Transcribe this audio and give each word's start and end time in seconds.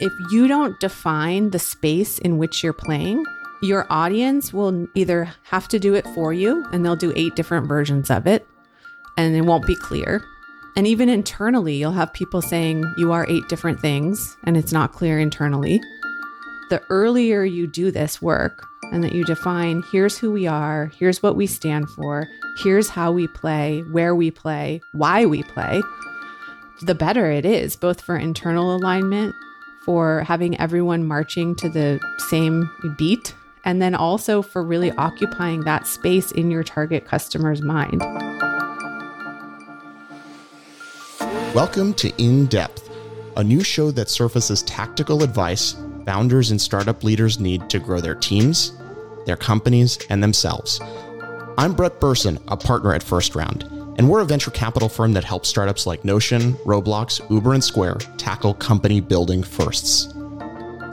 If 0.00 0.12
you 0.30 0.48
don't 0.48 0.78
define 0.80 1.50
the 1.50 1.58
space 1.58 2.18
in 2.18 2.36
which 2.36 2.62
you're 2.62 2.72
playing, 2.72 3.24
your 3.62 3.86
audience 3.90 4.52
will 4.52 4.86
either 4.94 5.32
have 5.44 5.68
to 5.68 5.78
do 5.78 5.94
it 5.94 6.06
for 6.08 6.32
you 6.32 6.66
and 6.72 6.84
they'll 6.84 6.96
do 6.96 7.12
eight 7.16 7.36
different 7.36 7.66
versions 7.66 8.10
of 8.10 8.26
it 8.26 8.46
and 9.16 9.34
it 9.34 9.42
won't 9.42 9.66
be 9.66 9.76
clear. 9.76 10.22
And 10.76 10.86
even 10.86 11.08
internally, 11.08 11.76
you'll 11.76 11.92
have 11.92 12.12
people 12.12 12.42
saying 12.42 12.84
you 12.98 13.12
are 13.12 13.26
eight 13.28 13.48
different 13.48 13.80
things 13.80 14.36
and 14.44 14.56
it's 14.56 14.72
not 14.72 14.92
clear 14.92 15.18
internally. 15.18 15.80
The 16.70 16.82
earlier 16.90 17.44
you 17.44 17.66
do 17.66 17.90
this 17.90 18.20
work 18.20 18.66
and 18.92 19.02
that 19.04 19.14
you 19.14 19.24
define 19.24 19.82
here's 19.92 20.18
who 20.18 20.32
we 20.32 20.46
are, 20.46 20.90
here's 20.98 21.22
what 21.22 21.36
we 21.36 21.46
stand 21.46 21.88
for, 21.90 22.28
here's 22.58 22.88
how 22.88 23.12
we 23.12 23.28
play, 23.28 23.82
where 23.92 24.14
we 24.14 24.30
play, 24.30 24.80
why 24.92 25.24
we 25.24 25.42
play, 25.44 25.80
the 26.82 26.94
better 26.94 27.30
it 27.30 27.46
is, 27.46 27.76
both 27.76 28.00
for 28.00 28.16
internal 28.16 28.74
alignment, 28.74 29.34
for 29.84 30.22
having 30.22 30.58
everyone 30.58 31.04
marching 31.04 31.54
to 31.56 31.68
the 31.68 32.00
same 32.30 32.70
beat, 32.96 33.34
and 33.64 33.82
then 33.82 33.94
also 33.94 34.40
for 34.40 34.62
really 34.64 34.90
occupying 34.92 35.60
that 35.64 35.86
space 35.86 36.32
in 36.32 36.50
your 36.50 36.62
target 36.62 37.04
customer's 37.04 37.60
mind. 37.60 38.00
Welcome 41.54 41.94
to 41.94 42.10
In 42.22 42.46
Depth, 42.46 42.90
a 43.36 43.44
new 43.44 43.62
show 43.62 43.90
that 43.90 44.08
surfaces 44.08 44.62
tactical 44.62 45.22
advice 45.22 45.76
founders 46.04 46.50
and 46.50 46.60
startup 46.60 47.04
leaders 47.04 47.38
need 47.38 47.70
to 47.70 47.78
grow 47.78 48.00
their 48.00 48.14
teams, 48.14 48.72
their 49.26 49.36
companies, 49.36 49.98
and 50.10 50.22
themselves. 50.22 50.80
I'm 51.56 51.72
Brett 51.72 52.00
Berson, 52.00 52.38
a 52.48 52.56
partner 52.56 52.94
at 52.94 53.02
First 53.02 53.34
Round, 53.34 53.68
and 53.96 54.08
we're 54.08 54.20
a 54.20 54.24
venture 54.24 54.50
capital 54.50 54.88
firm 54.88 55.12
that 55.12 55.24
helps 55.24 55.48
startups 55.48 55.86
like 55.86 56.04
Notion, 56.04 56.54
Roblox, 56.64 57.28
Uber, 57.30 57.54
and 57.54 57.64
Square 57.64 57.96
tackle 58.16 58.54
company 58.54 59.00
building 59.00 59.42
firsts. 59.42 60.12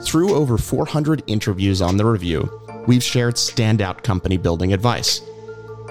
Through 0.02 0.34
over 0.34 0.58
400 0.58 1.22
interviews 1.26 1.80
on 1.80 1.96
the 1.96 2.04
review, 2.04 2.48
we've 2.86 3.02
shared 3.02 3.36
standout 3.36 4.02
company 4.02 4.36
building 4.36 4.72
advice. 4.72 5.20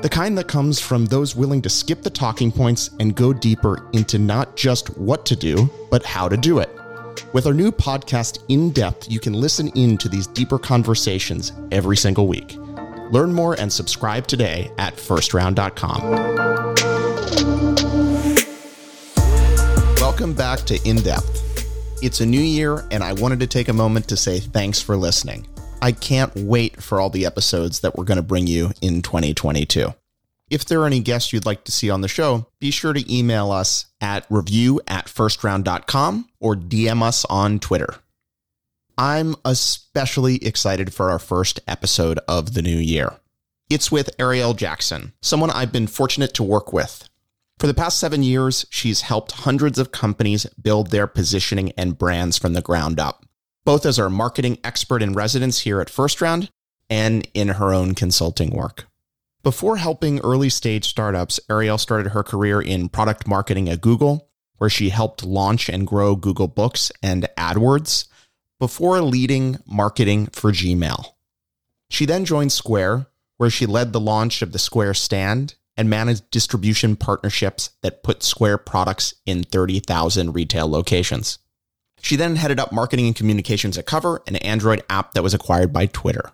The 0.01 0.09
kind 0.09 0.37
that 0.37 0.47
comes 0.47 0.79
from 0.79 1.05
those 1.05 1.35
willing 1.35 1.61
to 1.61 1.69
skip 1.69 2.01
the 2.01 2.09
talking 2.09 2.51
points 2.51 2.89
and 2.99 3.15
go 3.15 3.33
deeper 3.33 3.87
into 3.93 4.17
not 4.17 4.55
just 4.55 4.97
what 4.97 5.25
to 5.27 5.35
do, 5.35 5.69
but 5.89 6.03
how 6.03 6.27
to 6.27 6.35
do 6.35 6.59
it. 6.59 6.69
With 7.33 7.45
our 7.45 7.53
new 7.53 7.71
podcast, 7.71 8.43
In 8.49 8.71
Depth, 8.71 9.11
you 9.11 9.19
can 9.19 9.33
listen 9.33 9.67
in 9.69 9.97
to 9.99 10.09
these 10.09 10.27
deeper 10.27 10.57
conversations 10.57 11.53
every 11.71 11.97
single 11.97 12.27
week. 12.27 12.57
Learn 13.11 13.31
more 13.31 13.53
and 13.59 13.71
subscribe 13.71 14.25
today 14.27 14.71
at 14.77 14.95
firstround.com. 14.95 16.70
Welcome 20.21 20.37
back 20.37 20.59
to 20.67 20.79
In 20.87 20.97
Depth. 20.97 22.03
It's 22.03 22.21
a 22.21 22.25
new 22.27 22.39
year, 22.39 22.85
and 22.91 23.03
I 23.03 23.13
wanted 23.13 23.39
to 23.39 23.47
take 23.47 23.69
a 23.69 23.73
moment 23.73 24.07
to 24.09 24.15
say 24.15 24.39
thanks 24.39 24.79
for 24.79 24.95
listening. 24.95 25.47
I 25.81 25.93
can't 25.93 26.31
wait 26.35 26.79
for 26.79 27.01
all 27.01 27.09
the 27.09 27.25
episodes 27.25 27.79
that 27.79 27.97
we're 27.97 28.03
going 28.03 28.17
to 28.17 28.21
bring 28.21 28.45
you 28.45 28.69
in 28.83 29.01
2022. 29.01 29.91
If 30.51 30.65
there 30.65 30.79
are 30.79 30.85
any 30.85 30.99
guests 30.99 31.33
you'd 31.33 31.47
like 31.47 31.63
to 31.63 31.71
see 31.71 31.89
on 31.89 32.01
the 32.01 32.07
show, 32.07 32.45
be 32.59 32.69
sure 32.69 32.93
to 32.93 33.11
email 33.11 33.49
us 33.51 33.87
at 33.99 34.27
review 34.29 34.79
at 34.87 35.07
firstround.com 35.07 36.29
or 36.39 36.55
DM 36.55 37.01
us 37.01 37.25
on 37.25 37.57
Twitter. 37.57 37.95
I'm 38.99 39.35
especially 39.43 40.35
excited 40.45 40.93
for 40.93 41.09
our 41.09 41.17
first 41.17 41.61
episode 41.67 42.19
of 42.27 42.53
the 42.53 42.61
new 42.61 42.77
year. 42.77 43.13
It's 43.71 43.91
with 43.91 44.15
Arielle 44.17 44.55
Jackson, 44.55 45.13
someone 45.19 45.49
I've 45.49 45.71
been 45.71 45.87
fortunate 45.87 46.35
to 46.35 46.43
work 46.43 46.71
with. 46.71 47.09
For 47.61 47.67
the 47.67 47.75
past 47.75 47.99
seven 47.99 48.23
years, 48.23 48.65
she's 48.71 49.01
helped 49.01 49.33
hundreds 49.33 49.77
of 49.77 49.91
companies 49.91 50.47
build 50.59 50.89
their 50.89 51.05
positioning 51.05 51.71
and 51.77 51.95
brands 51.95 52.35
from 52.35 52.53
the 52.53 52.61
ground 52.63 52.99
up, 52.99 53.23
both 53.65 53.85
as 53.85 53.99
our 53.99 54.09
marketing 54.09 54.57
expert 54.63 55.03
in 55.03 55.13
residence 55.13 55.59
here 55.59 55.79
at 55.79 55.87
First 55.87 56.21
Round 56.21 56.49
and 56.89 57.27
in 57.35 57.49
her 57.49 57.71
own 57.71 57.93
consulting 57.93 58.49
work. 58.49 58.87
Before 59.43 59.77
helping 59.77 60.19
early 60.21 60.49
stage 60.49 60.89
startups, 60.89 61.39
Arielle 61.51 61.79
started 61.79 62.13
her 62.13 62.23
career 62.23 62.59
in 62.59 62.89
product 62.89 63.27
marketing 63.27 63.69
at 63.69 63.79
Google, 63.79 64.27
where 64.57 64.67
she 64.67 64.89
helped 64.89 65.23
launch 65.23 65.69
and 65.69 65.85
grow 65.85 66.15
Google 66.15 66.47
Books 66.47 66.91
and 67.03 67.29
AdWords 67.37 68.07
before 68.59 68.99
leading 69.01 69.59
marketing 69.67 70.29
for 70.31 70.51
Gmail. 70.51 71.13
She 71.91 72.07
then 72.07 72.25
joined 72.25 72.53
Square, 72.53 73.05
where 73.37 73.51
she 73.51 73.67
led 73.67 73.93
the 73.93 73.99
launch 73.99 74.41
of 74.41 74.51
the 74.51 74.57
Square 74.57 74.95
Stand 74.95 75.53
and 75.77 75.89
managed 75.89 76.29
distribution 76.31 76.95
partnerships 76.95 77.71
that 77.81 78.03
put 78.03 78.23
Square 78.23 78.59
products 78.59 79.13
in 79.25 79.43
30,000 79.43 80.33
retail 80.33 80.69
locations. 80.69 81.39
She 82.01 82.15
then 82.15 82.35
headed 82.35 82.59
up 82.59 82.71
marketing 82.71 83.07
and 83.07 83.15
communications 83.15 83.77
at 83.77 83.85
Cover, 83.85 84.21
an 84.27 84.35
Android 84.37 84.83
app 84.89 85.13
that 85.13 85.23
was 85.23 85.33
acquired 85.33 85.71
by 85.71 85.85
Twitter. 85.85 86.31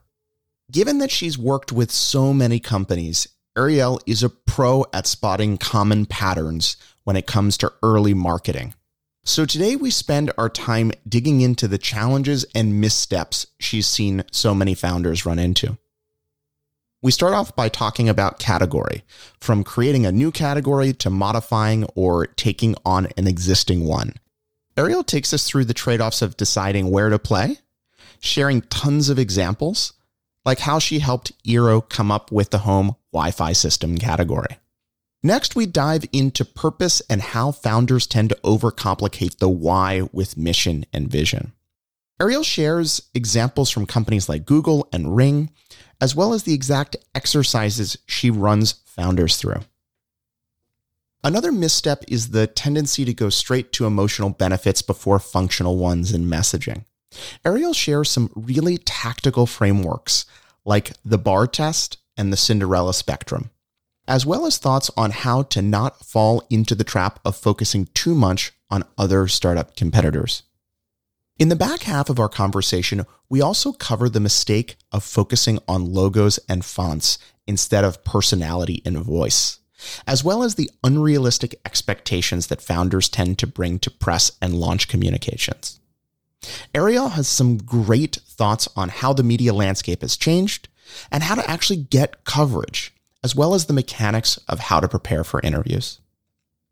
Given 0.71 0.97
that 0.99 1.11
she's 1.11 1.37
worked 1.37 1.71
with 1.71 1.91
so 1.91 2.33
many 2.33 2.59
companies, 2.59 3.27
Arielle 3.57 3.99
is 4.05 4.23
a 4.23 4.29
pro 4.29 4.85
at 4.93 5.07
spotting 5.07 5.57
common 5.57 6.05
patterns 6.05 6.77
when 7.03 7.15
it 7.15 7.27
comes 7.27 7.57
to 7.57 7.73
early 7.81 8.13
marketing. 8.13 8.73
So 9.23 9.45
today 9.45 9.75
we 9.75 9.91
spend 9.91 10.31
our 10.37 10.47
time 10.47 10.91
digging 11.07 11.41
into 11.41 11.67
the 11.67 11.77
challenges 11.77 12.45
and 12.55 12.79
missteps 12.79 13.47
she's 13.59 13.87
seen 13.87 14.23
so 14.31 14.55
many 14.55 14.73
founders 14.73 15.25
run 15.25 15.39
into. 15.39 15.77
We 17.03 17.11
start 17.11 17.35
off 17.35 17.55
by 17.55 17.69
talking 17.69 18.09
about 18.09 18.39
category, 18.39 19.03
from 19.39 19.63
creating 19.63 20.05
a 20.05 20.11
new 20.11 20.31
category 20.31 20.93
to 20.93 21.11
modifying 21.11 21.85
or 21.93 22.25
taking 22.25 22.75
on 22.83 23.07
an 23.17 23.27
existing 23.27 23.85
one. 23.85 24.13
Arielle 24.75 25.05
takes 25.05 25.31
us 25.31 25.47
through 25.47 25.65
the 25.65 25.75
trade 25.75 26.01
offs 26.01 26.23
of 26.23 26.37
deciding 26.37 26.89
where 26.89 27.09
to 27.09 27.19
play, 27.19 27.57
sharing 28.19 28.61
tons 28.63 29.09
of 29.09 29.19
examples, 29.19 29.93
like 30.43 30.59
how 30.59 30.79
she 30.79 30.97
helped 30.97 31.31
Eero 31.43 31.87
come 31.87 32.11
up 32.11 32.31
with 32.31 32.49
the 32.49 32.59
home 32.59 32.95
Wi 33.13 33.29
Fi 33.29 33.53
system 33.53 33.99
category. 33.99 34.57
Next, 35.21 35.55
we 35.55 35.65
dive 35.67 36.05
into 36.11 36.45
purpose 36.45 37.01
and 37.09 37.21
how 37.21 37.51
founders 37.51 38.07
tend 38.07 38.29
to 38.29 38.39
overcomplicate 38.43 39.37
the 39.37 39.49
why 39.49 40.07
with 40.11 40.37
mission 40.37 40.85
and 40.91 41.07
vision. 41.09 41.53
Arielle 42.19 42.45
shares 42.45 43.01
examples 43.13 43.69
from 43.69 43.85
companies 43.85 44.27
like 44.27 44.45
Google 44.45 44.87
and 44.91 45.15
Ring, 45.15 45.51
as 45.99 46.15
well 46.15 46.33
as 46.33 46.43
the 46.43 46.53
exact 46.53 46.95
exercises 47.15 47.97
she 48.05 48.29
runs 48.29 48.73
founders 48.85 49.37
through. 49.37 49.61
Another 51.23 51.51
misstep 51.51 52.03
is 52.07 52.29
the 52.29 52.47
tendency 52.47 53.03
to 53.03 53.13
go 53.13 53.29
straight 53.29 53.71
to 53.73 53.85
emotional 53.85 54.29
benefits 54.29 54.81
before 54.81 55.19
functional 55.19 55.77
ones 55.77 56.13
in 56.13 56.25
messaging. 56.25 56.85
Arielle 57.43 57.75
shares 57.75 58.09
some 58.09 58.31
really 58.35 58.77
tactical 58.77 59.45
frameworks 59.45 60.25
like 60.63 60.91
the 61.03 61.17
bar 61.17 61.47
test 61.47 61.97
and 62.15 62.31
the 62.31 62.37
Cinderella 62.37 62.93
spectrum, 62.93 63.49
as 64.07 64.25
well 64.25 64.45
as 64.45 64.57
thoughts 64.57 64.91
on 64.95 65.11
how 65.11 65.43
to 65.43 65.61
not 65.61 66.05
fall 66.05 66.45
into 66.49 66.75
the 66.75 66.83
trap 66.83 67.19
of 67.25 67.35
focusing 67.35 67.87
too 67.93 68.13
much 68.13 68.53
on 68.69 68.83
other 68.97 69.27
startup 69.27 69.75
competitors. 69.75 70.43
In 71.39 71.49
the 71.49 71.55
back 71.55 71.83
half 71.83 72.09
of 72.09 72.19
our 72.19 72.29
conversation, 72.29 73.05
we 73.29 73.41
also 73.41 73.71
cover 73.71 74.09
the 74.09 74.19
mistake 74.19 74.75
of 74.91 75.03
focusing 75.03 75.59
on 75.67 75.93
logos 75.93 76.39
and 76.49 76.65
fonts 76.65 77.19
instead 77.45 77.83
of 77.83 78.03
personality 78.03 78.81
and 78.83 78.97
voice, 78.97 79.59
as 80.07 80.23
well 80.23 80.41
as 80.41 80.55
the 80.55 80.71
unrealistic 80.83 81.53
expectations 81.63 82.47
that 82.47 82.61
founders 82.61 83.07
tend 83.07 83.37
to 83.37 83.45
bring 83.45 83.77
to 83.79 83.91
press 83.91 84.31
and 84.41 84.55
launch 84.55 84.87
communications. 84.87 85.79
Arielle 86.73 87.11
has 87.11 87.27
some 87.27 87.57
great 87.57 88.15
thoughts 88.27 88.67
on 88.75 88.89
how 88.89 89.13
the 89.13 89.21
media 89.21 89.53
landscape 89.53 90.01
has 90.01 90.17
changed 90.17 90.69
and 91.11 91.21
how 91.21 91.35
to 91.35 91.47
actually 91.47 91.77
get 91.77 92.23
coverage, 92.23 92.95
as 93.23 93.35
well 93.35 93.53
as 93.53 93.65
the 93.65 93.73
mechanics 93.73 94.37
of 94.47 94.57
how 94.57 94.79
to 94.79 94.87
prepare 94.87 95.23
for 95.23 95.39
interviews. 95.41 95.99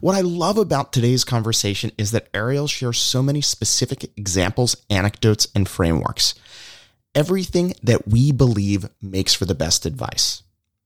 What 0.06 0.14
I 0.16 0.22
love 0.22 0.60
about 0.60 0.94
today's 0.94 1.24
conversation 1.24 1.92
is 1.98 2.12
that 2.12 2.32
Arielle 2.32 2.70
shares 2.70 3.00
so 3.00 3.24
many 3.24 3.42
specific 3.42 4.04
examples, 4.16 4.78
anecdotes, 4.88 5.48
and 5.56 5.68
frameworks. 5.68 6.36
Everything 7.16 7.74
that 7.82 8.08
we 8.08 8.32
believe 8.32 8.88
makes 9.02 9.34
for 9.34 9.46
the 9.46 9.56
best 9.56 9.84
advice. 9.84 10.44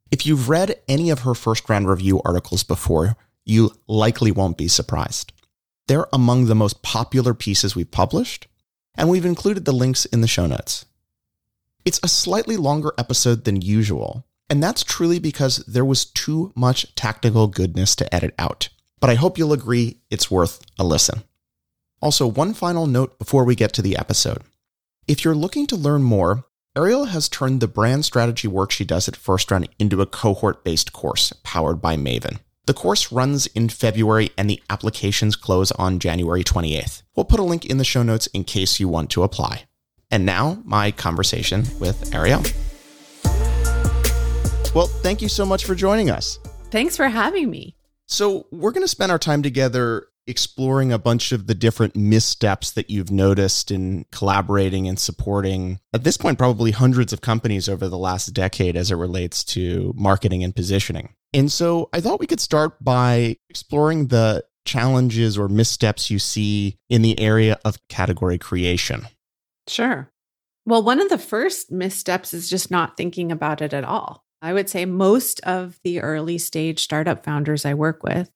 If 0.10 0.25
you've 0.25 0.48
read 0.48 0.80
any 0.88 1.10
of 1.10 1.24
her 1.24 1.36
first 1.36 1.69
round 1.69 1.89
review 1.89 2.21
articles 2.24 2.63
before, 2.63 3.18
you 3.44 3.74
likely 3.89 4.31
won't 4.31 4.57
be 4.57 4.69
surprised. 4.69 5.33
They're 5.89 6.07
among 6.13 6.45
the 6.45 6.56
most 6.56 6.81
popular 6.81 7.33
pieces 7.33 7.75
we've 7.75 7.92
published, 7.92 8.48
and 8.95 9.10
we've 9.10 9.25
included 9.25 9.65
the 9.65 9.74
links 9.74 10.06
in 10.06 10.22
the 10.22 10.30
show 10.30 10.45
notes. 10.45 10.86
It's 11.83 12.00
a 12.01 12.07
slightly 12.07 12.56
longer 12.56 12.94
episode 12.98 13.44
than 13.44 13.62
usual, 13.62 14.25
and 14.50 14.63
that's 14.63 14.81
truly 14.81 15.19
because 15.19 15.57
there 15.68 15.83
was 15.83 16.06
too 16.06 16.54
much 16.56 16.95
tactical 16.95 17.48
goodness 17.48 17.98
to 17.98 18.15
edit 18.15 18.33
out. 18.39 18.69
But 19.00 19.10
I 19.10 19.16
hope 19.16 19.38
you'll 19.38 19.54
agree 19.54 19.98
it's 20.10 20.31
worth 20.31 20.62
a 20.78 20.84
listen. 20.84 21.24
Also, 22.01 22.28
one 22.28 22.54
final 22.54 22.86
note 22.86 23.18
before 23.19 23.44
we 23.44 23.56
get 23.56 23.74
to 23.74 23.81
the 23.81 23.98
episode. 23.98 24.44
If 25.07 25.25
you're 25.25 25.36
looking 25.36 25.68
to 25.68 25.75
learn 25.75 26.04
more, 26.04 26.46
Arielle 26.78 27.10
has 27.10 27.28
turned 27.28 27.60
the 27.60 27.68
brand 27.68 28.06
strategy 28.06 28.48
work 28.48 28.72
she 28.72 28.86
does 28.86 29.07
at 29.07 29.16
First 29.16 29.51
Round 29.51 29.68
into 29.80 30.01
a 30.01 30.06
cohort 30.06 30.63
based 30.63 30.94
course 30.94 31.34
powered 31.44 31.81
by 31.81 31.98
Maven. 31.98 32.40
The 32.68 32.74
course 32.74 33.12
runs 33.12 33.48
in 33.48 33.69
February 33.69 34.30
and 34.38 34.50
the 34.50 34.62
applications 34.69 35.36
close 35.36 35.72
on 35.72 35.98
January 35.98 36.44
28th. 36.44 37.01
We'll 37.16 37.25
put 37.25 37.40
a 37.40 37.44
link 37.44 37.66
in 37.66 37.80
the 37.80 37.84
show 37.84 38.04
notes 38.04 38.28
in 38.28 38.44
case 38.44 38.80
you 38.80 38.88
want 38.88 39.10
to 39.12 39.24
apply. 39.24 39.63
And 40.12 40.25
now, 40.25 40.62
my 40.63 40.92
conversation 40.92 41.66
with 41.80 42.12
Arielle. 42.12 42.46
Well, 44.75 44.88
thank 44.88 45.22
you 45.22 45.30
so 45.30 45.46
much 45.46 45.66
for 45.66 45.74
joining 45.74 46.12
us. 46.12 46.38
Thanks 46.69 46.96
for 46.96 47.07
having 47.07 47.50
me. 47.50 47.75
So, 48.10 48.48
we're 48.52 48.72
going 48.72 48.84
to 48.84 48.88
spend 48.88 49.12
our 49.12 49.20
time 49.20 49.44
together 49.44 50.08
exploring 50.30 50.92
a 50.92 51.00
bunch 51.00 51.32
of 51.32 51.48
the 51.48 51.56
different 51.56 51.96
missteps 51.96 52.72
that 52.72 52.90
you've 52.90 53.12
noticed 53.12 53.72
in 53.72 54.06
collaborating 54.12 54.88
and 54.88 55.00
supporting, 55.00 55.80
at 55.92 56.04
this 56.04 56.18
point, 56.18 56.38
probably 56.38 56.72
hundreds 56.72 57.12
of 57.12 57.22
companies 57.22 57.68
over 57.68 57.88
the 57.88 57.98
last 57.98 58.28
decade 58.28 58.76
as 58.76 58.92
it 58.92 58.96
relates 58.96 59.44
to 59.44 59.94
marketing 59.98 60.44
and 60.44 60.56
positioning. 60.56 61.16
And 61.34 61.52
so 61.52 61.90
I 61.94 62.00
thought 62.02 62.20
we 62.20 62.28
could 62.28 62.40
start 62.40 62.84
by 62.84 63.38
exploring 63.50 64.08
the 64.08 64.44
challenges 64.66 65.38
or 65.38 65.50
missteps 65.50 66.12
you 66.12 66.20
see 66.20 66.78
in 66.90 67.02
the 67.02 67.20
area 67.20 67.60
of 67.66 67.80
category 67.88 68.38
creation. 68.38 69.08
Sure. 69.68 70.12
Well, 70.66 70.84
one 70.84 71.02
of 71.02 71.10
the 71.10 71.18
first 71.18 71.72
missteps 71.72 72.34
is 72.34 72.50
just 72.50 72.70
not 72.70 72.98
thinking 72.98 73.32
about 73.32 73.62
it 73.62 73.74
at 73.74 73.84
all. 73.84 74.24
I 74.41 74.53
would 74.53 74.69
say 74.69 74.86
most 74.86 75.39
of 75.41 75.80
the 75.83 76.01
early 76.01 76.38
stage 76.38 76.80
startup 76.80 77.24
founders 77.24 77.65
I 77.65 77.74
work 77.74 78.03
with 78.03 78.31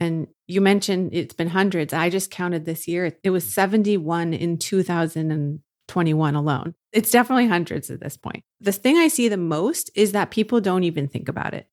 and 0.00 0.26
you 0.48 0.62
mentioned 0.62 1.10
it's 1.12 1.34
been 1.34 1.48
hundreds. 1.48 1.92
I 1.92 2.08
just 2.08 2.30
counted 2.30 2.64
this 2.64 2.88
year. 2.88 3.14
It 3.22 3.30
was 3.30 3.44
mm. 3.44 3.50
71 3.50 4.32
in 4.32 4.56
2021 4.56 6.34
alone. 6.34 6.74
It's 6.92 7.10
definitely 7.10 7.46
hundreds 7.46 7.90
at 7.90 8.00
this 8.00 8.16
point. 8.16 8.42
The 8.60 8.72
thing 8.72 8.96
I 8.96 9.08
see 9.08 9.28
the 9.28 9.36
most 9.36 9.90
is 9.94 10.12
that 10.12 10.30
people 10.30 10.60
don't 10.60 10.84
even 10.84 11.06
think 11.06 11.28
about 11.28 11.54
it. 11.54 11.68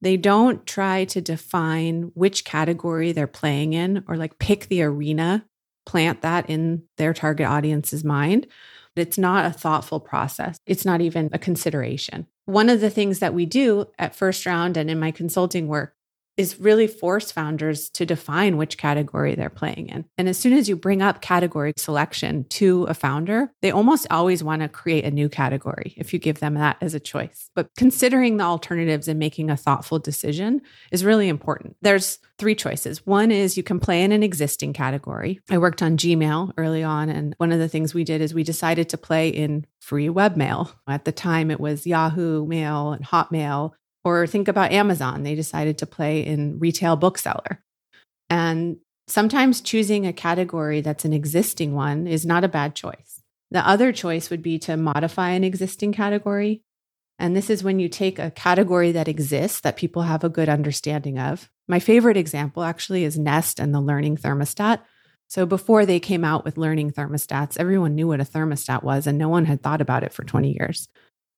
They 0.00 0.16
don't 0.16 0.64
try 0.66 1.04
to 1.06 1.20
define 1.20 2.12
which 2.14 2.44
category 2.44 3.12
they're 3.12 3.26
playing 3.26 3.72
in 3.72 4.04
or 4.06 4.16
like 4.16 4.38
pick 4.38 4.68
the 4.68 4.82
arena, 4.82 5.44
plant 5.84 6.22
that 6.22 6.48
in 6.48 6.84
their 6.96 7.12
target 7.12 7.46
audience's 7.46 8.04
mind. 8.04 8.46
It's 8.96 9.18
not 9.18 9.44
a 9.44 9.50
thoughtful 9.50 9.98
process. 9.98 10.56
It's 10.66 10.84
not 10.84 11.00
even 11.00 11.28
a 11.32 11.38
consideration. 11.38 12.26
One 12.46 12.68
of 12.68 12.80
the 12.80 12.90
things 12.90 13.20
that 13.20 13.34
we 13.34 13.46
do 13.46 13.86
at 13.98 14.14
First 14.14 14.44
Round 14.44 14.76
and 14.76 14.90
in 14.90 14.98
my 14.98 15.10
consulting 15.10 15.66
work 15.66 15.94
is 16.36 16.60
really 16.60 16.86
force 16.86 17.30
founders 17.30 17.88
to 17.90 18.06
define 18.06 18.56
which 18.56 18.78
category 18.78 19.34
they're 19.34 19.50
playing 19.50 19.88
in. 19.88 20.04
And 20.18 20.28
as 20.28 20.38
soon 20.38 20.52
as 20.52 20.68
you 20.68 20.76
bring 20.76 21.02
up 21.02 21.20
category 21.20 21.72
selection 21.76 22.44
to 22.50 22.84
a 22.84 22.94
founder, 22.94 23.52
they 23.62 23.70
almost 23.70 24.06
always 24.10 24.42
want 24.42 24.62
to 24.62 24.68
create 24.68 25.04
a 25.04 25.10
new 25.10 25.28
category 25.28 25.94
if 25.96 26.12
you 26.12 26.18
give 26.18 26.40
them 26.40 26.54
that 26.54 26.76
as 26.80 26.94
a 26.94 27.00
choice. 27.00 27.50
But 27.54 27.68
considering 27.76 28.36
the 28.36 28.44
alternatives 28.44 29.08
and 29.08 29.18
making 29.18 29.50
a 29.50 29.56
thoughtful 29.56 29.98
decision 29.98 30.60
is 30.90 31.04
really 31.04 31.28
important. 31.28 31.76
There's 31.82 32.18
three 32.38 32.54
choices. 32.54 33.06
One 33.06 33.30
is 33.30 33.56
you 33.56 33.62
can 33.62 33.78
play 33.78 34.02
in 34.02 34.12
an 34.12 34.22
existing 34.22 34.72
category. 34.72 35.40
I 35.50 35.58
worked 35.58 35.82
on 35.82 35.96
Gmail 35.96 36.52
early 36.58 36.82
on, 36.82 37.08
and 37.08 37.34
one 37.38 37.52
of 37.52 37.58
the 37.58 37.68
things 37.68 37.94
we 37.94 38.04
did 38.04 38.20
is 38.20 38.34
we 38.34 38.42
decided 38.42 38.88
to 38.88 38.98
play 38.98 39.28
in 39.28 39.66
free 39.80 40.08
webmail. 40.08 40.72
At 40.88 41.04
the 41.04 41.12
time, 41.12 41.50
it 41.50 41.60
was 41.60 41.86
Yahoo 41.86 42.46
Mail 42.46 42.92
and 42.92 43.04
Hotmail 43.04 43.72
or 44.04 44.26
think 44.26 44.48
about 44.48 44.72
Amazon. 44.72 45.22
They 45.22 45.34
decided 45.34 45.78
to 45.78 45.86
play 45.86 46.24
in 46.24 46.58
retail 46.58 46.96
bookseller. 46.96 47.62
And 48.28 48.76
sometimes 49.08 49.60
choosing 49.60 50.06
a 50.06 50.12
category 50.12 50.80
that's 50.80 51.04
an 51.04 51.12
existing 51.12 51.74
one 51.74 52.06
is 52.06 52.26
not 52.26 52.44
a 52.44 52.48
bad 52.48 52.74
choice. 52.74 53.22
The 53.50 53.66
other 53.66 53.92
choice 53.92 54.30
would 54.30 54.42
be 54.42 54.58
to 54.60 54.76
modify 54.76 55.30
an 55.30 55.44
existing 55.44 55.92
category. 55.92 56.62
And 57.18 57.36
this 57.36 57.48
is 57.48 57.62
when 57.62 57.78
you 57.78 57.88
take 57.88 58.18
a 58.18 58.30
category 58.30 58.92
that 58.92 59.08
exists 59.08 59.60
that 59.60 59.76
people 59.76 60.02
have 60.02 60.24
a 60.24 60.28
good 60.28 60.48
understanding 60.48 61.18
of. 61.18 61.48
My 61.68 61.78
favorite 61.78 62.16
example 62.16 62.64
actually 62.64 63.04
is 63.04 63.18
Nest 63.18 63.60
and 63.60 63.72
the 63.72 63.80
learning 63.80 64.16
thermostat. 64.16 64.80
So 65.28 65.46
before 65.46 65.86
they 65.86 66.00
came 66.00 66.24
out 66.24 66.44
with 66.44 66.58
learning 66.58 66.92
thermostats, 66.92 67.56
everyone 67.58 67.94
knew 67.94 68.08
what 68.08 68.20
a 68.20 68.24
thermostat 68.24 68.82
was 68.82 69.06
and 69.06 69.16
no 69.16 69.28
one 69.28 69.44
had 69.44 69.62
thought 69.62 69.80
about 69.80 70.02
it 70.02 70.12
for 70.12 70.24
20 70.24 70.56
years. 70.58 70.88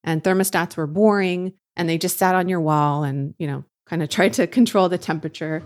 And 0.02 0.22
thermostats 0.22 0.76
were 0.76 0.86
boring 0.86 1.52
and 1.76 1.88
they 1.88 1.98
just 1.98 2.18
sat 2.18 2.34
on 2.34 2.48
your 2.48 2.60
wall 2.60 3.04
and, 3.04 3.34
you 3.38 3.46
know, 3.46 3.64
kind 3.86 4.02
of 4.02 4.08
tried 4.10 4.34
to 4.34 4.46
control 4.46 4.88
the 4.88 4.98
temperature. 4.98 5.62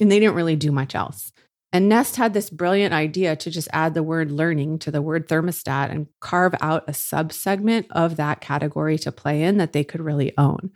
And 0.00 0.10
they 0.10 0.18
didn't 0.18 0.34
really 0.34 0.56
do 0.56 0.72
much 0.72 0.94
else. 0.94 1.32
And 1.72 1.88
Nest 1.88 2.16
had 2.16 2.34
this 2.34 2.50
brilliant 2.50 2.94
idea 2.94 3.34
to 3.34 3.50
just 3.50 3.68
add 3.72 3.94
the 3.94 4.02
word 4.02 4.30
learning 4.30 4.78
to 4.80 4.92
the 4.92 5.02
word 5.02 5.28
thermostat 5.28 5.90
and 5.90 6.06
carve 6.20 6.54
out 6.60 6.84
a 6.88 6.92
subsegment 6.92 7.86
of 7.90 8.14
that 8.14 8.40
category 8.40 8.96
to 8.98 9.10
play 9.10 9.42
in 9.42 9.56
that 9.56 9.72
they 9.72 9.82
could 9.82 10.00
really 10.00 10.32
own. 10.38 10.70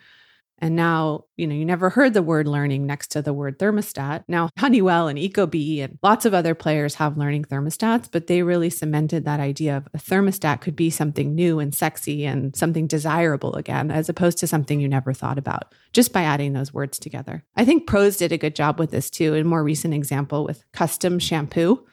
And 0.61 0.75
now, 0.75 1.25
you 1.37 1.47
know, 1.47 1.55
you 1.55 1.65
never 1.65 1.91
heard 1.91 2.15
the 2.15 2.23
word 2.23 2.49
learning 2.49 2.87
next 2.87 3.09
to 3.13 3.23
the 3.23 3.33
word 3.33 3.59
thermostat. 3.59 4.25
Now, 4.27 4.51
Honeywell 4.59 5.09
and 5.09 5.19
Ecobee 5.19 5.83
and 5.83 5.99
lots 6.03 6.25
of 6.25 6.35
other 6.35 6.55
players 6.55 6.97
have 6.97 7.17
learning 7.17 7.45
thermostats, 7.45 8.09
but 8.11 8.27
they 8.27 8.43
really 8.43 8.71
cemented 8.71 9.25
that 9.25 9.41
idea 9.41 9.77
of 9.77 9.89
a 9.95 9.99
thermostat 9.99 10.61
could 10.61 10.75
be 10.75 10.91
something 10.91 11.35
new 11.35 11.61
and 11.61 11.75
sexy 11.75 12.25
and 12.25 12.57
something 12.57 12.87
desirable 12.87 13.55
again, 13.55 13.91
as 13.91 14.09
opposed 14.09 14.39
to 14.39 14.47
something 14.47 14.81
you 14.81 14.89
never 14.89 15.13
thought 15.13 15.39
about 15.39 15.75
just 15.93 16.13
by 16.13 16.23
adding 16.23 16.53
those 16.53 16.75
words 16.75 16.99
together. 16.99 17.45
I 17.57 17.65
think 17.65 17.87
Prose 17.87 18.17
did 18.17 18.33
a 18.33 18.39
good 18.39 18.57
job 18.57 18.79
with 18.79 18.91
this 18.91 19.11
too. 19.11 19.35
In 19.35 19.47
more 19.47 19.63
recent 19.63 19.95
example 19.95 20.45
with 20.45 20.65
custom 20.73 21.19
shampoo. 21.19 21.87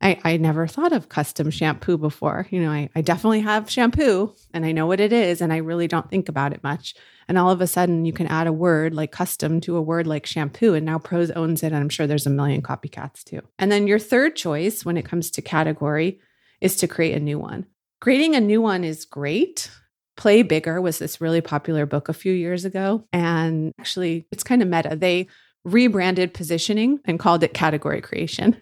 I, 0.00 0.18
I 0.22 0.36
never 0.36 0.66
thought 0.66 0.92
of 0.92 1.08
custom 1.08 1.50
shampoo 1.50 1.98
before. 1.98 2.46
You 2.50 2.60
know, 2.60 2.70
I, 2.70 2.88
I 2.94 3.00
definitely 3.00 3.40
have 3.40 3.68
shampoo 3.68 4.32
and 4.54 4.64
I 4.64 4.72
know 4.72 4.86
what 4.86 5.00
it 5.00 5.12
is, 5.12 5.40
and 5.40 5.52
I 5.52 5.56
really 5.56 5.88
don't 5.88 6.08
think 6.08 6.28
about 6.28 6.52
it 6.52 6.62
much. 6.62 6.94
And 7.26 7.36
all 7.36 7.50
of 7.50 7.60
a 7.60 7.66
sudden, 7.66 8.04
you 8.04 8.12
can 8.12 8.26
add 8.28 8.46
a 8.46 8.52
word 8.52 8.94
like 8.94 9.10
custom 9.10 9.60
to 9.62 9.76
a 9.76 9.82
word 9.82 10.06
like 10.06 10.24
shampoo, 10.24 10.74
and 10.74 10.86
now 10.86 10.98
Prose 10.98 11.30
owns 11.32 11.62
it. 11.62 11.68
And 11.68 11.76
I'm 11.76 11.88
sure 11.88 12.06
there's 12.06 12.26
a 12.26 12.30
million 12.30 12.62
copycats 12.62 13.24
too. 13.24 13.40
And 13.58 13.72
then 13.72 13.86
your 13.86 13.98
third 13.98 14.36
choice 14.36 14.84
when 14.84 14.96
it 14.96 15.04
comes 15.04 15.30
to 15.32 15.42
category 15.42 16.20
is 16.60 16.76
to 16.76 16.88
create 16.88 17.16
a 17.16 17.20
new 17.20 17.38
one. 17.38 17.66
Creating 18.00 18.36
a 18.36 18.40
new 18.40 18.62
one 18.62 18.84
is 18.84 19.04
great. 19.04 19.70
Play 20.16 20.42
Bigger 20.42 20.80
was 20.80 20.98
this 20.98 21.20
really 21.20 21.40
popular 21.40 21.86
book 21.86 22.08
a 22.08 22.14
few 22.14 22.32
years 22.32 22.64
ago. 22.64 23.04
And 23.12 23.72
actually, 23.78 24.26
it's 24.30 24.44
kind 24.44 24.62
of 24.62 24.68
meta. 24.68 24.96
They 24.96 25.28
rebranded 25.64 26.34
positioning 26.34 27.00
and 27.04 27.18
called 27.18 27.42
it 27.42 27.52
category 27.52 28.00
creation 28.00 28.56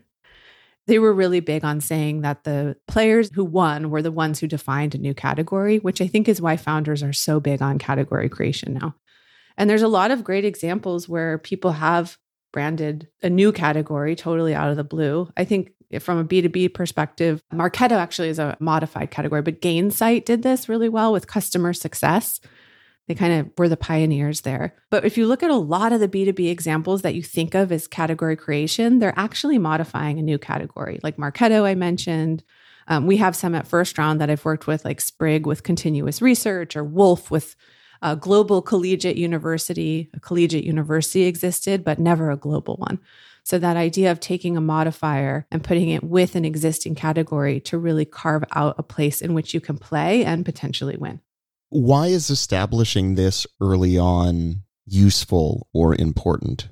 they 0.86 0.98
were 0.98 1.12
really 1.12 1.40
big 1.40 1.64
on 1.64 1.80
saying 1.80 2.20
that 2.20 2.44
the 2.44 2.76
players 2.86 3.30
who 3.32 3.44
won 3.44 3.90
were 3.90 4.02
the 4.02 4.12
ones 4.12 4.38
who 4.38 4.46
defined 4.46 4.94
a 4.94 4.98
new 4.98 5.14
category, 5.14 5.78
which 5.78 6.00
I 6.00 6.06
think 6.06 6.28
is 6.28 6.40
why 6.40 6.56
founders 6.56 7.02
are 7.02 7.12
so 7.12 7.40
big 7.40 7.60
on 7.60 7.78
category 7.78 8.28
creation 8.28 8.74
now. 8.74 8.94
And 9.56 9.68
there's 9.68 9.82
a 9.82 9.88
lot 9.88 10.10
of 10.10 10.24
great 10.24 10.44
examples 10.44 11.08
where 11.08 11.38
people 11.38 11.72
have 11.72 12.18
branded 12.52 13.08
a 13.22 13.30
new 13.30 13.52
category 13.52 14.14
totally 14.14 14.54
out 14.54 14.70
of 14.70 14.76
the 14.76 14.84
blue. 14.84 15.30
I 15.36 15.44
think 15.44 15.72
from 16.00 16.18
a 16.18 16.24
B2B 16.24 16.74
perspective, 16.74 17.42
Marketo 17.52 17.92
actually 17.92 18.28
is 18.28 18.38
a 18.38 18.56
modified 18.60 19.10
category, 19.10 19.42
but 19.42 19.60
Gainsight 19.60 20.24
did 20.24 20.42
this 20.42 20.68
really 20.68 20.88
well 20.88 21.12
with 21.12 21.26
customer 21.26 21.72
success. 21.72 22.40
They 23.08 23.14
kind 23.14 23.32
of 23.32 23.50
were 23.56 23.68
the 23.68 23.76
pioneers 23.76 24.40
there. 24.40 24.74
But 24.90 25.04
if 25.04 25.16
you 25.16 25.26
look 25.26 25.42
at 25.42 25.50
a 25.50 25.56
lot 25.56 25.92
of 25.92 26.00
the 26.00 26.08
B2B 26.08 26.50
examples 26.50 27.02
that 27.02 27.14
you 27.14 27.22
think 27.22 27.54
of 27.54 27.70
as 27.70 27.86
category 27.86 28.36
creation, 28.36 28.98
they're 28.98 29.14
actually 29.16 29.58
modifying 29.58 30.18
a 30.18 30.22
new 30.22 30.38
category, 30.38 30.98
like 31.02 31.16
Marketo, 31.16 31.62
I 31.62 31.74
mentioned. 31.74 32.42
Um, 32.88 33.06
we 33.06 33.16
have 33.18 33.36
some 33.36 33.54
at 33.54 33.66
First 33.66 33.98
Round 33.98 34.20
that 34.20 34.30
I've 34.30 34.44
worked 34.44 34.66
with, 34.66 34.84
like 34.84 35.00
Sprig 35.00 35.46
with 35.46 35.62
continuous 35.62 36.20
research 36.20 36.76
or 36.76 36.84
Woolf 36.84 37.30
with 37.30 37.56
a 38.02 38.16
global 38.16 38.62
collegiate 38.62 39.16
university. 39.16 40.10
A 40.14 40.20
collegiate 40.20 40.64
university 40.64 41.24
existed, 41.24 41.84
but 41.84 41.98
never 41.98 42.30
a 42.30 42.36
global 42.36 42.76
one. 42.76 42.98
So, 43.42 43.58
that 43.58 43.76
idea 43.76 44.10
of 44.10 44.18
taking 44.18 44.56
a 44.56 44.60
modifier 44.60 45.46
and 45.52 45.62
putting 45.62 45.90
it 45.90 46.02
with 46.02 46.34
an 46.34 46.44
existing 46.44 46.96
category 46.96 47.60
to 47.60 47.78
really 47.78 48.04
carve 48.04 48.42
out 48.54 48.74
a 48.76 48.82
place 48.82 49.22
in 49.22 49.34
which 49.34 49.54
you 49.54 49.60
can 49.60 49.78
play 49.78 50.24
and 50.24 50.44
potentially 50.44 50.96
win. 50.96 51.20
Why 51.68 52.06
is 52.06 52.30
establishing 52.30 53.14
this 53.14 53.46
early 53.60 53.98
on 53.98 54.62
useful 54.86 55.68
or 55.72 55.94
important? 55.94 56.68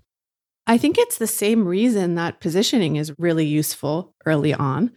I 0.66 0.78
think 0.78 0.96
it's 0.98 1.18
the 1.18 1.26
same 1.26 1.66
reason 1.66 2.14
that 2.14 2.40
positioning 2.40 2.96
is 2.96 3.12
really 3.18 3.44
useful 3.44 4.14
early 4.24 4.54
on. 4.54 4.92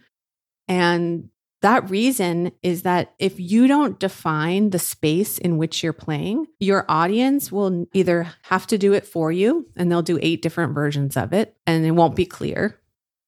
And 0.66 1.28
that 1.60 1.90
reason 1.90 2.52
is 2.62 2.82
that 2.82 3.14
if 3.18 3.40
you 3.40 3.66
don't 3.66 3.98
define 3.98 4.70
the 4.70 4.78
space 4.78 5.38
in 5.38 5.58
which 5.58 5.82
you're 5.82 5.92
playing, 5.92 6.46
your 6.60 6.84
audience 6.88 7.50
will 7.50 7.86
either 7.92 8.28
have 8.42 8.66
to 8.68 8.78
do 8.78 8.92
it 8.92 9.06
for 9.06 9.32
you 9.32 9.66
and 9.76 9.90
they'll 9.90 10.02
do 10.02 10.18
eight 10.22 10.40
different 10.40 10.74
versions 10.74 11.16
of 11.16 11.32
it 11.32 11.56
and 11.66 11.84
it 11.84 11.90
won't 11.90 12.16
be 12.16 12.26
clear. 12.26 12.78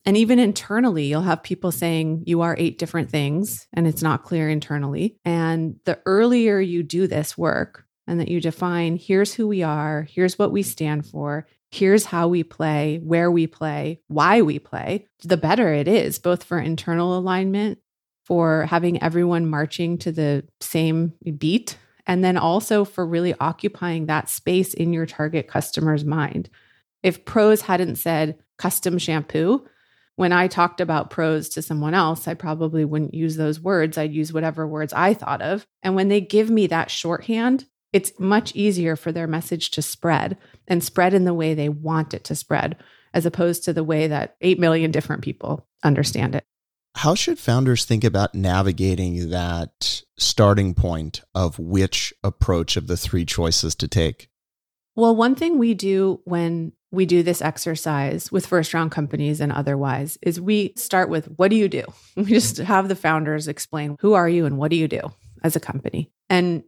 And 0.07 0.17
even 0.17 0.39
internally, 0.39 1.05
you'll 1.05 1.23
have 1.23 1.43
people 1.43 1.73
saying 1.73 2.25
you 2.27 2.41
are 2.41 2.57
eight 2.59 2.79
different 2.79 3.11
things 3.11 3.67
and 3.73 3.87
it's 3.87 4.03
not 4.03 4.25
clear 4.25 4.49
internally. 4.49 5.19
And 5.25 5.77
the 5.85 5.99
earlier 6.07 6.59
you 6.59 6.83
do 6.83 7.07
this 7.07 7.37
work 7.37 7.85
and 8.07 8.19
that 8.19 8.29
you 8.29 8.41
define 8.41 8.97
here's 8.97 9.35
who 9.35 9.47
we 9.47 9.63
are, 9.63 10.07
here's 10.11 10.39
what 10.39 10.53
we 10.53 10.63
stand 10.63 11.07
for, 11.07 11.47
here's 11.71 12.07
how 12.07 12.29
we 12.29 12.43
play, 12.43 12.99
where 13.03 13.31
we 13.31 13.47
play, 13.47 14.01
why 14.09 14.43
we 14.43 14.59
play, 14.59 15.07
the 15.23 15.37
better 15.37 15.73
it 15.73 15.87
is, 15.87 16.19
both 16.19 16.45
for 16.45 16.59
internal 16.59 17.17
alignment, 17.17 17.79
for 18.25 18.65
having 18.67 19.03
everyone 19.03 19.49
marching 19.49 19.99
to 19.99 20.13
the 20.13 20.45
same 20.61 21.13
beat, 21.39 21.77
and 22.07 22.25
then 22.25 22.37
also 22.37 22.85
for 22.85 23.07
really 23.07 23.35
occupying 23.39 24.07
that 24.07 24.29
space 24.29 24.73
in 24.73 24.93
your 24.93 25.07
target 25.07 25.47
customer's 25.47 26.05
mind. 26.05 26.49
If 27.03 27.25
Prose 27.25 27.63
hadn't 27.63 27.97
said 27.97 28.39
custom 28.59 28.99
shampoo, 28.99 29.67
when 30.17 30.33
I 30.33 30.49
talked 30.49 30.81
about 30.81 31.11
Prose 31.11 31.49
to 31.51 31.63
someone 31.63 31.95
else, 31.95 32.29
I 32.29 32.35
probably 32.35 32.85
wouldn't 32.85 33.15
use 33.15 33.37
those 33.37 33.61
words. 33.61 33.97
I'd 33.97 34.13
use 34.13 34.33
whatever 34.33 34.67
words 34.67 34.93
I 34.93 35.15
thought 35.15 35.41
of. 35.41 35.67
And 35.83 35.95
when 35.95 36.09
they 36.09 36.21
give 36.21 36.51
me 36.51 36.67
that 36.67 36.91
shorthand, 36.91 37.67
it's 37.93 38.13
much 38.19 38.55
easier 38.55 38.97
for 38.97 39.13
their 39.13 39.27
message 39.27 39.71
to 39.73 39.83
spread 39.83 40.37
and 40.69 40.85
spread 40.85 41.15
in 41.15 41.25
the 41.25 41.35
way 41.35 41.55
they 41.55 41.69
want 41.69 42.15
it 42.15 42.25
to 42.25 42.35
spread, 42.35 42.77
as 43.13 43.27
opposed 43.27 43.65
to 43.65 43.73
the 43.73 43.85
way 43.85 44.07
that 44.07 44.37
8 44.41 44.59
million 44.59 44.91
different 44.91 45.23
people 45.23 45.67
understand 45.83 46.35
it. 46.35 46.45
How 46.97 47.15
should 47.15 47.39
founders 47.39 47.85
think 47.85 48.05
about 48.05 48.35
navigating 48.35 49.31
that 49.31 50.03
starting 50.19 50.75
point 50.75 51.23
of 51.35 51.59
which 51.59 52.13
approach 52.23 52.77
of 52.77 52.89
the 52.89 52.97
three 52.97 53.25
choices 53.25 53.75
to 53.77 53.89
take? 53.89 54.29
Well, 54.97 55.15
one 55.15 55.35
thing 55.35 55.59
we 55.59 55.75
do 55.75 56.21
when 56.25 56.73
we 56.93 57.07
do 57.07 57.23
this 57.23 57.41
exercise 57.41 58.33
with 58.33 58.47
first 58.47 58.75
round 58.75 58.91
companies 58.91 59.41
and 59.41 59.53
otherwise 59.53 60.19
is 60.23 60.41
we 60.41 60.73
start 60.77 61.09
with 61.09 61.27
what 61.37 61.49
do 61.51 61.57
you 61.57 61.69
do? 61.69 61.85
We 62.17 62.25
just 62.25 62.59
have 62.59 62.89
the 62.89 62.97
founders 62.97 63.49
explain 63.49 63.97
who 64.01 64.15
are 64.15 64.29
you 64.29 64.47
and 64.47 64.59
what 64.59 64.71
do 64.71 64.77
you 64.77 64.89
do 64.89 65.01
as 65.43 65.57
a 65.57 65.61
company? 65.61 66.11
And 66.29 66.65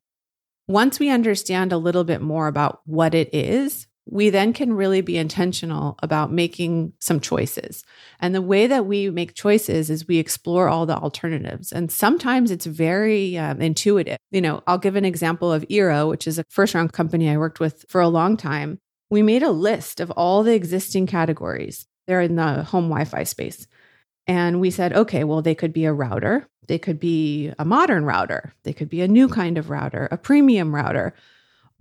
once 0.69 0.99
we 0.99 1.11
understand 1.11 1.73
a 1.73 1.77
little 1.77 2.05
bit 2.05 2.23
more 2.23 2.47
about 2.47 2.81
what 2.85 3.15
it 3.15 3.35
is, 3.35 3.87
we 4.07 4.31
then 4.31 4.53
can 4.53 4.73
really 4.73 5.01
be 5.01 5.17
intentional 5.17 5.97
about 6.03 6.33
making 6.33 6.93
some 6.99 7.21
choices. 7.21 7.85
And 8.21 8.35
the 8.35 8.43
way 8.43 8.67
that 8.67 8.87
we 8.87 9.11
make 9.11 9.35
choices 9.35 9.91
is 9.91 10.09
we 10.09 10.19
explore 10.19 10.69
all 10.69 10.87
the 10.87 10.97
alternatives. 10.97 11.73
And 11.73 11.91
sometimes 11.91 12.51
it's 12.51 12.67
very 12.67 13.39
um, 13.39 13.61
intuitive. 13.61 14.19
You 14.31 14.41
know, 14.41 14.63
I'll 14.67 14.79
give 14.79 14.97
an 14.97 15.05
example 15.05 15.53
of 15.53 15.63
Eero, 15.69 16.09
which 16.09 16.27
is 16.27 16.39
a 16.39 16.45
first 16.49 16.75
round 16.75 16.93
company 16.93 17.31
I 17.31 17.37
worked 17.37 17.61
with 17.61 17.85
for 17.89 18.01
a 18.01 18.09
long 18.09 18.37
time. 18.37 18.81
We 19.13 19.21
made 19.21 19.43
a 19.43 19.51
list 19.51 20.01
of 20.01 20.11
all 20.13 20.43
the 20.43 20.55
existing 20.55 21.07
categories. 21.07 21.87
They're 22.07 22.23
in 22.23 22.37
the 22.37 22.65
home 22.65 22.89
Wi 22.89 23.05
Fi 23.05 23.25
space. 23.25 23.67
And 24.27 24.59
we 24.59 24.71
said, 24.71 24.95
okay, 24.95 25.23
well, 25.23 25.43
they 25.43 25.55
could 25.55 25.75
be 25.75 25.85
a 25.85 25.93
router, 25.93 26.49
they 26.67 26.79
could 26.79 26.99
be 26.99 27.53
a 27.59 27.65
modern 27.67 28.07
router, 28.07 28.55
they 28.63 28.73
could 28.73 28.89
be 28.89 29.03
a 29.03 29.09
new 29.09 29.29
kind 29.29 29.59
of 29.59 29.69
router, 29.69 30.09
a 30.11 30.17
premium 30.17 30.75
router 30.75 31.13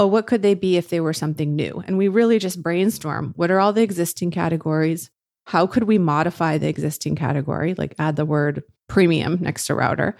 oh, 0.02 0.08
what 0.08 0.26
could 0.26 0.42
they 0.42 0.56
be 0.56 0.78
if 0.78 0.90
they 0.90 1.00
were 1.00 1.14
something 1.14 1.56
new? 1.56 1.84
And 1.86 1.96
we 1.96 2.08
really 2.08 2.40
just 2.40 2.64
brainstorm 2.64 3.34
what 3.36 3.52
are 3.52 3.60
all 3.60 3.72
the 3.72 3.84
existing 3.84 4.32
categories? 4.32 5.12
How 5.46 5.68
could 5.68 5.84
we 5.84 6.00
modify 6.00 6.58
the 6.58 6.68
existing 6.68 7.16
category, 7.16 7.76
like 7.76 7.94
add 8.00 8.16
the 8.16 8.26
word 8.26 8.64
premium 8.88 9.38
next 9.40 9.68
to 9.68 9.76
router? 9.76 10.18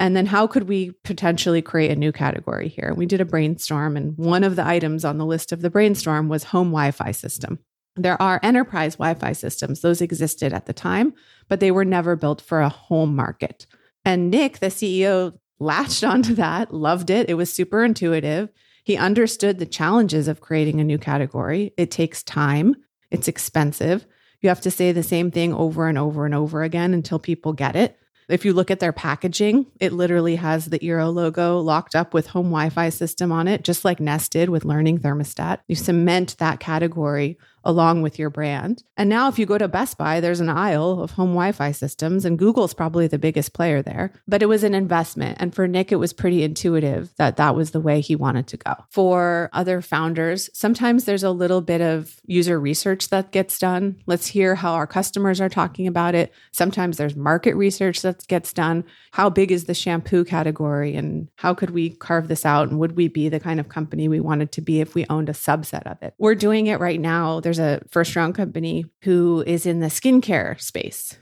And 0.00 0.16
then 0.16 0.24
how 0.24 0.46
could 0.46 0.66
we 0.66 0.92
potentially 1.04 1.60
create 1.60 1.90
a 1.90 1.96
new 1.96 2.10
category 2.10 2.68
here? 2.68 2.94
We 2.96 3.04
did 3.04 3.20
a 3.20 3.26
brainstorm, 3.26 3.98
and 3.98 4.16
one 4.16 4.42
of 4.42 4.56
the 4.56 4.66
items 4.66 5.04
on 5.04 5.18
the 5.18 5.26
list 5.26 5.52
of 5.52 5.60
the 5.60 5.68
brainstorm 5.68 6.28
was 6.28 6.44
home 6.44 6.68
Wi 6.68 6.90
Fi 6.90 7.10
system. 7.12 7.58
There 7.96 8.20
are 8.20 8.40
enterprise 8.42 8.96
Wi 8.96 9.12
Fi 9.12 9.34
systems, 9.34 9.82
those 9.82 10.00
existed 10.00 10.54
at 10.54 10.64
the 10.64 10.72
time, 10.72 11.12
but 11.48 11.60
they 11.60 11.70
were 11.70 11.84
never 11.84 12.16
built 12.16 12.40
for 12.40 12.62
a 12.62 12.70
home 12.70 13.14
market. 13.14 13.66
And 14.02 14.30
Nick, 14.30 14.60
the 14.60 14.68
CEO, 14.68 15.38
latched 15.58 16.02
onto 16.12 16.34
that, 16.34 16.72
loved 16.72 17.10
it. 17.10 17.28
It 17.28 17.34
was 17.34 17.52
super 17.52 17.84
intuitive. 17.84 18.48
He 18.84 18.96
understood 18.96 19.58
the 19.58 19.66
challenges 19.66 20.28
of 20.28 20.40
creating 20.40 20.80
a 20.80 20.84
new 20.84 20.96
category. 20.96 21.74
It 21.76 21.90
takes 21.90 22.22
time, 22.22 22.74
it's 23.10 23.28
expensive. 23.28 24.06
You 24.40 24.48
have 24.48 24.62
to 24.62 24.70
say 24.70 24.92
the 24.92 25.02
same 25.02 25.30
thing 25.30 25.52
over 25.52 25.88
and 25.88 25.98
over 25.98 26.24
and 26.24 26.34
over 26.34 26.62
again 26.62 26.94
until 26.94 27.18
people 27.18 27.52
get 27.52 27.76
it. 27.76 27.99
If 28.30 28.44
you 28.44 28.52
look 28.52 28.70
at 28.70 28.80
their 28.80 28.92
packaging, 28.92 29.66
it 29.80 29.92
literally 29.92 30.36
has 30.36 30.66
the 30.66 30.78
Eero 30.78 31.12
logo 31.12 31.58
locked 31.58 31.96
up 31.96 32.14
with 32.14 32.28
home 32.28 32.46
Wi 32.46 32.70
Fi 32.70 32.88
system 32.88 33.32
on 33.32 33.48
it, 33.48 33.64
just 33.64 33.84
like 33.84 34.00
Nest 34.00 34.32
did 34.32 34.48
with 34.48 34.64
Learning 34.64 34.98
Thermostat. 34.98 35.58
You 35.66 35.74
cement 35.74 36.36
that 36.38 36.60
category 36.60 37.38
along 37.64 38.02
with 38.02 38.18
your 38.18 38.30
brand. 38.30 38.82
And 38.96 39.08
now, 39.08 39.28
if 39.28 39.38
you 39.38 39.46
go 39.46 39.58
to 39.58 39.68
Best 39.68 39.98
Buy, 39.98 40.20
there's 40.20 40.40
an 40.40 40.48
aisle 40.48 41.02
of 41.02 41.12
home 41.12 41.30
Wi 41.30 41.52
Fi 41.52 41.72
systems, 41.72 42.24
and 42.24 42.38
Google's 42.38 42.74
probably 42.74 43.06
the 43.06 43.18
biggest 43.18 43.52
player 43.52 43.82
there. 43.82 44.12
But 44.26 44.42
it 44.42 44.46
was 44.46 44.64
an 44.64 44.74
investment. 44.74 45.38
And 45.40 45.54
for 45.54 45.66
Nick, 45.66 45.92
it 45.92 45.96
was 45.96 46.12
pretty 46.12 46.42
intuitive 46.42 47.14
that 47.16 47.36
that 47.36 47.54
was 47.54 47.70
the 47.70 47.80
way 47.80 48.00
he 48.00 48.16
wanted 48.16 48.46
to 48.48 48.56
go. 48.56 48.74
For 48.90 49.50
other 49.52 49.80
founders, 49.80 50.50
sometimes 50.52 51.04
there's 51.04 51.22
a 51.22 51.30
little 51.30 51.60
bit 51.60 51.80
of 51.80 52.20
user 52.24 52.58
research 52.60 53.08
that 53.08 53.32
gets 53.32 53.58
done. 53.58 53.96
Let's 54.06 54.26
hear 54.26 54.54
how 54.54 54.74
our 54.74 54.86
customers 54.86 55.40
are 55.40 55.48
talking 55.48 55.86
about 55.86 56.14
it. 56.14 56.32
Sometimes 56.52 56.96
there's 56.96 57.16
market 57.16 57.54
research 57.54 58.02
that 58.02 58.26
gets 58.28 58.52
done. 58.52 58.84
How 59.12 59.30
big 59.30 59.52
is 59.52 59.64
the 59.64 59.74
shampoo 59.74 60.24
category? 60.24 60.94
And 60.94 61.28
how 61.36 61.54
could 61.54 61.70
we 61.70 61.90
carve 61.90 62.28
this 62.28 62.46
out? 62.46 62.68
And 62.68 62.78
would 62.78 62.96
we 62.96 63.08
be 63.08 63.28
the 63.28 63.40
kind 63.40 63.60
of 63.60 63.68
company 63.68 64.08
we 64.08 64.20
wanted 64.20 64.52
to 64.52 64.60
be 64.60 64.80
if 64.80 64.94
we 64.94 65.06
owned 65.10 65.28
a 65.28 65.32
subset 65.32 65.90
of 65.90 66.02
it? 66.02 66.14
We're 66.18 66.34
doing 66.34 66.66
it 66.66 66.80
right 66.80 67.00
now 67.00 67.40
a 67.58 67.82
first 67.88 68.14
round 68.16 68.34
company 68.34 68.84
who 69.02 69.42
is 69.46 69.66
in 69.66 69.80
the 69.80 69.88
skincare 69.88 70.60
space. 70.60 71.16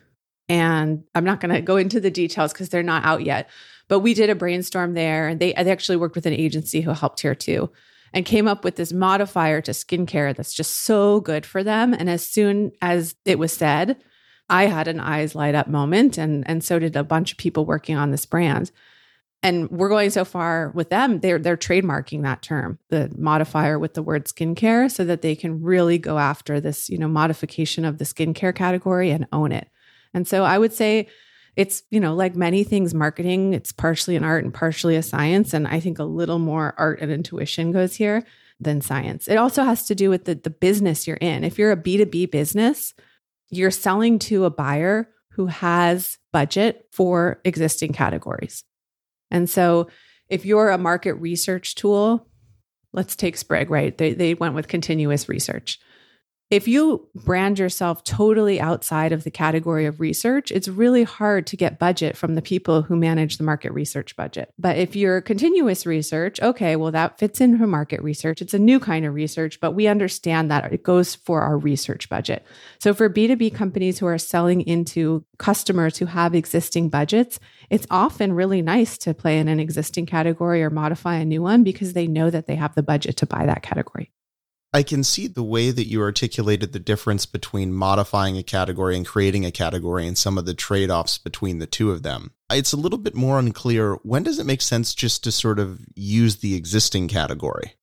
And 0.49 1.05
I'm 1.15 1.25
not 1.25 1.41
going 1.41 1.55
to 1.55 1.61
go 1.61 1.77
into 1.77 2.01
the 2.01 2.11
details 2.11 2.53
because 2.53 2.69
they're 2.69 2.83
not 2.83 3.05
out 3.05 3.25
yet. 3.25 3.49
But 3.89 4.01
we 4.01 4.15
did 4.15 4.31
a 4.31 4.35
brainstorm 4.35 4.95
there, 4.95 5.29
and 5.29 5.41
they, 5.41 5.53
they 5.53 5.71
actually 5.71 5.97
worked 5.97 6.15
with 6.15 6.27
an 6.27 6.35
agency 6.35 6.83
who 6.83 6.91
helped 6.93 7.21
here 7.21 7.35
too, 7.35 7.71
and 8.13 8.27
came 8.27 8.47
up 8.47 8.63
with 8.63 8.77
this 8.77 8.93
modifier 8.93 9.63
to 9.63 9.71
skincare 9.71 10.37
that's 10.37 10.53
just 10.53 10.83
so 10.83 11.21
good 11.21 11.47
for 11.47 11.65
them. 11.65 11.95
And 11.95 12.11
as 12.11 12.27
soon 12.27 12.73
as 12.83 13.15
it 13.25 13.39
was 13.39 13.53
said, 13.53 13.97
I 14.51 14.67
had 14.67 14.89
an 14.89 15.01
eyes 15.01 15.35
light 15.35 15.55
up 15.55 15.69
moment, 15.69 16.19
and 16.19 16.47
and 16.49 16.63
so 16.63 16.79
did 16.79 16.97
a 16.97 17.05
bunch 17.05 17.33
of 17.33 17.39
people 17.39 17.65
working 17.65 17.97
on 17.97 18.11
this 18.11 18.27
brand 18.27 18.71
and 19.43 19.71
we're 19.71 19.89
going 19.89 20.11
so 20.11 20.25
far 20.25 20.71
with 20.75 20.91
them 20.91 21.21
they're 21.21 21.39
they're 21.39 21.57
trademarking 21.57 22.23
that 22.23 22.43
term 22.43 22.79
the 22.89 23.11
modifier 23.17 23.79
with 23.79 23.95
the 23.95 24.03
word 24.03 24.27
skincare 24.27 24.91
so 24.91 25.05
that 25.05 25.23
they 25.23 25.35
can 25.35 25.63
really 25.63 25.99
go 25.99 26.19
after 26.19 26.61
this 26.61 26.89
you 26.89 26.99
know 26.99 27.09
modification 27.09 27.85
of 27.85 27.99
the 27.99 28.05
skincare 28.05 28.55
category 28.55 29.11
and 29.11 29.27
own 29.33 29.53
it. 29.53 29.69
And 30.15 30.27
so 30.27 30.45
i 30.45 30.59
would 30.59 30.73
say 30.73 31.09
it's 31.57 31.83
you 31.91 32.01
know 32.01 32.15
like 32.15 32.37
many 32.37 32.65
things 32.65 32.95
marketing 32.95 33.55
it's 33.55 33.73
partially 33.73 34.17
an 34.17 34.25
art 34.25 34.45
and 34.45 34.55
partially 34.55 34.97
a 34.97 35.03
science. 35.03 35.55
And 35.55 35.67
i 35.69 35.81
think 35.81 35.99
a 35.99 36.05
little 36.05 36.39
more 36.39 36.75
art 36.79 37.01
and 37.01 37.13
intuition 37.13 37.73
goes 37.73 37.95
here 37.95 38.25
than 38.61 38.81
science. 38.81 39.29
It 39.29 39.37
also 39.37 39.63
has 39.63 39.87
to 39.87 39.95
do 39.95 40.11
with 40.11 40.25
the, 40.25 40.35
the 40.35 40.51
business 40.51 41.07
you're 41.07 41.17
in. 41.19 41.45
If 41.45 41.59
you're 41.59 41.73
a 41.73 41.77
b2b 41.77 42.31
business 42.31 42.95
you're 43.51 43.71
selling 43.71 44.19
to 44.19 44.45
a 44.45 44.51
buyer 44.51 45.09
who 45.31 45.47
has 45.47 46.19
budget 46.33 46.87
for 46.93 47.41
existing 47.45 47.93
categories 47.93 48.65
and 49.31 49.49
so 49.49 49.89
if 50.29 50.45
you're 50.45 50.71
a 50.71 50.79
market 50.79 51.15
research 51.15 51.75
tool, 51.75 52.29
let's 52.93 53.17
take 53.17 53.37
Sprig, 53.37 53.71
right? 53.71 53.97
They, 53.97 54.13
they 54.13 54.35
went 54.35 54.55
with 54.55 54.69
continuous 54.69 55.29
research. 55.29 55.79
If 56.51 56.67
you 56.67 57.07
brand 57.15 57.59
yourself 57.59 58.03
totally 58.05 58.59
outside 58.59 59.13
of 59.13 59.23
the 59.23 59.31
category 59.31 59.85
of 59.85 60.01
research, 60.01 60.51
it's 60.51 60.67
really 60.67 61.05
hard 61.05 61.47
to 61.49 61.59
get 61.59 61.79
budget 61.79 62.17
from 62.17 62.37
the 62.37 62.43
people 62.43 62.81
who 62.81 62.97
manage 62.97 63.37
the 63.37 63.45
market 63.45 63.71
research 63.73 64.17
budget. 64.17 64.51
But 64.59 64.79
if 64.79 64.97
you're 64.97 65.21
continuous 65.21 65.85
research, 65.85 66.41
okay, 66.41 66.75
well, 66.77 66.91
that 66.93 67.19
fits 67.19 67.43
into 67.43 67.67
market 67.67 68.03
research. 68.03 68.41
It's 68.41 68.55
a 68.55 68.59
new 68.59 68.81
kind 68.81 69.05
of 69.05 69.13
research, 69.13 69.61
but 69.61 69.73
we 69.73 69.89
understand 69.89 70.51
that 70.51 70.73
it 70.73 70.83
goes 70.83 71.15
for 71.15 71.43
our 71.43 71.59
research 71.59 72.09
budget. 72.09 72.47
So 72.81 72.95
for 72.95 73.11
B2B 73.11 73.55
companies 73.55 73.99
who 73.99 74.07
are 74.07 74.17
selling 74.17 74.63
into 74.63 75.27
customers 75.37 75.99
who 75.99 76.07
have 76.07 76.35
existing 76.35 76.89
budgets, 76.89 77.39
it's 77.69 77.87
often 77.91 78.33
really 78.33 78.63
nice 78.63 78.97
to 78.99 79.13
play 79.13 79.39
in 79.39 79.49
an 79.49 79.61
existing 79.61 80.07
category 80.07 80.63
or 80.63 80.71
modify 80.71 81.17
a 81.17 81.27
new 81.27 81.43
one 81.43 81.63
because 81.63 81.93
they 81.93 82.07
know 82.07 82.31
that 82.31 82.47
they 82.47 82.57
have 82.57 82.75
the 82.75 82.83
budget 82.83 83.19
to 83.19 83.27
buy 83.27 83.45
that 83.45 83.63
category. 83.63 84.11
I 84.73 84.83
can 84.83 85.03
see 85.03 85.27
the 85.27 85.43
way 85.43 85.71
that 85.71 85.87
you 85.87 86.03
articulated 86.03 86.73
the 86.73 86.79
difference 86.79 87.25
between 87.25 87.73
modifying 87.73 88.37
a 88.37 88.43
category 88.43 88.97
and 88.97 89.07
creating 89.07 89.47
a 89.47 89.51
category 89.51 90.07
and 90.07 90.17
some 90.17 90.37
of 90.37 90.45
the 90.45 90.53
trade 90.53 90.91
offs 90.91 91.17
between 91.17 91.59
the 91.59 91.67
two 91.67 91.91
of 91.91 92.03
them. 92.03 92.33
It's 92.51 92.75
a 92.75 92.77
little 92.77 92.99
bit 92.99 93.15
more 93.15 93.39
unclear. 93.39 93.95
When 94.03 94.23
does 94.23 94.39
it 94.39 94.45
make 94.45 94.61
sense 94.61 94.95
just 94.95 95.25
to 95.25 95.33
sort 95.33 95.59
of 95.59 95.81
use 95.95 96.37
the 96.37 96.55
existing 96.55 97.09
category? 97.09 97.75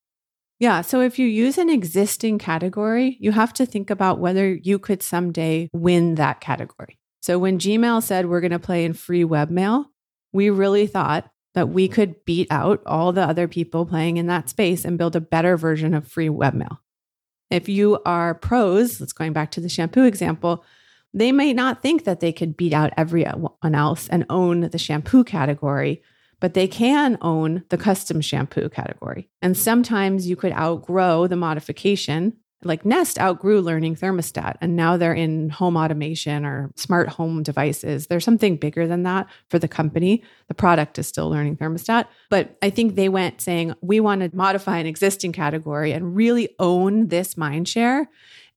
Yeah. 0.59 0.81
So 0.81 1.01
if 1.01 1.17
you 1.19 1.27
use 1.27 1.57
an 1.57 1.69
existing 1.69 2.37
category, 2.37 3.17
you 3.19 3.31
have 3.31 3.53
to 3.53 3.65
think 3.65 3.89
about 3.89 4.19
whether 4.19 4.53
you 4.53 4.79
could 4.79 5.01
someday 5.01 5.69
win 5.73 6.15
that 6.15 6.39
category. 6.39 6.99
So 7.21 7.39
when 7.39 7.57
Gmail 7.57 8.03
said 8.03 8.27
we're 8.27 8.41
going 8.41 8.51
to 8.51 8.59
play 8.59 8.85
in 8.85 8.93
free 8.93 9.23
webmail, 9.23 9.85
we 10.31 10.49
really 10.51 10.85
thought 10.85 11.29
that 11.55 11.69
we 11.69 11.87
could 11.87 12.23
beat 12.25 12.47
out 12.51 12.83
all 12.85 13.11
the 13.11 13.23
other 13.23 13.47
people 13.47 13.85
playing 13.85 14.17
in 14.17 14.27
that 14.27 14.49
space 14.49 14.85
and 14.85 14.97
build 14.97 15.15
a 15.15 15.21
better 15.21 15.57
version 15.57 15.93
of 15.93 16.07
free 16.07 16.29
webmail. 16.29 16.77
If 17.49 17.67
you 17.69 17.99
are 18.05 18.35
Prose, 18.35 18.99
let's 18.99 19.13
going 19.13 19.33
back 19.33 19.51
to 19.51 19.61
the 19.61 19.69
shampoo 19.69 20.03
example, 20.03 20.63
they 21.13 21.31
may 21.31 21.53
not 21.53 21.81
think 21.81 22.03
that 22.03 22.19
they 22.19 22.33
could 22.33 22.57
beat 22.57 22.73
out 22.73 22.93
everyone 22.97 23.73
else 23.73 24.09
and 24.09 24.25
own 24.29 24.61
the 24.61 24.77
shampoo 24.77 25.23
category, 25.23 26.03
but 26.41 26.53
they 26.53 26.67
can 26.67 27.17
own 27.21 27.63
the 27.69 27.77
custom 27.77 28.19
shampoo 28.19 28.67
category. 28.67 29.29
And 29.41 29.55
sometimes 29.55 30.27
you 30.27 30.35
could 30.35 30.51
outgrow 30.51 31.27
the 31.27 31.37
modification 31.37 32.35
like 32.63 32.85
Nest 32.85 33.19
outgrew 33.19 33.61
learning 33.61 33.95
thermostat 33.95 34.55
and 34.61 34.75
now 34.75 34.97
they're 34.97 35.13
in 35.13 35.49
home 35.49 35.77
automation 35.77 36.45
or 36.45 36.71
smart 36.75 37.09
home 37.09 37.43
devices. 37.43 38.07
There's 38.07 38.23
something 38.23 38.57
bigger 38.57 38.87
than 38.87 39.03
that 39.03 39.27
for 39.49 39.59
the 39.59 39.67
company. 39.67 40.23
The 40.47 40.55
product 40.55 40.97
is 40.97 41.07
still 41.07 41.29
learning 41.29 41.57
thermostat. 41.57 42.07
But 42.29 42.57
I 42.61 42.69
think 42.69 42.95
they 42.95 43.09
went 43.09 43.41
saying, 43.41 43.73
we 43.81 43.99
want 43.99 44.21
to 44.21 44.35
modify 44.35 44.77
an 44.77 44.87
existing 44.87 45.31
category 45.31 45.91
and 45.91 46.15
really 46.15 46.55
own 46.59 47.09
this 47.09 47.37
mind 47.37 47.67
share 47.67 48.09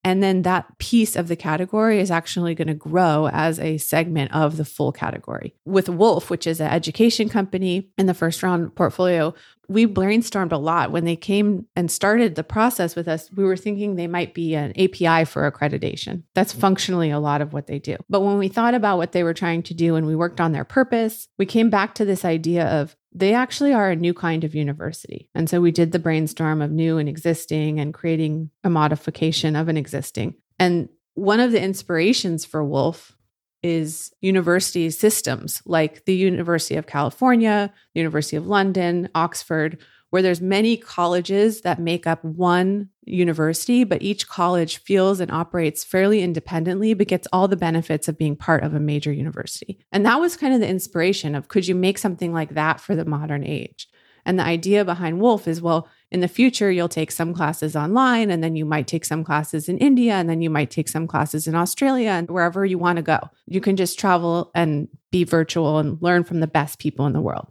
And 0.04 0.22
then 0.22 0.42
that 0.42 0.78
piece 0.78 1.16
of 1.16 1.28
the 1.28 1.36
category 1.36 1.98
is 1.98 2.10
actually 2.10 2.54
going 2.54 2.68
to 2.68 2.74
grow 2.74 3.28
as 3.32 3.58
a 3.58 3.78
segment 3.78 4.32
of 4.32 4.56
the 4.56 4.64
full 4.64 4.92
category. 4.92 5.54
With 5.64 5.88
Woolf, 5.88 6.30
which 6.30 6.46
is 6.46 6.60
an 6.60 6.70
education 6.70 7.28
company 7.28 7.90
in 7.98 8.06
the 8.06 8.14
first 8.14 8.42
round 8.42 8.74
portfolio, 8.74 9.34
we 9.68 9.86
brainstormed 9.86 10.52
a 10.52 10.56
lot 10.56 10.90
when 10.90 11.04
they 11.04 11.16
came 11.16 11.66
and 11.76 11.90
started 11.90 12.34
the 12.34 12.44
process 12.44 12.96
with 12.96 13.06
us. 13.06 13.30
We 13.32 13.44
were 13.44 13.56
thinking 13.56 13.96
they 13.96 14.06
might 14.06 14.32
be 14.32 14.54
an 14.54 14.70
API 14.78 15.26
for 15.26 15.50
accreditation. 15.50 16.22
That's 16.34 16.52
mm-hmm. 16.52 16.60
functionally 16.60 17.10
a 17.10 17.18
lot 17.18 17.42
of 17.42 17.52
what 17.52 17.66
they 17.66 17.78
do. 17.78 17.96
But 18.08 18.20
when 18.20 18.38
we 18.38 18.48
thought 18.48 18.74
about 18.74 18.96
what 18.96 19.12
they 19.12 19.22
were 19.22 19.34
trying 19.34 19.62
to 19.64 19.74
do 19.74 19.96
and 19.96 20.06
we 20.06 20.16
worked 20.16 20.40
on 20.40 20.52
their 20.52 20.64
purpose, 20.64 21.28
we 21.38 21.44
came 21.44 21.68
back 21.68 21.94
to 21.96 22.06
this 22.06 22.24
idea 22.24 22.66
of 22.66 22.96
they 23.18 23.34
actually 23.34 23.72
are 23.72 23.90
a 23.90 23.96
new 23.96 24.14
kind 24.14 24.44
of 24.44 24.54
university. 24.54 25.28
And 25.34 25.50
so 25.50 25.60
we 25.60 25.72
did 25.72 25.92
the 25.92 25.98
brainstorm 25.98 26.62
of 26.62 26.70
new 26.70 26.98
and 26.98 27.08
existing 27.08 27.80
and 27.80 27.92
creating 27.92 28.50
a 28.62 28.70
modification 28.70 29.56
of 29.56 29.68
an 29.68 29.76
existing. 29.76 30.34
And 30.58 30.88
one 31.14 31.40
of 31.40 31.52
the 31.52 31.60
inspirations 31.60 32.44
for 32.44 32.64
Woolf 32.64 33.16
is 33.62 34.12
university 34.20 34.88
systems 34.90 35.62
like 35.66 36.04
the 36.04 36.14
University 36.14 36.76
of 36.76 36.86
California, 36.86 37.72
the 37.92 38.00
University 38.00 38.36
of 38.36 38.46
London, 38.46 39.08
Oxford, 39.16 39.78
where 40.10 40.22
there's 40.22 40.40
many 40.40 40.76
colleges 40.76 41.62
that 41.62 41.78
make 41.78 42.06
up 42.06 42.24
one 42.24 42.88
university, 43.04 43.84
but 43.84 44.02
each 44.02 44.28
college 44.28 44.78
feels 44.78 45.20
and 45.20 45.30
operates 45.30 45.84
fairly 45.84 46.22
independently, 46.22 46.94
but 46.94 47.08
gets 47.08 47.28
all 47.32 47.48
the 47.48 47.56
benefits 47.56 48.08
of 48.08 48.18
being 48.18 48.36
part 48.36 48.62
of 48.62 48.74
a 48.74 48.80
major 48.80 49.12
university. 49.12 49.78
And 49.92 50.04
that 50.06 50.20
was 50.20 50.36
kind 50.36 50.54
of 50.54 50.60
the 50.60 50.68
inspiration 50.68 51.34
of 51.34 51.48
could 51.48 51.66
you 51.66 51.74
make 51.74 51.98
something 51.98 52.32
like 52.32 52.54
that 52.54 52.80
for 52.80 52.94
the 52.94 53.04
modern 53.04 53.44
age? 53.44 53.88
And 54.24 54.38
the 54.38 54.44
idea 54.44 54.84
behind 54.84 55.20
Woolf 55.20 55.48
is 55.48 55.62
well, 55.62 55.88
in 56.10 56.20
the 56.20 56.28
future, 56.28 56.70
you'll 56.70 56.88
take 56.88 57.10
some 57.10 57.32
classes 57.32 57.76
online, 57.76 58.30
and 58.30 58.44
then 58.44 58.56
you 58.56 58.64
might 58.64 58.86
take 58.86 59.04
some 59.04 59.24
classes 59.24 59.68
in 59.68 59.78
India, 59.78 60.14
and 60.14 60.28
then 60.28 60.42
you 60.42 60.50
might 60.50 60.70
take 60.70 60.88
some 60.88 61.06
classes 61.06 61.46
in 61.46 61.54
Australia, 61.54 62.10
and 62.10 62.28
wherever 62.30 62.64
you 62.64 62.78
want 62.78 62.96
to 62.96 63.02
go. 63.02 63.18
You 63.46 63.60
can 63.60 63.76
just 63.76 63.98
travel 63.98 64.50
and 64.54 64.88
be 65.10 65.24
virtual 65.24 65.78
and 65.78 66.00
learn 66.02 66.24
from 66.24 66.40
the 66.40 66.46
best 66.46 66.78
people 66.78 67.06
in 67.06 67.14
the 67.14 67.20
world. 67.20 67.50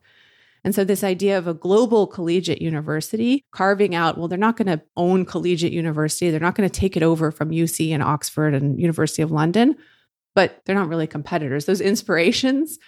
And 0.64 0.74
so, 0.76 0.84
this 0.84 1.04
idea 1.04 1.38
of 1.38 1.48
a 1.48 1.54
global 1.54 2.08
collegiate 2.08 2.62
university 2.62 3.46
carving 3.52 3.96
out, 3.96 4.18
well, 4.18 4.28
they're 4.28 4.38
not 4.38 4.58
going 4.58 4.68
to 4.68 4.82
own 4.96 5.26
collegiate 5.26 5.74
university. 5.74 6.30
They're 6.30 6.40
not 6.40 6.56
going 6.56 6.70
to 6.70 6.80
take 6.80 6.98
it 6.98 7.04
over 7.04 7.32
from 7.32 7.52
UC 7.52 7.92
and 7.92 8.04
Oxford 8.04 8.54
and 8.54 8.80
University 8.80 9.22
of 9.22 9.32
London, 9.32 9.76
but 10.36 10.62
they're 10.66 10.76
not 10.76 10.90
really 10.90 11.08
competitors. 11.08 11.66
Those 11.66 11.82
inspirations 11.82 12.80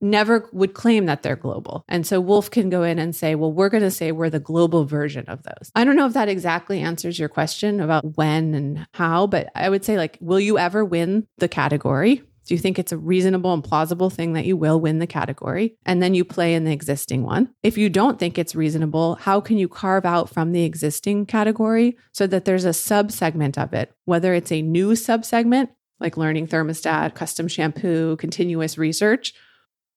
never 0.00 0.48
would 0.52 0.74
claim 0.74 1.06
that 1.06 1.22
they're 1.22 1.36
global. 1.36 1.84
And 1.88 2.06
so 2.06 2.20
Woolf 2.20 2.50
can 2.50 2.68
go 2.68 2.82
in 2.82 2.98
and 2.98 3.14
say, 3.14 3.34
well, 3.34 3.52
we're 3.52 3.68
going 3.68 3.82
to 3.82 3.90
say 3.90 4.12
we're 4.12 4.30
the 4.30 4.38
global 4.38 4.84
version 4.84 5.24
of 5.26 5.42
those. 5.42 5.70
I 5.74 5.84
don't 5.84 5.96
know 5.96 6.06
if 6.06 6.12
that 6.12 6.28
exactly 6.28 6.80
answers 6.80 7.18
your 7.18 7.28
question 7.28 7.80
about 7.80 8.16
when 8.16 8.54
and 8.54 8.86
how, 8.92 9.26
but 9.26 9.48
I 9.54 9.68
would 9.68 9.84
say, 9.84 9.96
like, 9.96 10.18
will 10.20 10.40
you 10.40 10.58
ever 10.58 10.84
win 10.84 11.26
the 11.38 11.48
category? 11.48 12.22
Do 12.46 12.54
you 12.54 12.58
think 12.58 12.78
it's 12.78 12.92
a 12.92 12.98
reasonable 12.98 13.52
and 13.52 13.62
plausible 13.62 14.08
thing 14.08 14.32
that 14.32 14.46
you 14.46 14.56
will 14.56 14.80
win 14.80 14.98
the 14.98 15.06
category? 15.06 15.76
And 15.84 16.02
then 16.02 16.14
you 16.14 16.24
play 16.24 16.54
in 16.54 16.64
the 16.64 16.72
existing 16.72 17.24
one. 17.24 17.50
If 17.62 17.76
you 17.76 17.90
don't 17.90 18.18
think 18.18 18.38
it's 18.38 18.54
reasonable, 18.54 19.16
how 19.16 19.40
can 19.40 19.58
you 19.58 19.68
carve 19.68 20.06
out 20.06 20.30
from 20.30 20.52
the 20.52 20.64
existing 20.64 21.26
category 21.26 21.96
so 22.12 22.26
that 22.28 22.44
there's 22.44 22.64
a 22.64 22.72
sub 22.72 23.10
segment 23.12 23.58
of 23.58 23.74
it, 23.74 23.92
whether 24.04 24.32
it's 24.32 24.52
a 24.52 24.62
new 24.62 24.94
sub 24.96 25.24
segment 25.24 25.70
like 25.98 26.16
learning 26.16 26.46
thermostat, 26.46 27.14
custom 27.14 27.48
shampoo, 27.48 28.16
continuous 28.16 28.76
research, 28.78 29.32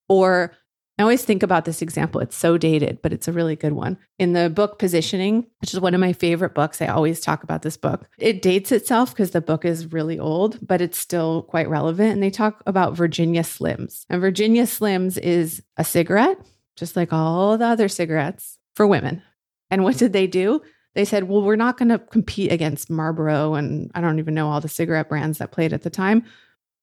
or 0.08 0.54
I 1.00 1.02
always 1.02 1.24
think 1.24 1.44
about 1.44 1.64
this 1.64 1.82
example. 1.82 2.20
It's 2.20 2.36
so 2.36 2.58
dated, 2.58 3.02
but 3.02 3.14
it's 3.14 3.30
a 3.30 3.32
really 3.32 3.56
good 3.56 3.72
one. 3.72 3.98
In 4.18 4.34
the 4.34 4.50
book 4.50 4.80
Positioning, 4.80 5.48
which 5.62 5.74
is 5.74 5.80
one 5.80 5.94
of 5.94 6.02
my 6.02 6.12
favorite 6.12 6.54
books, 6.54 6.82
I 6.82 6.88
always 6.88 7.22
talk 7.22 7.42
about 7.42 7.62
this 7.62 7.78
book. 7.78 8.10
It 8.18 8.42
dates 8.42 8.74
itself 8.74 9.12
because 9.12 9.32
the 9.32 9.40
book 9.40 9.64
is 9.64 9.94
really 9.94 10.20
old, 10.20 10.60
but 10.62 10.82
it's 10.82 10.98
still 10.98 11.44
quite 11.44 11.70
relevant. 11.70 12.12
And 12.12 12.22
they 12.22 12.30
talk 12.30 12.62
about 12.68 12.98
Virginia 12.98 13.44
Slims. 13.44 14.06
And 14.10 14.20
Virginia 14.20 14.64
Slims 14.64 15.18
is 15.18 15.64
a 15.78 15.86
cigarette, 15.86 16.38
just 16.76 16.98
like 16.98 17.14
all 17.14 17.58
the 17.58 17.66
other 17.66 17.88
cigarettes 17.88 18.60
for 18.76 18.86
women. 18.86 19.24
And 19.72 19.86
what 19.86 19.98
did 19.98 20.12
they 20.12 20.28
do? 20.28 20.62
They 20.96 21.06
said, 21.06 21.30
well, 21.30 21.44
we're 21.44 21.56
not 21.56 21.78
going 21.78 21.90
to 21.90 22.00
compete 22.00 22.52
against 22.52 22.90
Marlboro 22.90 23.54
and 23.54 23.90
I 23.96 24.02
don't 24.02 24.20
even 24.20 24.34
know 24.34 24.50
all 24.50 24.60
the 24.60 24.68
cigarette 24.68 25.08
brands 25.08 25.38
that 25.38 25.54
played 25.54 25.72
at 25.72 25.84
the 25.84 25.90
time. 25.90 26.26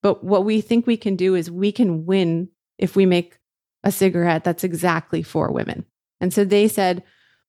But 0.03 0.25
what 0.25 0.47
we 0.47 0.63
think 0.63 0.87
we 0.87 0.97
can 0.97 1.17
do 1.17 1.35
is 1.35 1.51
we 1.51 1.71
can 1.71 2.07
win 2.07 2.49
if 2.79 2.97
we 2.97 3.05
make 3.05 3.39
a 3.87 3.93
cigarette 3.93 4.43
that's 4.43 4.65
exactly 4.65 5.23
for 5.23 5.53
women. 5.53 5.87
And 6.21 6.35
so 6.35 6.45
they 6.45 6.67
said 6.67 7.05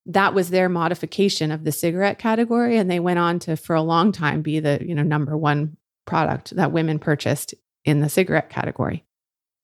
that 0.06 0.36
was 0.36 0.52
their 0.52 0.70
modification 0.70 1.52
of 1.52 1.64
the 1.64 1.72
cigarette 1.72 2.20
category. 2.20 2.78
And 2.78 2.90
they 2.90 3.00
went 3.00 3.18
on 3.18 3.40
to, 3.40 3.58
for 3.58 3.76
a 3.76 3.82
long 3.82 4.12
time, 4.12 4.44
be 4.44 4.60
the, 4.60 4.78
you 4.82 4.94
know, 4.94 5.02
number 5.02 5.36
one 5.36 5.78
product 6.06 6.56
that 6.56 6.72
women 6.72 7.00
purchased 7.00 7.56
in 7.84 8.02
the 8.02 8.08
cigarette 8.08 8.52
category. 8.52 9.04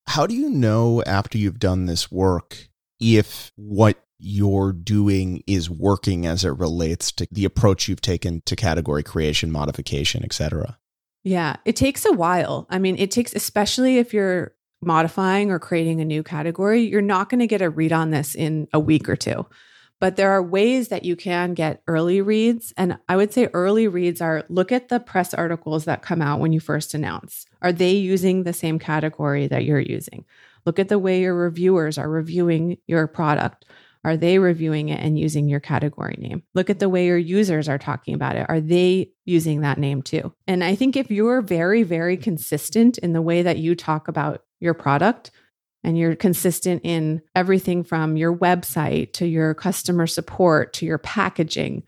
How 0.08 0.26
do 0.26 0.34
you 0.34 0.50
know 0.50 1.04
after 1.04 1.38
you've 1.38 1.60
done 1.60 1.86
this 1.86 2.12
work 2.12 2.68
if 3.00 3.52
what 3.56 4.04
you're 4.18 4.74
doing 4.74 5.44
is 5.46 5.70
working 5.70 6.26
as 6.26 6.44
it 6.44 6.58
relates 6.58 7.12
to 7.12 7.28
the 7.32 7.46
approach 7.46 7.88
you've 7.88 8.02
taken 8.02 8.42
to 8.48 8.56
category 8.56 9.04
creation, 9.04 9.52
modification, 9.52 10.24
et 10.24 10.34
cetera? 10.34 10.80
Yeah, 11.24 11.58
it 11.66 11.76
takes 11.76 12.04
a 12.04 12.14
while. 12.14 12.66
I 12.70 12.80
mean, 12.80 12.98
it 12.98 13.12
takes, 13.12 13.34
especially 13.34 14.00
if 14.00 14.12
you're 14.14 14.56
modifying 14.86 15.52
or 15.52 15.60
creating 15.60 16.02
a 16.02 16.06
new 16.06 16.24
category, 16.24 16.82
you're 16.82 17.02
not 17.02 17.30
going 17.30 17.40
to 17.40 17.48
get 17.48 17.62
a 17.62 17.70
read 17.70 17.92
on 17.92 18.12
this 18.12 18.36
in 18.36 18.68
a 18.74 18.80
week 18.80 19.10
or 19.10 19.16
two. 19.16 19.46
But 20.00 20.18
there 20.18 20.32
are 20.32 20.44
ways 20.44 20.90
that 20.90 21.06
you 21.06 21.16
can 21.16 21.54
get 21.54 21.82
early 21.88 22.22
reads. 22.22 22.74
And 22.76 22.98
I 23.08 23.16
would 23.16 23.32
say 23.32 23.48
early 23.54 23.88
reads 23.88 24.20
are 24.20 24.44
look 24.50 24.72
at 24.72 24.90
the 24.90 25.00
press 25.00 25.34
articles 25.34 25.86
that 25.86 26.02
come 26.02 26.22
out 26.22 26.42
when 26.42 26.52
you 26.52 26.60
first 26.60 26.94
announce. 26.94 27.46
Are 27.62 27.72
they 27.72 27.94
using 27.94 28.44
the 28.44 28.52
same 28.52 28.80
category 28.80 29.48
that 29.48 29.64
you're 29.64 29.80
using? 29.80 30.26
Look 30.66 30.78
at 30.78 30.90
the 30.90 31.00
way 31.00 31.22
your 31.22 31.36
reviewers 31.36 31.98
are 31.98 32.10
reviewing 32.10 32.78
your 32.86 33.08
product. 33.08 33.66
Are 34.06 34.18
they 34.18 34.38
reviewing 34.40 34.90
it 34.90 35.00
and 35.00 35.18
using 35.18 35.48
your 35.48 35.62
category 35.62 36.18
name? 36.18 36.44
Look 36.54 36.70
at 36.70 36.80
the 36.80 36.90
way 36.90 37.06
your 37.06 37.18
users 37.18 37.70
are 37.70 37.78
talking 37.78 38.14
about 38.14 38.36
it. 38.36 38.46
Are 38.50 38.60
they 38.60 39.12
using 39.24 39.62
that 39.62 39.78
name 39.78 40.02
too? 40.02 40.34
And 40.46 40.64
I 40.64 40.76
think 40.76 40.98
if 40.98 41.10
you're 41.10 41.42
very, 41.42 41.84
very 41.84 42.18
consistent 42.18 42.98
in 42.98 43.14
the 43.14 43.22
way 43.22 43.42
that 43.44 43.60
you 43.60 43.76
talk 43.76 44.10
about 44.10 44.44
your 44.64 44.74
product 44.74 45.30
and 45.84 45.98
you're 45.98 46.16
consistent 46.16 46.82
in 46.84 47.22
everything 47.36 47.84
from 47.84 48.16
your 48.18 48.36
website 48.36 49.14
to 49.14 49.28
your 49.28 49.54
customer 49.54 50.08
support 50.08 50.74
to 50.74 50.86
your 50.86 50.98
packaging 50.98 51.84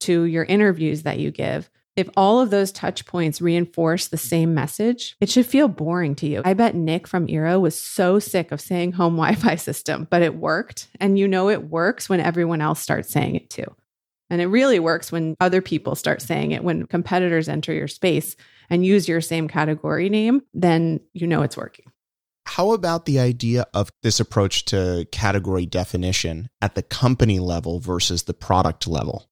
to 0.00 0.24
your 0.24 0.44
interviews 0.44 1.02
that 1.02 1.18
you 1.18 1.30
give, 1.30 1.70
if 1.96 2.08
all 2.16 2.40
of 2.40 2.50
those 2.50 2.70
touch 2.70 3.04
points 3.06 3.40
reinforce 3.40 4.06
the 4.06 4.16
same 4.16 4.54
message, 4.54 5.16
it 5.20 5.28
should 5.28 5.46
feel 5.46 5.66
boring 5.66 6.14
to 6.16 6.28
you. 6.28 6.42
I 6.44 6.54
bet 6.54 6.76
Nick 6.76 7.08
from 7.08 7.26
Eero 7.26 7.60
was 7.60 7.74
so 7.78 8.20
sick 8.20 8.52
of 8.52 8.60
saying 8.60 8.92
home 8.92 9.16
Wi 9.16 9.34
Fi 9.34 9.56
system, 9.56 10.06
but 10.08 10.22
it 10.22 10.36
worked. 10.36 10.88
And 11.00 11.18
you 11.18 11.26
know 11.26 11.48
it 11.48 11.64
works 11.64 12.08
when 12.08 12.20
everyone 12.20 12.60
else 12.60 12.80
starts 12.80 13.10
saying 13.10 13.34
it 13.34 13.50
too. 13.50 13.74
And 14.30 14.40
it 14.40 14.46
really 14.46 14.78
works 14.78 15.10
when 15.10 15.34
other 15.40 15.60
people 15.60 15.94
start 15.96 16.22
saying 16.22 16.52
it, 16.52 16.62
when 16.62 16.86
competitors 16.86 17.48
enter 17.48 17.72
your 17.72 17.88
space 17.88 18.36
and 18.70 18.86
use 18.86 19.08
your 19.08 19.22
same 19.22 19.48
category 19.48 20.08
name, 20.08 20.42
then 20.54 21.00
you 21.14 21.26
know 21.26 21.42
it's 21.42 21.56
working. 21.56 21.86
How 22.58 22.72
about 22.72 23.04
the 23.04 23.20
idea 23.20 23.66
of 23.72 23.92
this 24.02 24.18
approach 24.18 24.64
to 24.64 25.06
category 25.12 25.64
definition 25.64 26.48
at 26.60 26.74
the 26.74 26.82
company 26.82 27.38
level 27.38 27.78
versus 27.78 28.24
the 28.24 28.34
product 28.34 28.88
level? 28.88 29.30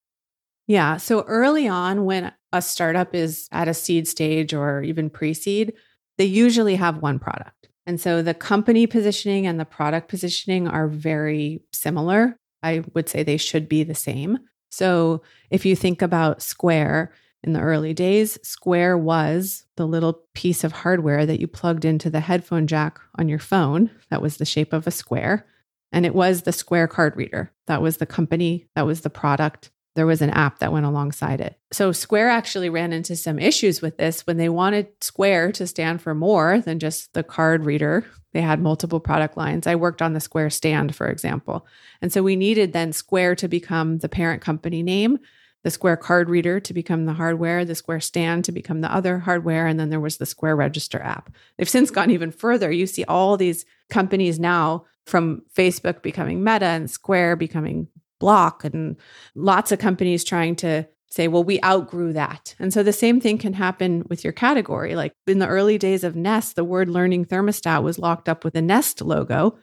Yeah. 0.68 0.96
So 0.96 1.22
early 1.22 1.66
on, 1.66 2.04
when 2.04 2.32
a 2.52 2.62
startup 2.62 3.16
is 3.16 3.48
at 3.50 3.66
a 3.66 3.74
seed 3.74 4.06
stage 4.06 4.54
or 4.54 4.80
even 4.80 5.10
pre 5.10 5.34
seed, 5.34 5.72
they 6.18 6.24
usually 6.24 6.76
have 6.76 7.02
one 7.02 7.18
product. 7.18 7.68
And 7.84 8.00
so 8.00 8.22
the 8.22 8.32
company 8.32 8.86
positioning 8.86 9.44
and 9.44 9.58
the 9.58 9.64
product 9.64 10.08
positioning 10.08 10.68
are 10.68 10.86
very 10.86 11.62
similar. 11.72 12.38
I 12.62 12.84
would 12.94 13.08
say 13.08 13.24
they 13.24 13.38
should 13.38 13.68
be 13.68 13.82
the 13.82 13.96
same. 13.96 14.38
So 14.70 15.22
if 15.50 15.66
you 15.66 15.74
think 15.74 16.00
about 16.00 16.42
Square, 16.42 17.12
in 17.46 17.52
the 17.52 17.60
early 17.60 17.94
days, 17.94 18.38
Square 18.42 18.98
was 18.98 19.64
the 19.76 19.86
little 19.86 20.24
piece 20.34 20.64
of 20.64 20.72
hardware 20.72 21.24
that 21.24 21.40
you 21.40 21.46
plugged 21.46 21.84
into 21.84 22.10
the 22.10 22.20
headphone 22.20 22.66
jack 22.66 22.98
on 23.14 23.28
your 23.28 23.38
phone 23.38 23.90
that 24.10 24.20
was 24.20 24.36
the 24.36 24.44
shape 24.44 24.72
of 24.72 24.86
a 24.86 24.90
square. 24.90 25.46
And 25.92 26.04
it 26.04 26.14
was 26.14 26.42
the 26.42 26.52
Square 26.52 26.88
card 26.88 27.16
reader. 27.16 27.52
That 27.68 27.80
was 27.80 27.98
the 27.98 28.06
company, 28.06 28.66
that 28.74 28.84
was 28.84 29.02
the 29.02 29.10
product. 29.10 29.70
There 29.94 30.06
was 30.06 30.20
an 30.20 30.30
app 30.30 30.58
that 30.58 30.72
went 30.72 30.84
alongside 30.84 31.40
it. 31.40 31.58
So 31.72 31.92
Square 31.92 32.30
actually 32.30 32.68
ran 32.68 32.92
into 32.92 33.16
some 33.16 33.38
issues 33.38 33.80
with 33.80 33.96
this 33.96 34.26
when 34.26 34.36
they 34.36 34.48
wanted 34.48 34.88
Square 35.00 35.52
to 35.52 35.66
stand 35.66 36.02
for 36.02 36.14
more 36.14 36.60
than 36.60 36.80
just 36.80 37.14
the 37.14 37.22
card 37.22 37.64
reader. 37.64 38.04
They 38.32 38.42
had 38.42 38.60
multiple 38.60 39.00
product 39.00 39.36
lines. 39.36 39.66
I 39.66 39.76
worked 39.76 40.02
on 40.02 40.12
the 40.12 40.20
Square 40.20 40.50
stand, 40.50 40.94
for 40.94 41.08
example. 41.08 41.66
And 42.02 42.12
so 42.12 42.22
we 42.22 42.36
needed 42.36 42.72
then 42.72 42.92
Square 42.92 43.36
to 43.36 43.48
become 43.48 43.98
the 43.98 44.08
parent 44.08 44.42
company 44.42 44.82
name 44.82 45.18
the 45.66 45.70
Square 45.70 45.96
card 45.96 46.28
reader 46.30 46.60
to 46.60 46.72
become 46.72 47.06
the 47.06 47.12
hardware, 47.14 47.64
the 47.64 47.74
Square 47.74 47.98
stand 47.98 48.44
to 48.44 48.52
become 48.52 48.82
the 48.82 48.94
other 48.94 49.18
hardware, 49.18 49.66
and 49.66 49.80
then 49.80 49.90
there 49.90 49.98
was 49.98 50.18
the 50.18 50.24
Square 50.24 50.54
Register 50.54 51.02
app. 51.02 51.28
They've 51.58 51.68
since 51.68 51.90
gone 51.90 52.12
even 52.12 52.30
further. 52.30 52.70
You 52.70 52.86
see 52.86 53.02
all 53.02 53.36
these 53.36 53.64
companies 53.90 54.38
now 54.38 54.84
from 55.06 55.42
Facebook 55.52 56.02
becoming 56.02 56.44
Meta 56.44 56.66
and 56.66 56.88
Square 56.88 57.34
becoming 57.36 57.88
Block, 58.20 58.62
and 58.62 58.94
lots 59.34 59.72
of 59.72 59.80
companies 59.80 60.22
trying 60.22 60.54
to 60.54 60.86
say, 61.10 61.26
well, 61.26 61.42
we 61.42 61.60
outgrew 61.64 62.12
that. 62.12 62.54
And 62.60 62.72
so 62.72 62.84
the 62.84 62.92
same 62.92 63.20
thing 63.20 63.36
can 63.36 63.54
happen 63.54 64.04
with 64.08 64.22
your 64.22 64.32
category. 64.32 64.94
Like 64.94 65.14
in 65.26 65.40
the 65.40 65.48
early 65.48 65.78
days 65.78 66.04
of 66.04 66.14
Nest, 66.14 66.54
the 66.54 66.62
word 66.62 66.88
learning 66.88 67.24
thermostat 67.24 67.82
was 67.82 67.98
locked 67.98 68.28
up 68.28 68.44
with 68.44 68.54
a 68.54 68.62
Nest 68.62 69.02
logo, 69.02 69.58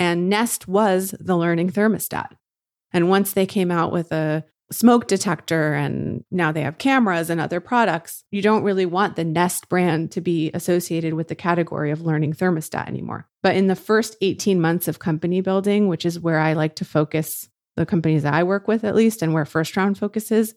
and 0.00 0.28
Nest 0.28 0.66
was 0.66 1.14
the 1.20 1.36
learning 1.36 1.70
thermostat. 1.70 2.32
And 2.92 3.08
once 3.08 3.32
they 3.32 3.46
came 3.46 3.70
out 3.70 3.92
with 3.92 4.10
a 4.10 4.44
smoke 4.72 5.06
detector 5.06 5.74
and 5.74 6.24
now 6.30 6.50
they 6.50 6.62
have 6.62 6.78
cameras 6.78 7.30
and 7.30 7.40
other 7.40 7.60
products, 7.60 8.24
you 8.30 8.42
don't 8.42 8.62
really 8.62 8.86
want 8.86 9.16
the 9.16 9.24
Nest 9.24 9.68
brand 9.68 10.10
to 10.12 10.20
be 10.20 10.50
associated 10.54 11.14
with 11.14 11.28
the 11.28 11.34
category 11.34 11.90
of 11.90 12.00
learning 12.00 12.32
thermostat 12.32 12.88
anymore. 12.88 13.28
But 13.42 13.56
in 13.56 13.66
the 13.66 13.76
first 13.76 14.16
18 14.20 14.60
months 14.60 14.88
of 14.88 14.98
company 14.98 15.40
building, 15.40 15.88
which 15.88 16.06
is 16.06 16.18
where 16.18 16.38
I 16.38 16.54
like 16.54 16.76
to 16.76 16.84
focus 16.84 17.48
the 17.76 17.86
companies 17.86 18.22
that 18.22 18.34
I 18.34 18.42
work 18.42 18.68
with 18.68 18.84
at 18.84 18.94
least 18.94 19.22
and 19.22 19.34
where 19.34 19.44
first 19.44 19.76
round 19.76 19.98
focuses, 19.98 20.54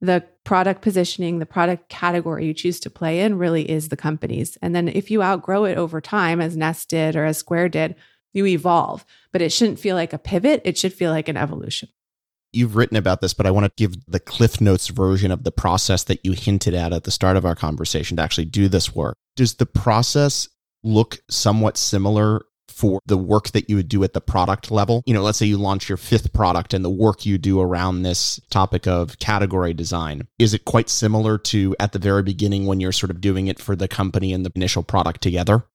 the 0.00 0.24
product 0.44 0.80
positioning, 0.80 1.38
the 1.38 1.46
product 1.46 1.88
category 1.88 2.46
you 2.46 2.54
choose 2.54 2.80
to 2.80 2.90
play 2.90 3.20
in 3.20 3.36
really 3.36 3.70
is 3.70 3.88
the 3.88 3.96
company's. 3.96 4.56
And 4.62 4.74
then 4.74 4.88
if 4.88 5.10
you 5.10 5.22
outgrow 5.22 5.64
it 5.64 5.76
over 5.76 6.00
time, 6.00 6.40
as 6.40 6.56
Nest 6.56 6.88
did 6.88 7.16
or 7.16 7.24
as 7.24 7.36
Square 7.36 7.70
did, 7.70 7.96
you 8.32 8.46
evolve. 8.46 9.04
But 9.32 9.42
it 9.42 9.52
shouldn't 9.52 9.78
feel 9.78 9.96
like 9.96 10.12
a 10.12 10.18
pivot, 10.18 10.62
it 10.64 10.78
should 10.78 10.94
feel 10.94 11.10
like 11.10 11.28
an 11.28 11.36
evolution. 11.36 11.90
You've 12.52 12.76
written 12.76 12.96
about 12.96 13.20
this, 13.20 13.34
but 13.34 13.46
I 13.46 13.50
want 13.50 13.66
to 13.66 13.72
give 13.76 14.04
the 14.06 14.20
Cliff 14.20 14.60
Notes 14.60 14.88
version 14.88 15.30
of 15.30 15.44
the 15.44 15.52
process 15.52 16.04
that 16.04 16.24
you 16.24 16.32
hinted 16.32 16.74
at 16.74 16.92
at 16.92 17.04
the 17.04 17.10
start 17.10 17.36
of 17.36 17.44
our 17.44 17.54
conversation 17.54 18.16
to 18.16 18.22
actually 18.22 18.46
do 18.46 18.68
this 18.68 18.94
work. 18.94 19.16
Does 19.36 19.54
the 19.54 19.66
process 19.66 20.48
look 20.82 21.18
somewhat 21.28 21.76
similar 21.76 22.42
for 22.80 23.00
the 23.04 23.18
work 23.18 23.50
that 23.50 23.68
you 23.68 23.76
would 23.76 23.88
do 23.88 24.02
at 24.04 24.14
the 24.14 24.20
product 24.20 24.70
level. 24.70 25.02
You 25.04 25.12
know, 25.12 25.22
let's 25.22 25.38
say 25.38 25.46
you 25.46 25.58
launch 25.58 25.88
your 25.88 25.98
fifth 25.98 26.32
product 26.32 26.72
and 26.72 26.82
the 26.84 26.90
work 26.90 27.26
you 27.26 27.36
do 27.36 27.60
around 27.60 28.02
this 28.02 28.40
topic 28.48 28.86
of 28.86 29.18
category 29.18 29.74
design. 29.74 30.26
Is 30.38 30.54
it 30.54 30.64
quite 30.64 30.88
similar 30.88 31.36
to 31.38 31.76
at 31.78 31.92
the 31.92 31.98
very 31.98 32.22
beginning 32.22 32.66
when 32.66 32.80
you're 32.80 32.92
sort 32.92 33.10
of 33.10 33.20
doing 33.20 33.48
it 33.48 33.58
for 33.58 33.76
the 33.76 33.88
company 33.88 34.32
and 34.32 34.46
the 34.46 34.52
initial 34.54 34.82
product 34.82 35.20
together? 35.20 35.66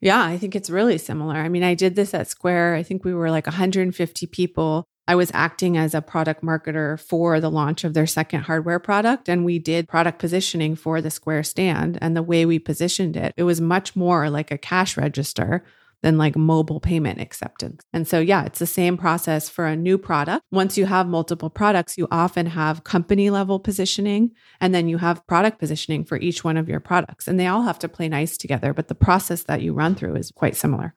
Yeah, 0.00 0.22
I 0.22 0.38
think 0.38 0.54
it's 0.54 0.70
really 0.70 0.98
similar. 0.98 1.36
I 1.36 1.48
mean, 1.48 1.62
I 1.62 1.74
did 1.74 1.94
this 1.94 2.14
at 2.14 2.28
Square. 2.28 2.74
I 2.74 2.82
think 2.82 3.04
we 3.04 3.14
were 3.14 3.30
like 3.30 3.46
150 3.46 4.26
people. 4.26 4.84
I 5.08 5.14
was 5.14 5.30
acting 5.34 5.76
as 5.76 5.94
a 5.94 6.02
product 6.02 6.42
marketer 6.42 6.98
for 6.98 7.40
the 7.40 7.50
launch 7.50 7.84
of 7.84 7.94
their 7.94 8.06
second 8.06 8.42
hardware 8.42 8.80
product. 8.80 9.28
And 9.28 9.44
we 9.44 9.58
did 9.58 9.88
product 9.88 10.18
positioning 10.18 10.74
for 10.74 11.00
the 11.00 11.10
Square 11.10 11.44
stand. 11.44 11.98
And 12.00 12.16
the 12.16 12.22
way 12.22 12.44
we 12.44 12.58
positioned 12.58 13.16
it, 13.16 13.32
it 13.36 13.44
was 13.44 13.60
much 13.60 13.94
more 13.94 14.28
like 14.30 14.50
a 14.50 14.58
cash 14.58 14.96
register 14.96 15.64
than 16.02 16.18
like 16.18 16.36
mobile 16.36 16.80
payment 16.80 17.20
acceptance. 17.20 17.82
And 17.92 18.06
so, 18.06 18.20
yeah, 18.20 18.44
it's 18.44 18.58
the 18.58 18.66
same 18.66 18.96
process 18.96 19.48
for 19.48 19.66
a 19.66 19.76
new 19.76 19.96
product. 19.96 20.44
Once 20.52 20.76
you 20.76 20.86
have 20.86 21.08
multiple 21.08 21.50
products, 21.50 21.96
you 21.96 22.06
often 22.10 22.46
have 22.46 22.84
company 22.84 23.30
level 23.30 23.58
positioning 23.58 24.32
and 24.60 24.74
then 24.74 24.88
you 24.88 24.98
have 24.98 25.26
product 25.26 25.58
positioning 25.58 26.04
for 26.04 26.18
each 26.18 26.44
one 26.44 26.56
of 26.56 26.68
your 26.68 26.80
products. 26.80 27.26
And 27.26 27.40
they 27.40 27.46
all 27.46 27.62
have 27.62 27.78
to 27.80 27.88
play 27.88 28.08
nice 28.08 28.36
together, 28.36 28.74
but 28.74 28.88
the 28.88 28.94
process 28.94 29.44
that 29.44 29.62
you 29.62 29.72
run 29.72 29.94
through 29.94 30.16
is 30.16 30.30
quite 30.30 30.56
similar. 30.56 30.94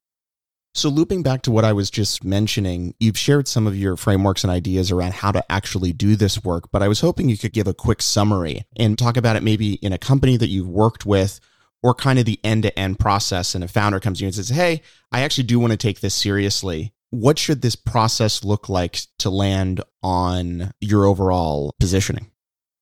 So, 0.75 0.87
looping 0.89 1.23
back 1.23 1.41
to 1.43 1.51
what 1.51 1.65
I 1.65 1.73
was 1.73 1.89
just 1.89 2.23
mentioning, 2.23 2.93
you've 2.99 3.17
shared 3.17 3.47
some 3.47 3.65
of 3.65 3.75
your 3.75 3.97
frameworks 3.97 4.43
and 4.43 4.51
ideas 4.51 4.91
around 4.91 5.13
how 5.13 5.31
to 5.31 5.51
actually 5.51 5.93
do 5.93 6.15
this 6.15 6.43
work, 6.43 6.69
but 6.71 6.83
I 6.83 6.87
was 6.87 7.01
hoping 7.01 7.27
you 7.27 7.37
could 7.37 7.53
give 7.53 7.67
a 7.67 7.73
quick 7.73 8.01
summary 8.01 8.63
and 8.77 8.97
talk 8.97 9.17
about 9.17 9.35
it 9.35 9.43
maybe 9.43 9.73
in 9.75 9.93
a 9.93 9.97
company 9.97 10.37
that 10.37 10.49
you've 10.49 10.69
worked 10.69 11.05
with 11.05 11.39
or 11.81 11.93
kind 11.93 12.19
of 12.19 12.25
the 12.25 12.39
end 12.43 12.63
to 12.63 12.79
end 12.79 12.99
process. 12.99 13.55
And 13.55 13.63
a 13.63 13.67
founder 13.67 13.99
comes 13.99 14.19
to 14.19 14.23
you 14.23 14.27
and 14.27 14.35
says, 14.35 14.49
Hey, 14.49 14.81
I 15.11 15.21
actually 15.21 15.45
do 15.45 15.59
want 15.59 15.71
to 15.71 15.77
take 15.77 16.01
this 16.01 16.13
seriously. 16.13 16.93
What 17.09 17.39
should 17.39 17.61
this 17.61 17.75
process 17.75 18.43
look 18.43 18.69
like 18.69 18.99
to 19.19 19.31
land 19.31 19.81
on 20.03 20.71
your 20.79 21.05
overall 21.05 21.73
positioning? 21.79 22.29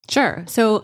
Sure. 0.09 0.43
So 0.47 0.83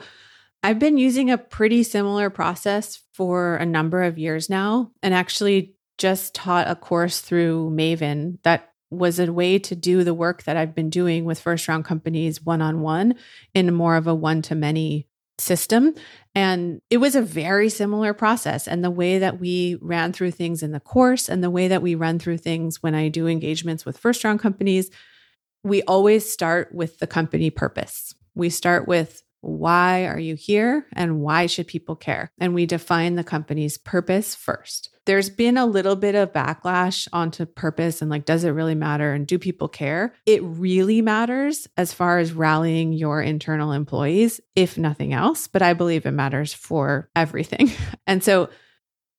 I've 0.64 0.80
been 0.80 0.98
using 0.98 1.30
a 1.30 1.38
pretty 1.38 1.84
similar 1.84 2.30
process 2.30 3.02
for 3.14 3.58
a 3.58 3.66
number 3.66 4.04
of 4.04 4.18
years 4.18 4.50
now, 4.50 4.92
and 5.02 5.14
actually 5.14 5.76
just 5.98 6.34
taught 6.34 6.70
a 6.70 6.76
course 6.76 7.22
through 7.22 7.70
Maven 7.72 8.38
that 8.44 8.74
was 8.90 9.20
a 9.20 9.32
way 9.32 9.58
to 9.58 9.76
do 9.76 10.04
the 10.04 10.14
work 10.14 10.44
that 10.44 10.58
I've 10.58 10.76
been 10.76 10.90
doing 10.90 11.26
with 11.26 11.40
first 11.40 11.68
round 11.68 11.86
companies 11.86 12.44
one 12.44 12.62
on 12.62 12.82
one 12.82 13.16
in 13.54 13.74
more 13.74 13.96
of 13.96 14.08
a 14.08 14.16
one 14.16 14.42
to 14.44 14.56
many 14.56 15.08
system. 15.40 15.96
And 16.36 16.82
it 16.90 16.98
was 16.98 17.16
a 17.16 17.22
very 17.22 17.70
similar 17.70 18.14
process. 18.14 18.68
And 18.68 18.84
the 18.84 18.92
way 18.92 19.20
that 19.20 19.40
we 19.40 19.78
ran 19.82 20.14
through 20.14 20.32
things 20.32 20.62
in 20.62 20.72
the 20.72 20.80
course 20.80 21.28
and 21.28 21.44
the 21.44 21.50
way 21.50 21.68
that 21.68 21.82
we 21.82 21.96
run 21.96 22.20
through 22.20 22.38
things 22.38 22.84
when 22.84 22.94
I 22.94 23.10
do 23.10 23.28
engagements 23.28 23.86
with 23.86 23.98
first 23.98 24.24
round 24.24 24.40
companies, 24.40 24.92
we 25.64 25.82
always 25.84 26.32
start 26.32 26.74
with 26.74 27.00
the 27.00 27.08
company 27.08 27.50
purpose. 27.50 28.14
We 28.36 28.50
start 28.50 28.88
with 28.88 29.24
why 29.44 30.06
are 30.06 30.20
you 30.20 30.36
here 30.36 30.86
and 30.94 31.20
why 31.20 31.48
should 31.48 31.68
people 31.68 31.98
care? 31.98 32.32
And 32.40 32.54
we 32.54 32.66
define 32.66 33.16
the 33.16 33.26
company's 33.26 33.78
purpose 33.78 34.34
first. 34.36 34.90
There's 35.06 35.30
been 35.30 35.58
a 35.58 35.66
little 35.66 35.98
bit 35.98 36.16
of 36.16 36.32
backlash 36.32 37.10
onto 37.12 37.46
purpose 37.46 38.02
and 38.02 38.10
like, 38.10 38.24
does 38.24 38.46
it 38.46 38.52
really 38.52 38.74
matter? 38.74 39.12
And 39.12 39.28
do 39.28 39.38
people 39.38 39.68
care? 39.68 40.14
It 40.26 40.42
really 40.44 41.02
matters 41.02 41.68
as 41.76 41.92
far 41.92 42.20
as 42.20 42.32
rallying 42.32 42.94
your 42.94 43.22
internal 43.22 43.74
employees, 43.74 44.40
if 44.56 44.78
nothing 44.78 45.12
else. 45.12 45.48
But 45.48 45.62
I 45.62 45.74
believe 45.74 46.06
it 46.06 46.12
matters 46.12 46.54
for 46.54 47.10
everything. 47.16 47.72
And 48.06 48.22
so 48.22 48.50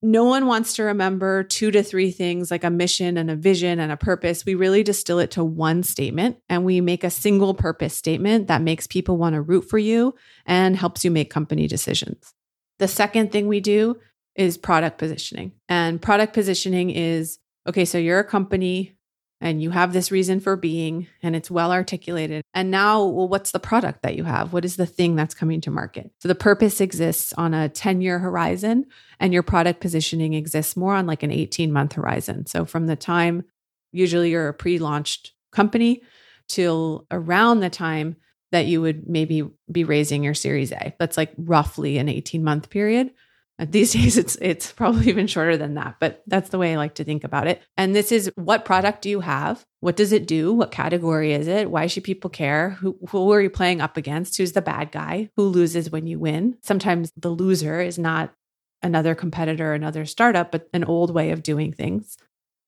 no 0.04 0.24
one 0.24 0.46
wants 0.46 0.74
to 0.74 0.82
remember 0.82 1.42
two 1.42 1.70
to 1.70 1.82
three 1.82 2.10
things 2.10 2.50
like 2.50 2.62
a 2.62 2.68
mission 2.68 3.16
and 3.16 3.30
a 3.30 3.36
vision 3.36 3.80
and 3.80 3.90
a 3.90 3.96
purpose. 3.96 4.44
We 4.44 4.54
really 4.54 4.82
distill 4.82 5.18
it 5.18 5.30
to 5.32 5.42
one 5.42 5.82
statement 5.82 6.36
and 6.50 6.62
we 6.62 6.82
make 6.82 7.04
a 7.04 7.10
single 7.10 7.54
purpose 7.54 7.96
statement 7.96 8.48
that 8.48 8.60
makes 8.60 8.86
people 8.86 9.16
want 9.16 9.34
to 9.34 9.40
root 9.40 9.62
for 9.62 9.78
you 9.78 10.14
and 10.44 10.76
helps 10.76 11.06
you 11.06 11.10
make 11.10 11.30
company 11.30 11.66
decisions. 11.66 12.34
The 12.78 12.86
second 12.86 13.32
thing 13.32 13.48
we 13.48 13.60
do 13.60 13.96
is 14.36 14.58
product 14.58 14.98
positioning. 14.98 15.52
And 15.70 16.02
product 16.02 16.34
positioning 16.34 16.90
is 16.90 17.38
okay, 17.66 17.86
so 17.86 17.96
you're 17.96 18.18
a 18.18 18.24
company 18.24 18.92
and 19.40 19.62
you 19.62 19.70
have 19.70 19.92
this 19.92 20.10
reason 20.10 20.40
for 20.40 20.56
being 20.56 21.06
and 21.22 21.36
it's 21.36 21.50
well 21.50 21.72
articulated. 21.72 22.42
And 22.54 22.70
now, 22.70 23.04
well, 23.04 23.28
what's 23.28 23.50
the 23.50 23.58
product 23.58 24.02
that 24.02 24.16
you 24.16 24.24
have? 24.24 24.52
What 24.52 24.64
is 24.64 24.76
the 24.76 24.86
thing 24.86 25.16
that's 25.16 25.34
coming 25.34 25.60
to 25.62 25.70
market? 25.70 26.10
So 26.20 26.28
the 26.28 26.34
purpose 26.34 26.80
exists 26.80 27.32
on 27.34 27.52
a 27.52 27.68
10 27.68 28.00
year 28.00 28.18
horizon 28.18 28.86
and 29.20 29.32
your 29.32 29.42
product 29.42 29.80
positioning 29.80 30.34
exists 30.34 30.76
more 30.76 30.94
on 30.94 31.06
like 31.06 31.22
an 31.22 31.30
18 31.30 31.72
month 31.72 31.92
horizon. 31.94 32.46
So 32.46 32.64
from 32.64 32.86
the 32.86 32.96
time 32.96 33.44
usually 33.92 34.30
you're 34.30 34.48
a 34.48 34.54
pre 34.54 34.78
launched 34.78 35.32
company 35.52 36.02
till 36.48 37.06
around 37.10 37.60
the 37.60 37.70
time 37.70 38.16
that 38.52 38.66
you 38.66 38.80
would 38.80 39.08
maybe 39.08 39.42
be 39.70 39.84
raising 39.84 40.22
your 40.22 40.34
series 40.34 40.70
A. 40.70 40.94
That's 40.98 41.16
like 41.16 41.32
roughly 41.36 41.98
an 41.98 42.08
18 42.08 42.44
month 42.44 42.70
period. 42.70 43.10
These 43.58 43.92
days 43.94 44.16
it's 44.16 44.36
it's 44.40 44.72
probably 44.72 45.08
even 45.08 45.26
shorter 45.26 45.56
than 45.56 45.74
that, 45.74 45.96
but 46.00 46.22
that's 46.26 46.50
the 46.50 46.58
way 46.58 46.72
I 46.72 46.76
like 46.76 46.96
to 46.96 47.04
think 47.04 47.24
about 47.24 47.46
it. 47.46 47.62
And 47.76 47.94
this 47.94 48.10
is 48.12 48.30
what 48.34 48.64
product 48.64 49.02
do 49.02 49.10
you 49.10 49.20
have? 49.20 49.64
What 49.80 49.96
does 49.96 50.12
it 50.12 50.26
do? 50.26 50.52
What 50.52 50.70
category 50.70 51.32
is 51.32 51.46
it? 51.46 51.70
Why 51.70 51.86
should 51.86 52.04
people 52.04 52.30
care? 52.30 52.70
Who 52.70 52.98
who 53.10 53.32
are 53.32 53.40
you 53.40 53.50
playing 53.50 53.80
up 53.80 53.96
against? 53.96 54.36
Who's 54.36 54.52
the 54.52 54.62
bad 54.62 54.90
guy? 54.90 55.30
Who 55.36 55.44
loses 55.44 55.90
when 55.90 56.06
you 56.06 56.18
win? 56.18 56.56
Sometimes 56.62 57.12
the 57.16 57.30
loser 57.30 57.80
is 57.80 57.98
not 57.98 58.34
another 58.82 59.14
competitor, 59.14 59.72
another 59.72 60.04
startup, 60.04 60.52
but 60.52 60.68
an 60.72 60.84
old 60.84 61.12
way 61.12 61.30
of 61.30 61.42
doing 61.42 61.72
things. 61.72 62.16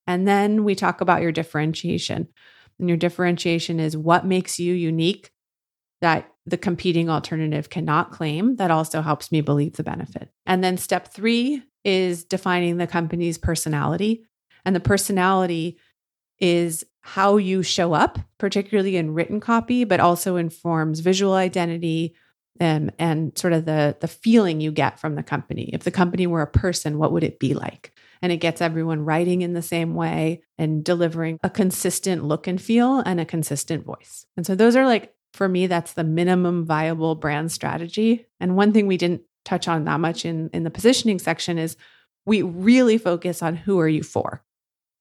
And 0.06 0.26
then 0.26 0.64
we 0.64 0.74
talk 0.74 1.00
about 1.00 1.20
your 1.20 1.32
differentiation. 1.32 2.28
And 2.78 2.88
your 2.88 2.96
differentiation 2.96 3.80
is 3.80 3.96
what 3.96 4.26
makes 4.26 4.58
you 4.58 4.74
unique 4.74 5.30
that 6.00 6.30
the 6.44 6.56
competing 6.56 7.10
alternative 7.10 7.70
cannot 7.70 8.12
claim. 8.12 8.56
That 8.56 8.70
also 8.70 9.02
helps 9.02 9.32
me 9.32 9.40
believe 9.40 9.74
the 9.74 9.82
benefit. 9.82 10.30
And 10.44 10.62
then 10.62 10.76
step 10.76 11.08
three 11.12 11.62
is 11.84 12.24
defining 12.24 12.76
the 12.76 12.86
company's 12.86 13.38
personality. 13.38 14.26
And 14.64 14.74
the 14.74 14.80
personality 14.80 15.78
is 16.38 16.84
how 17.00 17.36
you 17.36 17.62
show 17.62 17.92
up, 17.92 18.18
particularly 18.38 18.96
in 18.96 19.14
written 19.14 19.40
copy, 19.40 19.84
but 19.84 20.00
also 20.00 20.36
informs 20.36 21.00
visual 21.00 21.34
identity 21.34 22.14
and, 22.58 22.92
and 22.98 23.36
sort 23.38 23.52
of 23.52 23.64
the, 23.64 23.96
the 24.00 24.08
feeling 24.08 24.60
you 24.60 24.72
get 24.72 24.98
from 24.98 25.14
the 25.14 25.22
company. 25.22 25.70
If 25.72 25.84
the 25.84 25.90
company 25.90 26.26
were 26.26 26.42
a 26.42 26.46
person, 26.46 26.98
what 26.98 27.12
would 27.12 27.24
it 27.24 27.38
be 27.38 27.54
like? 27.54 27.92
And 28.22 28.32
it 28.32 28.38
gets 28.38 28.60
everyone 28.60 29.04
writing 29.04 29.42
in 29.42 29.52
the 29.52 29.62
same 29.62 29.94
way 29.94 30.42
and 30.58 30.82
delivering 30.82 31.38
a 31.42 31.50
consistent 31.50 32.24
look 32.24 32.46
and 32.46 32.60
feel 32.60 33.00
and 33.00 33.20
a 33.20 33.26
consistent 33.26 33.84
voice. 33.84 34.26
And 34.36 34.46
so 34.46 34.54
those 34.54 34.74
are 34.74 34.86
like 34.86 35.12
for 35.36 35.48
me, 35.48 35.66
that's 35.66 35.92
the 35.92 36.04
minimum 36.04 36.64
viable 36.64 37.14
brand 37.14 37.52
strategy. 37.52 38.26
And 38.40 38.56
one 38.56 38.72
thing 38.72 38.86
we 38.86 38.96
didn't 38.96 39.22
touch 39.44 39.68
on 39.68 39.84
that 39.84 40.00
much 40.00 40.24
in, 40.24 40.50
in 40.52 40.64
the 40.64 40.70
positioning 40.70 41.18
section 41.18 41.58
is 41.58 41.76
we 42.24 42.42
really 42.42 42.98
focus 42.98 43.42
on 43.42 43.54
who 43.54 43.78
are 43.78 43.88
you 43.88 44.02
for? 44.02 44.42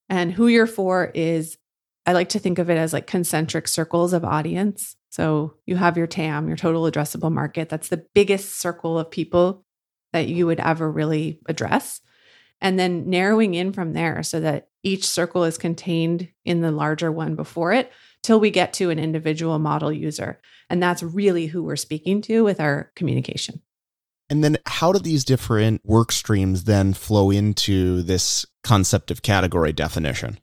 And 0.10 0.32
who 0.32 0.48
you're 0.48 0.67
for 0.67 1.12
is, 1.15 1.58
I 2.06 2.13
like 2.13 2.30
to 2.30 2.39
think 2.39 2.60
of 2.60 2.69
it 2.69 2.78
as 2.78 2.93
like 2.93 3.08
concentric 3.08 3.67
circles 3.67 4.13
of 4.13 4.24
audience. 4.24 4.95
So 5.10 5.56
you 5.65 5.76
have 5.78 5.98
your 5.98 6.06
TAM, 6.06 6.48
your 6.48 6.58
total 6.58 6.84
addressable 6.84 7.32
market. 7.32 7.69
That's 7.69 7.88
the 7.88 8.06
biggest 8.13 8.60
circle 8.60 9.00
of 9.00 9.10
people 9.10 9.65
that 10.13 10.28
you 10.28 10.45
would 10.45 10.60
ever 10.60 10.91
really 10.91 11.39
address. 11.48 12.02
And 12.62 12.78
then 12.78 13.10
narrowing 13.10 13.56
in 13.56 13.74
from 13.74 13.93
there 13.93 14.21
so 14.21 14.39
that 14.41 14.67
each 14.84 15.06
circle 15.06 15.43
is 15.43 15.58
contained 15.58 16.30
in 16.45 16.62
the 16.62 16.71
larger 16.71 17.12
one 17.12 17.36
before 17.36 17.74
it 17.74 17.91
till 18.25 18.39
we 18.39 18.49
get 18.49 18.73
to 18.73 18.89
an 18.89 18.97
individual 18.97 19.59
model 19.59 19.93
user. 19.93 20.39
And 20.67 20.81
that's 20.81 21.03
really 21.03 21.45
who 21.45 21.63
we're 21.63 21.75
speaking 21.75 22.23
to 22.23 22.43
with 22.43 22.59
our 22.59 22.91
communication. 22.95 23.61
And 24.31 24.43
then 24.43 24.57
how 24.65 24.91
do 24.91 24.97
these 24.97 25.23
different 25.23 25.81
work 25.85 26.11
streams 26.11 26.63
then 26.63 26.95
flow 26.95 27.29
into 27.29 28.01
this 28.01 28.43
concept 28.63 29.11
of 29.11 29.21
category 29.21 29.71
definition? 29.73 30.39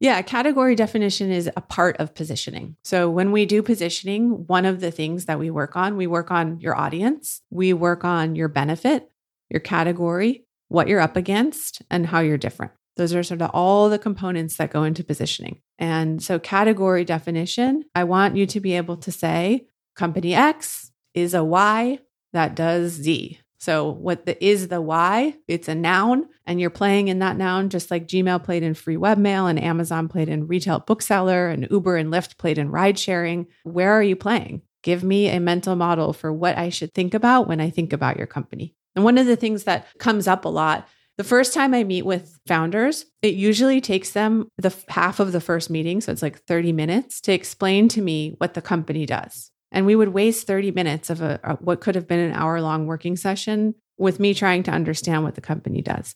Yeah, 0.00 0.20
category 0.22 0.74
definition 0.74 1.30
is 1.30 1.48
a 1.56 1.60
part 1.60 1.96
of 1.98 2.12
positioning. 2.12 2.74
So 2.82 3.08
when 3.08 3.30
we 3.30 3.46
do 3.46 3.62
positioning, 3.62 4.48
one 4.48 4.64
of 4.64 4.80
the 4.80 4.90
things 4.90 5.26
that 5.26 5.38
we 5.38 5.48
work 5.48 5.76
on, 5.76 5.96
we 5.96 6.08
work 6.08 6.32
on 6.32 6.58
your 6.58 6.76
audience, 6.76 7.40
we 7.50 7.72
work 7.72 8.04
on 8.04 8.34
your 8.34 8.48
benefit, 8.48 9.08
your 9.48 9.60
category, 9.60 10.44
what 10.66 10.88
you're 10.88 10.98
up 10.98 11.16
against, 11.16 11.82
and 11.88 12.04
how 12.04 12.18
you're 12.18 12.36
different. 12.36 12.72
Those 12.96 13.14
are 13.14 13.22
sort 13.22 13.42
of 13.42 13.50
all 13.54 13.88
the 13.88 13.98
components 13.98 14.56
that 14.56 14.70
go 14.70 14.84
into 14.84 15.04
positioning. 15.04 15.60
And 15.78 16.22
so, 16.22 16.38
category 16.38 17.04
definition, 17.04 17.84
I 17.94 18.04
want 18.04 18.36
you 18.36 18.46
to 18.46 18.60
be 18.60 18.76
able 18.76 18.96
to 18.98 19.12
say 19.12 19.66
company 19.96 20.34
X 20.34 20.92
is 21.14 21.34
a 21.34 21.44
Y 21.44 21.98
that 22.32 22.54
does 22.54 22.92
Z. 22.92 23.38
So, 23.58 23.90
what 23.90 24.26
the 24.26 24.44
is 24.44 24.68
the 24.68 24.80
why? 24.80 25.36
It's 25.46 25.68
a 25.68 25.74
noun, 25.74 26.28
and 26.46 26.60
you're 26.60 26.68
playing 26.68 27.08
in 27.08 27.20
that 27.20 27.36
noun 27.36 27.68
just 27.68 27.92
like 27.92 28.08
Gmail 28.08 28.42
played 28.42 28.64
in 28.64 28.74
free 28.74 28.96
webmail, 28.96 29.48
and 29.48 29.62
Amazon 29.62 30.08
played 30.08 30.28
in 30.28 30.48
retail 30.48 30.80
bookseller, 30.80 31.48
and 31.48 31.68
Uber 31.70 31.96
and 31.96 32.12
Lyft 32.12 32.38
played 32.38 32.58
in 32.58 32.70
ride 32.70 32.98
sharing. 32.98 33.46
Where 33.62 33.92
are 33.92 34.02
you 34.02 34.16
playing? 34.16 34.62
Give 34.82 35.04
me 35.04 35.28
a 35.28 35.38
mental 35.38 35.76
model 35.76 36.12
for 36.12 36.32
what 36.32 36.58
I 36.58 36.70
should 36.70 36.92
think 36.92 37.14
about 37.14 37.46
when 37.46 37.60
I 37.60 37.70
think 37.70 37.92
about 37.92 38.16
your 38.16 38.26
company. 38.26 38.74
And 38.96 39.04
one 39.04 39.16
of 39.16 39.26
the 39.26 39.36
things 39.36 39.62
that 39.64 39.86
comes 39.98 40.26
up 40.26 40.44
a 40.44 40.48
lot 40.48 40.88
the 41.18 41.24
first 41.24 41.52
time 41.52 41.74
I 41.74 41.84
meet 41.84 42.06
with 42.06 42.38
founders, 42.46 43.04
it 43.20 43.34
usually 43.34 43.80
takes 43.80 44.10
them 44.10 44.48
the 44.56 44.74
half 44.88 45.20
of 45.20 45.32
the 45.32 45.40
first 45.40 45.68
meeting, 45.70 46.00
so 46.00 46.10
it's 46.10 46.22
like 46.22 46.42
30 46.44 46.72
minutes 46.72 47.20
to 47.22 47.32
explain 47.32 47.88
to 47.88 48.02
me 48.02 48.34
what 48.38 48.54
the 48.54 48.62
company 48.62 49.04
does. 49.04 49.50
And 49.70 49.86
we 49.86 49.94
would 49.94 50.08
waste 50.08 50.46
30 50.46 50.70
minutes 50.72 51.10
of 51.10 51.20
a, 51.20 51.38
a 51.42 51.54
what 51.56 51.80
could 51.80 51.94
have 51.94 52.08
been 52.08 52.18
an 52.18 52.32
hour 52.32 52.60
long 52.60 52.86
working 52.86 53.16
session 53.16 53.74
with 53.98 54.20
me 54.20 54.34
trying 54.34 54.62
to 54.64 54.70
understand 54.70 55.22
what 55.22 55.34
the 55.34 55.40
company 55.40 55.82
does. 55.82 56.14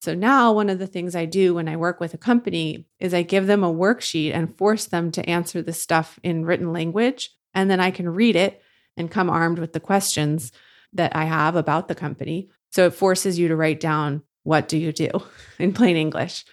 So 0.00 0.14
now 0.14 0.52
one 0.52 0.70
of 0.70 0.78
the 0.78 0.86
things 0.86 1.14
I 1.14 1.26
do 1.26 1.54
when 1.54 1.68
I 1.68 1.76
work 1.76 2.00
with 2.00 2.14
a 2.14 2.18
company 2.18 2.86
is 2.98 3.12
I 3.12 3.22
give 3.22 3.46
them 3.46 3.62
a 3.62 3.72
worksheet 3.72 4.34
and 4.34 4.56
force 4.56 4.86
them 4.86 5.10
to 5.12 5.28
answer 5.28 5.60
the 5.60 5.74
stuff 5.74 6.18
in 6.22 6.46
written 6.46 6.72
language 6.72 7.30
and 7.52 7.70
then 7.70 7.80
I 7.80 7.90
can 7.90 8.08
read 8.08 8.36
it 8.36 8.62
and 8.96 9.10
come 9.10 9.28
armed 9.28 9.58
with 9.58 9.72
the 9.72 9.80
questions 9.80 10.52
that 10.92 11.14
I 11.14 11.24
have 11.24 11.54
about 11.54 11.88
the 11.88 11.94
company. 11.94 12.48
So 12.70 12.86
it 12.86 12.94
forces 12.94 13.38
you 13.38 13.48
to 13.48 13.56
write 13.56 13.80
down 13.80 14.22
what 14.42 14.68
do 14.68 14.78
you 14.78 14.92
do 14.92 15.10
in 15.58 15.72
plain 15.72 15.96
English. 15.96 16.44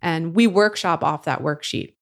And 0.00 0.34
we 0.34 0.46
workshop 0.46 1.04
off 1.04 1.24
that 1.24 1.42
worksheet. 1.42 1.94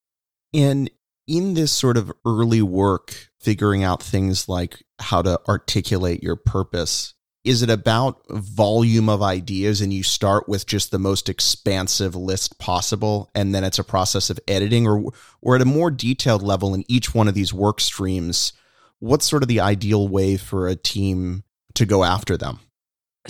And 0.53 0.91
in 1.27 1.55
this 1.55 1.71
sort 1.71 1.97
of 1.97 2.13
early 2.27 2.63
work, 2.63 3.31
figuring 3.41 3.85
out 3.85 4.03
things 4.03 4.49
like 4.49 4.83
how 4.99 5.23
to 5.23 5.41
articulate 5.49 6.23
your 6.23 6.37
purpose, 6.37 7.15
is 7.45 7.63
it 7.63 7.71
about 7.71 8.21
volume 8.29 9.09
of 9.09 9.23
ideas 9.23 9.81
and 9.81 9.93
you 9.93 10.03
start 10.03 10.49
with 10.49 10.67
just 10.67 10.91
the 10.91 10.99
most 10.99 11.29
expansive 11.29 12.15
list 12.15 12.59
possible 12.59 13.31
and 13.35 13.55
then 13.55 13.65
it's 13.65 13.79
a 13.79 13.85
process 13.85 14.31
of 14.31 14.39
editing 14.47 14.87
or 14.87 15.13
or 15.41 15.57
at 15.57 15.63
a 15.63 15.67
more 15.67 15.91
detailed 15.91 16.43
level 16.43 16.75
in 16.75 16.85
each 16.89 17.15
one 17.15 17.29
of 17.29 17.35
these 17.35 17.53
work 17.53 17.81
streams 17.81 18.53
what's 18.99 19.29
sort 19.29 19.43
of 19.43 19.49
the 19.49 19.61
ideal 19.61 20.07
way 20.07 20.37
for 20.37 20.69
a 20.69 20.77
team 20.77 21.43
to 21.75 21.87
go 21.87 22.05
after 22.05 22.37
them 22.37 22.61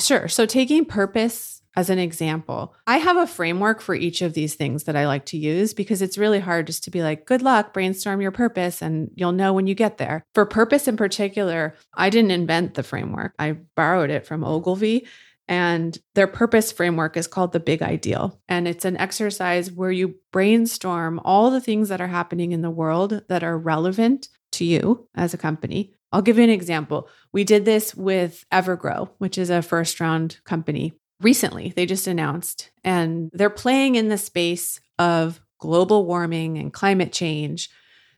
sure 0.00 0.28
so 0.28 0.46
taking 0.46 0.84
purpose 0.84 1.60
as 1.76 1.88
an 1.88 1.98
example, 1.98 2.74
I 2.86 2.98
have 2.98 3.16
a 3.16 3.26
framework 3.26 3.80
for 3.80 3.94
each 3.94 4.22
of 4.22 4.34
these 4.34 4.54
things 4.54 4.84
that 4.84 4.96
I 4.96 5.06
like 5.06 5.24
to 5.26 5.38
use 5.38 5.72
because 5.72 6.02
it's 6.02 6.18
really 6.18 6.40
hard 6.40 6.66
just 6.66 6.84
to 6.84 6.90
be 6.90 7.02
like, 7.02 7.26
good 7.26 7.42
luck, 7.42 7.72
brainstorm 7.72 8.20
your 8.20 8.32
purpose, 8.32 8.82
and 8.82 9.10
you'll 9.14 9.32
know 9.32 9.52
when 9.52 9.66
you 9.66 9.74
get 9.74 9.98
there. 9.98 10.24
For 10.34 10.44
purpose 10.44 10.88
in 10.88 10.96
particular, 10.96 11.76
I 11.94 12.10
didn't 12.10 12.32
invent 12.32 12.74
the 12.74 12.82
framework, 12.82 13.34
I 13.38 13.52
borrowed 13.76 14.10
it 14.10 14.26
from 14.26 14.44
Ogilvy. 14.44 15.06
And 15.46 15.98
their 16.14 16.28
purpose 16.28 16.70
framework 16.70 17.16
is 17.16 17.26
called 17.26 17.50
the 17.50 17.58
Big 17.58 17.82
Ideal. 17.82 18.40
And 18.48 18.68
it's 18.68 18.84
an 18.84 18.96
exercise 18.96 19.72
where 19.72 19.90
you 19.90 20.14
brainstorm 20.30 21.20
all 21.24 21.50
the 21.50 21.60
things 21.60 21.88
that 21.88 22.00
are 22.00 22.06
happening 22.06 22.52
in 22.52 22.62
the 22.62 22.70
world 22.70 23.22
that 23.28 23.42
are 23.42 23.58
relevant 23.58 24.28
to 24.52 24.64
you 24.64 25.08
as 25.16 25.34
a 25.34 25.38
company. 25.38 25.92
I'll 26.12 26.22
give 26.22 26.38
you 26.38 26.44
an 26.44 26.50
example. 26.50 27.08
We 27.32 27.44
did 27.44 27.64
this 27.64 27.94
with 27.94 28.44
Evergrow, 28.52 29.10
which 29.18 29.38
is 29.38 29.50
a 29.50 29.62
first 29.62 30.00
round 30.00 30.40
company 30.44 30.92
recently. 31.20 31.72
They 31.74 31.86
just 31.86 32.06
announced, 32.06 32.70
and 32.82 33.30
they're 33.32 33.50
playing 33.50 33.94
in 33.94 34.08
the 34.08 34.18
space 34.18 34.80
of 34.98 35.40
global 35.58 36.06
warming 36.06 36.58
and 36.58 36.72
climate 36.72 37.12
change. 37.12 37.70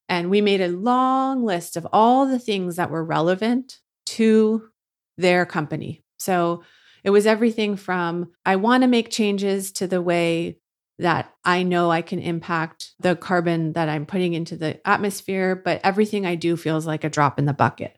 And 0.09 0.31
we 0.31 0.41
made 0.41 0.61
a 0.61 0.69
long 0.69 1.45
list 1.45 1.77
of 1.77 1.87
all 1.93 2.27
the 2.27 2.39
things 2.39 2.77
that 2.77 2.91
were 2.91 3.05
relevant 3.05 3.79
to 4.07 4.69
their 5.17 5.45
company. 5.47 6.03
So 6.19 6.63
it 7.05 7.11
was 7.11 7.27
everything 7.27 7.77
from 7.77 8.31
I 8.45 8.57
want 8.57 8.83
to 8.83 8.89
make 8.89 9.11
changes 9.11 9.73
to 9.73 9.87
the 9.87 10.03
way 10.03 10.59
that 11.03 11.33
I 11.45 11.63
know 11.63 11.91
I 11.91 12.03
can 12.03 12.19
impact 12.19 12.93
the 12.99 13.15
carbon 13.15 13.75
that 13.75 13.89
I'm 13.89 14.07
putting 14.07 14.33
into 14.35 14.57
the 14.57 14.87
atmosphere, 14.89 15.55
but 15.55 15.81
everything 15.85 16.27
I 16.27 16.35
do 16.35 16.57
feels 16.57 16.87
like 16.87 17.05
a 17.05 17.11
drop 17.11 17.39
in 17.39 17.47
the 17.47 17.53
bucket. 17.53 17.97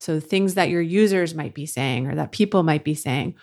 So 0.00 0.20
things 0.20 0.54
that 0.54 0.70
your 0.70 0.80
users 0.80 1.34
might 1.34 1.54
be 1.54 1.66
saying 1.66 2.06
or 2.06 2.14
that 2.14 2.32
people 2.32 2.62
might 2.62 2.84
be 2.84 2.94
saying, 2.94 3.34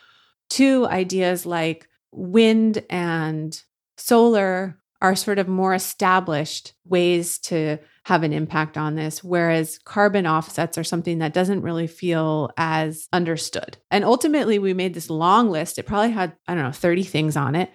Two 0.50 0.88
ideas 0.88 1.46
like 1.46 1.89
wind 2.12 2.84
and 2.89 3.62
solar 3.98 4.80
are 5.02 5.15
sort 5.15 5.39
of 5.39 5.48
more 5.48 5.74
established 5.74 6.74
ways 6.86 7.38
to 7.38 7.78
have 8.06 8.24
an 8.24 8.34
impact 8.34 8.78
on 8.78 8.96
this, 8.96 9.24
whereas 9.24 9.80
carbon 9.80 10.26
offsets 10.26 10.78
are 10.78 10.84
something 10.84 11.20
that 11.20 11.34
doesn't 11.34 11.62
really 11.62 11.88
feel 11.88 12.50
as 12.58 13.08
understood. 13.13 13.78
And 13.91 14.04
ultimately, 14.04 14.58
we 14.58 14.74
made 14.74 14.93
this 14.93 15.10
long 15.10 15.50
list. 15.50 15.78
It 15.78 15.84
probably 15.84 16.12
had, 16.12 16.36
I 16.48 16.56
don't 16.56 16.63
know, 16.63 16.72
30 16.72 17.04
things 17.04 17.38
on 17.38 17.54
it. 17.54 17.70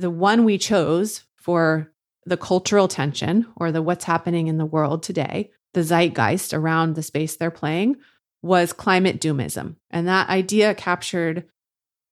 The 0.00 0.10
one 0.10 0.44
we 0.44 0.56
chose 0.56 1.24
for 1.36 1.92
the 2.24 2.38
cultural 2.38 2.88
tension 2.88 3.46
or 3.56 3.70
the 3.70 3.82
what's 3.82 4.04
happening 4.04 4.46
in 4.46 4.56
the 4.56 4.64
world 4.64 5.02
today, 5.02 5.50
the 5.74 5.82
zeitgeist 5.82 6.54
around 6.54 6.94
the 6.94 7.02
space 7.02 7.36
they're 7.36 7.50
playing, 7.50 7.96
was 8.42 8.72
climate 8.72 9.20
doomism. 9.20 9.76
And 9.90 10.08
that 10.08 10.30
idea 10.30 10.74
captured 10.74 11.44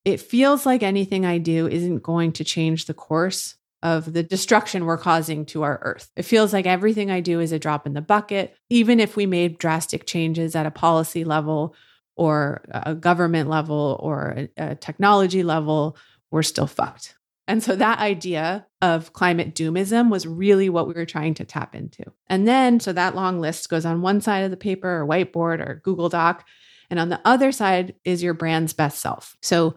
it 0.05 0.21
feels 0.21 0.67
like 0.67 0.83
anything 0.83 1.25
I 1.25 1.39
do 1.39 1.67
isn't 1.67 2.03
going 2.03 2.33
to 2.33 2.45
change 2.45 2.87
the 2.87 2.95
course 2.95 3.57
of 3.83 4.13
the 4.13 4.23
destruction 4.23 4.85
we're 4.85 4.99
causing 4.99 5.47
to 5.47 5.63
our 5.63 5.79
earth. 5.83 6.11
It 6.17 6.23
feels 6.25 6.53
like 6.53 6.67
everything 6.67 7.11
I 7.11 7.21
do 7.21 7.41
is 7.41 7.53
a 7.53 7.59
drop 7.59 7.87
in 7.87 7.95
the 7.95 8.01
bucket. 8.01 8.55
Even 8.71 9.01
if 9.01 9.17
we 9.17 9.27
made 9.27 9.59
drastic 9.59 10.07
changes 10.07 10.55
at 10.55 10.67
a 10.67 10.71
policy 10.71 11.25
level 11.25 11.75
or 12.17 12.65
a 12.71 12.95
government 12.95 13.49
level 13.49 13.99
or 14.01 14.49
a, 14.57 14.75
technology 14.75 15.43
level, 15.43 15.97
we're 16.31 16.43
still 16.43 16.67
fucked. 16.67 17.15
And 17.49 17.63
so 17.63 17.75
that 17.75 17.99
idea 17.99 18.67
of 18.83 19.15
climate 19.15 19.55
doomism 19.55 20.11
was 20.11 20.27
really 20.27 20.69
what 20.69 20.87
we 20.87 20.93
were 20.93 21.07
trying 21.07 21.33
to 21.35 21.47
tap 21.47 21.75
into. 21.75 22.05
And 22.29 22.47
then, 22.47 22.79
so 22.79 22.93
that 22.93 23.15
long 23.15 23.41
list 23.41 23.71
goes 23.71 23.87
on 23.87 24.03
one 24.03 24.21
side 24.21 24.45
of 24.45 24.51
the 24.51 24.57
paper 24.59 25.01
or 25.01 25.07
whiteboard 25.07 25.67
or 25.67 25.81
Google 25.83 26.11
Doc. 26.11 26.47
And 26.91 27.01
on 27.01 27.09
the 27.09 27.21
other 27.25 27.51
side 27.51 27.95
is 28.05 28.23
your 28.23 28.35
brand's 28.35 28.75
best 28.75 29.01
self. 29.01 29.35
So 29.41 29.77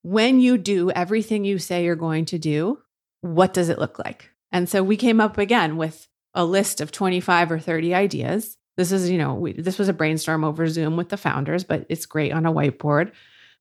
when 0.00 0.40
you 0.40 0.56
do 0.56 0.90
everything 0.90 1.44
you 1.44 1.58
say 1.58 1.84
you're 1.84 1.96
going 1.96 2.24
to 2.26 2.38
do, 2.38 2.78
what 3.20 3.52
does 3.52 3.68
it 3.68 3.78
look 3.78 3.98
like? 3.98 4.30
And 4.50 4.66
so 4.66 4.82
we 4.82 4.96
came 4.96 5.20
up 5.20 5.36
again 5.36 5.76
with 5.76 6.08
a 6.34 6.46
list 6.46 6.80
of 6.80 6.92
25 6.92 7.52
or 7.52 7.58
30 7.58 7.94
ideas. 7.94 8.56
This 8.78 8.90
is, 8.90 9.10
you 9.10 9.18
know, 9.18 9.34
we, 9.34 9.52
this 9.52 9.78
was 9.78 9.90
a 9.90 9.94
brainstorm 9.94 10.44
over 10.44 10.66
Zoom 10.66 10.96
with 10.96 11.10
the 11.10 11.18
founders, 11.18 11.62
but 11.62 11.84
it's 11.90 12.06
great 12.06 12.32
on 12.32 12.46
a 12.46 12.52
whiteboard, 12.52 13.12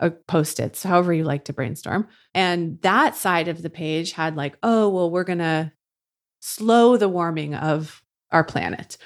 post 0.10 0.60
its, 0.60 0.84
however 0.84 1.14
you 1.14 1.24
like 1.24 1.46
to 1.46 1.54
brainstorm. 1.54 2.08
And 2.34 2.82
that 2.82 3.16
side 3.16 3.48
of 3.48 3.62
the 3.62 3.70
page 3.70 4.14
had 4.14 4.36
like, 4.36 4.58
oh, 4.64 4.90
well, 4.90 5.12
we're 5.12 5.24
going 5.24 5.40
to 5.40 5.72
slow 6.40 6.98
the 6.98 7.10
warming 7.10 7.54
of 7.54 8.04
our 8.32 8.44
planet, 8.44 8.98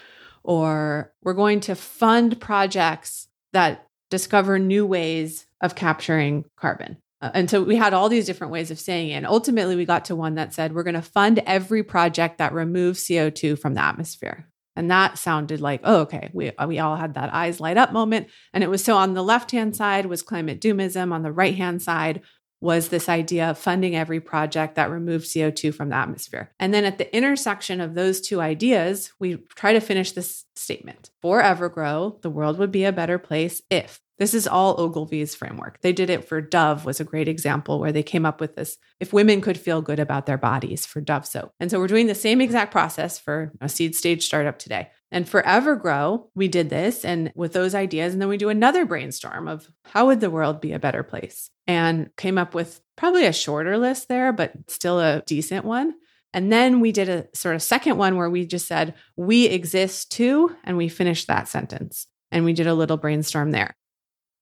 or 0.44 1.14
we're 1.22 1.34
going 1.34 1.60
to 1.62 1.76
fund 1.76 2.40
projects 2.40 3.28
that 3.52 3.88
discover 4.10 4.58
new 4.60 4.86
ways 4.86 5.46
of 5.62 5.76
capturing 5.76 6.46
carbon. 6.56 6.98
Uh, 7.22 7.32
and 7.34 7.50
so 7.50 7.64
we 7.64 7.76
had 7.76 7.94
all 7.94 8.10
these 8.10 8.26
different 8.26 8.54
ways 8.54 8.72
of 8.72 8.80
saying 8.80 9.10
it. 9.10 9.14
And 9.14 9.26
ultimately, 9.26 9.76
we 9.76 9.86
got 9.86 10.06
to 10.06 10.16
one 10.16 10.36
that 10.36 10.54
said, 10.54 10.74
we're 10.74 10.84
going 10.84 10.94
to 10.94 11.02
fund 11.02 11.42
every 11.46 11.84
project 11.84 12.38
that 12.38 12.54
removes 12.54 13.04
CO2 13.06 13.58
from 13.58 13.74
the 13.74 13.82
atmosphere. 13.82 14.48
And 14.76 14.92
that 14.92 15.18
sounded 15.18 15.62
like, 15.62 15.82
oh, 15.84 16.02
okay. 16.02 16.30
We, 16.34 16.52
uh, 16.52 16.68
we 16.68 16.80
all 16.80 16.98
had 16.98 17.14
that 17.14 17.34
eyes 17.34 17.60
light 17.60 17.78
up 17.78 17.94
moment. 17.94 18.28
And 18.54 18.64
it 18.64 18.70
was 18.70 18.84
so 18.84 18.98
on 18.98 19.14
the 19.14 19.24
left 19.24 19.52
hand 19.52 19.76
side 19.76 20.06
was 20.06 20.22
climate 20.22 20.60
doomism, 20.60 21.14
on 21.14 21.24
the 21.24 21.32
right 21.32 21.56
hand 21.56 21.82
side 21.82 22.22
was 22.66 22.90
this 22.90 23.08
idea 23.08 23.52
of 23.52 23.60
funding 23.60 23.96
every 23.96 24.20
project 24.20 24.76
that 24.76 24.90
removed 24.90 25.26
CO2 25.26 25.74
from 25.74 25.90
the 25.90 25.96
atmosphere. 25.96 26.52
And 26.60 26.74
then 26.74 26.84
at 26.84 26.98
the 26.98 27.16
intersection 27.16 27.80
of 27.80 27.94
those 27.94 28.20
two 28.20 28.42
ideas, 28.42 29.14
we 29.20 29.38
try 29.56 29.72
to 29.72 29.80
finish 29.80 30.12
this 30.12 30.46
statement. 30.56 31.12
For 31.22 31.44
Evergrow, 31.44 32.20
the 32.24 32.30
world 32.32 32.58
would 32.58 32.72
be 32.72 32.84
a 32.84 32.92
better 32.92 33.20
place 33.20 33.62
if 33.70 34.02
this 34.18 34.34
is 34.34 34.48
all 34.48 34.80
Ogilvy's 34.80 35.36
framework. 35.36 35.82
They 35.82 35.92
did 35.92 36.10
it 36.10 36.26
for 36.26 36.40
Dove 36.42 36.86
was 36.86 37.00
a 37.00 37.06
great 37.06 37.28
example 37.28 37.80
where 37.80 37.92
they 37.92 38.04
came 38.04 38.26
up 38.26 38.40
with 38.40 38.56
this 38.56 38.78
if 39.00 39.14
women 39.14 39.42
could 39.42 39.60
feel 39.60 39.82
good 39.82 40.00
about 40.00 40.26
their 40.26 40.38
bodies 40.38 40.86
for 40.86 41.02
Dove 41.02 41.26
soap. 41.26 41.52
And 41.60 41.70
so 41.70 41.80
we're 41.80 41.88
doing 41.88 42.08
the 42.08 42.16
same 42.16 42.42
exact 42.42 42.72
process 42.72 43.20
for 43.20 43.52
a 43.62 43.70
seed 43.70 43.96
stage 43.96 44.26
startup 44.26 44.58
today. 44.58 44.90
And 45.16 45.28
for 45.30 45.42
Evergrow, 45.44 46.28
we 46.36 46.50
did 46.50 46.70
this 46.70 47.06
and 47.06 47.32
with 47.36 47.54
those 47.54 47.74
ideas 47.74 48.12
and 48.12 48.22
then 48.22 48.28
we 48.28 48.36
do 48.36 48.50
another 48.50 48.86
brainstorm 48.86 49.48
of 49.48 49.72
how 49.86 50.08
would 50.08 50.20
the 50.20 50.30
world 50.30 50.60
be 50.60 50.74
a 50.74 50.80
better 50.80 51.04
place? 51.04 51.50
And 51.68 52.14
came 52.18 52.38
up 52.38 52.54
with 52.54 52.82
probably 52.98 53.26
a 53.26 53.32
shorter 53.32 53.78
list 53.78 54.10
there 54.10 54.34
but 54.34 54.52
still 54.68 55.00
a 55.00 55.24
decent 55.26 55.64
one. 55.64 55.94
And 56.34 56.52
then 56.52 56.82
we 56.82 56.92
did 56.92 57.08
a 57.08 57.28
sort 57.34 57.56
of 57.56 57.62
second 57.62 57.98
one 57.98 58.18
where 58.18 58.30
we 58.30 58.46
just 58.46 58.68
said, 58.68 58.94
we 59.16 59.46
exist 59.46 60.12
too. 60.12 60.54
And 60.66 60.76
we 60.76 60.90
finished 60.90 61.28
that 61.28 61.48
sentence. 61.48 62.08
And 62.30 62.44
we 62.44 62.52
did 62.52 62.68
a 62.68 62.74
little 62.74 62.98
brainstorm 62.98 63.52
there. 63.52 63.74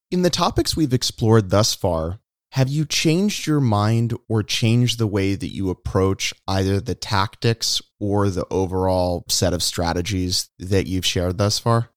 In 0.10 0.24
the 0.24 0.32
topics 0.32 0.76
we've 0.76 0.92
explored 0.92 1.52
thus 1.52 1.76
far, 1.76 2.20
have 2.54 2.70
you 2.70 2.86
changed 2.86 3.48
your 3.48 3.60
mind 3.60 4.16
or 4.30 4.44
changed 4.44 5.00
the 5.00 5.08
way 5.08 5.34
that 5.34 5.52
you 5.52 5.72
approach 5.72 6.36
either 6.48 6.80
the 6.80 6.94
tactics 6.94 7.82
or 8.00 8.30
the 8.30 8.46
overall 8.52 9.24
set 9.28 9.54
of 9.54 9.64
strategies 9.64 10.52
that 10.60 10.86
you've 10.86 11.06
shared 11.06 11.40
thus 11.40 11.58
far? 11.58 11.90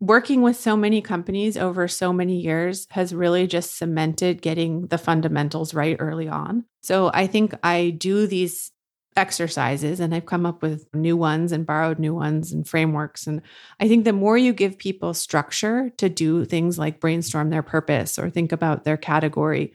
Working 0.00 0.42
with 0.42 0.56
so 0.56 0.76
many 0.76 1.00
companies 1.00 1.56
over 1.56 1.86
so 1.86 2.12
many 2.12 2.40
years 2.40 2.88
has 2.90 3.14
really 3.14 3.46
just 3.46 3.78
cemented 3.78 4.42
getting 4.42 4.88
the 4.88 4.98
fundamentals 4.98 5.74
right 5.74 5.96
early 6.00 6.26
on. 6.26 6.64
So 6.82 7.12
I 7.14 7.28
think 7.28 7.54
I 7.62 7.90
do 7.90 8.26
these 8.26 8.72
exercises 9.16 10.00
and 10.00 10.12
I've 10.12 10.26
come 10.26 10.44
up 10.44 10.60
with 10.60 10.92
new 10.92 11.16
ones 11.16 11.52
and 11.52 11.64
borrowed 11.64 12.00
new 12.00 12.16
ones 12.16 12.50
and 12.50 12.66
frameworks. 12.66 13.28
And 13.28 13.42
I 13.78 13.86
think 13.86 14.04
the 14.04 14.12
more 14.12 14.36
you 14.36 14.52
give 14.52 14.76
people 14.76 15.14
structure 15.14 15.90
to 15.98 16.08
do 16.08 16.44
things 16.44 16.80
like 16.80 16.98
brainstorm 16.98 17.50
their 17.50 17.62
purpose 17.62 18.18
or 18.18 18.28
think 18.28 18.50
about 18.50 18.82
their 18.82 18.96
category, 18.96 19.72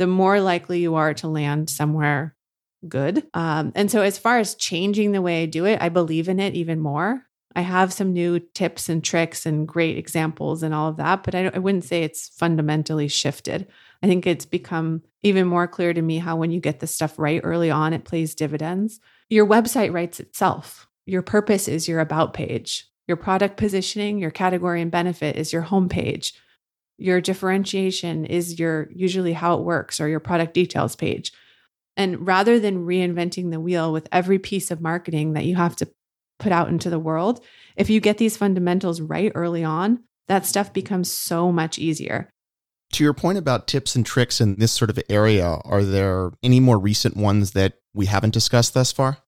the 0.00 0.06
more 0.06 0.40
likely 0.40 0.80
you 0.80 0.94
are 0.94 1.12
to 1.12 1.28
land 1.28 1.68
somewhere 1.68 2.34
good. 2.88 3.26
Um, 3.34 3.70
and 3.74 3.90
so, 3.90 4.00
as 4.00 4.16
far 4.16 4.38
as 4.38 4.54
changing 4.54 5.12
the 5.12 5.20
way 5.20 5.42
I 5.42 5.46
do 5.46 5.66
it, 5.66 5.82
I 5.82 5.90
believe 5.90 6.26
in 6.26 6.40
it 6.40 6.54
even 6.54 6.80
more. 6.80 7.26
I 7.54 7.60
have 7.60 7.92
some 7.92 8.14
new 8.14 8.38
tips 8.38 8.88
and 8.88 9.04
tricks 9.04 9.44
and 9.44 9.68
great 9.68 9.98
examples 9.98 10.62
and 10.62 10.72
all 10.72 10.88
of 10.88 10.96
that, 10.96 11.22
but 11.22 11.34
I, 11.34 11.50
I 11.52 11.58
wouldn't 11.58 11.84
say 11.84 12.02
it's 12.02 12.28
fundamentally 12.28 13.08
shifted. 13.08 13.66
I 14.02 14.06
think 14.06 14.26
it's 14.26 14.46
become 14.46 15.02
even 15.22 15.46
more 15.46 15.68
clear 15.68 15.92
to 15.92 16.00
me 16.00 16.16
how 16.16 16.34
when 16.34 16.50
you 16.50 16.60
get 16.60 16.80
the 16.80 16.86
stuff 16.86 17.18
right 17.18 17.42
early 17.44 17.70
on, 17.70 17.92
it 17.92 18.04
plays 18.06 18.34
dividends. 18.34 19.00
Your 19.28 19.46
website 19.46 19.92
writes 19.92 20.18
itself. 20.18 20.88
Your 21.04 21.20
purpose 21.20 21.68
is 21.68 21.86
your 21.86 22.00
about 22.00 22.32
page. 22.32 22.86
Your 23.06 23.18
product 23.18 23.58
positioning, 23.58 24.18
your 24.18 24.30
category 24.30 24.80
and 24.80 24.90
benefit 24.90 25.36
is 25.36 25.52
your 25.52 25.64
homepage. 25.64 26.32
Your 27.00 27.20
differentiation 27.20 28.24
is 28.24 28.58
your 28.58 28.88
usually 28.94 29.32
how 29.32 29.54
it 29.54 29.64
works 29.64 30.00
or 30.00 30.08
your 30.08 30.20
product 30.20 30.54
details 30.54 30.96
page. 30.96 31.32
And 31.96 32.26
rather 32.26 32.60
than 32.60 32.86
reinventing 32.86 33.50
the 33.50 33.60
wheel 33.60 33.92
with 33.92 34.08
every 34.12 34.38
piece 34.38 34.70
of 34.70 34.80
marketing 34.80 35.32
that 35.32 35.44
you 35.44 35.56
have 35.56 35.76
to 35.76 35.88
put 36.38 36.52
out 36.52 36.68
into 36.68 36.90
the 36.90 36.98
world, 36.98 37.44
if 37.76 37.90
you 37.90 38.00
get 38.00 38.18
these 38.18 38.36
fundamentals 38.36 39.00
right 39.00 39.32
early 39.34 39.64
on, 39.64 40.04
that 40.28 40.46
stuff 40.46 40.72
becomes 40.72 41.10
so 41.10 41.50
much 41.50 41.78
easier. 41.78 42.30
To 42.92 43.04
your 43.04 43.14
point 43.14 43.38
about 43.38 43.66
tips 43.66 43.96
and 43.96 44.04
tricks 44.04 44.40
in 44.40 44.56
this 44.56 44.72
sort 44.72 44.90
of 44.90 44.98
area, 45.08 45.58
are 45.64 45.84
there 45.84 46.32
any 46.42 46.60
more 46.60 46.78
recent 46.78 47.16
ones 47.16 47.52
that 47.52 47.74
we 47.94 48.06
haven't 48.06 48.34
discussed 48.34 48.74
thus 48.74 48.92
far? 48.92 49.18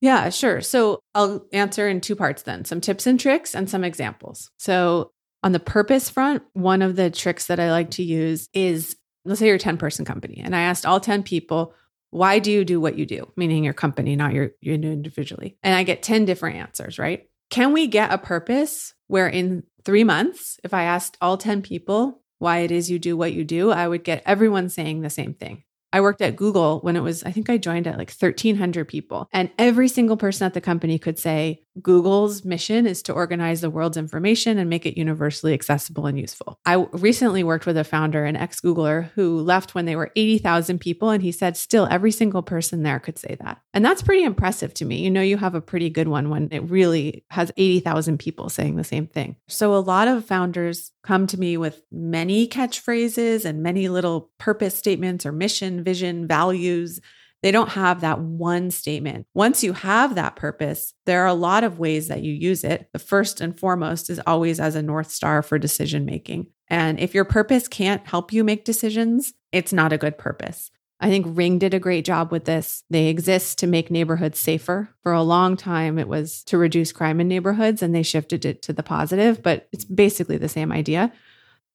Yeah, 0.00 0.30
sure. 0.30 0.60
So 0.60 1.00
I'll 1.14 1.46
answer 1.52 1.88
in 1.88 2.00
two 2.00 2.16
parts 2.16 2.42
then 2.42 2.64
some 2.64 2.80
tips 2.80 3.06
and 3.06 3.20
tricks 3.20 3.54
and 3.54 3.68
some 3.68 3.84
examples. 3.84 4.50
So, 4.58 5.12
on 5.42 5.52
the 5.52 5.60
purpose 5.60 6.10
front, 6.10 6.42
one 6.52 6.82
of 6.82 6.96
the 6.96 7.10
tricks 7.10 7.46
that 7.46 7.60
I 7.60 7.70
like 7.70 7.92
to 7.92 8.02
use 8.02 8.48
is 8.52 8.96
let's 9.24 9.40
say 9.40 9.46
you're 9.46 9.56
a 9.56 9.58
10 9.58 9.76
person 9.76 10.04
company, 10.04 10.40
and 10.44 10.54
I 10.54 10.62
asked 10.62 10.86
all 10.86 11.00
10 11.00 11.22
people, 11.22 11.74
why 12.10 12.38
do 12.38 12.50
you 12.50 12.64
do 12.64 12.80
what 12.80 12.98
you 12.98 13.06
do? 13.06 13.30
Meaning 13.36 13.64
your 13.64 13.72
company, 13.72 14.16
not 14.16 14.32
your, 14.32 14.50
you 14.60 14.74
individually. 14.74 15.56
And 15.62 15.74
I 15.74 15.84
get 15.84 16.02
10 16.02 16.24
different 16.24 16.56
answers, 16.56 16.98
right? 16.98 17.28
Can 17.50 17.72
we 17.72 17.86
get 17.86 18.12
a 18.12 18.18
purpose 18.18 18.94
where 19.06 19.28
in 19.28 19.64
three 19.84 20.04
months, 20.04 20.58
if 20.64 20.74
I 20.74 20.84
asked 20.84 21.16
all 21.20 21.36
10 21.36 21.62
people 21.62 22.22
why 22.38 22.58
it 22.58 22.70
is 22.70 22.90
you 22.90 22.98
do 22.98 23.16
what 23.16 23.32
you 23.32 23.44
do, 23.44 23.70
I 23.70 23.86
would 23.86 24.04
get 24.04 24.22
everyone 24.26 24.68
saying 24.68 25.00
the 25.00 25.10
same 25.10 25.34
thing. 25.34 25.64
I 25.92 26.00
worked 26.00 26.22
at 26.22 26.36
Google 26.36 26.78
when 26.80 26.96
it 26.96 27.00
was, 27.00 27.24
I 27.24 27.32
think 27.32 27.50
I 27.50 27.58
joined 27.58 27.88
at 27.88 27.98
like 27.98 28.12
1,300 28.12 28.86
people. 28.86 29.28
And 29.32 29.50
every 29.58 29.88
single 29.88 30.16
person 30.16 30.46
at 30.46 30.54
the 30.54 30.60
company 30.60 30.98
could 30.98 31.18
say, 31.18 31.62
Google's 31.80 32.44
mission 32.44 32.86
is 32.86 33.02
to 33.04 33.12
organize 33.12 33.60
the 33.60 33.70
world's 33.70 33.96
information 33.96 34.58
and 34.58 34.68
make 34.68 34.86
it 34.86 34.98
universally 34.98 35.54
accessible 35.54 36.06
and 36.06 36.18
useful. 36.18 36.58
I 36.66 36.86
recently 36.92 37.44
worked 37.44 37.66
with 37.66 37.76
a 37.76 37.84
founder, 37.84 38.24
an 38.24 38.36
ex 38.36 38.60
Googler, 38.60 39.10
who 39.14 39.40
left 39.40 39.74
when 39.74 39.86
they 39.86 39.96
were 39.96 40.10
80,000 40.16 40.78
people. 40.78 41.10
And 41.10 41.22
he 41.22 41.32
said, 41.32 41.56
still, 41.56 41.86
every 41.90 42.10
single 42.10 42.42
person 42.42 42.82
there 42.82 42.98
could 42.98 43.18
say 43.18 43.36
that. 43.40 43.60
And 43.72 43.84
that's 43.84 44.02
pretty 44.02 44.24
impressive 44.24 44.74
to 44.74 44.84
me. 44.84 45.00
You 45.00 45.10
know, 45.10 45.22
you 45.22 45.36
have 45.36 45.54
a 45.54 45.60
pretty 45.60 45.90
good 45.90 46.08
one 46.08 46.28
when 46.28 46.48
it 46.50 46.68
really 46.70 47.24
has 47.30 47.52
80,000 47.56 48.18
people 48.18 48.48
saying 48.48 48.76
the 48.76 48.84
same 48.84 49.06
thing. 49.06 49.36
So 49.48 49.74
a 49.74 49.78
lot 49.78 50.08
of 50.08 50.24
founders 50.24 50.90
come 51.02 51.26
to 51.28 51.38
me 51.38 51.56
with 51.56 51.82
many 51.90 52.48
catchphrases 52.48 53.44
and 53.44 53.62
many 53.62 53.88
little 53.88 54.30
purpose 54.38 54.76
statements 54.76 55.24
or 55.24 55.32
mission, 55.32 55.82
vision, 55.84 56.26
values 56.26 57.00
they 57.42 57.50
don't 57.50 57.70
have 57.70 58.00
that 58.02 58.20
one 58.20 58.70
statement. 58.70 59.26
Once 59.34 59.64
you 59.64 59.72
have 59.72 60.14
that 60.14 60.36
purpose, 60.36 60.92
there 61.06 61.22
are 61.22 61.28
a 61.28 61.34
lot 61.34 61.64
of 61.64 61.78
ways 61.78 62.08
that 62.08 62.22
you 62.22 62.32
use 62.32 62.64
it. 62.64 62.88
The 62.92 62.98
first 62.98 63.40
and 63.40 63.58
foremost 63.58 64.10
is 64.10 64.20
always 64.26 64.60
as 64.60 64.74
a 64.74 64.82
North 64.82 65.10
Star 65.10 65.42
for 65.42 65.58
decision 65.58 66.04
making. 66.04 66.48
And 66.68 67.00
if 67.00 67.14
your 67.14 67.24
purpose 67.24 67.66
can't 67.66 68.06
help 68.06 68.32
you 68.32 68.44
make 68.44 68.64
decisions, 68.64 69.32
it's 69.52 69.72
not 69.72 69.92
a 69.92 69.98
good 69.98 70.18
purpose. 70.18 70.70
I 71.02 71.08
think 71.08 71.26
Ring 71.28 71.58
did 71.58 71.72
a 71.72 71.80
great 71.80 72.04
job 72.04 72.30
with 72.30 72.44
this. 72.44 72.84
They 72.90 73.06
exist 73.06 73.58
to 73.58 73.66
make 73.66 73.90
neighborhoods 73.90 74.38
safer. 74.38 74.90
For 75.02 75.12
a 75.12 75.22
long 75.22 75.56
time, 75.56 75.98
it 75.98 76.08
was 76.08 76.44
to 76.44 76.58
reduce 76.58 76.92
crime 76.92 77.20
in 77.20 77.28
neighborhoods, 77.28 77.82
and 77.82 77.94
they 77.94 78.02
shifted 78.02 78.44
it 78.44 78.60
to 78.62 78.74
the 78.74 78.82
positive, 78.82 79.42
but 79.42 79.66
it's 79.72 79.84
basically 79.84 80.36
the 80.36 80.48
same 80.48 80.70
idea. 80.70 81.10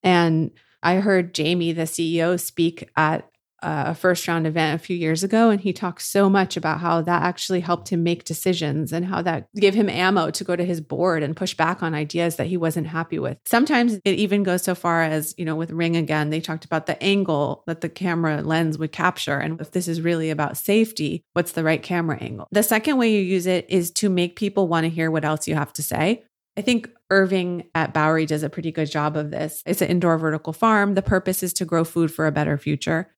And 0.04 0.52
I 0.84 0.96
heard 0.96 1.34
Jamie, 1.34 1.72
the 1.72 1.84
CEO, 1.84 2.40
speak 2.40 2.92
at 2.96 3.28
a 3.60 3.96
first 3.96 4.28
round 4.28 4.46
event 4.46 4.80
a 4.80 4.84
few 4.84 4.96
years 4.96 5.24
ago 5.24 5.50
and 5.50 5.62
he 5.62 5.74
talked 5.74 6.02
so 6.02 6.30
much 6.30 6.58
about 6.58 6.80
how 6.80 7.02
that 7.02 7.24
actually 7.24 7.62
helped 7.62 7.90
him 7.90 8.04
make 8.04 8.24
decisions 8.24 8.92
and 8.92 9.06
how 9.06 9.22
that 9.22 9.48
gave 9.56 9.74
him 9.74 9.90
ammo 9.90 10.30
to 10.30 10.44
go 10.44 10.56
to 10.56 10.66
his 10.66 10.82
board 10.82 11.24
and 11.24 11.36
push 11.36 11.54
back 11.54 11.82
on 11.82 11.94
ideas 11.94 12.36
that 12.36 12.48
he 12.48 12.58
wasn't 12.58 12.88
happy 12.88 13.18
with. 13.18 13.38
Sometimes 13.46 14.00
it 14.04 14.16
even 14.16 14.44
goes 14.44 14.64
so 14.64 14.76
far 14.76 15.04
as, 15.04 15.34
you 15.38 15.46
know, 15.46 15.56
with 15.56 15.72
Ring 15.72 15.96
again, 15.96 16.30
they 16.30 16.42
talked 16.42 16.66
about 16.66 16.86
the 16.86 17.02
angle 17.02 17.64
that 17.68 17.82
the 17.82 17.90
camera 17.90 18.42
lens 18.42 18.78
would 18.78 18.92
capture 18.92 19.38
and 19.38 19.60
if 19.60 19.72
this 19.72 19.88
is 19.88 20.02
really 20.02 20.30
about 20.30 20.58
safety, 20.58 21.24
what's 21.34 21.54
the 21.54 21.64
right 21.64 21.82
camera 21.82 22.18
angle. 22.22 22.48
The 22.52 22.64
second 22.64 22.98
way 22.98 23.12
you 23.12 23.22
use 23.22 23.48
it 23.48 23.66
is 23.70 23.92
to 23.92 24.10
make 24.10 24.36
people 24.36 24.68
want 24.68 24.84
to 24.84 24.90
hear 24.90 25.10
what 25.10 25.26
else 25.26 25.48
you 25.48 25.56
have 25.56 25.74
to 25.74 25.84
say. 25.84 26.24
I 26.58 26.62
think 26.62 26.90
Irving 27.12 27.70
at 27.76 27.94
Bowery 27.94 28.26
does 28.26 28.44
a 28.44 28.50
pretty 28.50 28.72
good 28.72 28.90
job 28.90 29.16
of 29.18 29.30
this. 29.30 29.62
It's 29.66 29.82
an 29.82 29.90
indoor 29.90 30.18
vertical 30.18 30.54
farm. 30.54 30.96
The 30.96 31.02
purpose 31.02 31.44
is 31.44 31.54
to 31.54 31.66
grow 31.66 31.84
food 31.84 32.12
for 32.12 32.26
a 32.26 32.32
better 32.32 32.58
future. 32.58 33.14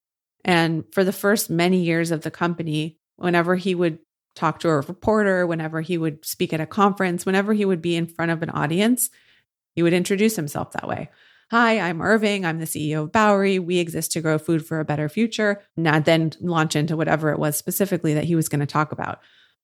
And 0.47 0.85
for 0.93 1.03
the 1.03 1.11
first 1.11 1.49
many 1.49 1.81
years 1.81 2.09
of 2.09 2.21
the 2.21 2.31
company, 2.31 2.97
whenever 3.17 3.55
he 3.55 3.75
would 3.75 3.99
talk 4.33 4.59
to 4.61 4.69
a 4.69 4.77
reporter, 4.77 5.45
whenever 5.45 5.81
he 5.81 5.97
would 5.97 6.25
speak 6.25 6.53
at 6.53 6.61
a 6.61 6.65
conference, 6.65 7.25
whenever 7.25 7.53
he 7.53 7.65
would 7.65 7.81
be 7.81 7.95
in 7.95 8.07
front 8.07 8.31
of 8.31 8.41
an 8.41 8.49
audience, 8.51 9.09
he 9.75 9.83
would 9.83 9.93
introduce 9.93 10.35
himself 10.35 10.71
that 10.71 10.87
way. 10.87 11.09
Hi, 11.51 11.79
I'm 11.79 12.01
Irving. 12.01 12.45
I'm 12.45 12.59
the 12.59 12.65
CEO 12.65 13.03
of 13.03 13.11
Bowery. 13.11 13.59
We 13.59 13.79
exist 13.79 14.11
to 14.13 14.21
grow 14.21 14.37
food 14.37 14.65
for 14.65 14.79
a 14.79 14.85
better 14.85 15.09
future. 15.09 15.61
Not 15.75 16.05
then 16.05 16.31
launch 16.39 16.75
into 16.75 16.97
whatever 16.97 17.31
it 17.31 17.39
was 17.39 17.57
specifically 17.57 18.13
that 18.13 18.25
he 18.25 18.35
was 18.35 18.49
going 18.49 18.59
to 18.59 18.65
talk 18.65 18.91
about. 18.91 19.19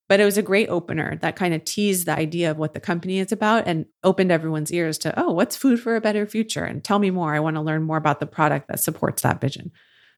But 0.10 0.20
it 0.20 0.26
was 0.26 0.38
a 0.38 0.44
great 0.44 0.70
opener 0.70 1.18
that 1.22 1.36
kind 1.36 1.54
of 1.54 1.64
teased 1.64 2.06
the 2.06 2.18
idea 2.18 2.52
of 2.52 2.58
what 2.58 2.74
the 2.74 2.80
company 2.80 3.20
is 3.20 3.32
about 3.32 3.68
and 3.68 3.86
opened 4.04 4.32
everyone's 4.32 4.72
ears 4.72 4.98
to, 5.00 5.18
oh, 5.20 5.32
what's 5.32 5.56
food 5.56 5.80
for 5.80 5.96
a 5.96 6.02
better 6.02 6.26
future? 6.26 6.64
And 6.64 6.84
tell 6.84 7.00
me 7.00 7.10
more. 7.10 7.34
I 7.34 7.40
want 7.40 7.56
to 7.56 7.62
learn 7.62 7.84
more 7.84 7.98
about 7.98 8.20
the 8.20 8.28
product 8.28 8.68
that 8.68 8.80
supports 8.80 9.22
that 9.22 9.40
vision. 9.42 9.72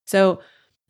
So 0.05 0.41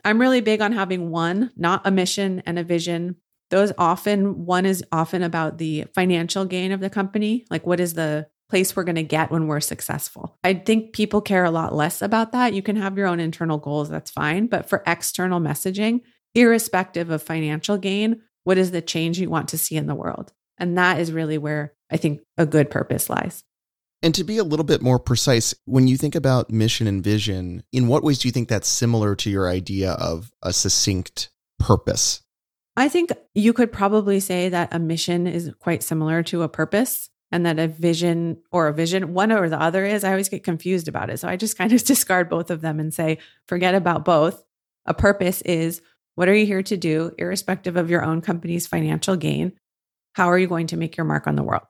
I'm 0.06 0.22
really 0.22 0.41
big 0.41 0.62
on 0.62 0.72
having 0.72 1.10
one, 1.10 1.52
not 1.58 1.82
a 1.84 1.91
mission 1.91 2.44
and 2.46 2.60
a 2.60 2.63
vision. 2.63 3.15
Those 3.50 3.74
often, 3.78 4.46
one 4.46 4.65
is 4.65 4.84
often 4.91 5.24
about 5.24 5.58
the 5.58 5.86
financial 5.96 6.46
gain 6.46 6.72
of 6.72 6.80
the 6.80 6.89
company. 6.89 7.46
Like, 7.50 7.65
what 7.65 7.80
is 7.80 7.96
the 7.96 8.28
place 8.48 8.76
we're 8.76 8.84
going 8.84 8.96
to 8.96 9.04
get 9.04 9.32
when 9.32 9.48
we're 9.48 9.60
successful? 9.60 10.38
I 10.44 10.54
think 10.54 10.94
people 10.94 11.22
care 11.22 11.44
a 11.44 11.52
lot 11.52 11.74
less 11.74 12.04
about 12.04 12.32
that. 12.34 12.54
You 12.54 12.62
can 12.62 12.75
have 12.75 12.98
your 12.98 13.08
own 13.08 13.19
internal 13.19 13.58
goals, 13.58 13.90
that's 13.90 14.12
fine. 14.12 14.46
But 14.46 14.69
for 14.69 14.84
external 14.86 15.40
messaging, 15.40 16.02
irrespective 16.36 17.10
of 17.10 17.23
financial 17.23 17.77
gain, 17.77 18.21
what 18.44 18.60
is 18.60 18.69
the 18.71 18.82
change 18.82 19.19
you 19.19 19.29
want 19.29 19.48
to 19.50 19.58
see 19.58 19.75
in 19.75 19.88
the 19.88 19.96
world? 19.96 20.32
And 20.60 20.77
that 20.77 21.00
is 21.00 21.12
really 21.12 21.40
where 21.40 21.73
I 21.92 21.98
think 21.98 22.21
a 22.38 22.46
good 22.46 22.69
purpose 22.69 23.10
lies. 23.10 23.44
And 24.06 24.13
to 24.13 24.23
be 24.23 24.37
a 24.37 24.43
little 24.43 24.63
bit 24.63 24.83
more 24.83 24.99
precise, 24.99 25.56
when 25.65 25.87
you 25.87 25.97
think 25.97 26.13
about 26.13 26.51
mission 26.51 26.85
and 26.85 27.03
vision, 27.03 27.63
in 27.71 27.87
what 27.87 28.03
ways 28.03 28.19
do 28.19 28.27
you 28.27 28.31
think 28.31 28.47
that's 28.47 28.67
similar 28.67 29.15
to 29.15 29.31
your 29.31 29.49
idea 29.49 29.93
of 29.93 30.31
a 30.43 30.53
succinct 30.53 31.29
purpose? 31.58 32.21
I 32.77 32.87
think 32.87 33.10
you 33.33 33.51
could 33.51 33.73
probably 33.73 34.19
say 34.19 34.47
that 34.49 34.71
a 34.71 34.77
mission 34.77 35.25
is 35.25 35.51
quite 35.58 35.81
similar 35.81 36.21
to 36.21 36.43
a 36.43 36.47
purpose 36.47 37.10
and 37.31 37.47
that 37.47 37.58
a 37.58 37.67
vision 37.67 38.37
or 38.51 38.67
a 38.67 38.73
vision, 38.75 39.15
one 39.15 39.31
or 39.31 39.49
the 39.49 39.60
other 39.60 39.83
is. 39.83 40.03
I 40.03 40.12
always 40.12 40.29
get 40.29 40.43
confused 40.43 40.87
about 40.87 41.10
it. 41.10 41.19
So 41.19 41.27
I 41.27 41.35
just 41.35 41.58
kind 41.58 41.73
of 41.73 41.83
discard 41.83 42.29
both 42.29 42.51
of 42.51 42.62
them 42.62 42.79
and 42.79 42.93
say, 42.93 43.17
forget 43.47 43.73
about 43.73 44.06
both. 44.06 44.43
A 44.85 44.93
purpose 44.93 45.41
is 45.41 45.81
what 46.13 46.29
are 46.29 46.35
you 46.35 46.45
here 46.45 46.62
to 46.62 46.77
do, 46.77 47.12
irrespective 47.17 47.75
of 47.75 47.89
your 47.89 48.06
own 48.06 48.21
company's 48.21 48.67
financial 48.67 49.15
gain? 49.15 49.53
How 50.13 50.29
are 50.29 50.37
you 50.37 50.45
going 50.45 50.67
to 50.67 50.77
make 50.77 50.95
your 50.95 51.06
mark 51.06 51.25
on 51.25 51.35
the 51.35 51.43
world? 51.43 51.65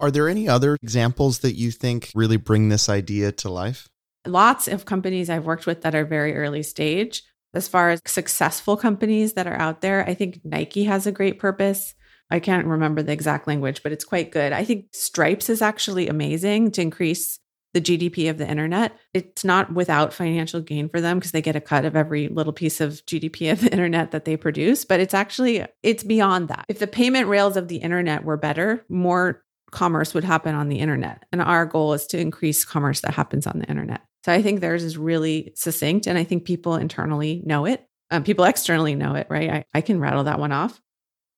Are 0.00 0.10
there 0.10 0.28
any 0.28 0.48
other 0.48 0.76
examples 0.82 1.40
that 1.40 1.54
you 1.54 1.70
think 1.70 2.10
really 2.14 2.36
bring 2.36 2.68
this 2.68 2.88
idea 2.88 3.32
to 3.32 3.48
life? 3.48 3.88
Lots 4.26 4.68
of 4.68 4.84
companies 4.84 5.30
I've 5.30 5.46
worked 5.46 5.66
with 5.66 5.82
that 5.82 5.94
are 5.94 6.04
very 6.04 6.34
early 6.36 6.62
stage. 6.62 7.22
As 7.54 7.68
far 7.68 7.90
as 7.90 8.00
successful 8.06 8.76
companies 8.76 9.34
that 9.34 9.46
are 9.46 9.60
out 9.60 9.80
there, 9.80 10.08
I 10.08 10.14
think 10.14 10.40
Nike 10.44 10.84
has 10.84 11.06
a 11.06 11.12
great 11.12 11.38
purpose. 11.38 11.94
I 12.30 12.40
can't 12.40 12.66
remember 12.66 13.02
the 13.02 13.12
exact 13.12 13.46
language, 13.46 13.82
but 13.82 13.92
it's 13.92 14.04
quite 14.04 14.32
good. 14.32 14.52
I 14.52 14.64
think 14.64 14.86
Stripe's 14.92 15.50
is 15.50 15.60
actually 15.60 16.08
amazing 16.08 16.70
to 16.72 16.82
increase 16.82 17.38
the 17.74 17.80
GDP 17.80 18.28
of 18.30 18.38
the 18.38 18.48
internet. 18.48 18.96
It's 19.14 19.44
not 19.44 19.72
without 19.72 20.12
financial 20.12 20.60
gain 20.60 20.88
for 20.88 21.00
them 21.00 21.18
because 21.18 21.32
they 21.32 21.42
get 21.42 21.56
a 21.56 21.60
cut 21.60 21.84
of 21.84 21.96
every 21.96 22.28
little 22.28 22.52
piece 22.52 22.80
of 22.80 23.04
GDP 23.06 23.50
of 23.50 23.60
the 23.60 23.72
internet 23.72 24.10
that 24.10 24.24
they 24.24 24.36
produce, 24.36 24.84
but 24.84 25.00
it's 25.00 25.14
actually 25.14 25.64
it's 25.82 26.04
beyond 26.04 26.48
that. 26.48 26.64
If 26.68 26.78
the 26.78 26.86
payment 26.86 27.28
rails 27.28 27.56
of 27.56 27.68
the 27.68 27.76
internet 27.76 28.24
were 28.24 28.36
better, 28.36 28.84
more 28.88 29.41
commerce 29.72 30.14
would 30.14 30.22
happen 30.22 30.54
on 30.54 30.68
the 30.68 30.78
internet. 30.78 31.24
And 31.32 31.42
our 31.42 31.66
goal 31.66 31.94
is 31.94 32.06
to 32.08 32.18
increase 32.18 32.64
commerce 32.64 33.00
that 33.00 33.14
happens 33.14 33.46
on 33.46 33.58
the 33.58 33.66
internet. 33.66 34.02
So 34.24 34.32
I 34.32 34.40
think 34.42 34.60
theirs 34.60 34.84
is 34.84 34.96
really 34.96 35.52
succinct 35.56 36.06
and 36.06 36.16
I 36.16 36.22
think 36.22 36.44
people 36.44 36.76
internally 36.76 37.42
know 37.44 37.64
it. 37.64 37.84
Um, 38.10 38.22
people 38.22 38.44
externally 38.44 38.94
know 38.94 39.14
it, 39.14 39.26
right? 39.30 39.50
I, 39.50 39.64
I 39.74 39.80
can 39.80 39.98
rattle 39.98 40.24
that 40.24 40.38
one 40.38 40.52
off. 40.52 40.80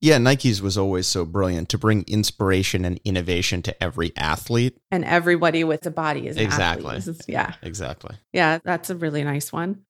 Yeah, 0.01 0.19
Nike's 0.19 0.61
was 0.61 0.77
always 0.77 1.07
so 1.07 1.25
brilliant 1.25 1.71
to 1.71 1.79
bring 1.79 2.05
inspiration 2.07 2.85
and 2.85 3.01
innovation 3.05 3.63
to 3.63 3.83
every 3.83 4.13
athlete. 4.19 4.77
And 4.91 5.03
everybody 5.03 5.65
with 5.65 5.87
a 5.87 5.91
body 5.91 6.27
is 6.27 6.37
exactly. 6.37 6.97
Is, 6.97 7.23
yeah. 7.27 7.55
Exactly. 7.63 8.17
Yeah, 8.33 8.59
that's 8.63 8.91
a 8.91 8.97
really 8.97 9.25
nice 9.25 9.51
one. 9.51 9.85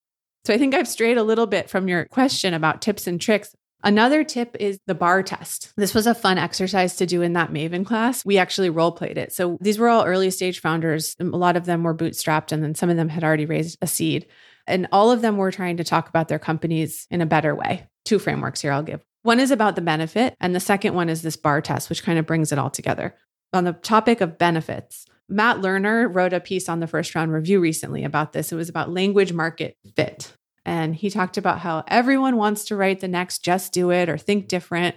So 0.44 0.54
I 0.54 0.58
think 0.58 0.74
I've 0.74 0.86
strayed 0.86 1.16
a 1.16 1.24
little 1.24 1.46
bit 1.46 1.68
from 1.68 1.88
your 1.88 2.04
question 2.04 2.54
about 2.54 2.80
tips 2.82 3.08
and 3.08 3.20
tricks. 3.20 3.56
Another 3.84 4.24
tip 4.24 4.56
is 4.58 4.80
the 4.86 4.94
bar 4.94 5.22
test. 5.22 5.74
This 5.76 5.94
was 5.94 6.06
a 6.06 6.14
fun 6.14 6.38
exercise 6.38 6.96
to 6.96 7.06
do 7.06 7.20
in 7.20 7.34
that 7.34 7.52
Maven 7.52 7.84
class. 7.84 8.24
We 8.24 8.38
actually 8.38 8.70
role 8.70 8.92
played 8.92 9.18
it. 9.18 9.32
So 9.32 9.58
these 9.60 9.78
were 9.78 9.90
all 9.90 10.06
early 10.06 10.30
stage 10.30 10.60
founders. 10.60 11.14
A 11.20 11.24
lot 11.24 11.56
of 11.56 11.66
them 11.66 11.82
were 11.82 11.94
bootstrapped, 11.94 12.50
and 12.50 12.64
then 12.64 12.74
some 12.74 12.88
of 12.88 12.96
them 12.96 13.10
had 13.10 13.22
already 13.22 13.44
raised 13.44 13.76
a 13.82 13.86
seed. 13.86 14.26
And 14.66 14.88
all 14.90 15.10
of 15.10 15.20
them 15.20 15.36
were 15.36 15.52
trying 15.52 15.76
to 15.76 15.84
talk 15.84 16.08
about 16.08 16.28
their 16.28 16.38
companies 16.38 17.06
in 17.10 17.20
a 17.20 17.26
better 17.26 17.54
way. 17.54 17.86
Two 18.06 18.18
frameworks 18.18 18.62
here 18.62 18.72
I'll 18.72 18.82
give. 18.82 19.04
One 19.22 19.38
is 19.38 19.50
about 19.50 19.76
the 19.76 19.82
benefit, 19.82 20.34
and 20.40 20.54
the 20.54 20.60
second 20.60 20.94
one 20.94 21.10
is 21.10 21.20
this 21.20 21.36
bar 21.36 21.60
test, 21.60 21.90
which 21.90 22.02
kind 22.02 22.18
of 22.18 22.26
brings 22.26 22.52
it 22.52 22.58
all 22.58 22.70
together. 22.70 23.14
On 23.52 23.64
the 23.64 23.74
topic 23.74 24.22
of 24.22 24.38
benefits, 24.38 25.04
Matt 25.28 25.58
Lerner 25.58 26.12
wrote 26.12 26.32
a 26.32 26.40
piece 26.40 26.68
on 26.70 26.80
the 26.80 26.86
first 26.86 27.14
round 27.14 27.32
review 27.32 27.60
recently 27.60 28.04
about 28.04 28.32
this. 28.32 28.50
It 28.50 28.56
was 28.56 28.68
about 28.70 28.92
language 28.92 29.32
market 29.32 29.76
fit. 29.94 30.32
And 30.64 30.94
he 30.94 31.10
talked 31.10 31.36
about 31.36 31.60
how 31.60 31.84
everyone 31.88 32.36
wants 32.36 32.64
to 32.66 32.76
write 32.76 33.00
the 33.00 33.08
next 33.08 33.40
just 33.40 33.72
do 33.72 33.90
it 33.90 34.08
or 34.08 34.16
think 34.16 34.48
different. 34.48 34.96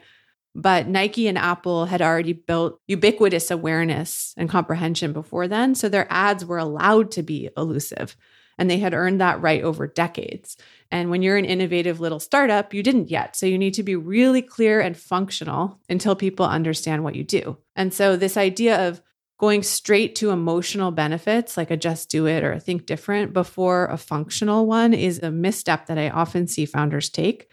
But 0.56 0.88
Nike 0.88 1.28
and 1.28 1.38
Apple 1.38 1.86
had 1.86 2.02
already 2.02 2.34
built 2.34 2.80
ubiquitous 2.88 3.52
awareness 3.52 4.34
and 4.38 4.50
comprehension 4.50 5.14
before 5.14 5.48
then. 5.48 5.76
So 5.76 5.88
their 5.88 6.08
ads 6.10 6.46
were 6.46 6.58
allowed 6.58 7.12
to 7.12 7.24
be 7.24 7.50
elusive 7.56 8.16
and 8.58 8.70
they 8.70 8.80
had 8.80 8.94
earned 8.94 9.22
that 9.22 9.42
right 9.42 9.62
over 9.62 9.88
decades. 9.88 10.58
And 10.92 11.10
when 11.10 11.22
you're 11.22 11.38
an 11.38 11.46
innovative 11.46 12.00
little 12.00 12.20
startup, 12.20 12.74
you 12.74 12.82
didn't 12.82 13.12
yet. 13.12 13.36
So 13.36 13.46
you 13.46 13.58
need 13.58 13.76
to 13.76 13.84
be 13.84 13.96
really 13.96 14.42
clear 14.42 14.80
and 14.80 14.98
functional 14.98 15.80
until 15.90 16.16
people 16.16 16.46
understand 16.46 17.04
what 17.04 17.16
you 17.16 17.24
do. 17.24 17.58
And 17.76 17.94
so 17.94 18.16
this 18.16 18.38
idea 18.38 18.88
of 18.88 19.02
going 19.38 19.62
straight 19.62 20.16
to 20.16 20.32
emotional 20.32 20.92
benefits 20.92 21.58
like 21.58 21.70
a 21.70 21.78
just 21.78 22.10
do 22.10 22.26
it 22.26 22.44
or 22.44 22.52
a 22.54 22.60
think 22.60 22.86
different 22.86 23.34
before 23.34 23.86
a 23.86 23.98
functional 23.98 24.66
one 24.66 24.94
is 24.94 25.20
a 25.22 25.32
misstep 25.32 25.86
that 25.88 25.98
I 25.98 26.10
often 26.10 26.48
see 26.48 26.66
founders 26.66 27.10
take. 27.10 27.50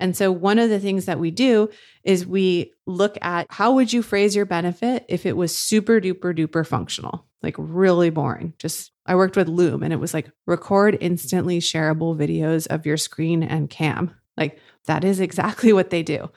And 0.00 0.16
so 0.16 0.30
one 0.30 0.58
of 0.58 0.70
the 0.70 0.80
things 0.80 1.06
that 1.06 1.18
we 1.18 1.30
do 1.30 1.70
is 2.04 2.26
we 2.26 2.72
look 2.86 3.18
at 3.20 3.46
how 3.50 3.72
would 3.72 3.92
you 3.92 4.02
phrase 4.02 4.34
your 4.34 4.46
benefit 4.46 5.04
if 5.08 5.26
it 5.26 5.36
was 5.36 5.56
super 5.56 6.00
duper 6.00 6.36
duper 6.36 6.66
functional, 6.66 7.26
like 7.42 7.56
really 7.58 8.10
boring. 8.10 8.54
Just 8.58 8.92
I 9.06 9.16
worked 9.16 9.36
with 9.36 9.48
Loom 9.48 9.82
and 9.82 9.92
it 9.92 10.00
was 10.00 10.14
like 10.14 10.30
record 10.46 10.98
instantly 11.00 11.60
shareable 11.60 12.16
videos 12.16 12.66
of 12.68 12.86
your 12.86 12.96
screen 12.96 13.42
and 13.42 13.70
cam. 13.70 14.14
Like 14.36 14.60
that 14.86 15.04
is 15.04 15.20
exactly 15.20 15.72
what 15.74 15.90
they 15.90 16.02
do. 16.02 16.30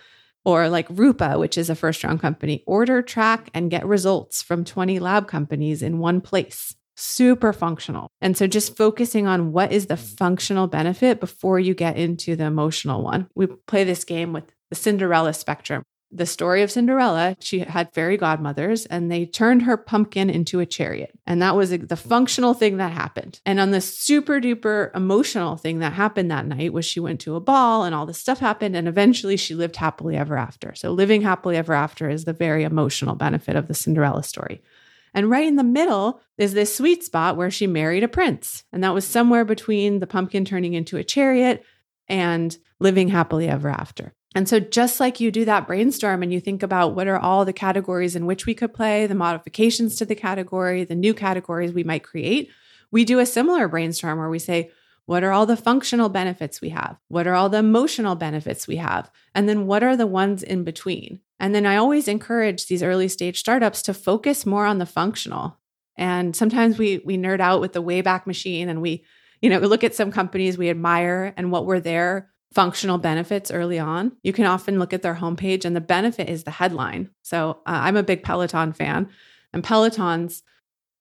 Or 0.44 0.70
like 0.70 0.88
Rupa, 0.90 1.38
which 1.38 1.58
is 1.58 1.70
a 1.70 1.76
first 1.76 2.04
round 2.04 2.22
company, 2.22 2.64
order, 2.66 3.02
track, 3.02 3.50
and 3.54 3.70
get 3.70 3.86
results 3.86 4.42
from 4.42 4.64
20 4.64 5.00
lab 5.00 5.28
companies 5.28 5.82
in 5.84 6.00
one 6.00 6.22
place 6.22 6.76
super 7.02 7.52
functional. 7.52 8.12
And 8.22 8.38
so 8.38 8.48
just 8.48 8.78
focusing 8.78 9.28
on 9.28 9.52
what 9.52 9.72
is 9.72 9.88
the 9.88 9.98
functional 9.98 10.68
benefit 10.68 11.20
before 11.20 11.60
you 11.60 11.74
get 11.74 11.98
into 11.98 12.36
the 12.36 12.46
emotional 12.46 13.02
one. 13.02 13.28
We 13.34 13.48
play 13.48 13.84
this 13.84 14.04
game 14.04 14.34
with 14.34 14.44
the 14.70 14.76
Cinderella 14.76 15.34
spectrum. 15.34 15.84
The 16.14 16.26
story 16.26 16.62
of 16.62 16.70
Cinderella, 16.70 17.38
she 17.40 17.60
had 17.60 17.94
fairy 17.94 18.18
godmothers 18.18 18.86
and 18.86 19.10
they 19.10 19.26
turned 19.26 19.62
her 19.62 19.78
pumpkin 19.78 20.30
into 20.30 20.60
a 20.60 20.66
chariot. 20.66 21.18
And 21.26 21.42
that 21.42 21.56
was 21.56 21.70
the 21.70 21.96
functional 21.96 22.54
thing 22.54 22.78
that 22.78 22.92
happened. 22.92 23.40
And 23.46 23.60
on 23.62 23.72
the 23.72 23.80
super 23.80 24.42
duper 24.42 24.94
emotional 24.94 25.56
thing 25.56 25.80
that 25.80 25.94
happened 25.94 26.30
that 26.30 26.46
night 26.46 26.74
was 26.74 26.86
she 26.86 27.00
went 27.00 27.22
to 27.22 27.36
a 27.36 27.40
ball 27.40 27.86
and 27.86 27.96
all 27.96 28.06
this 28.06 28.18
stuff 28.18 28.40
happened. 28.40 28.76
And 28.76 28.90
eventually 28.90 29.38
she 29.38 29.56
lived 29.56 29.78
happily 29.78 30.18
ever 30.18 30.38
after. 30.38 30.76
So 30.76 30.92
living 30.92 31.22
happily 31.22 31.56
ever 31.56 31.74
after 31.74 32.10
is 32.10 32.26
the 32.26 32.34
very 32.34 32.64
emotional 32.64 33.16
benefit 33.16 33.56
of 33.56 33.70
the 33.70 33.74
Cinderella 33.74 34.24
story. 34.24 34.62
And 35.14 35.30
right 35.30 35.48
in 35.48 35.56
the 35.56 35.64
middle 35.64 36.22
is 36.38 36.54
this 36.54 36.76
sweet 36.76 37.04
spot 37.04 37.38
where 37.38 37.52
she 37.52 37.68
married 37.68 38.04
a 38.04 38.08
prince. 38.08 38.64
And 38.72 38.84
that 38.84 38.94
was 38.94 39.06
somewhere 39.06 39.46
between 39.46 40.00
the 40.00 40.08
pumpkin 40.08 40.46
turning 40.46 40.74
into 40.74 40.98
a 40.98 41.04
chariot 41.04 41.64
and 42.08 42.58
living 42.80 43.08
happily 43.08 43.48
ever 43.48 43.70
after. 43.70 44.14
And 44.34 44.48
so, 44.48 44.60
just 44.60 45.00
like 45.00 45.20
you 45.20 45.30
do 45.30 45.46
that 45.46 45.68
brainstorm 45.68 46.24
and 46.24 46.32
you 46.32 46.40
think 46.40 46.64
about 46.64 46.96
what 46.96 47.08
are 47.08 47.20
all 47.20 47.44
the 47.44 47.52
categories 47.54 48.16
in 48.16 48.26
which 48.26 48.46
we 48.46 48.54
could 48.54 48.74
play, 48.74 49.06
the 49.06 49.16
modifications 49.16 49.98
to 49.98 50.06
the 50.06 50.16
category, 50.16 50.84
the 50.84 50.96
new 50.96 51.14
categories 51.14 51.74
we 51.74 51.84
might 51.84 52.04
create, 52.04 52.50
we 52.92 53.04
do 53.04 53.20
a 53.20 53.26
similar 53.26 53.68
brainstorm 53.68 54.20
where 54.20 54.30
we 54.30 54.40
say, 54.40 54.72
what 55.06 55.24
are 55.24 55.32
all 55.32 55.46
the 55.46 55.58
functional 55.58 56.08
benefits 56.08 56.62
we 56.62 56.70
have? 56.70 56.98
What 57.10 57.28
are 57.28 57.34
all 57.34 57.50
the 57.50 57.58
emotional 57.58 58.16
benefits 58.16 58.68
we 58.68 58.78
have? 58.78 59.12
And 59.36 59.50
then 59.50 59.66
what 59.66 59.84
are 59.84 59.98
the 59.98 60.08
ones 60.08 60.44
in 60.44 60.64
between? 60.64 61.20
And 61.40 61.54
then 61.54 61.66
I 61.66 61.76
always 61.76 62.08
encourage 62.08 62.68
these 62.68 62.84
early 62.84 63.08
stage 63.08 63.40
startups 63.40 63.82
to 63.84 63.94
focus 63.94 64.46
more 64.46 64.66
on 64.66 64.78
the 64.78 64.86
functional. 64.86 65.58
And 65.98 66.36
sometimes 66.36 66.78
we 66.78 67.02
we 67.04 67.18
nerd 67.18 67.42
out 67.42 67.62
with 67.62 67.74
the 67.74 67.84
Wayback 67.84 68.26
Machine 68.26 68.70
and 68.70 68.82
we, 68.82 69.04
you 69.42 69.50
know, 69.50 69.60
we 69.60 69.68
look 69.68 69.84
at 69.84 69.96
some 69.96 70.12
companies 70.12 70.58
we 70.58 70.70
admire 70.70 71.34
and 71.36 71.52
what 71.52 71.66
were 71.66 71.80
their 71.80 72.30
functional 72.54 72.98
benefits 72.98 73.52
early 73.52 73.80
on. 73.80 74.12
You 74.24 74.34
can 74.34 74.46
often 74.46 74.80
look 74.80 74.94
at 74.94 75.02
their 75.02 75.16
homepage 75.16 75.66
and 75.66 75.76
the 75.76 75.82
benefit 75.82 76.30
is 76.30 76.44
the 76.44 76.52
headline. 76.52 77.10
So 77.22 77.62
uh, 77.66 77.80
I'm 77.84 77.98
a 77.98 78.04
big 78.04 78.24
Peloton 78.24 78.74
fan, 78.74 79.10
and 79.54 79.64
Peloton's 79.64 80.44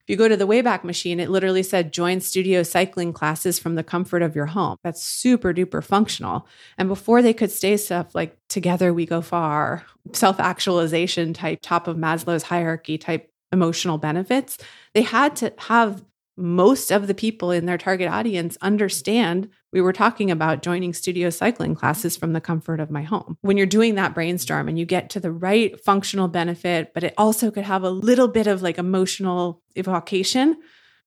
if 0.02 0.08
you 0.08 0.16
go 0.16 0.28
to 0.28 0.36
the 0.36 0.46
Wayback 0.46 0.82
Machine, 0.82 1.20
it 1.20 1.30
literally 1.30 1.62
said 1.62 1.92
join 1.92 2.20
studio 2.20 2.62
cycling 2.62 3.12
classes 3.12 3.58
from 3.58 3.74
the 3.74 3.84
comfort 3.84 4.22
of 4.22 4.34
your 4.34 4.46
home. 4.46 4.76
That's 4.82 5.02
super 5.02 5.52
duper 5.52 5.84
functional. 5.84 6.48
And 6.78 6.88
before 6.88 7.22
they 7.22 7.34
could 7.34 7.50
say 7.50 7.76
stuff 7.76 8.14
like 8.14 8.36
together 8.48 8.92
we 8.92 9.06
go 9.06 9.20
far, 9.20 9.84
self 10.12 10.40
actualization 10.40 11.34
type, 11.34 11.60
top 11.62 11.86
of 11.86 11.96
Maslow's 11.96 12.44
hierarchy 12.44 12.98
type 12.98 13.30
emotional 13.52 13.98
benefits, 13.98 14.58
they 14.94 15.02
had 15.02 15.36
to 15.36 15.52
have 15.58 16.04
most 16.36 16.90
of 16.90 17.06
the 17.06 17.14
people 17.14 17.50
in 17.50 17.66
their 17.66 17.78
target 17.78 18.08
audience 18.08 18.56
understand 18.62 19.48
we 19.72 19.80
were 19.80 19.92
talking 19.92 20.30
about 20.30 20.62
joining 20.62 20.92
studio 20.92 21.30
cycling 21.30 21.74
classes 21.74 22.16
from 22.16 22.32
the 22.32 22.40
comfort 22.40 22.80
of 22.80 22.90
my 22.90 23.02
home. 23.02 23.36
When 23.42 23.56
you're 23.56 23.66
doing 23.66 23.94
that 23.94 24.14
brainstorm 24.14 24.68
and 24.68 24.78
you 24.78 24.84
get 24.84 25.10
to 25.10 25.20
the 25.20 25.30
right 25.30 25.78
functional 25.84 26.28
benefit, 26.28 26.92
but 26.92 27.04
it 27.04 27.14
also 27.16 27.50
could 27.50 27.64
have 27.64 27.84
a 27.84 27.90
little 27.90 28.28
bit 28.28 28.46
of 28.46 28.62
like 28.62 28.78
emotional 28.78 29.62
evocation, 29.76 30.56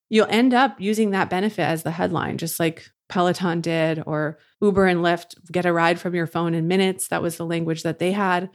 you'll 0.09 0.27
end 0.29 0.53
up 0.53 0.79
using 0.79 1.11
that 1.11 1.29
benefit 1.29 1.63
as 1.63 1.83
the 1.83 1.91
headline, 1.91 2.37
just 2.37 2.59
like 2.59 2.89
Peloton 3.09 3.61
did, 3.61 4.01
or 4.05 4.39
Uber 4.61 4.85
and 4.85 5.01
Lyft 5.01 5.35
get 5.51 5.65
a 5.65 5.73
ride 5.73 5.99
from 5.99 6.15
your 6.15 6.27
phone 6.27 6.53
in 6.53 6.67
minutes. 6.67 7.09
That 7.09 7.21
was 7.21 7.37
the 7.37 7.45
language 7.45 7.83
that 7.83 7.99
they 7.99 8.11
had. 8.11 8.49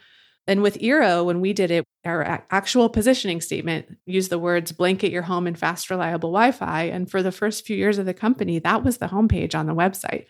And 0.48 0.62
with 0.62 0.78
Eero, 0.78 1.26
when 1.26 1.42
we 1.42 1.52
did 1.52 1.70
it, 1.70 1.84
our 2.06 2.42
actual 2.50 2.88
positioning 2.88 3.42
statement 3.42 3.98
used 4.06 4.30
the 4.30 4.38
words 4.38 4.72
blanket 4.72 5.12
your 5.12 5.22
home 5.22 5.46
in 5.46 5.54
fast, 5.54 5.90
reliable 5.90 6.30
Wi 6.30 6.52
Fi. 6.52 6.84
And 6.84 7.08
for 7.08 7.22
the 7.22 7.30
first 7.30 7.66
few 7.66 7.76
years 7.76 7.98
of 7.98 8.06
the 8.06 8.14
company, 8.14 8.58
that 8.58 8.82
was 8.82 8.96
the 8.96 9.08
homepage 9.08 9.54
on 9.54 9.66
the 9.66 9.74
website. 9.74 10.24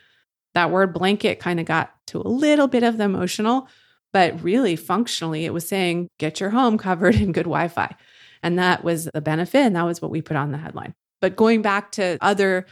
That 0.55 0.71
word 0.71 0.93
blanket 0.93 1.39
kind 1.39 1.57
of 1.57 1.65
got 1.65 1.93
to 2.07 2.19
a 2.19 2.27
little 2.27 2.67
bit 2.67 2.83
of 2.83 2.97
the 2.97 3.05
emotional, 3.05 3.69
but 4.11 4.43
really 4.43 4.75
functionally, 4.75 5.45
it 5.45 5.53
was 5.53 5.65
saying 5.65 6.09
get 6.17 6.41
your 6.41 6.49
home 6.49 6.77
covered 6.77 7.15
in 7.15 7.31
good 7.31 7.45
Wi 7.45 7.69
Fi. 7.69 7.95
And 8.43 8.59
that 8.59 8.83
was 8.83 9.05
the 9.13 9.21
benefit. 9.21 9.59
And 9.59 9.75
that 9.77 9.83
was 9.83 10.01
what 10.01 10.11
we 10.11 10.21
put 10.21 10.35
on 10.35 10.51
the 10.51 10.57
headline. 10.57 10.95
But 11.21 11.37
going 11.37 11.61
back 11.61 11.93
to 11.93 12.17
other 12.19 12.65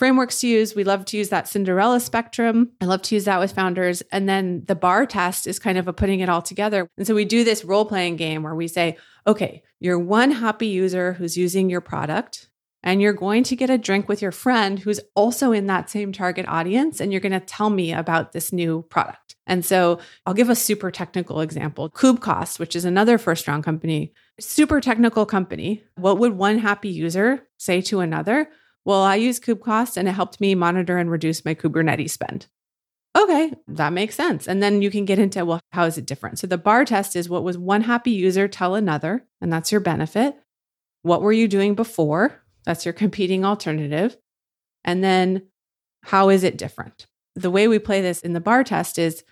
frameworks 0.00 0.40
to 0.40 0.48
use, 0.48 0.74
we 0.74 0.82
love 0.82 1.04
to 1.04 1.18
use 1.18 1.28
that 1.28 1.46
Cinderella 1.46 2.00
spectrum. 2.00 2.70
I 2.80 2.86
love 2.86 3.02
to 3.02 3.14
use 3.14 3.26
that 3.26 3.38
with 3.38 3.52
founders. 3.52 4.00
And 4.10 4.26
then 4.26 4.64
the 4.66 4.74
bar 4.74 5.04
test 5.04 5.46
is 5.46 5.58
kind 5.58 5.76
of 5.76 5.88
a 5.88 5.92
putting 5.92 6.20
it 6.20 6.30
all 6.30 6.40
together. 6.40 6.88
And 6.96 7.06
so 7.06 7.14
we 7.14 7.26
do 7.26 7.44
this 7.44 7.66
role 7.66 7.84
playing 7.84 8.16
game 8.16 8.42
where 8.42 8.54
we 8.54 8.66
say, 8.66 8.96
okay, 9.26 9.62
you're 9.78 9.98
one 9.98 10.30
happy 10.30 10.68
user 10.68 11.12
who's 11.12 11.36
using 11.36 11.68
your 11.68 11.82
product 11.82 12.48
and 12.82 13.02
you're 13.02 13.12
going 13.12 13.42
to 13.44 13.54
get 13.54 13.68
a 13.68 13.76
drink 13.76 14.08
with 14.08 14.22
your 14.22 14.32
friend 14.32 14.78
who's 14.78 15.00
also 15.14 15.52
in 15.52 15.66
that 15.66 15.90
same 15.90 16.12
target 16.12 16.48
audience 16.48 16.98
and 16.98 17.12
you're 17.12 17.20
going 17.20 17.32
to 17.32 17.40
tell 17.40 17.68
me 17.68 17.92
about 17.92 18.32
this 18.32 18.54
new 18.54 18.86
product. 18.88 19.36
And 19.46 19.66
so 19.66 20.00
I'll 20.24 20.32
give 20.32 20.48
a 20.48 20.56
super 20.56 20.90
technical 20.90 21.42
example. 21.42 21.90
KubeCost, 21.90 22.58
which 22.58 22.74
is 22.74 22.86
another 22.86 23.18
first 23.18 23.46
round 23.46 23.64
company, 23.64 24.14
super 24.38 24.80
technical 24.80 25.26
company. 25.26 25.84
What 25.96 26.18
would 26.18 26.38
one 26.38 26.56
happy 26.56 26.88
user 26.88 27.46
say 27.58 27.82
to 27.82 28.00
another? 28.00 28.48
Well, 28.84 29.02
I 29.02 29.16
use 29.16 29.40
KubeCost 29.40 29.96
and 29.96 30.08
it 30.08 30.12
helped 30.12 30.40
me 30.40 30.54
monitor 30.54 30.98
and 30.98 31.10
reduce 31.10 31.44
my 31.44 31.54
Kubernetes 31.54 32.10
spend. 32.10 32.46
Okay, 33.16 33.52
that 33.68 33.92
makes 33.92 34.14
sense. 34.14 34.46
And 34.46 34.62
then 34.62 34.82
you 34.82 34.90
can 34.90 35.04
get 35.04 35.18
into, 35.18 35.44
well, 35.44 35.60
how 35.72 35.84
is 35.84 35.98
it 35.98 36.06
different? 36.06 36.38
So 36.38 36.46
the 36.46 36.58
bar 36.58 36.84
test 36.84 37.16
is 37.16 37.28
what 37.28 37.42
was 37.42 37.58
one 37.58 37.82
happy 37.82 38.12
user 38.12 38.46
tell 38.46 38.74
another, 38.74 39.26
and 39.40 39.52
that's 39.52 39.72
your 39.72 39.80
benefit. 39.80 40.36
What 41.02 41.22
were 41.22 41.32
you 41.32 41.48
doing 41.48 41.74
before? 41.74 42.40
That's 42.64 42.84
your 42.84 42.92
competing 42.92 43.44
alternative. 43.44 44.16
And 44.84 45.02
then 45.02 45.48
how 46.04 46.28
is 46.28 46.44
it 46.44 46.56
different? 46.56 47.06
The 47.34 47.50
way 47.50 47.68
we 47.68 47.78
play 47.78 48.00
this 48.00 48.20
in 48.20 48.32
the 48.32 48.40
bar 48.40 48.64
test 48.64 48.98
is 48.98 49.24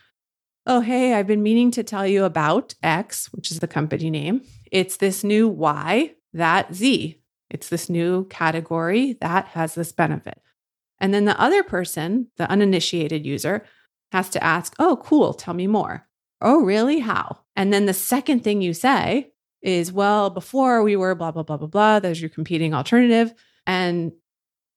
oh, 0.67 0.81
hey, 0.81 1.15
I've 1.15 1.27
been 1.27 1.43
meaning 1.43 1.71
to 1.73 1.83
tell 1.83 2.07
you 2.07 2.25
about 2.25 2.75
X, 2.83 3.33
which 3.33 3.51
is 3.51 3.59
the 3.59 3.67
company 3.67 4.11
name. 4.11 4.43
It's 4.71 4.99
this 4.99 5.25
new 5.25 5.49
Y, 5.49 6.15
that 6.35 6.75
Z. 6.75 7.18
It's 7.51 7.69
this 7.69 7.89
new 7.89 8.27
category 8.27 9.15
that 9.21 9.47
has 9.49 9.75
this 9.75 9.93
benefit. 9.93 10.41
And 11.01 11.15
then 11.15 11.25
the 11.25 11.41
other 11.41 11.63
person, 11.63 12.29
the 12.37 12.51
uninitiated 12.51 13.25
user, 13.25 13.65
has 14.13 14.29
to 14.31 14.43
ask, 14.43 14.75
oh, 14.79 14.97
cool, 14.97 15.35
tell 15.35 15.55
me 15.55 15.67
more. 15.67 16.07
Oh, 16.41 16.63
really? 16.63 17.01
How? 17.01 17.41
And 17.57 17.73
then 17.73 17.87
the 17.87 17.95
second 17.95 18.45
thing 18.45 18.63
you 18.63 18.75
say 18.75 19.33
is, 19.63 19.93
well, 19.93 20.31
before 20.31 20.83
we 20.83 20.97
were 20.97 21.15
blah, 21.15 21.31
blah, 21.31 21.43
blah, 21.43 21.57
blah, 21.57 21.67
blah. 21.67 22.01
There's 22.01 22.21
your 22.21 22.31
competing 22.31 22.75
alternative. 22.75 23.35
And 23.67 24.13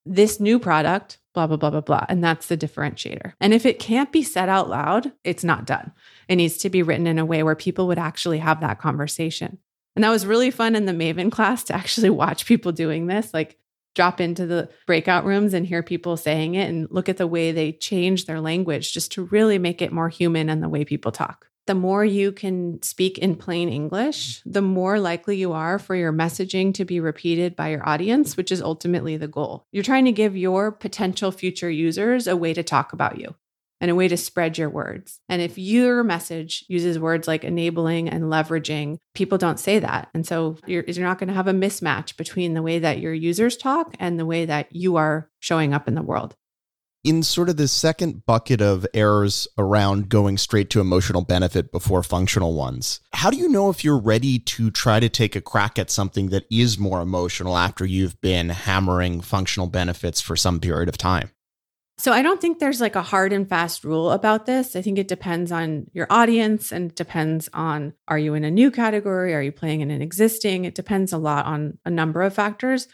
this 0.05 0.39
new 0.39 0.59
product, 0.59 1.19
blah, 1.33 1.47
blah, 1.47 1.57
blah, 1.57 1.69
blah, 1.69 1.81
blah. 1.81 2.05
And 2.09 2.23
that's 2.23 2.47
the 2.47 2.57
differentiator. 2.57 3.33
And 3.39 3.53
if 3.53 3.65
it 3.65 3.79
can't 3.79 4.11
be 4.11 4.23
said 4.23 4.49
out 4.49 4.69
loud, 4.69 5.11
it's 5.23 5.43
not 5.43 5.65
done. 5.65 5.91
It 6.27 6.37
needs 6.37 6.57
to 6.57 6.69
be 6.69 6.81
written 6.83 7.07
in 7.07 7.19
a 7.19 7.25
way 7.25 7.43
where 7.43 7.55
people 7.55 7.87
would 7.87 7.99
actually 7.99 8.39
have 8.39 8.61
that 8.61 8.79
conversation. 8.79 9.59
And 9.95 10.03
that 10.03 10.09
was 10.09 10.25
really 10.25 10.51
fun 10.51 10.75
in 10.75 10.85
the 10.85 10.93
Maven 10.93 11.31
class 11.31 11.63
to 11.65 11.75
actually 11.75 12.09
watch 12.21 12.45
people 12.45 12.71
doing 12.71 13.07
this, 13.07 13.33
like 13.33 13.57
drop 13.93 14.21
into 14.21 14.45
the 14.45 14.69
breakout 14.87 15.25
rooms 15.25 15.53
and 15.53 15.65
hear 15.65 15.83
people 15.83 16.15
saying 16.15 16.55
it 16.55 16.69
and 16.69 16.87
look 16.91 17.09
at 17.09 17.17
the 17.17 17.27
way 17.27 17.51
they 17.51 17.73
change 17.73 18.25
their 18.25 18.39
language 18.39 18.93
just 18.93 19.11
to 19.11 19.25
really 19.25 19.57
make 19.57 19.81
it 19.81 19.91
more 19.91 20.07
human 20.07 20.49
and 20.49 20.63
the 20.63 20.69
way 20.69 20.85
people 20.85 21.11
talk 21.11 21.47
the 21.67 21.75
more 21.75 22.03
you 22.03 22.31
can 22.31 22.81
speak 22.81 23.17
in 23.17 23.35
plain 23.35 23.69
English, 23.69 24.41
the 24.45 24.61
more 24.61 24.99
likely 24.99 25.37
you 25.37 25.53
are 25.53 25.77
for 25.77 25.95
your 25.95 26.11
messaging 26.11 26.73
to 26.73 26.85
be 26.85 26.99
repeated 26.99 27.55
by 27.55 27.69
your 27.69 27.87
audience, 27.87 28.35
which 28.35 28.51
is 28.51 28.61
ultimately 28.61 29.15
the 29.15 29.27
goal. 29.27 29.65
You're 29.71 29.83
trying 29.83 30.05
to 30.05 30.11
give 30.11 30.35
your 30.35 30.71
potential 30.71 31.31
future 31.31 31.69
users 31.69 32.27
a 32.27 32.35
way 32.35 32.53
to 32.53 32.63
talk 32.63 32.93
about 32.93 33.19
you 33.19 33.35
and 33.81 33.91
a 33.91 33.95
way 33.95 34.07
to 34.07 34.15
spread 34.15 34.57
your 34.57 34.69
words. 34.69 35.19
And 35.27 35.41
if 35.41 35.57
your 35.57 36.03
message 36.03 36.63
uses 36.69 36.99
words 36.99 37.27
like 37.27 37.43
enabling 37.43 38.07
and 38.07 38.25
leveraging, 38.25 38.99
people 39.13 39.37
don't 39.37 39.59
say 39.59 39.79
that. 39.79 40.07
And 40.13 40.25
so 40.25 40.55
you're, 40.65 40.83
you're 40.87 41.05
not 41.05 41.19
going 41.19 41.27
to 41.29 41.33
have 41.33 41.47
a 41.47 41.53
mismatch 41.53 42.15
between 42.15 42.53
the 42.53 42.61
way 42.61 42.79
that 42.79 42.99
your 42.99 43.13
users 43.13 43.57
talk 43.57 43.95
and 43.99 44.19
the 44.19 44.25
way 44.25 44.45
that 44.45 44.73
you 44.73 44.95
are 44.95 45.29
showing 45.39 45.73
up 45.73 45.87
in 45.87 45.95
the 45.95 46.01
world 46.01 46.35
in 47.03 47.23
sort 47.23 47.49
of 47.49 47.57
the 47.57 47.67
second 47.67 48.25
bucket 48.25 48.61
of 48.61 48.85
errors 48.93 49.47
around 49.57 50.09
going 50.09 50.37
straight 50.37 50.69
to 50.69 50.79
emotional 50.79 51.23
benefit 51.23 51.71
before 51.71 52.03
functional 52.03 52.53
ones, 52.53 52.99
how 53.13 53.29
do 53.31 53.37
you 53.37 53.49
know 53.49 53.69
if 53.69 53.83
you're 53.83 53.97
ready 53.97 54.37
to 54.37 54.69
try 54.69 54.99
to 54.99 55.09
take 55.09 55.35
a 55.35 55.41
crack 55.41 55.79
at 55.79 55.89
something 55.89 56.29
that 56.29 56.45
is 56.51 56.77
more 56.77 57.01
emotional 57.01 57.57
after 57.57 57.85
you've 57.85 58.19
been 58.21 58.49
hammering 58.49 59.21
functional 59.21 59.67
benefits 59.67 60.21
for 60.21 60.35
some 60.35 60.59
period 60.59 60.89
of 60.89 60.97
time? 60.97 61.31
So 62.01 62.11
I 62.11 62.23
don't 62.23 62.41
think 62.41 62.57
there's 62.57 62.81
like 62.81 62.95
a 62.95 63.03
hard 63.03 63.31
and 63.31 63.47
fast 63.47 63.83
rule 63.83 64.09
about 64.09 64.47
this. 64.47 64.75
I 64.75 64.81
think 64.81 64.97
it 64.97 65.07
depends 65.07 65.51
on 65.51 65.85
your 65.93 66.07
audience 66.09 66.71
and 66.71 66.95
depends 66.95 67.47
on 67.53 67.93
are 68.07 68.17
you 68.17 68.33
in 68.33 68.43
a 68.43 68.49
new 68.49 68.71
category? 68.71 69.35
Are 69.35 69.41
you 69.43 69.51
playing 69.51 69.81
in 69.81 69.91
an 69.91 70.01
existing? 70.01 70.65
It 70.65 70.73
depends 70.73 71.13
a 71.13 71.19
lot 71.19 71.45
on 71.45 71.77
a 71.85 71.91
number 71.91 72.23
of 72.23 72.33
factors. 72.33 72.87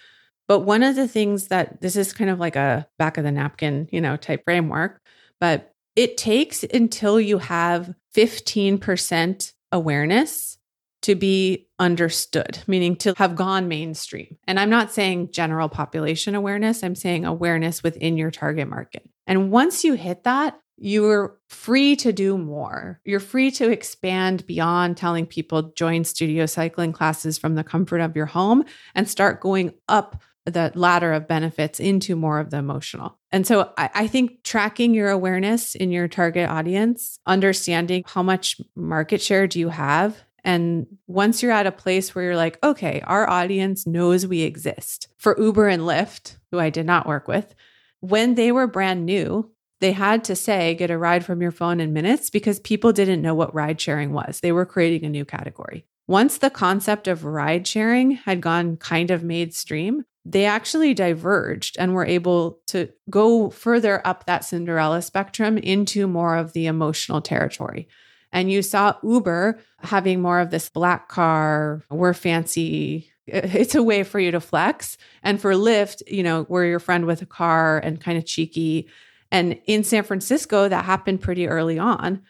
But 0.50 0.60
one 0.60 0.84
of 0.84 0.98
the 0.98 1.08
things 1.08 1.48
that 1.48 1.80
this 1.80 1.96
is 1.96 2.12
kind 2.12 2.30
of 2.30 2.38
like 2.38 2.58
a 2.58 2.86
back 3.00 3.18
of 3.18 3.24
the 3.24 3.32
napkin, 3.32 3.88
you 3.94 4.02
know, 4.02 4.18
type 4.18 4.44
framework, 4.44 5.00
but 5.40 5.74
it 5.96 6.18
takes 6.18 6.66
until 6.66 7.18
you 7.18 7.38
have 7.38 7.96
15% 8.14 9.54
awareness 9.72 10.58
to 11.04 11.16
be 11.16 11.67
understood, 11.80 12.60
meaning 12.68 12.96
to 12.98 13.14
have 13.18 13.36
gone 13.36 13.68
mainstream. 13.68 14.38
And 14.48 14.60
I'm 14.60 14.70
not 14.70 14.92
saying 14.92 15.32
general 15.32 15.70
population 15.70 16.36
awareness, 16.36 16.84
I'm 16.84 16.96
saying 16.96 17.26
awareness 17.26 17.84
within 17.84 18.18
your 18.18 18.32
target 18.32 18.68
market. 18.68 19.08
And 19.26 19.52
once 19.52 19.84
you 19.84 19.94
hit 19.94 20.24
that, 20.24 20.60
you're 20.78 21.38
free 21.50 21.96
to 21.98 22.14
do 22.14 22.38
more. 22.38 23.00
You're 23.04 23.20
free 23.20 23.50
to 23.52 23.70
expand 23.70 24.46
beyond 24.46 24.96
telling 24.96 25.26
people 25.26 25.74
join 25.76 26.04
studio 26.04 26.46
cycling 26.46 26.94
classes 26.94 27.38
from 27.38 27.56
the 27.56 27.64
comfort 27.64 28.00
of 28.00 28.16
your 28.16 28.28
home 28.28 28.64
and 28.94 29.10
start 29.10 29.42
going 29.42 29.74
up 29.90 30.22
the 30.46 30.72
ladder 30.76 31.12
of 31.14 31.28
benefits 31.28 31.80
into 31.80 32.16
more 32.16 32.40
of 32.40 32.52
the 32.52 32.58
emotional. 32.58 33.18
And 33.32 33.46
so 33.46 33.74
I, 33.78 33.90
I, 33.94 34.08
think 34.08 34.44
tracking 34.44 34.94
your 34.94 35.10
awareness 35.10 35.76
in 35.76 35.92
your 35.92 36.08
target 36.08 36.50
audience, 36.50 37.20
understanding 37.26 38.04
how 38.08 38.24
much 38.24 38.62
market 38.74 39.22
share 39.22 39.46
do 39.48 39.60
you 39.60 39.68
have. 39.68 40.24
And 40.48 40.88
once 41.08 41.44
you're 41.44 41.52
at 41.52 41.68
a 41.68 41.74
place 41.74 42.16
where 42.16 42.24
you're 42.24 42.38
like, 42.38 42.58
okay, 42.64 43.02
our 43.02 43.30
audience 43.30 43.86
knows 43.86 44.26
we 44.26 44.44
exist. 44.44 45.10
For 45.18 45.38
Uber 45.38 45.68
and 45.68 45.84
Lyft, 45.84 46.38
who 46.52 46.58
I 46.58 46.70
did 46.70 46.86
not 46.86 47.06
work 47.06 47.28
with, 47.28 47.54
when 48.00 48.36
they 48.36 48.54
were 48.54 48.66
brand 48.66 49.06
new, 49.06 49.52
they 49.82 49.92
had 49.92 50.24
to 50.24 50.38
say, 50.38 50.74
get 50.74 50.90
a 50.90 50.98
ride 50.98 51.26
from 51.26 51.42
your 51.42 51.52
phone 51.52 51.82
in 51.82 51.92
minutes 51.92 52.30
because 52.30 52.62
people 52.62 52.94
didn't 52.94 53.22
know 53.22 53.36
what 53.36 53.54
ride 53.54 53.82
sharing 53.82 54.14
was. 54.14 54.40
They 54.40 54.54
were 54.54 54.66
creating 54.66 55.06
a 55.06 55.10
new 55.10 55.26
category. 55.26 55.86
Once 56.08 56.38
the 56.38 56.50
concept 56.50 57.10
of 57.10 57.26
ride 57.26 57.68
sharing 57.68 58.12
had 58.12 58.40
gone 58.40 58.78
kind 58.78 59.12
of 59.12 59.24
mainstream, 59.24 60.06
they 60.24 60.46
actually 60.46 60.94
diverged 60.94 61.76
and 61.78 61.94
were 61.94 62.06
able 62.06 62.62
to 62.68 62.90
go 63.10 63.50
further 63.50 64.02
up 64.08 64.26
that 64.26 64.46
Cinderella 64.46 65.02
spectrum 65.02 65.58
into 65.58 66.08
more 66.08 66.38
of 66.38 66.54
the 66.54 66.68
emotional 66.68 67.20
territory. 67.20 67.90
And 68.32 68.52
you 68.52 68.62
saw 68.62 68.96
Uber 69.04 69.60
having 69.80 70.22
more 70.22 70.40
of 70.40 70.50
this 70.50 70.70
black 70.70 71.08
car, 71.08 71.84
we're 71.90 72.14
fancy. 72.14 73.10
It's 73.26 73.76
a 73.76 73.84
way 73.84 74.04
for 74.04 74.20
you 74.20 74.32
to 74.32 74.40
flex. 74.40 74.98
And 75.24 75.40
for 75.40 75.54
Lyft, 75.54 76.02
you 76.08 76.24
know, 76.24 76.46
we're 76.50 76.66
your 76.66 76.80
friend 76.80 77.06
with 77.06 77.22
a 77.22 77.26
car 77.26 77.80
and 77.80 78.00
kind 78.00 78.18
of 78.18 78.26
cheeky. 78.26 78.90
And 79.32 79.60
in 79.66 79.84
San 79.84 80.04
Francisco, 80.04 80.68
that 80.68 80.86
happened 80.86 81.22
pretty 81.22 81.48
early 81.48 81.80
on. 81.80 82.22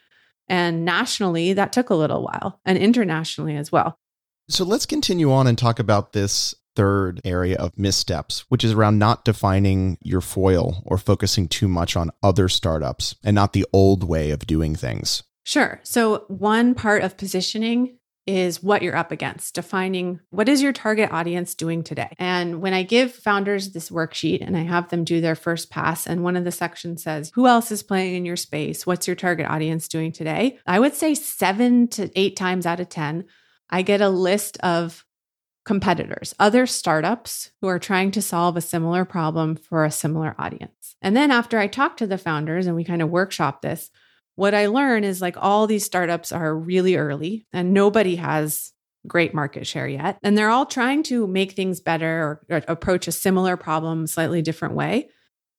And 0.48 0.86
nationally, 0.86 1.54
that 1.54 1.74
took 1.74 1.90
a 1.90 1.96
little 1.96 2.24
while, 2.24 2.62
and 2.66 2.78
internationally 2.78 3.58
as 3.58 3.72
well. 3.72 4.00
So 4.50 4.64
let's 4.64 4.86
continue 4.86 5.32
on 5.32 5.46
and 5.46 5.58
talk 5.58 5.78
about 5.78 6.14
this 6.14 6.56
third 6.74 7.20
area 7.26 7.58
of 7.58 7.78
missteps, 7.78 8.46
which 8.50 8.64
is 8.64 8.72
around 8.72 8.98
not 8.98 9.26
defining 9.26 9.98
your 10.02 10.22
foil 10.22 10.84
or 10.86 10.98
focusing 10.98 11.48
too 11.48 11.68
much 11.68 11.98
on 11.98 12.12
other 12.24 12.48
startups 12.48 13.16
and 13.24 13.36
not 13.36 13.54
the 13.54 13.66
old 13.74 14.04
way 14.04 14.32
of 14.32 14.48
doing 14.48 14.76
things. 14.76 15.24
Sure. 15.48 15.80
So, 15.84 16.26
one 16.28 16.76
part 16.76 17.04
of 17.04 17.16
positioning 17.16 18.00
is 18.26 18.62
what 18.62 18.82
you're 18.82 18.98
up 18.98 19.14
against, 19.14 19.56
defining 19.56 20.20
what 20.30 20.50
is 20.50 20.62
your 20.62 20.74
target 20.74 21.10
audience 21.10 21.56
doing 21.56 21.84
today. 21.84 22.14
And 22.20 22.60
when 22.60 22.74
I 22.74 22.84
give 22.84 23.14
founders 23.14 23.72
this 23.72 23.90
worksheet 23.90 24.46
and 24.46 24.58
I 24.58 24.64
have 24.64 24.90
them 24.90 25.06
do 25.06 25.22
their 25.22 25.36
first 25.36 25.70
pass, 25.70 26.06
and 26.06 26.22
one 26.22 26.36
of 26.36 26.44
the 26.44 26.52
sections 26.52 27.02
says, 27.02 27.32
Who 27.36 27.48
else 27.48 27.72
is 27.72 27.82
playing 27.82 28.16
in 28.16 28.26
your 28.26 28.36
space? 28.36 28.86
What's 28.86 29.08
your 29.08 29.16
target 29.16 29.48
audience 29.48 29.88
doing 29.88 30.12
today? 30.12 30.60
I 30.68 30.82
would 30.82 30.96
say 30.96 31.16
seven 31.16 31.88
to 31.92 32.12
eight 32.20 32.36
times 32.36 32.66
out 32.66 32.82
of 32.82 32.90
10, 32.90 33.24
I 33.70 33.84
get 33.84 34.02
a 34.02 34.10
list 34.10 34.58
of 34.58 35.06
competitors, 35.64 36.36
other 36.40 36.66
startups 36.66 37.52
who 37.62 37.70
are 37.70 37.80
trying 37.80 38.12
to 38.12 38.22
solve 38.22 38.58
a 38.58 38.62
similar 38.62 39.06
problem 39.06 39.56
for 39.56 39.86
a 39.86 39.92
similar 39.92 40.36
audience. 40.38 40.98
And 41.02 41.16
then 41.16 41.32
after 41.32 41.58
I 41.58 41.68
talk 41.68 41.96
to 41.98 42.08
the 42.08 42.18
founders 42.18 42.68
and 42.68 42.76
we 42.76 42.84
kind 42.84 43.02
of 43.02 43.10
workshop 43.10 43.62
this, 43.62 43.90
what 44.38 44.54
I 44.54 44.68
learn 44.68 45.04
is 45.04 45.20
like 45.20 45.36
all 45.36 45.66
these 45.66 45.84
startups 45.84 46.32
are 46.32 46.56
really 46.56 46.96
early 46.96 47.48
and 47.52 47.74
nobody 47.74 48.18
has 48.18 48.72
great 49.08 49.34
market 49.34 49.66
share 49.66 49.88
yet. 49.88 50.20
And 50.22 50.38
they're 50.38 50.52
all 50.52 50.68
trying 50.68 51.02
to 51.04 51.26
make 51.26 51.54
things 51.54 51.82
better 51.82 52.08
or, 52.08 52.58
or 52.58 52.64
approach 52.68 53.08
a 53.08 53.12
similar 53.12 53.58
problem 53.58 54.06
slightly 54.06 54.44
different 54.44 54.76
way. 54.76 55.10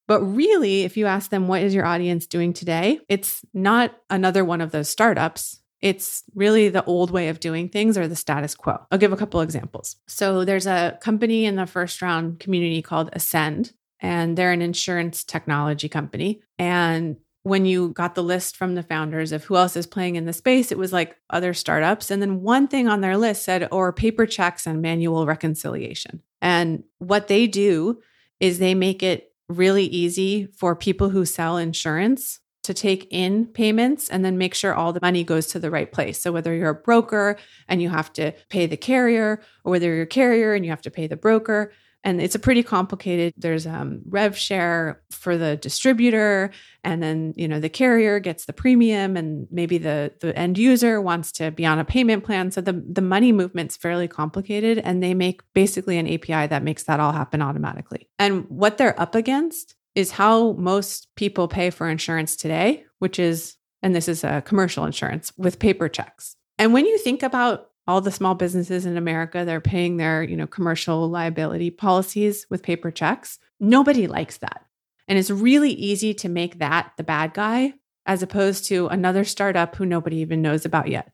But 0.07 0.23
really, 0.23 0.83
if 0.83 0.97
you 0.97 1.07
ask 1.07 1.29
them, 1.29 1.49
what 1.49 1.63
is 1.63 1.75
your 1.75 1.85
audience 1.85 2.27
doing 2.27 2.53
today? 2.53 3.01
It's 3.09 3.45
not 3.53 3.97
another 4.11 4.45
one 4.45 4.61
of 4.61 4.71
those 4.71 4.89
startups. 4.89 5.61
It's 5.81 6.23
really 6.37 6.69
the 6.69 6.85
old 6.85 7.11
way 7.11 7.31
of 7.31 7.41
doing 7.41 7.69
things 7.69 7.99
or 7.99 8.07
the 8.07 8.15
status 8.15 8.55
quo. 8.55 8.79
I'll 8.93 8.99
give 8.99 9.13
a 9.13 9.17
couple 9.17 9.41
examples. 9.41 9.97
So 10.07 10.45
there's 10.45 10.69
a 10.69 10.97
company 11.03 11.47
in 11.47 11.57
the 11.57 11.67
first 11.67 12.01
round 12.01 12.39
community 12.39 12.81
called 12.81 13.11
Ascend, 13.13 13.73
and 13.99 14.39
they're 14.39 14.53
an 14.53 14.63
insurance 14.63 15.25
technology 15.25 15.89
company. 15.89 16.43
And 16.61 17.17
when 17.49 17.65
you 17.65 17.91
got 17.91 18.15
the 18.15 18.23
list 18.23 18.57
from 18.57 18.75
the 18.75 18.83
founders 18.83 19.33
of 19.33 19.45
who 19.45 19.57
else 19.57 19.77
is 19.77 19.87
playing 19.87 20.17
in 20.17 20.27
the 20.27 20.33
space, 20.33 20.71
it 20.71 20.79
was 20.79 20.93
like 20.93 21.17
other 21.31 21.55
startups. 21.55 22.11
And 22.11 22.23
then 22.23 22.43
one 22.43 22.69
thing 22.69 22.89
on 22.89 23.01
their 23.01 23.17
list 23.17 23.45
said, 23.45 23.69
oh, 23.71 23.77
or 23.77 23.93
paper 23.93 24.27
checks 24.27 24.67
and 24.67 24.83
manual 24.83 25.27
reconciliation. 25.27 26.23
And 26.41 26.85
what 26.99 27.29
they 27.29 27.47
do 27.47 28.01
is 28.41 28.59
they 28.59 28.75
make 28.75 29.03
it 29.03 29.33
really 29.49 29.85
easy 29.87 30.47
for 30.57 30.77
people 30.77 31.09
who 31.09 31.25
sell 31.25 31.57
insurance 31.57 32.41
to 32.69 32.75
take 32.75 33.09
in 33.11 33.47
payments 33.47 34.11
and 34.11 34.23
then 34.23 34.37
make 34.37 34.55
sure 34.55 34.75
all 34.75 34.93
the 34.93 35.01
money 35.01 35.25
goes 35.25 35.47
to 35.47 35.59
the 35.59 35.71
right 35.71 35.91
place. 35.91 36.21
So 36.21 36.33
whether 36.33 36.55
you're 36.55 36.69
a 36.69 36.75
broker 36.75 37.39
and 37.67 37.81
you 37.81 37.89
have 37.89 38.13
to 38.13 38.33
pay 38.51 38.67
the 38.67 38.77
carrier, 38.77 39.41
or 39.65 39.71
whether 39.73 39.87
you're 39.87 40.03
a 40.03 40.07
carrier 40.07 40.53
and 40.53 40.67
you 40.67 40.71
have 40.71 40.83
to 40.83 40.91
pay 40.91 41.07
the 41.07 41.17
broker, 41.17 41.73
and 42.05 42.21
it's 42.21 42.35
a 42.35 42.39
pretty 42.39 42.63
complicated 42.63 43.33
there's 43.39 43.67
um, 43.67 44.03
rev 44.07 44.37
share 44.37 45.01
for 45.11 45.37
the 45.39 45.57
distributor 45.57 46.51
and 46.85 47.03
then 47.03 47.35
you 47.37 47.49
know 47.49 47.59
the 47.59 47.69
carrier 47.69 48.21
gets 48.21 48.45
the 48.45 48.53
premium 48.53 49.17
and 49.17 49.49
maybe 49.51 49.79
the 49.79 50.13
the 50.21 50.39
end 50.39 50.59
user 50.59 51.01
wants 51.01 51.33
to 51.33 51.51
be 51.51 51.67
on 51.67 51.79
a 51.79 51.85
payment 51.85 52.23
plan. 52.23 52.51
So 52.51 52.61
the 52.61 52.85
the 52.87 53.01
money 53.01 53.33
movement's 53.33 53.77
fairly 53.77 54.09
complicated 54.09 54.79
and 54.79 55.03
they 55.03 55.15
make 55.15 55.41
basically 55.55 55.99
an 55.99 56.07
api 56.07 56.47
that 56.47 56.63
makes 56.63 56.85
that 56.85 57.01
all 57.01 57.13
happen 57.13 57.41
automatically. 57.43 58.09
And 58.19 58.45
what 58.49 58.79
they're 58.79 59.01
up 59.01 59.15
against 59.15 59.75
is 59.99 60.13
how 60.13 60.53
most 60.53 61.09
people 61.17 61.49
pay 61.49 61.71
for 61.71 61.89
insurance 61.89 62.37
today, 62.37 62.85
which 63.01 63.19
is, 63.19 63.57
and 63.83 63.97
this 63.97 64.07
is 64.07 64.23
a 64.23 64.41
commercial 64.43 64.85
insurance 64.85 65.33
with 65.37 65.59
paper 65.59 65.89
checks. 65.89 66.37
And 66.57 66.73
when 66.73 66.87
you 66.87 66.99
think 66.99 67.25
about 67.25 67.71
all 67.89 68.01
the 68.01 68.13
small 68.13 68.37
businesses 68.37 68.87
in 68.87 68.97
America, 68.97 69.45
they're 69.45 69.61
paying 69.61 69.97
their, 69.97 70.23
you 70.23 70.37
know, 70.37 70.47
commercial 70.47 71.09
liability 71.09 71.73
policies 71.73 72.47
with 72.49 72.63
paper 72.63 72.93
checks. 72.93 73.41
Nobody 73.59 74.07
likes 74.07 74.37
that. 74.39 74.65
And 75.09 75.19
it's 75.19 75.33
really 75.33 75.73
easy 75.73 76.15
to 76.15 76.29
make 76.29 76.61
that 76.61 76.93
the 76.97 77.03
bad 77.03 77.35
guy 77.35 77.75
as 78.07 78.23
opposed 78.23 78.67
to 78.67 78.87
another 78.87 79.25
startup 79.25 79.75
who 79.75 79.85
nobody 79.85 80.19
even 80.19 80.43
knows 80.43 80.65
about 80.65 80.87
yet. 80.87 81.11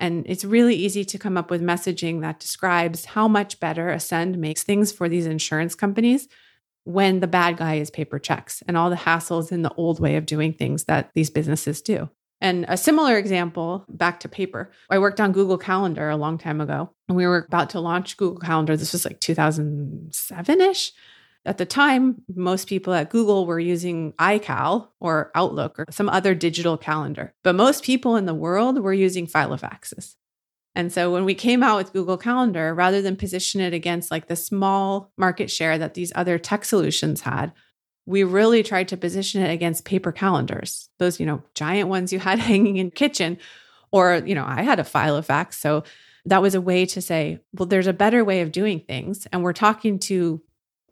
And 0.00 0.24
it's 0.26 0.44
really 0.44 0.74
easy 0.74 1.04
to 1.04 1.18
come 1.20 1.36
up 1.36 1.52
with 1.52 1.62
messaging 1.62 2.20
that 2.22 2.40
describes 2.40 3.04
how 3.04 3.28
much 3.28 3.60
better 3.60 3.90
Ascend 3.90 4.38
makes 4.38 4.64
things 4.64 4.90
for 4.90 5.08
these 5.08 5.26
insurance 5.26 5.76
companies 5.76 6.26
when 6.84 7.20
the 7.20 7.26
bad 7.26 7.56
guy 7.56 7.74
is 7.74 7.90
paper 7.90 8.18
checks 8.18 8.62
and 8.68 8.76
all 8.76 8.90
the 8.90 8.96
hassles 8.96 9.50
in 9.50 9.62
the 9.62 9.72
old 9.74 10.00
way 10.00 10.16
of 10.16 10.26
doing 10.26 10.52
things 10.52 10.84
that 10.84 11.10
these 11.14 11.30
businesses 11.30 11.82
do. 11.82 12.08
And 12.40 12.66
a 12.68 12.76
similar 12.76 13.16
example, 13.16 13.84
back 13.88 14.20
to 14.20 14.28
paper, 14.28 14.70
I 14.90 14.98
worked 14.98 15.20
on 15.20 15.32
Google 15.32 15.56
Calendar 15.56 16.10
a 16.10 16.16
long 16.16 16.36
time 16.36 16.60
ago, 16.60 16.90
and 17.08 17.16
we 17.16 17.26
were 17.26 17.46
about 17.48 17.70
to 17.70 17.80
launch 17.80 18.16
Google 18.16 18.38
Calendar. 18.38 18.76
This 18.76 18.92
was 18.92 19.04
like 19.04 19.20
2007 19.20 20.60
ish. 20.60 20.92
At 21.46 21.58
the 21.58 21.66
time, 21.66 22.22
most 22.34 22.68
people 22.68 22.94
at 22.94 23.10
Google 23.10 23.46
were 23.46 23.60
using 23.60 24.12
iCal 24.14 24.88
or 25.00 25.30
Outlook 25.34 25.78
or 25.78 25.86
some 25.90 26.08
other 26.08 26.34
digital 26.34 26.76
calendar, 26.76 27.34
but 27.42 27.54
most 27.54 27.84
people 27.84 28.16
in 28.16 28.26
the 28.26 28.34
world 28.34 28.78
were 28.78 28.94
using 28.94 29.26
Filofaxes. 29.26 30.16
And 30.76 30.92
so 30.92 31.12
when 31.12 31.24
we 31.24 31.34
came 31.34 31.62
out 31.62 31.76
with 31.76 31.92
Google 31.92 32.16
Calendar, 32.16 32.74
rather 32.74 33.00
than 33.00 33.16
position 33.16 33.60
it 33.60 33.72
against 33.72 34.10
like 34.10 34.26
the 34.26 34.36
small 34.36 35.12
market 35.16 35.50
share 35.50 35.78
that 35.78 35.94
these 35.94 36.12
other 36.14 36.38
tech 36.38 36.64
solutions 36.64 37.20
had, 37.20 37.52
we 38.06 38.24
really 38.24 38.62
tried 38.62 38.88
to 38.88 38.96
position 38.96 39.42
it 39.42 39.52
against 39.52 39.84
paper 39.84 40.12
calendars, 40.12 40.88
those, 40.98 41.20
you 41.20 41.26
know, 41.26 41.42
giant 41.54 41.88
ones 41.88 42.12
you 42.12 42.18
had 42.18 42.38
hanging 42.50 42.76
in 42.76 42.90
kitchen. 42.90 43.38
Or, 43.92 44.22
you 44.26 44.34
know, 44.34 44.44
I 44.44 44.62
had 44.62 44.80
a 44.80 44.84
Filofax. 44.84 45.54
So 45.54 45.84
that 46.26 46.42
was 46.42 46.54
a 46.54 46.60
way 46.60 46.86
to 46.86 47.00
say, 47.00 47.40
well, 47.52 47.66
there's 47.66 47.86
a 47.86 47.92
better 47.92 48.24
way 48.24 48.40
of 48.40 48.50
doing 48.50 48.80
things. 48.80 49.26
And 49.32 49.42
we're 49.42 49.52
talking 49.52 49.98
to 50.00 50.42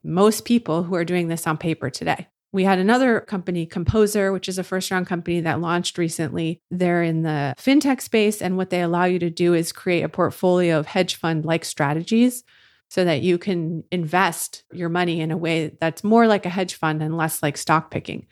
most 0.05 0.45
people 0.45 0.85
who 0.85 0.95
are 0.95 1.05
doing 1.05 1.29
this 1.29 1.47
on 1.47 1.59
paper 1.59 1.91
today. 1.91 2.29
We 2.53 2.65
had 2.65 2.79
another 2.79 3.21
company, 3.21 3.65
Composer, 3.65 4.31
which 4.31 4.49
is 4.49 4.59
a 4.59 4.65
first 4.65 4.91
round 4.91 5.07
company 5.07 5.41
that 5.41 5.61
launched 5.61 5.97
recently. 5.97 6.61
They're 6.71 7.03
in 7.03 7.23
the 7.23 7.55
fintech 7.59 8.03
space. 8.03 8.43
And 8.43 8.59
what 8.59 8.69
they 8.69 8.83
allow 8.83 9.05
you 9.05 9.19
to 9.21 9.31
do 9.31 9.55
is 9.55 9.73
create 9.73 10.03
a 10.03 10.09
portfolio 10.09 10.79
of 10.79 10.87
hedge 10.87 11.15
fund 11.15 11.47
like 11.47 11.65
strategies 11.65 12.45
so 12.91 13.07
that 13.07 13.23
you 13.23 13.39
can 13.39 13.85
invest 13.91 14.65
your 14.71 14.91
money 14.91 15.23
in 15.23 15.31
a 15.31 15.37
way 15.37 15.75
that's 15.81 16.05
more 16.05 16.27
like 16.27 16.45
a 16.45 16.51
hedge 16.51 16.75
fund 16.75 17.03
and 17.03 17.17
less 17.17 17.43
like 17.43 17.57
stock 17.57 17.91
picking. 17.91 18.27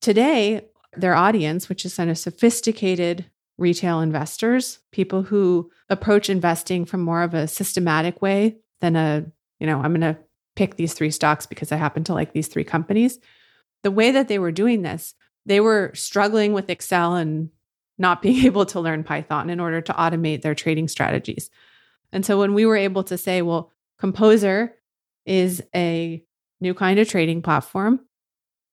Today, 0.00 0.62
their 0.96 1.14
audience, 1.14 1.68
which 1.68 1.84
is 1.84 1.94
kind 1.94 2.10
of 2.10 2.18
sophisticated 2.18 3.26
retail 3.58 4.00
investors, 4.00 4.80
people 4.90 5.22
who 5.22 5.70
approach 5.88 6.28
investing 6.28 6.84
from 6.84 7.00
more 7.00 7.22
of 7.22 7.32
a 7.32 7.46
systematic 7.46 8.20
way 8.20 8.56
than 8.80 8.96
a, 8.96 9.24
you 9.60 9.68
know, 9.68 9.80
I'm 9.80 9.94
going 9.94 10.00
to 10.00 10.18
pick 10.56 10.74
these 10.74 10.94
three 10.94 11.12
stocks 11.12 11.46
because 11.46 11.70
I 11.70 11.76
happen 11.76 12.02
to 12.04 12.14
like 12.14 12.32
these 12.32 12.48
three 12.48 12.64
companies 12.64 13.20
the 13.82 13.90
way 13.90 14.10
that 14.10 14.28
they 14.28 14.38
were 14.38 14.52
doing 14.52 14.82
this, 14.82 15.14
they 15.46 15.60
were 15.60 15.90
struggling 15.94 16.52
with 16.52 16.70
Excel 16.70 17.16
and 17.16 17.50
not 17.98 18.22
being 18.22 18.44
able 18.44 18.66
to 18.66 18.80
learn 18.80 19.04
Python 19.04 19.50
in 19.50 19.60
order 19.60 19.80
to 19.80 19.92
automate 19.92 20.42
their 20.42 20.54
trading 20.54 20.88
strategies. 20.88 21.50
And 22.12 22.24
so 22.26 22.38
when 22.38 22.54
we 22.54 22.66
were 22.66 22.76
able 22.76 23.04
to 23.04 23.16
say, 23.16 23.42
well, 23.42 23.70
Composer 23.98 24.74
is 25.24 25.62
a 25.74 26.22
new 26.60 26.74
kind 26.74 26.98
of 26.98 27.08
trading 27.08 27.40
platform 27.40 28.00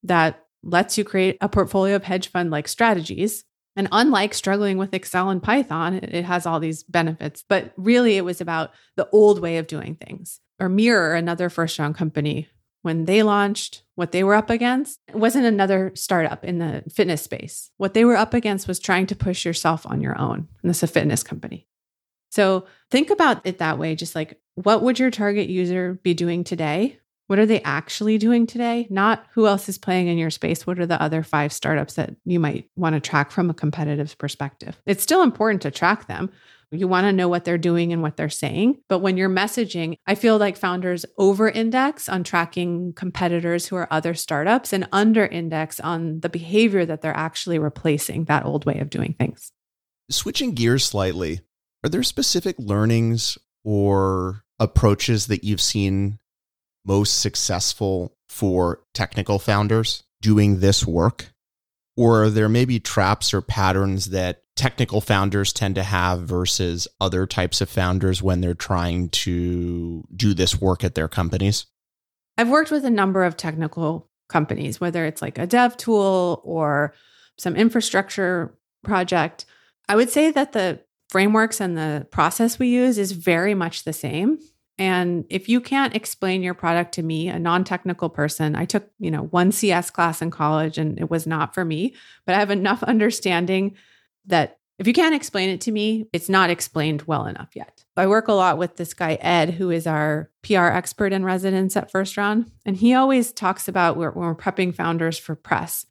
that 0.02 0.44
lets 0.62 0.98
you 0.98 1.04
create 1.04 1.38
a 1.40 1.48
portfolio 1.48 1.96
of 1.96 2.04
hedge 2.04 2.28
fund 2.28 2.50
like 2.50 2.68
strategies. 2.68 3.44
And 3.76 3.88
unlike 3.92 4.34
struggling 4.34 4.76
with 4.76 4.92
Excel 4.92 5.30
and 5.30 5.42
Python, 5.42 5.94
it 5.94 6.24
has 6.24 6.44
all 6.46 6.60
these 6.60 6.82
benefits. 6.82 7.44
But 7.48 7.72
really, 7.76 8.16
it 8.16 8.24
was 8.24 8.40
about 8.40 8.72
the 8.96 9.08
old 9.10 9.40
way 9.40 9.58
of 9.58 9.66
doing 9.66 9.94
things. 9.94 10.40
Or 10.58 10.68
Mirror, 10.68 11.14
another 11.14 11.48
first 11.48 11.78
round 11.78 11.94
company, 11.94 12.48
when 12.82 13.04
they 13.04 13.22
launched, 13.22 13.82
what 13.94 14.12
they 14.12 14.24
were 14.24 14.34
up 14.34 14.48
against 14.48 14.98
it 15.08 15.16
wasn't 15.16 15.44
another 15.44 15.92
startup 15.94 16.44
in 16.44 16.58
the 16.58 16.82
fitness 16.90 17.22
space. 17.22 17.70
What 17.76 17.94
they 17.94 18.04
were 18.04 18.16
up 18.16 18.32
against 18.32 18.66
was 18.66 18.78
trying 18.78 19.06
to 19.08 19.16
push 19.16 19.44
yourself 19.44 19.86
on 19.86 20.00
your 20.00 20.18
own. 20.18 20.48
And 20.62 20.70
this 20.70 20.78
is 20.78 20.84
a 20.84 20.86
fitness 20.86 21.22
company. 21.22 21.66
So 22.30 22.66
think 22.90 23.10
about 23.10 23.44
it 23.44 23.58
that 23.58 23.78
way. 23.78 23.94
Just 23.94 24.14
like, 24.14 24.40
what 24.54 24.82
would 24.82 24.98
your 24.98 25.10
target 25.10 25.48
user 25.48 25.98
be 26.02 26.14
doing 26.14 26.44
today? 26.44 26.98
What 27.26 27.38
are 27.38 27.46
they 27.46 27.62
actually 27.62 28.18
doing 28.18 28.46
today? 28.46 28.88
Not 28.90 29.24
who 29.34 29.46
else 29.46 29.68
is 29.68 29.78
playing 29.78 30.08
in 30.08 30.18
your 30.18 30.30
space. 30.30 30.66
What 30.66 30.80
are 30.80 30.86
the 30.86 31.00
other 31.00 31.22
five 31.22 31.52
startups 31.52 31.94
that 31.94 32.16
you 32.24 32.40
might 32.40 32.68
want 32.74 32.94
to 32.94 33.00
track 33.00 33.30
from 33.30 33.50
a 33.50 33.54
competitive 33.54 34.18
perspective? 34.18 34.80
It's 34.84 35.02
still 35.02 35.22
important 35.22 35.62
to 35.62 35.70
track 35.70 36.08
them, 36.08 36.30
you 36.72 36.86
want 36.86 37.04
to 37.04 37.12
know 37.12 37.28
what 37.28 37.44
they're 37.44 37.58
doing 37.58 37.92
and 37.92 38.02
what 38.02 38.16
they're 38.16 38.28
saying. 38.28 38.80
But 38.88 39.00
when 39.00 39.16
you're 39.16 39.28
messaging, 39.28 39.96
I 40.06 40.14
feel 40.14 40.38
like 40.38 40.56
founders 40.56 41.04
over 41.18 41.48
index 41.48 42.08
on 42.08 42.22
tracking 42.22 42.92
competitors 42.94 43.66
who 43.66 43.76
are 43.76 43.88
other 43.90 44.14
startups 44.14 44.72
and 44.72 44.88
under 44.92 45.26
index 45.26 45.80
on 45.80 46.20
the 46.20 46.28
behavior 46.28 46.86
that 46.86 47.02
they're 47.02 47.16
actually 47.16 47.58
replacing 47.58 48.24
that 48.24 48.44
old 48.44 48.64
way 48.66 48.78
of 48.78 48.90
doing 48.90 49.14
things. 49.18 49.52
Switching 50.10 50.54
gears 50.54 50.84
slightly, 50.84 51.40
are 51.84 51.90
there 51.90 52.02
specific 52.02 52.56
learnings 52.58 53.38
or 53.64 54.44
approaches 54.58 55.26
that 55.26 55.44
you've 55.44 55.60
seen 55.60 56.18
most 56.84 57.20
successful 57.20 58.16
for 58.28 58.82
technical 58.94 59.38
founders 59.38 60.04
doing 60.22 60.60
this 60.60 60.86
work? 60.86 61.32
Or 61.96 62.24
are 62.24 62.30
there 62.30 62.48
maybe 62.48 62.80
traps 62.80 63.34
or 63.34 63.42
patterns 63.42 64.06
that 64.06 64.42
technical 64.60 65.00
founders 65.00 65.54
tend 65.54 65.74
to 65.76 65.82
have 65.82 66.20
versus 66.20 66.86
other 67.00 67.26
types 67.26 67.62
of 67.62 67.70
founders 67.70 68.22
when 68.22 68.42
they're 68.42 68.52
trying 68.52 69.08
to 69.08 70.04
do 70.14 70.34
this 70.34 70.60
work 70.60 70.84
at 70.84 70.94
their 70.94 71.08
companies? 71.08 71.64
I've 72.36 72.50
worked 72.50 72.70
with 72.70 72.84
a 72.84 72.90
number 72.90 73.24
of 73.24 73.38
technical 73.38 74.10
companies, 74.28 74.78
whether 74.78 75.06
it's 75.06 75.22
like 75.22 75.38
a 75.38 75.46
dev 75.46 75.78
tool 75.78 76.42
or 76.44 76.92
some 77.38 77.56
infrastructure 77.56 78.54
project. 78.84 79.46
I 79.88 79.96
would 79.96 80.10
say 80.10 80.30
that 80.30 80.52
the 80.52 80.80
frameworks 81.08 81.58
and 81.58 81.78
the 81.78 82.06
process 82.10 82.58
we 82.58 82.68
use 82.68 82.98
is 82.98 83.12
very 83.12 83.54
much 83.54 83.84
the 83.84 83.94
same. 83.94 84.40
And 84.76 85.24
if 85.30 85.48
you 85.48 85.62
can't 85.62 85.96
explain 85.96 86.42
your 86.42 86.54
product 86.54 86.92
to 86.94 87.02
me, 87.02 87.28
a 87.28 87.38
non-technical 87.38 88.10
person, 88.10 88.54
I 88.54 88.66
took, 88.66 88.90
you 88.98 89.10
know, 89.10 89.22
one 89.22 89.52
CS 89.52 89.88
class 89.88 90.20
in 90.20 90.30
college 90.30 90.76
and 90.76 90.98
it 90.98 91.10
was 91.10 91.26
not 91.26 91.54
for 91.54 91.64
me, 91.64 91.94
but 92.26 92.34
I 92.34 92.38
have 92.38 92.50
enough 92.50 92.82
understanding 92.82 93.74
that 94.26 94.58
if 94.78 94.86
you 94.86 94.94
can't 94.94 95.14
explain 95.14 95.50
it 95.50 95.60
to 95.62 95.72
me, 95.72 96.06
it's 96.10 96.30
not 96.30 96.48
explained 96.48 97.02
well 97.02 97.26
enough 97.26 97.50
yet. 97.54 97.84
I 97.98 98.06
work 98.06 98.28
a 98.28 98.32
lot 98.32 98.56
with 98.56 98.76
this 98.76 98.94
guy, 98.94 99.18
Ed, 99.20 99.50
who 99.50 99.70
is 99.70 99.86
our 99.86 100.30
PR 100.42 100.68
expert 100.68 101.12
in 101.12 101.22
residence 101.22 101.76
at 101.76 101.90
First 101.90 102.16
Round. 102.16 102.50
And 102.64 102.76
he 102.76 102.94
always 102.94 103.30
talks 103.30 103.68
about 103.68 103.98
when 103.98 104.10
we're 104.14 104.34
prepping 104.34 104.74
founders 104.74 105.18
for 105.18 105.34
press, 105.34 105.84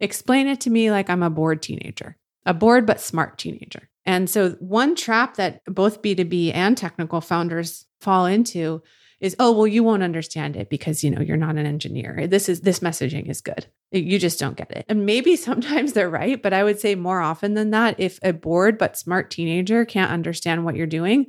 explain 0.00 0.48
it 0.48 0.60
to 0.60 0.70
me 0.70 0.90
like 0.90 1.08
I'm 1.08 1.22
a 1.22 1.30
bored 1.30 1.62
teenager, 1.62 2.18
a 2.44 2.52
bored 2.52 2.84
but 2.84 3.00
smart 3.00 3.38
teenager. 3.38 3.88
And 4.04 4.28
so, 4.28 4.50
one 4.60 4.96
trap 4.96 5.36
that 5.36 5.64
both 5.64 6.02
B2B 6.02 6.54
and 6.54 6.76
technical 6.76 7.22
founders 7.22 7.86
fall 8.02 8.26
into 8.26 8.82
is, 9.20 9.34
oh, 9.38 9.52
well, 9.52 9.66
you 9.66 9.82
won't 9.82 10.02
understand 10.02 10.56
it 10.56 10.68
because, 10.68 11.02
you 11.02 11.10
know, 11.10 11.22
you're 11.22 11.36
not 11.36 11.56
an 11.56 11.64
engineer. 11.64 12.26
This 12.26 12.48
is, 12.48 12.60
this 12.60 12.80
messaging 12.80 13.28
is 13.30 13.40
good. 13.40 13.66
You 13.90 14.18
just 14.18 14.38
don't 14.38 14.56
get 14.56 14.70
it. 14.70 14.84
And 14.88 15.06
maybe 15.06 15.36
sometimes 15.36 15.92
they're 15.92 16.10
right, 16.10 16.42
but 16.42 16.52
I 16.52 16.64
would 16.64 16.78
say 16.78 16.94
more 16.94 17.20
often 17.20 17.54
than 17.54 17.70
that, 17.70 17.98
if 17.98 18.18
a 18.22 18.32
bored 18.32 18.78
but 18.78 18.98
smart 18.98 19.30
teenager 19.30 19.84
can't 19.84 20.12
understand 20.12 20.64
what 20.64 20.76
you're 20.76 20.86
doing, 20.86 21.26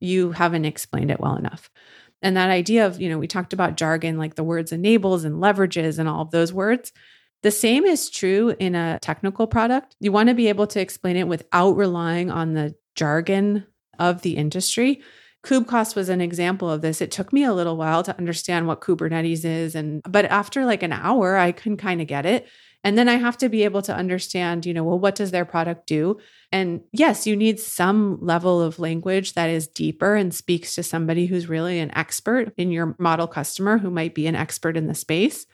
you 0.00 0.32
haven't 0.32 0.64
explained 0.64 1.10
it 1.10 1.20
well 1.20 1.36
enough. 1.36 1.70
And 2.20 2.36
that 2.36 2.50
idea 2.50 2.86
of, 2.86 3.00
you 3.00 3.08
know, 3.08 3.18
we 3.18 3.26
talked 3.26 3.52
about 3.52 3.76
jargon, 3.76 4.18
like 4.18 4.36
the 4.36 4.44
words 4.44 4.72
enables 4.72 5.24
and 5.24 5.42
leverages 5.42 5.98
and 5.98 6.08
all 6.08 6.22
of 6.22 6.30
those 6.30 6.52
words. 6.52 6.92
The 7.42 7.50
same 7.50 7.84
is 7.84 8.08
true 8.08 8.54
in 8.60 8.76
a 8.76 8.98
technical 9.02 9.48
product. 9.48 9.96
You 9.98 10.12
want 10.12 10.28
to 10.28 10.34
be 10.34 10.48
able 10.48 10.68
to 10.68 10.80
explain 10.80 11.16
it 11.16 11.26
without 11.26 11.72
relying 11.72 12.30
on 12.30 12.54
the 12.54 12.76
jargon 12.94 13.66
of 13.98 14.22
the 14.22 14.36
industry. 14.36 15.02
KubeCost 15.44 15.96
was 15.96 16.08
an 16.08 16.20
example 16.20 16.70
of 16.70 16.82
this. 16.82 17.00
It 17.00 17.10
took 17.10 17.32
me 17.32 17.42
a 17.42 17.52
little 17.52 17.76
while 17.76 18.02
to 18.04 18.16
understand 18.16 18.66
what 18.66 18.80
Kubernetes 18.80 19.44
is 19.44 19.74
and 19.74 20.00
but 20.08 20.24
after 20.26 20.64
like 20.64 20.82
an 20.82 20.92
hour 20.92 21.36
I 21.36 21.52
can 21.52 21.76
kind 21.76 22.00
of 22.00 22.06
get 22.06 22.26
it. 22.26 22.48
And 22.84 22.98
then 22.98 23.08
I 23.08 23.14
have 23.14 23.38
to 23.38 23.48
be 23.48 23.62
able 23.62 23.82
to 23.82 23.94
understand, 23.94 24.66
you 24.66 24.74
know, 24.74 24.84
well 24.84 24.98
what 24.98 25.16
does 25.16 25.32
their 25.32 25.44
product 25.44 25.86
do? 25.86 26.18
And 26.52 26.82
yes, 26.92 27.26
you 27.26 27.34
need 27.34 27.58
some 27.58 28.18
level 28.20 28.62
of 28.62 28.78
language 28.78 29.34
that 29.34 29.50
is 29.50 29.66
deeper 29.66 30.14
and 30.14 30.32
speaks 30.32 30.76
to 30.76 30.82
somebody 30.84 31.26
who's 31.26 31.48
really 31.48 31.80
an 31.80 31.96
expert 31.96 32.52
in 32.56 32.70
your 32.70 32.94
model 32.98 33.26
customer 33.26 33.78
who 33.78 33.90
might 33.90 34.14
be 34.14 34.28
an 34.28 34.36
expert 34.36 34.76
in 34.76 34.86
the 34.86 34.94
space. 34.94 35.46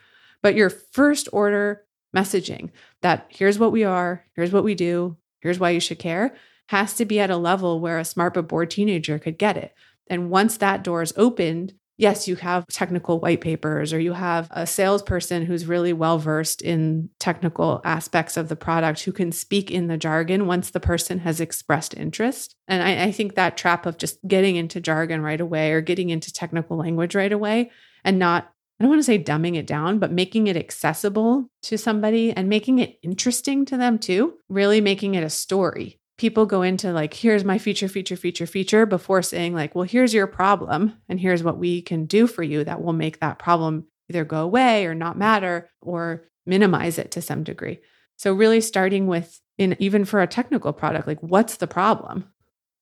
But 0.43 0.55
your 0.55 0.69
first 0.69 1.29
order 1.33 1.83
messaging 2.15 2.69
that 3.01 3.25
here's 3.29 3.57
what 3.57 3.71
we 3.71 3.83
are, 3.83 4.25
here's 4.35 4.51
what 4.51 4.63
we 4.63 4.75
do, 4.75 5.17
here's 5.39 5.59
why 5.59 5.71
you 5.71 5.79
should 5.79 5.99
care 5.99 6.35
has 6.69 6.93
to 6.93 7.03
be 7.03 7.19
at 7.19 7.31
a 7.31 7.35
level 7.35 7.79
where 7.79 7.97
a 7.97 8.05
smart 8.05 8.35
but 8.35 8.47
bored 8.47 8.69
teenager 8.69 9.17
could 9.17 9.39
get 9.39 9.57
it. 9.57 9.73
And 10.07 10.29
once 10.29 10.57
that 10.57 10.83
door 10.83 11.01
is 11.01 11.11
opened, 11.17 11.73
yes, 11.97 12.27
you 12.27 12.35
have 12.35 12.67
technical 12.67 13.19
white 13.19 13.41
papers 13.41 13.91
or 13.91 13.99
you 13.99 14.13
have 14.13 14.47
a 14.51 14.67
salesperson 14.67 15.47
who's 15.47 15.65
really 15.65 15.93
well 15.93 16.19
versed 16.19 16.61
in 16.61 17.09
technical 17.17 17.81
aspects 17.83 18.37
of 18.37 18.49
the 18.49 18.55
product 18.55 19.01
who 19.01 19.11
can 19.11 19.31
speak 19.31 19.71
in 19.71 19.87
the 19.87 19.97
jargon 19.97 20.45
once 20.45 20.69
the 20.69 20.79
person 20.79 21.17
has 21.17 21.41
expressed 21.41 21.97
interest. 21.97 22.53
And 22.67 22.83
I, 22.83 23.05
I, 23.05 23.11
think 23.11 23.33
that 23.33 23.57
trap 23.57 23.87
of 23.87 23.97
just 23.97 24.19
getting 24.27 24.55
into 24.55 24.79
jargon 24.79 25.23
right 25.23 25.41
away 25.41 25.71
or 25.71 25.81
getting 25.81 26.11
into 26.11 26.31
technical 26.31 26.77
language 26.77 27.15
right 27.15 27.33
away 27.33 27.71
and 28.03 28.19
not 28.19 28.53
I 28.79 28.83
don't 28.85 28.91
want 28.91 28.99
to 28.99 29.03
say 29.03 29.21
dumbing 29.21 29.57
it 29.57 29.67
down, 29.67 29.99
but 29.99 30.11
making 30.11 30.47
it 30.47 30.55
accessible 30.55 31.49
to 31.63 31.77
somebody 31.77 32.31
and 32.31 32.47
making 32.47 32.79
it 32.79 32.97
interesting 33.01 33.65
to 33.65 33.75
them 33.75 33.99
too, 33.99 34.35
really 34.47 34.79
making 34.79 35.15
it 35.15 35.23
a 35.23 35.29
story 35.29 35.98
people 36.19 36.45
go 36.45 36.61
into 36.61 36.91
like, 36.91 37.13
here's 37.13 37.43
my 37.43 37.57
feature, 37.57 37.87
feature, 37.87 38.17
feature, 38.17 38.45
feature 38.45 38.85
before 38.85 39.23
saying, 39.23 39.55
like, 39.55 39.73
well, 39.73 39.85
here's 39.85 40.13
your 40.13 40.27
problem 40.27 40.93
and 41.07 41.19
here's 41.19 41.41
what 41.41 41.57
we 41.57 41.81
can 41.81 42.05
do 42.05 42.27
for 42.27 42.43
you 42.43 42.63
that 42.63 42.83
will 42.83 42.93
make 42.93 43.19
that 43.19 43.39
problem 43.39 43.85
either 44.09 44.25
go 44.25 44.41
away 44.41 44.85
or 44.85 44.93
not 44.93 45.17
matter 45.17 45.69
or 45.81 46.25
minimize 46.45 46.99
it 46.99 47.11
to 47.11 47.21
some 47.21 47.43
degree. 47.43 47.79
So, 48.17 48.33
really 48.33 48.61
starting 48.61 49.07
with, 49.07 49.39
in 49.57 49.75
even 49.79 50.03
for 50.05 50.21
a 50.21 50.27
technical 50.27 50.73
product, 50.73 51.07
like, 51.07 51.21
what's 51.21 51.57
the 51.57 51.67
problem? 51.67 52.25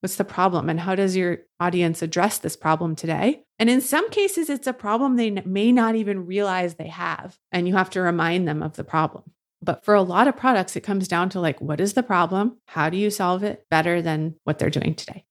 What's 0.01 0.15
the 0.15 0.23
problem? 0.23 0.69
And 0.69 0.79
how 0.79 0.95
does 0.95 1.15
your 1.15 1.39
audience 1.59 2.01
address 2.01 2.39
this 2.39 2.55
problem 2.55 2.95
today? 2.95 3.43
And 3.59 3.69
in 3.69 3.81
some 3.81 4.09
cases, 4.09 4.49
it's 4.49 4.67
a 4.67 4.73
problem 4.73 5.15
they 5.15 5.31
may 5.31 5.71
not 5.71 5.95
even 5.95 6.25
realize 6.25 6.75
they 6.75 6.87
have. 6.87 7.37
And 7.51 7.67
you 7.67 7.75
have 7.75 7.89
to 7.91 8.01
remind 8.01 8.47
them 8.47 8.61
of 8.61 8.75
the 8.75 8.83
problem. 8.83 9.23
But 9.61 9.83
for 9.83 9.95
a 9.95 10.01
lot 10.01 10.27
of 10.27 10.37
products, 10.37 10.75
it 10.75 10.81
comes 10.81 11.07
down 11.07 11.29
to 11.29 11.39
like, 11.39 11.59
what 11.59 11.81
is 11.81 11.93
the 11.93 12.03
problem? 12.03 12.57
How 12.67 12.89
do 12.89 12.97
you 12.97 13.09
solve 13.09 13.43
it 13.43 13.65
better 13.69 14.01
than 14.01 14.35
what 14.43 14.59
they're 14.59 14.69
doing 14.69 14.95
today? 14.95 15.25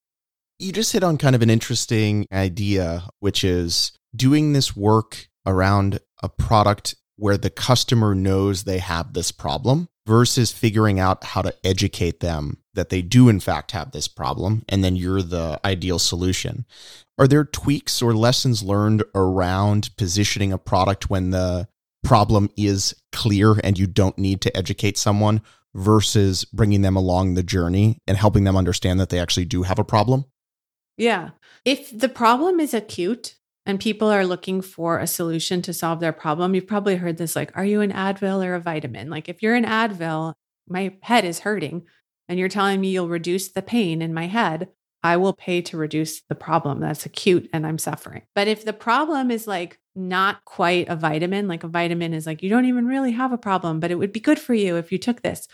You 0.59 0.73
just 0.73 0.93
hit 0.93 1.05
on 1.05 1.19
kind 1.19 1.37
of 1.37 1.43
an 1.43 1.51
interesting 1.51 2.27
idea, 2.33 3.09
which 3.21 3.45
is 3.45 3.93
doing 4.15 4.53
this 4.53 4.75
work 4.75 5.29
around 5.45 6.01
a 6.23 6.29
product 6.29 6.95
where 7.17 7.37
the 7.37 7.51
customer 7.51 8.15
knows 8.15 8.65
they 8.65 8.79
have 8.79 9.13
this 9.13 9.31
problem 9.31 9.89
versus 10.07 10.53
figuring 10.53 11.01
out 11.01 11.25
how 11.25 11.43
to 11.43 11.55
educate 11.65 12.21
them 12.21 12.59
that 12.75 12.91
they 12.91 13.03
do, 13.03 13.29
in 13.29 13.41
fact, 13.41 13.73
have 13.73 13.91
this 13.91 14.07
problem. 14.07 14.65
And 14.69 14.85
then 14.85 14.97
you're 14.97 15.23
the 15.23 15.61
ideal 15.65 15.99
solution. 15.99 16.65
Are 17.19 17.27
there 17.27 17.45
tweaks 17.45 18.03
or 18.03 18.15
lessons 18.15 18.63
learned 18.63 19.03
around 19.15 19.91
positioning 19.97 20.53
a 20.53 20.59
product 20.59 21.11
when 21.11 21.31
the 21.31 21.69
problem 22.07 22.51
is 22.57 22.95
clear 23.13 23.57
and 23.65 23.79
you 23.79 23.87
don't 23.87 24.19
need 24.19 24.41
to 24.43 24.57
educate 24.57 24.97
someone 24.97 25.43
versus 25.75 26.45
bringing 26.47 26.83
them 26.83 26.97
along 26.97 27.35
the 27.35 27.43
journey 27.43 27.99
and 28.07 28.17
helping 28.17 28.45
them 28.45 28.57
understand 28.57 28.99
that 28.99 29.11
they 29.11 29.19
actually 29.19 29.45
do 29.45 29.63
have 29.63 29.79
a 29.79 29.85
problem? 29.85 30.25
Yeah. 30.97 31.31
If 31.65 31.97
the 31.97 32.09
problem 32.09 32.61
is 32.61 32.73
acute 32.73 33.35
and 33.67 33.81
people 33.81 34.09
are 34.09 34.25
looking 34.25 34.63
for 34.63 34.99
a 34.99 35.07
solution 35.07 35.61
to 35.63 35.75
solve 35.75 36.01
their 36.01 36.13
problem, 36.13 36.55
you've 36.55 36.67
probably 36.67 36.97
heard 36.97 37.19
this 37.19 37.37
like, 37.37 37.51
are 37.57 37.65
you 37.65 37.81
an 37.81 37.93
Advil 37.93 38.45
or 38.45 38.55
a 38.55 38.61
vitamin? 38.61 39.11
Like, 39.11 39.29
if 39.29 39.43
you're 39.43 39.55
an 39.55 39.67
Advil, 39.67 40.33
my 40.69 40.97
head 41.03 41.25
is 41.25 41.41
hurting 41.41 41.83
and 42.29 42.39
you're 42.39 42.49
telling 42.49 42.81
me 42.81 42.91
you'll 42.91 43.09
reduce 43.09 43.49
the 43.49 43.63
pain 43.63 44.01
in 44.01 44.15
my 44.15 44.27
head, 44.27 44.69
I 45.03 45.17
will 45.19 45.35
pay 45.35 45.61
to 45.63 45.77
reduce 45.77 46.23
the 46.23 46.35
problem 46.35 46.81
that's 46.81 47.07
acute 47.07 47.51
and 47.53 47.67
I'm 47.67 47.79
suffering. 47.79 48.23
But 48.35 48.49
if 48.49 48.65
the 48.65 48.73
problem 48.73 49.31
is 49.31 49.47
like 49.47 49.79
not 49.97 50.45
quite 50.45 50.89
a 50.89 50.97
vitamin, 50.97 51.49
like 51.49 51.65
a 51.65 51.69
vitamin 51.69 52.13
is 52.13 52.27
like, 52.27 52.43
you 52.43 52.51
don't 52.51 52.67
even 52.67 52.87
really 52.87 53.13
have 53.13 53.33
a 53.33 53.39
problem, 53.39 53.81
but 53.81 53.91
it 53.91 53.97
would 53.97 54.13
be 54.13 54.21
good 54.21 54.39
for 54.39 54.55
you 54.55 54.77
if 54.77 54.93
you 54.93 54.99
took 54.99 55.23
this. 55.23 55.49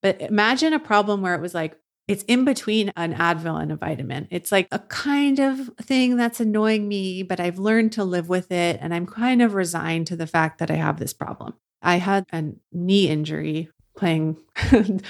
But 0.00 0.20
imagine 0.20 0.72
a 0.72 0.78
problem 0.78 1.20
where 1.20 1.34
it 1.34 1.40
was 1.40 1.54
like, 1.54 1.78
it's 2.06 2.22
in 2.24 2.44
between 2.46 2.90
an 2.96 3.12
Advil 3.12 3.60
and 3.60 3.70
a 3.70 3.76
vitamin. 3.76 4.28
It's 4.30 4.50
like 4.50 4.68
a 4.72 4.78
kind 4.78 5.38
of 5.38 5.70
thing 5.82 6.16
that's 6.16 6.40
annoying 6.40 6.88
me, 6.88 7.22
but 7.22 7.38
I've 7.38 7.58
learned 7.58 7.92
to 7.92 8.04
live 8.04 8.30
with 8.30 8.50
it. 8.50 8.78
And 8.80 8.94
I'm 8.94 9.06
kind 9.06 9.42
of 9.42 9.52
resigned 9.52 10.06
to 10.06 10.16
the 10.16 10.26
fact 10.26 10.58
that 10.58 10.70
I 10.70 10.76
have 10.76 10.98
this 10.98 11.12
problem. 11.12 11.54
I 11.82 11.96
had 11.96 12.24
a 12.32 12.44
knee 12.72 13.08
injury 13.08 13.68
playing 13.94 14.38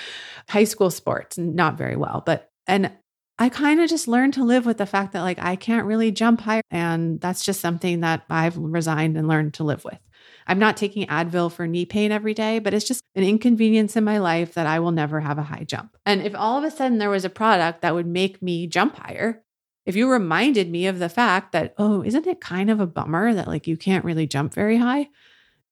high 0.49 0.65
school 0.65 0.91
sports, 0.91 1.39
not 1.39 1.79
very 1.79 1.95
well, 1.95 2.23
but, 2.27 2.51
and 2.67 2.91
I 3.39 3.49
kind 3.49 3.81
of 3.81 3.89
just 3.89 4.09
learned 4.09 4.35
to 4.35 4.45
live 4.45 4.67
with 4.67 4.79
the 4.79 4.87
fact 4.87 5.13
that 5.13 5.23
like 5.23 5.39
I 5.39 5.57
can't 5.57 5.87
really 5.87 6.11
jump 6.11 6.41
higher. 6.41 6.63
And 6.71 7.21
that's 7.21 7.45
just 7.45 7.61
something 7.61 8.01
that 8.01 8.25
I've 8.29 8.57
resigned 8.57 9.17
and 9.17 9.29
learned 9.29 9.55
to 9.55 9.65
live 9.65 9.85
with. 9.85 9.99
I'm 10.47 10.59
not 10.59 10.77
taking 10.77 11.07
Advil 11.07 11.53
for 11.53 11.67
knee 11.67 11.85
pain 11.85 12.11
every 12.11 12.35
day, 12.35 12.59
but 12.59 12.73
it's 12.73 12.87
just 12.87 13.03
an 13.15 13.23
inconvenience 13.23 13.97
in 13.97 14.05
my 14.05 14.19
life 14.19 14.55
that 14.55 14.67
I 14.67 14.81
will 14.81 14.91
never 14.91 15.21
have 15.21 15.39
a 15.39 15.43
high 15.43 15.65
jump. 15.65 15.97
And 16.07 16.23
if 16.23 16.35
all 16.35 16.59
of 16.59 16.65
a 16.65 16.71
sudden 16.71 16.99
there 16.99 17.11
was 17.11 17.25
a 17.25 17.31
product 17.31 17.83
that 17.83 17.95
would 17.95 18.07
make 18.07 18.43
me 18.43 18.67
jump 18.67 18.97
higher, 18.97 19.43
if 19.85 19.95
you 19.95 20.11
reminded 20.11 20.71
me 20.71 20.87
of 20.87 20.99
the 20.99 21.09
fact 21.09 21.53
that, 21.53 21.75
oh, 21.79 22.03
isn't 22.03 22.27
it 22.27 22.41
kind 22.41 22.71
of 22.71 22.81
a 22.81 22.87
bummer 22.87 23.33
that 23.35 23.47
like 23.47 23.67
you 23.67 23.77
can't 23.77 24.05
really 24.05 24.27
jump 24.27 24.55
very 24.55 24.79
high? 24.79 25.09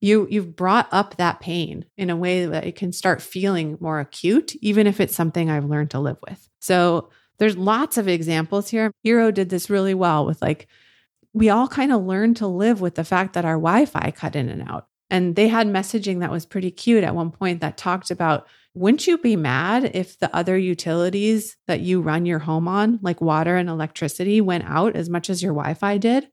You 0.00 0.28
you've 0.30 0.54
brought 0.54 0.88
up 0.92 1.16
that 1.16 1.40
pain 1.40 1.86
in 1.96 2.10
a 2.10 2.16
way 2.16 2.44
that 2.44 2.66
it 2.66 2.76
can 2.76 2.92
start 2.92 3.22
feeling 3.22 3.78
more 3.80 3.98
acute, 3.98 4.54
even 4.56 4.86
if 4.86 5.00
it's 5.00 5.16
something 5.16 5.50
I've 5.50 5.64
learned 5.64 5.90
to 5.92 6.00
live 6.00 6.18
with. 6.26 6.48
So 6.60 7.10
there's 7.38 7.56
lots 7.56 7.98
of 7.98 8.08
examples 8.08 8.68
here. 8.68 8.92
Eero 9.06 9.32
did 9.32 9.48
this 9.48 9.70
really 9.70 9.94
well 9.94 10.26
with 10.26 10.40
like, 10.42 10.66
we 11.32 11.50
all 11.50 11.68
kind 11.68 11.92
of 11.92 12.04
learned 12.04 12.38
to 12.38 12.46
live 12.46 12.80
with 12.80 12.94
the 12.94 13.04
fact 13.04 13.34
that 13.34 13.44
our 13.44 13.56
Wi 13.56 13.84
Fi 13.86 14.10
cut 14.10 14.36
in 14.36 14.48
and 14.48 14.68
out. 14.68 14.88
And 15.10 15.36
they 15.36 15.48
had 15.48 15.66
messaging 15.66 16.20
that 16.20 16.30
was 16.30 16.46
pretty 16.46 16.70
cute 16.70 17.04
at 17.04 17.14
one 17.14 17.30
point 17.30 17.60
that 17.60 17.76
talked 17.76 18.10
about 18.10 18.46
wouldn't 18.74 19.06
you 19.06 19.16
be 19.16 19.36
mad 19.36 19.92
if 19.94 20.18
the 20.18 20.34
other 20.36 20.58
utilities 20.58 21.56
that 21.66 21.80
you 21.80 22.02
run 22.02 22.26
your 22.26 22.40
home 22.40 22.68
on, 22.68 22.98
like 23.00 23.22
water 23.22 23.56
and 23.56 23.70
electricity, 23.70 24.42
went 24.42 24.64
out 24.64 24.94
as 24.94 25.08
much 25.08 25.30
as 25.30 25.42
your 25.42 25.54
Wi 25.54 25.72
Fi 25.72 25.96
did? 25.96 26.28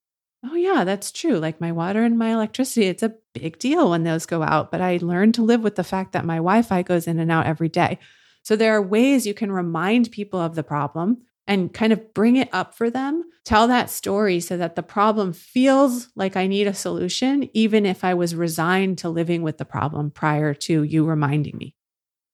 Oh, 0.46 0.56
yeah, 0.56 0.84
that's 0.84 1.14
true. 1.14 1.38
Like 1.38 1.62
my 1.62 1.72
water 1.72 2.04
and 2.04 2.20
my 2.20 2.34
electricity, 2.34 2.88
it's 2.88 3.02
a 3.02 3.16
big 3.34 3.60
deal 3.60 3.92
when 3.92 4.04
those 4.04 4.26
go 4.26 4.44
out. 4.44 4.72
But 4.72 4.82
I 4.82 5.00
learned 5.02 5.36
to 5.36 5.42
live 5.42 5.64
with 5.64 5.76
the 5.76 5.86
fact 5.86 6.12
that 6.12 6.26
my 6.26 6.36
Wi 6.36 6.64
Fi 6.64 6.82
goes 6.82 7.08
in 7.08 7.18
and 7.18 7.32
out 7.32 7.46
every 7.46 7.70
day. 7.70 7.98
So 8.44 8.56
there 8.56 8.76
are 8.76 8.82
ways 8.82 9.26
you 9.26 9.34
can 9.34 9.52
remind 9.52 10.12
people 10.12 10.40
of 10.40 10.56
the 10.56 10.64
problem 10.64 11.24
and 11.48 11.74
kind 11.74 11.92
of 11.92 12.14
bring 12.14 12.36
it 12.36 12.50
up 12.54 12.76
for 12.76 12.90
them, 12.90 13.24
tell 13.44 13.68
that 13.68 13.90
story 13.90 14.40
so 14.40 14.56
that 14.58 14.76
the 14.76 14.84
problem 14.84 15.34
feels 15.34 16.10
like 16.16 16.38
I 16.38 16.48
need 16.48 16.68
a 16.68 16.74
solution, 16.74 17.50
even 17.54 17.86
if 17.86 18.04
I 18.04 18.14
was 18.14 18.36
resigned 18.36 19.00
to 19.00 19.10
living 19.10 19.42
with 19.42 19.58
the 19.58 19.66
problem 19.66 20.12
prior 20.12 20.54
to 20.54 20.84
you 20.84 21.06
reminding 21.06 21.58
me. 21.58 21.76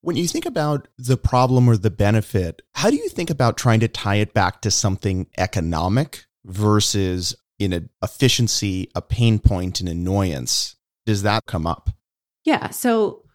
When 0.01 0.15
you 0.15 0.27
think 0.27 0.45
about 0.45 0.87
the 0.97 1.17
problem 1.17 1.67
or 1.67 1.75
the 1.75 1.89
benefit, 1.89 2.61
how 2.73 2.89
do 2.89 2.95
you 2.95 3.09
think 3.09 3.29
about 3.29 3.57
trying 3.57 3.81
to 3.81 3.87
tie 3.87 4.15
it 4.15 4.33
back 4.33 4.61
to 4.61 4.71
something 4.71 5.27
economic 5.37 6.25
versus 6.45 7.35
in 7.57 7.73
a 7.73 7.81
efficiency, 8.01 8.89
a 8.95 9.01
pain 9.01 9.39
point, 9.39 9.81
an 9.81 9.87
annoyance? 9.87 10.75
Does 11.05 11.23
that 11.23 11.45
come 11.47 11.67
up? 11.67 11.89
Yeah. 12.45 12.69
So 12.69 13.25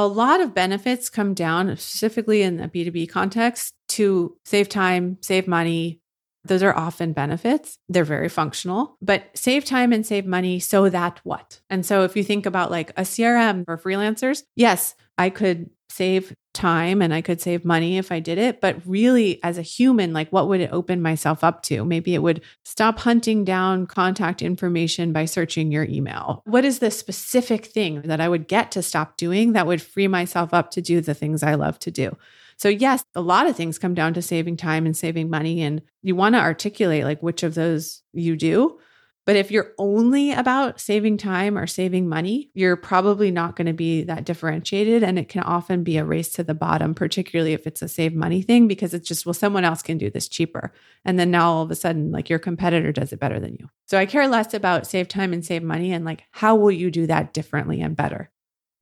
a 0.00 0.06
lot 0.06 0.40
of 0.40 0.54
benefits 0.54 1.10
come 1.10 1.34
down, 1.34 1.76
specifically 1.76 2.40
in 2.40 2.56
the 2.56 2.68
B2B 2.68 3.10
context, 3.10 3.74
to 3.88 4.34
save 4.46 4.70
time, 4.70 5.18
save 5.20 5.46
money. 5.46 6.00
Those 6.44 6.62
are 6.62 6.74
often 6.74 7.12
benefits. 7.12 7.76
They're 7.90 8.02
very 8.02 8.30
functional, 8.30 8.96
but 9.02 9.24
save 9.34 9.66
time 9.66 9.92
and 9.92 10.06
save 10.06 10.24
money 10.24 10.58
so 10.58 10.88
that 10.88 11.20
what? 11.22 11.60
And 11.68 11.84
so 11.84 12.02
if 12.04 12.16
you 12.16 12.24
think 12.24 12.46
about 12.46 12.70
like 12.70 12.90
a 12.96 13.02
CRM 13.02 13.66
for 13.66 13.76
freelancers, 13.76 14.42
yes, 14.56 14.94
I 15.18 15.28
could 15.28 15.68
save 15.90 16.34
time 16.52 17.00
and 17.02 17.12
I 17.12 17.20
could 17.20 17.40
save 17.40 17.64
money 17.64 17.98
if 17.98 18.10
I 18.10 18.20
did 18.20 18.38
it. 18.38 18.60
But 18.60 18.76
really, 18.86 19.42
as 19.42 19.58
a 19.58 19.62
human, 19.62 20.12
like 20.12 20.30
what 20.30 20.48
would 20.48 20.60
it 20.60 20.72
open 20.72 21.02
myself 21.02 21.44
up 21.44 21.62
to? 21.64 21.84
Maybe 21.84 22.14
it 22.14 22.22
would 22.22 22.42
stop 22.64 22.98
hunting 23.00 23.44
down 23.44 23.86
contact 23.86 24.42
information 24.42 25.12
by 25.12 25.24
searching 25.24 25.70
your 25.70 25.84
email. 25.84 26.42
What 26.44 26.64
is 26.64 26.78
the 26.78 26.90
specific 26.90 27.66
thing 27.66 28.02
that 28.02 28.20
I 28.20 28.28
would 28.28 28.48
get 28.48 28.70
to 28.72 28.82
stop 28.82 29.16
doing 29.16 29.52
that 29.52 29.66
would 29.66 29.82
free 29.82 30.08
myself 30.08 30.54
up 30.54 30.70
to 30.72 30.82
do 30.82 31.00
the 31.00 31.14
things 31.14 31.42
I 31.42 31.54
love 31.54 31.78
to 31.80 31.90
do? 31.90 32.16
So, 32.56 32.68
yes, 32.68 33.02
a 33.14 33.22
lot 33.22 33.46
of 33.46 33.56
things 33.56 33.78
come 33.78 33.94
down 33.94 34.12
to 34.14 34.22
saving 34.22 34.58
time 34.58 34.84
and 34.84 34.94
saving 34.96 35.30
money. 35.30 35.62
And 35.62 35.80
you 36.02 36.14
want 36.14 36.34
to 36.34 36.40
articulate 36.40 37.04
like 37.04 37.22
which 37.22 37.42
of 37.42 37.54
those 37.54 38.02
you 38.12 38.36
do. 38.36 38.78
But 39.26 39.36
if 39.36 39.50
you're 39.50 39.72
only 39.78 40.32
about 40.32 40.80
saving 40.80 41.18
time 41.18 41.58
or 41.58 41.66
saving 41.66 42.08
money, 42.08 42.50
you're 42.54 42.76
probably 42.76 43.30
not 43.30 43.54
going 43.54 43.66
to 43.66 43.72
be 43.72 44.02
that 44.04 44.24
differentiated. 44.24 45.02
And 45.02 45.18
it 45.18 45.28
can 45.28 45.42
often 45.42 45.84
be 45.84 45.98
a 45.98 46.04
race 46.04 46.30
to 46.32 46.42
the 46.42 46.54
bottom, 46.54 46.94
particularly 46.94 47.52
if 47.52 47.66
it's 47.66 47.82
a 47.82 47.88
save 47.88 48.14
money 48.14 48.42
thing, 48.42 48.66
because 48.66 48.94
it's 48.94 49.06
just, 49.06 49.26
well, 49.26 49.34
someone 49.34 49.64
else 49.64 49.82
can 49.82 49.98
do 49.98 50.10
this 50.10 50.26
cheaper. 50.26 50.72
And 51.04 51.18
then 51.18 51.30
now 51.30 51.52
all 51.52 51.62
of 51.62 51.70
a 51.70 51.76
sudden, 51.76 52.10
like 52.10 52.30
your 52.30 52.38
competitor 52.38 52.92
does 52.92 53.12
it 53.12 53.20
better 53.20 53.38
than 53.38 53.56
you. 53.60 53.68
So 53.86 53.98
I 53.98 54.06
care 54.06 54.26
less 54.26 54.54
about 54.54 54.86
save 54.86 55.06
time 55.06 55.32
and 55.32 55.44
save 55.44 55.62
money 55.62 55.92
and 55.92 56.04
like, 56.04 56.24
how 56.30 56.56
will 56.56 56.72
you 56.72 56.90
do 56.90 57.06
that 57.06 57.32
differently 57.32 57.80
and 57.80 57.94
better? 57.94 58.30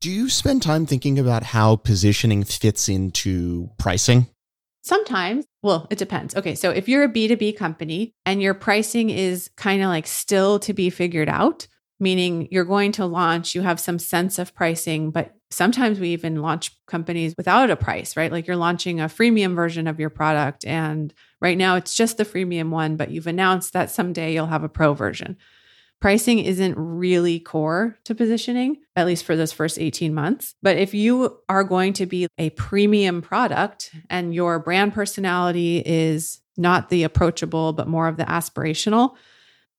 Do 0.01 0.09
you 0.09 0.29
spend 0.29 0.63
time 0.63 0.85
thinking 0.85 1.19
about 1.19 1.43
how 1.43 1.75
positioning 1.75 2.45
fits 2.45 2.87
into 2.87 3.69
pricing? 3.77 4.27
Sometimes, 4.81 5.45
well, 5.61 5.87
it 5.89 5.97
depends. 5.97 6.35
Okay, 6.35 6.55
so 6.55 6.71
if 6.71 6.87
you're 6.87 7.03
a 7.03 7.09
B2B 7.09 7.57
company 7.57 8.13
and 8.25 8.41
your 8.41 8.53
pricing 8.53 9.09
is 9.09 9.49
kind 9.57 9.81
of 9.81 9.89
like 9.89 10.07
still 10.07 10.59
to 10.59 10.73
be 10.73 10.89
figured 10.89 11.29
out, 11.29 11.67
meaning 11.99 12.47
you're 12.49 12.65
going 12.65 12.93
to 12.93 13.05
launch, 13.05 13.55
you 13.55 13.61
have 13.61 13.79
some 13.79 13.99
sense 13.99 14.39
of 14.39 14.55
pricing, 14.55 15.11
but 15.11 15.33
sometimes 15.51 15.99
we 15.99 16.09
even 16.09 16.41
launch 16.41 16.71
companies 16.87 17.33
without 17.35 17.69
a 17.69 17.75
price, 17.75 18.15
right? 18.15 18.31
Like 18.31 18.47
you're 18.47 18.55
launching 18.55 19.01
a 19.01 19.05
freemium 19.05 19.55
version 19.55 19.87
of 19.87 19.99
your 19.99 20.09
product. 20.09 20.65
And 20.65 21.13
right 21.41 21.57
now 21.57 21.75
it's 21.75 21.95
just 21.95 22.17
the 22.17 22.25
freemium 22.25 22.69
one, 22.69 22.95
but 22.95 23.11
you've 23.11 23.27
announced 23.27 23.73
that 23.73 23.91
someday 23.91 24.33
you'll 24.33 24.45
have 24.45 24.63
a 24.63 24.69
pro 24.69 24.93
version 24.93 25.37
pricing 25.99 26.39
isn't 26.39 26.75
really 26.77 27.39
core 27.39 27.97
to 28.05 28.15
positioning, 28.15 28.77
at 28.95 29.05
least 29.05 29.25
for 29.25 29.35
those 29.35 29.51
first 29.51 29.77
18 29.77 30.13
months. 30.13 30.55
But 30.61 30.77
if 30.77 30.93
you 30.93 31.39
are 31.49 31.63
going 31.63 31.93
to 31.93 32.05
be 32.05 32.27
a 32.37 32.49
premium 32.51 33.21
product 33.21 33.91
and 34.09 34.33
your 34.33 34.59
brand 34.59 34.93
personality 34.93 35.83
is 35.85 36.41
not 36.57 36.89
the 36.89 37.03
approachable, 37.03 37.73
but 37.73 37.87
more 37.87 38.07
of 38.07 38.17
the 38.17 38.25
aspirational, 38.25 39.15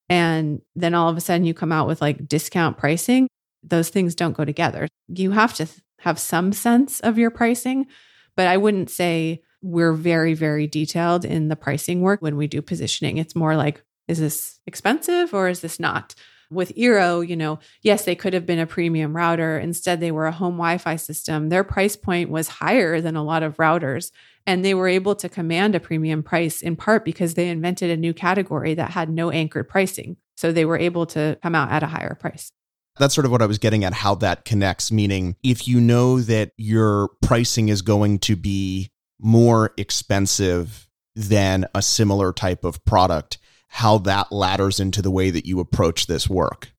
and 0.09 0.61
then 0.75 0.93
all 0.93 1.09
of 1.09 1.17
a 1.17 1.21
sudden 1.21 1.45
you 1.45 1.53
come 1.53 1.71
out 1.71 1.87
with 1.87 2.01
like 2.01 2.27
discount 2.27 2.77
pricing, 2.77 3.27
those 3.63 3.89
things 3.89 4.15
don't 4.15 4.35
go 4.35 4.45
together. 4.45 4.87
You 5.07 5.31
have 5.31 5.53
to 5.55 5.67
have 5.99 6.19
some 6.19 6.51
sense 6.53 6.99
of 6.99 7.17
your 7.17 7.31
pricing, 7.31 7.87
but 8.35 8.47
I 8.47 8.57
wouldn't 8.57 8.89
say 8.89 9.43
we're 9.61 9.93
very, 9.93 10.33
very 10.33 10.67
detailed 10.67 11.23
in 11.23 11.47
the 11.47 11.55
pricing 11.55 12.01
work 12.01 12.21
when 12.21 12.35
we 12.35 12.47
do 12.47 12.61
positioning. 12.61 13.17
It's 13.17 13.35
more 13.35 13.55
like 13.55 13.83
is 14.11 14.19
this 14.19 14.59
expensive 14.67 15.33
or 15.33 15.47
is 15.47 15.61
this 15.61 15.79
not? 15.79 16.13
With 16.51 16.75
Eero, 16.75 17.25
you 17.25 17.37
know, 17.37 17.59
yes, 17.81 18.03
they 18.03 18.13
could 18.13 18.33
have 18.33 18.45
been 18.45 18.59
a 18.59 18.67
premium 18.67 19.15
router. 19.15 19.57
Instead, 19.57 20.01
they 20.01 20.11
were 20.11 20.27
a 20.27 20.33
home 20.33 20.55
Wi 20.55 20.77
Fi 20.77 20.97
system. 20.97 21.47
Their 21.47 21.63
price 21.63 21.95
point 21.95 22.29
was 22.29 22.49
higher 22.49 22.99
than 22.99 23.15
a 23.15 23.23
lot 23.23 23.41
of 23.41 23.55
routers. 23.55 24.11
And 24.45 24.65
they 24.65 24.73
were 24.73 24.89
able 24.89 25.15
to 25.15 25.29
command 25.29 25.75
a 25.75 25.79
premium 25.79 26.23
price 26.23 26.61
in 26.61 26.75
part 26.75 27.05
because 27.05 27.35
they 27.35 27.47
invented 27.47 27.89
a 27.89 27.95
new 27.95 28.13
category 28.13 28.73
that 28.73 28.91
had 28.91 29.09
no 29.09 29.31
anchored 29.31 29.69
pricing. 29.69 30.17
So 30.35 30.51
they 30.51 30.65
were 30.65 30.77
able 30.77 31.05
to 31.07 31.37
come 31.41 31.55
out 31.55 31.71
at 31.71 31.83
a 31.83 31.87
higher 31.87 32.15
price. 32.19 32.51
That's 32.99 33.15
sort 33.15 33.25
of 33.25 33.31
what 33.31 33.41
I 33.41 33.45
was 33.45 33.59
getting 33.59 33.85
at, 33.85 33.93
how 33.93 34.15
that 34.15 34.43
connects. 34.43 34.91
Meaning, 34.91 35.37
if 35.43 35.69
you 35.69 35.79
know 35.79 36.19
that 36.19 36.51
your 36.57 37.11
pricing 37.21 37.69
is 37.69 37.81
going 37.81 38.19
to 38.19 38.35
be 38.35 38.91
more 39.21 39.71
expensive 39.77 40.89
than 41.15 41.65
a 41.73 41.81
similar 41.81 42.33
type 42.33 42.65
of 42.65 42.83
product, 42.83 43.37
how 43.73 43.97
that 43.97 44.31
ladders 44.33 44.81
into 44.81 45.01
the 45.01 45.09
way 45.09 45.29
that 45.29 45.45
you 45.45 45.61
approach 45.61 46.05
this 46.05 46.29
work. 46.29 46.73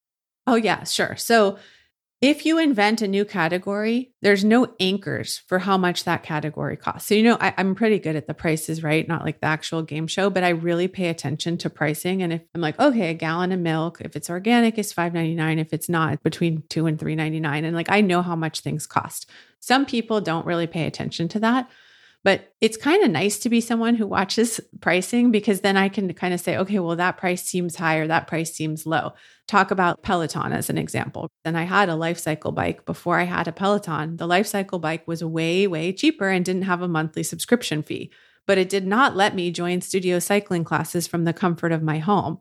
Oh, 0.47 0.57
yeah, 0.57 0.85
sure. 0.85 1.17
So 1.17 1.57
if 2.21 2.45
you 2.45 2.59
invent 2.59 3.01
a 3.01 3.09
new 3.09 3.25
category, 3.25 4.13
there's 4.21 4.45
no 4.45 4.75
anchors 4.79 5.39
for 5.47 5.59
how 5.59 5.79
much 5.79 6.05
that 6.05 6.23
category 6.23 6.77
costs. 6.77 7.09
So, 7.09 7.15
you 7.15 7.23
know, 7.23 7.39
I, 7.41 7.55
am 7.57 7.75
pretty 7.75 7.99
good 7.99 8.15
at 8.15 8.27
the 8.27 8.35
Price 8.35 8.69
Is 8.69 8.83
Right? 8.83 9.09
Not 9.09 9.25
like 9.25 9.41
the 9.41 9.47
actual 9.47 9.83
game 9.83 10.07
show, 10.07 10.29
but 10.29 10.45
I 10.45 10.51
really 10.51 10.87
pay 10.87 11.09
attention 11.09 11.57
to 11.59 11.71
pricing. 11.71 12.23
And 12.23 12.35
if 12.35 12.43
I'm 12.55 12.61
like, 12.61 12.79
okay, 12.79 13.09
a 13.09 13.15
gallon 13.15 13.53
of 13.53 13.61
milk, 13.61 14.03
if 14.03 14.15
it's 14.15 14.29
organic, 14.29 14.79
is 14.79 14.93
$5.99. 14.93 15.61
If 15.61 15.73
it's 15.73 15.89
not, 15.89 16.23
between 16.23 16.63
two 16.69 16.87
and 16.87 16.99
$3.99. 16.99 17.65
And 17.65 17.75
like, 17.75 17.91
I 17.91 18.03
know 18.03 18.21
how 18.21 18.37
much 18.37 18.61
things 18.61 18.87
cost. 18.87 19.31
Some 19.61 19.87
people 19.87 20.21
don't 20.21 20.47
really 20.47 20.67
pay 20.67 20.87
attention 20.87 21.27
to 21.29 21.41
that. 21.41 21.71
But 22.25 22.55
it's 22.61 22.77
kind 22.77 23.03
of 23.03 23.11
nice 23.11 23.39
to 23.41 23.49
be 23.49 23.61
someone 23.61 23.97
who 23.97 24.07
watches 24.07 24.61
pricing 24.81 25.33
because 25.33 25.61
then 25.61 25.77
I 25.77 25.89
can 25.89 26.13
kind 26.15 26.33
of 26.33 26.41
say, 26.41 26.57
okay, 26.57 26.79
well, 26.79 26.95
that 26.95 27.17
price 27.17 27.43
seems 27.43 27.75
high 27.75 27.97
or 27.97 28.07
that 28.07 28.29
price 28.29 28.53
seems 28.53 28.87
low. 28.87 29.15
Talk 29.49 29.73
about 29.73 30.03
Peloton 30.03 30.53
as 30.53 30.71
an 30.71 30.79
example. 30.79 31.29
And 31.45 31.59
I 31.59 31.65
had 31.65 31.89
a 31.89 31.95
Lifecycle 31.95 32.55
bike 32.55 32.87
before 32.87 33.19
I 33.19 33.25
had 33.25 33.49
a 33.49 33.53
Peloton. 33.53 34.19
The 34.19 34.29
Lifecycle 34.29 34.81
bike 34.81 35.07
was 35.09 35.25
way, 35.25 35.67
way 35.67 35.93
cheaper 35.93 36.29
and 36.29 36.45
didn't 36.45 36.63
have 36.63 36.81
a 36.81 36.89
monthly 36.89 37.25
subscription 37.25 37.83
fee, 37.83 38.13
but 38.47 38.57
it 38.57 38.69
did 38.69 38.87
not 38.87 39.17
let 39.17 39.35
me 39.35 39.51
join 39.51 39.81
studio 39.81 40.21
cycling 40.21 40.63
classes 40.63 41.09
from 41.09 41.25
the 41.25 41.33
comfort 41.33 41.73
of 41.73 41.83
my 41.83 41.99
home. 41.99 42.39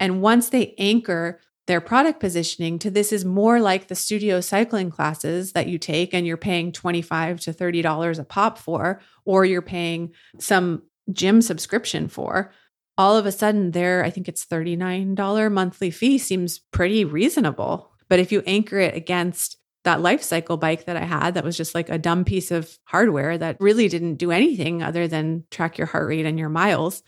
And 0.00 0.22
once 0.22 0.48
they 0.48 0.74
anchor 0.78 1.40
their 1.68 1.82
product 1.82 2.18
positioning 2.18 2.78
to 2.78 2.90
this 2.90 3.12
is 3.12 3.26
more 3.26 3.60
like 3.60 3.88
the 3.88 3.94
studio 3.94 4.40
cycling 4.40 4.90
classes 4.90 5.52
that 5.52 5.68
you 5.68 5.78
take 5.78 6.14
and 6.14 6.26
you're 6.26 6.38
paying 6.38 6.72
25 6.72 7.40
to 7.40 7.52
30 7.52 7.82
dollars 7.82 8.18
a 8.18 8.24
pop 8.24 8.56
for 8.56 9.00
or 9.26 9.44
you're 9.44 9.60
paying 9.60 10.12
some 10.38 10.82
gym 11.12 11.42
subscription 11.42 12.08
for. 12.08 12.50
All 12.96 13.18
of 13.18 13.26
a 13.26 13.32
sudden 13.32 13.72
their 13.72 14.02
i 14.02 14.08
think 14.08 14.28
it's 14.28 14.46
$39 14.46 15.52
monthly 15.52 15.90
fee 15.90 16.16
seems 16.16 16.58
pretty 16.58 17.04
reasonable. 17.04 17.92
But 18.08 18.18
if 18.18 18.32
you 18.32 18.42
anchor 18.46 18.78
it 18.78 18.96
against 18.96 19.58
that 19.84 19.98
Lifecycle 19.98 20.58
bike 20.58 20.86
that 20.86 20.96
i 20.96 21.04
had 21.04 21.34
that 21.34 21.44
was 21.44 21.56
just 21.56 21.74
like 21.74 21.90
a 21.90 21.98
dumb 21.98 22.24
piece 22.24 22.50
of 22.50 22.78
hardware 22.84 23.36
that 23.36 23.60
really 23.60 23.88
didn't 23.88 24.14
do 24.14 24.30
anything 24.30 24.82
other 24.82 25.06
than 25.06 25.44
track 25.50 25.76
your 25.76 25.86
heart 25.86 26.08
rate 26.08 26.24
and 26.24 26.38
your 26.38 26.48
miles 26.48 27.02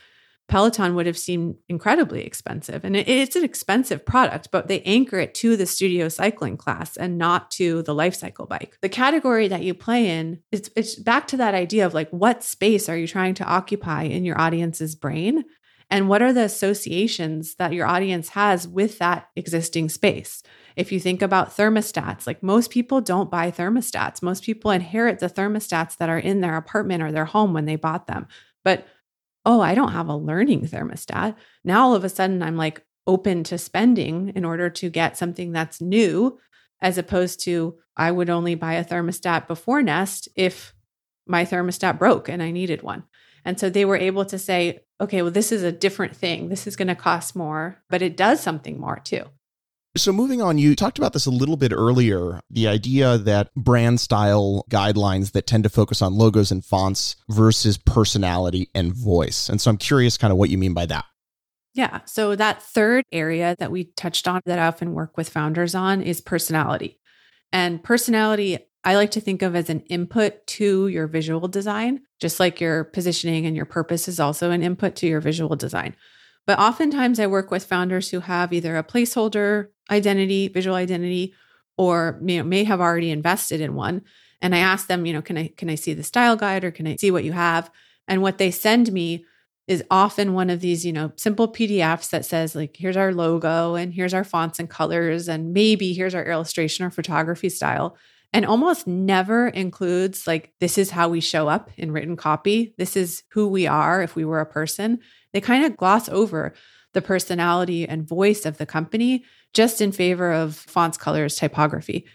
Peloton 0.51 0.97
would 0.97 1.07
have 1.07 1.17
seemed 1.17 1.55
incredibly 1.69 2.27
expensive. 2.27 2.85
And 2.85 2.97
it's 2.97 3.37
an 3.37 3.45
expensive 3.45 4.05
product, 4.05 4.49
but 4.51 4.67
they 4.67 4.83
anchor 4.83 5.21
it 5.21 5.33
to 5.35 5.57
the 5.57 5.65
studio 5.65 6.09
cycling 6.09 6.57
class 6.57 6.97
and 6.97 7.17
not 7.17 7.53
to 7.53 7.83
the 7.83 7.95
Lifecycle 7.95 8.49
bike. 8.49 8.77
The 8.83 8.89
category 8.89 9.47
that 9.47 9.63
you 9.63 9.75
play 9.75 10.09
in, 10.09 10.41
it's, 10.51 10.69
it's 10.75 10.97
back 10.97 11.29
to 11.29 11.37
that 11.37 11.55
idea 11.55 11.87
of 11.87 11.95
like, 11.95 12.11
what 12.11 12.43
space 12.43 12.89
are 12.89 12.97
you 12.97 13.07
trying 13.07 13.35
to 13.35 13.45
occupy 13.45 14.03
in 14.03 14.25
your 14.25 14.41
audience's 14.41 14.97
brain? 14.97 15.45
And 15.89 16.09
what 16.09 16.21
are 16.21 16.33
the 16.33 16.43
associations 16.43 17.55
that 17.55 17.73
your 17.73 17.87
audience 17.87 18.31
has 18.31 18.67
with 18.67 18.99
that 18.99 19.29
existing 19.37 19.89
space? 19.89 20.43
If 20.75 20.91
you 20.91 20.99
think 20.99 21.23
about 21.23 21.57
thermostats, 21.57 22.27
like 22.27 22.43
most 22.43 22.71
people 22.71 23.01
don't 23.01 23.31
buy 23.31 23.53
thermostats. 23.53 24.21
Most 24.21 24.43
people 24.43 24.73
inherit 24.73 25.21
the 25.21 25.31
thermostats 25.31 25.97
that 25.99 26.09
are 26.09 26.19
in 26.19 26.41
their 26.41 26.57
apartment 26.57 27.05
or 27.05 27.13
their 27.13 27.25
home 27.25 27.53
when 27.53 27.67
they 27.67 27.77
bought 27.77 28.09
them. 28.09 28.27
But 28.65 28.89
oh, 29.45 29.61
I 29.61 29.75
don't 29.75 29.93
have 29.93 30.09
a 30.09 30.17
learning 30.17 30.67
thermostat. 30.67 31.35
Now 31.65 31.83
all 31.83 31.95
of 31.95 32.05
a 32.05 32.09
sudden 32.09 32.43
I'm 32.43 32.57
like 32.57 32.85
open 33.07 33.43
to 33.45 33.59
spending 33.59 34.33
in 34.35 34.45
order 34.45 34.71
to 34.71 34.91
get 34.91 35.17
something 35.17 35.53
that's 35.53 35.81
new, 35.81 36.39
as 36.81 36.99
opposed 36.99 37.41
to 37.45 37.79
I 37.97 38.11
would 38.11 38.31
only 38.31 38.55
buy 38.55 38.75
a 38.75 38.85
thermostat 38.85 39.47
before 39.47 39.83
Nest 39.83 40.29
if 40.37 40.75
my 41.27 41.45
thermostat 41.45 41.99
broke 41.99 42.29
and 42.29 42.43
I 42.43 42.51
needed 42.51 42.83
one. 42.83 43.05
And 43.45 43.59
so 43.59 43.71
they 43.71 43.85
were 43.85 43.97
able 43.97 44.25
to 44.27 44.39
say, 44.39 44.81
okay, 45.01 45.23
well, 45.23 45.31
this 45.31 45.53
is 45.53 45.63
a 45.63 45.73
different 45.73 46.15
thing. 46.15 46.49
This 46.49 46.67
is 46.67 46.77
going 46.77 46.89
to 46.89 46.95
cost 46.95 47.35
more, 47.35 47.83
but 47.89 48.03
it 48.03 48.17
does 48.17 48.41
something 48.41 48.79
more 48.79 49.01
too. 49.03 49.25
So, 49.97 50.13
moving 50.13 50.41
on, 50.41 50.57
you 50.57 50.77
talked 50.77 50.99
about 50.99 51.15
this 51.15 51.27
a 51.27 51.33
little 51.33 51.57
bit 51.57 51.73
earlier 51.73 52.41
the 52.49 52.69
idea 52.69 53.19
that 53.19 53.53
brand 53.57 53.99
style 53.99 54.65
guidelines 54.71 55.33
that 55.33 55.49
tend 55.49 55.65
to 55.65 55.69
focus 55.69 56.01
on 56.01 56.15
logos 56.15 56.53
and 56.53 56.65
fonts 56.65 57.17
versus 57.29 57.77
personality 57.77 58.71
and 58.73 58.95
voice. 58.95 59.49
And 59.49 59.61
so, 59.61 59.69
I'm 59.69 59.77
curious 59.77 60.17
kind 60.17 60.31
of 60.31 60.39
what 60.39 60.49
you 60.49 60.59
mean 60.59 60.75
by 60.75 60.87
that. 60.87 61.07
Yeah. 61.75 62.01
So, 62.05 62.37
that 62.37 62.63
third 62.63 63.05
area 63.11 63.57
that 63.59 63.73
we 63.73 63.85
touched 63.97 64.29
on 64.29 64.43
that 64.47 64.61
I 64.61 64.69
often 64.69 64.93
work 64.93 65.17
with 65.17 65.29
founders 65.29 65.75
on 65.75 66.03
is 66.03 66.21
personality. 66.21 67.01
And 67.53 67.83
personality, 67.83 68.59
I 68.85 68.95
like 68.95 69.11
to 69.13 69.21
think 69.21 69.43
of 69.43 69.57
as 69.57 69.71
an 69.71 69.81
input 69.81 70.47
to 70.49 70.87
your 70.87 71.09
visual 71.09 71.49
design, 71.49 72.03
just 72.21 72.39
like 72.39 72.61
your 72.61 72.85
positioning 72.85 73.45
and 73.45 73.57
your 73.57 73.67
purpose 73.67 74.07
is 74.07 74.21
also 74.21 74.53
an 74.53 74.63
input 74.63 74.95
to 74.97 75.09
your 75.09 75.21
visual 75.21 75.57
design. 75.57 75.97
But 76.51 76.59
oftentimes 76.59 77.21
I 77.21 77.29
work 77.29 77.53
with 77.53 77.65
founders 77.65 78.11
who 78.11 78.19
have 78.19 78.53
either 78.53 78.77
a 78.77 78.83
placeholder 78.83 79.69
identity, 79.89 80.49
visual 80.49 80.75
identity, 80.75 81.33
or 81.79 82.19
you 82.25 82.39
know, 82.39 82.43
may 82.43 82.65
have 82.65 82.81
already 82.81 83.13
invested 83.13 83.61
in 83.61 83.77
one. 83.77 84.03
And 84.43 84.53
I 84.53 84.59
ask 84.59 84.89
them, 84.89 85.07
you 85.07 85.13
know, 85.13 85.23
can 85.23 85.39
I 85.39 85.53
can 85.57 85.71
I 85.71 85.77
see 85.77 85.95
the 85.95 86.03
style 86.03 86.35
guide 86.35 86.65
or 86.65 86.73
can 86.73 86.89
I 86.89 86.97
see 86.97 87.13
what 87.13 87.23
you 87.23 87.31
have? 87.31 87.71
And 88.09 88.21
what 88.21 88.39
they 88.39 88.51
send 88.51 88.91
me 88.91 89.25
is 89.69 89.85
often 89.93 90.35
one 90.35 90.51
of 90.51 90.59
these, 90.59 90.85
you 90.85 90.93
know, 90.93 91.13
simple 91.15 91.47
PDFs 91.53 92.11
that 92.11 92.25
says 92.25 92.57
like 92.57 92.77
here's 92.77 92.97
our 92.97 93.15
logo 93.15 93.77
and 93.77 93.95
here's 93.95 94.13
our 94.13 94.25
fonts 94.25 94.59
and 94.59 94.69
colors 94.69 95.29
and 95.29 95.53
maybe 95.53 95.93
here's 95.93 96.17
our 96.17 96.25
illustration 96.25 96.85
or 96.85 96.91
photography 96.91 97.49
style. 97.49 97.97
and 98.33 98.45
almost 98.45 98.89
never 98.89 99.49
includes 99.49 100.27
like 100.27 100.53
this 100.59 100.79
is 100.79 100.91
how 100.91 101.09
we 101.09 101.21
show 101.21 101.47
up 101.47 101.71
in 101.77 101.93
written 101.93 102.17
copy 102.17 102.75
this 102.77 102.97
is 102.97 103.23
who 103.33 103.47
we 103.47 103.69
are 103.69 104.03
if 104.03 104.17
we 104.17 104.25
were 104.25 104.41
a 104.41 104.47
person 104.47 104.99
they 105.33 105.41
kind 105.41 105.65
of 105.65 105.77
gloss 105.77 106.09
over 106.09 106.53
the 106.93 107.03
personality 107.03 107.87
and 107.87 108.09
voice 108.09 108.45
of 108.45 108.59
the 108.59 108.67
company 108.67 109.25
just 109.53 109.81
in 109.81 109.93
favor 109.93 110.33
of 110.33 110.55
fonts 110.55 110.99
colors 110.99 111.37
typography 111.37 112.07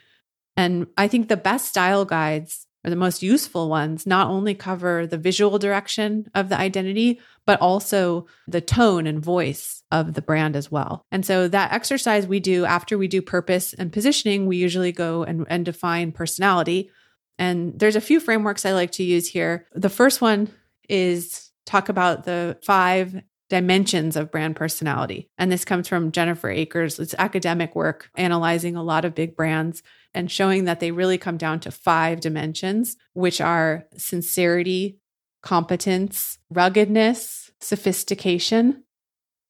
and 0.57 0.87
i 0.97 1.07
think 1.07 1.27
the 1.27 1.37
best 1.37 1.67
style 1.67 2.05
guides 2.05 2.65
or 2.85 2.89
the 2.91 2.95
most 2.95 3.23
useful 3.23 3.67
ones 3.67 4.05
not 4.05 4.27
only 4.27 4.53
cover 4.53 5.07
the 5.07 5.17
visual 5.17 5.57
direction 5.57 6.29
of 6.35 6.49
the 6.49 6.57
identity, 6.57 7.19
but 7.45 7.59
also 7.59 8.27
the 8.47 8.61
tone 8.61 9.07
and 9.07 9.25
voice 9.25 9.83
of 9.91 10.13
the 10.13 10.21
brand 10.21 10.55
as 10.55 10.71
well. 10.71 11.03
And 11.11 11.25
so 11.25 11.47
that 11.47 11.73
exercise 11.73 12.27
we 12.27 12.39
do 12.39 12.63
after 12.63 12.97
we 12.97 13.07
do 13.07 13.23
purpose 13.23 13.73
and 13.73 13.91
positioning, 13.91 14.45
we 14.45 14.57
usually 14.57 14.91
go 14.91 15.23
and, 15.23 15.47
and 15.49 15.65
define 15.65 16.11
personality. 16.11 16.91
And 17.39 17.77
there's 17.77 17.95
a 17.95 18.01
few 18.01 18.19
frameworks 18.19 18.65
I 18.65 18.73
like 18.73 18.91
to 18.91 19.03
use 19.03 19.27
here. 19.27 19.65
The 19.73 19.89
first 19.89 20.21
one 20.21 20.49
is 20.87 21.44
talk 21.65 21.89
about 21.89 22.23
the 22.25 22.57
five 22.63 23.21
dimensions 23.49 24.15
of 24.15 24.31
brand 24.31 24.55
personality. 24.55 25.29
And 25.37 25.51
this 25.51 25.65
comes 25.65 25.87
from 25.87 26.11
Jennifer 26.11 26.49
Aaker's. 26.49 26.99
It's 26.99 27.13
academic 27.17 27.75
work 27.75 28.09
analyzing 28.15 28.75
a 28.75 28.83
lot 28.83 29.05
of 29.05 29.13
big 29.13 29.35
brands 29.35 29.83
and 30.13 30.31
showing 30.31 30.65
that 30.65 30.79
they 30.79 30.91
really 30.91 31.17
come 31.17 31.37
down 31.37 31.59
to 31.61 31.71
five 31.71 32.21
dimensions, 32.21 32.97
which 33.13 33.39
are 33.39 33.85
sincerity, 33.97 34.97
competence, 35.43 36.39
ruggedness, 36.49 37.51
sophistication, 37.59 38.83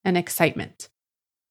and 0.04 0.18
excitement. 0.18 0.90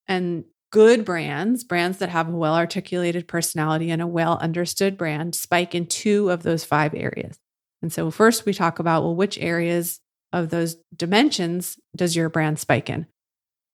And 0.07 0.45
good 0.71 1.05
brands, 1.05 1.65
brands 1.65 1.99
that 1.99 2.11
have 2.11 2.29
a 2.29 2.37
well 2.37 2.55
articulated 2.55 3.27
personality 3.27 3.91
and 3.91 4.03
a 4.03 4.07
well 4.07 4.37
understood 4.39 4.99
brand, 4.99 5.35
spike 5.35 5.75
in 5.75 5.87
two 5.87 6.31
of 6.31 6.43
those 6.43 6.65
five 6.65 6.95
areas. 6.95 7.39
And 7.81 7.93
so, 7.93 8.11
first, 8.11 8.45
we 8.45 8.53
talk 8.53 8.79
about 8.79 9.03
well, 9.03 9.15
which 9.15 9.39
areas 9.39 10.01
of 10.35 10.51
those 10.51 10.76
dimensions 10.95 11.78
does 11.97 12.16
your 12.16 12.28
brand 12.28 12.59
spike 12.59 12.91
in? 12.91 13.07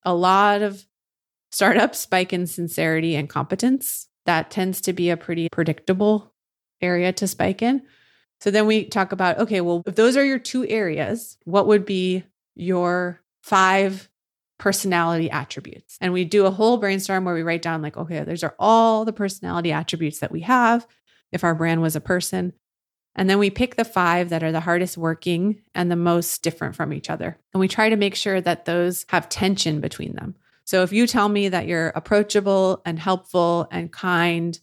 A 0.04 0.14
lot 0.14 0.62
of 0.62 0.84
startups 1.50 1.98
spike 1.98 2.32
in 2.32 2.46
sincerity 2.46 3.16
and 3.16 3.28
competence 3.28 4.08
that 4.26 4.50
tends 4.50 4.80
to 4.82 4.92
be 4.92 5.10
a 5.10 5.16
pretty 5.16 5.48
predictable 5.50 6.32
area 6.80 7.12
to 7.12 7.26
spike 7.26 7.62
in. 7.62 7.82
So 8.40 8.50
then 8.50 8.66
we 8.66 8.84
talk 8.84 9.12
about 9.12 9.38
okay, 9.38 9.60
well, 9.60 9.82
if 9.86 9.96
those 9.96 10.16
are 10.16 10.24
your 10.24 10.38
two 10.38 10.66
areas, 10.66 11.36
what 11.44 11.66
would 11.66 11.84
be 11.84 12.24
your 12.54 13.20
five 13.42 14.08
personality 14.58 15.30
attributes? 15.30 15.96
And 16.00 16.12
we 16.12 16.24
do 16.24 16.46
a 16.46 16.50
whole 16.50 16.76
brainstorm 16.76 17.24
where 17.24 17.34
we 17.34 17.42
write 17.42 17.62
down, 17.62 17.82
like, 17.82 17.96
okay, 17.96 18.22
those 18.22 18.44
are 18.44 18.54
all 18.58 19.04
the 19.04 19.12
personality 19.12 19.72
attributes 19.72 20.20
that 20.20 20.32
we 20.32 20.40
have 20.42 20.86
if 21.32 21.44
our 21.44 21.54
brand 21.54 21.82
was 21.82 21.96
a 21.96 22.00
person. 22.00 22.52
And 23.16 23.28
then 23.28 23.38
we 23.38 23.50
pick 23.50 23.76
the 23.76 23.84
five 23.84 24.28
that 24.30 24.42
are 24.42 24.52
the 24.52 24.60
hardest 24.60 24.96
working 24.96 25.62
and 25.74 25.90
the 25.90 25.96
most 25.96 26.42
different 26.42 26.76
from 26.76 26.92
each 26.92 27.10
other. 27.10 27.38
And 27.52 27.60
we 27.60 27.68
try 27.68 27.88
to 27.88 27.96
make 27.96 28.14
sure 28.14 28.40
that 28.40 28.64
those 28.64 29.04
have 29.08 29.28
tension 29.28 29.80
between 29.80 30.14
them. 30.14 30.36
So 30.64 30.82
if 30.82 30.92
you 30.92 31.06
tell 31.06 31.28
me 31.28 31.48
that 31.48 31.66
you're 31.66 31.88
approachable 31.88 32.80
and 32.84 32.98
helpful 32.98 33.66
and 33.72 33.92
kind 33.92 34.58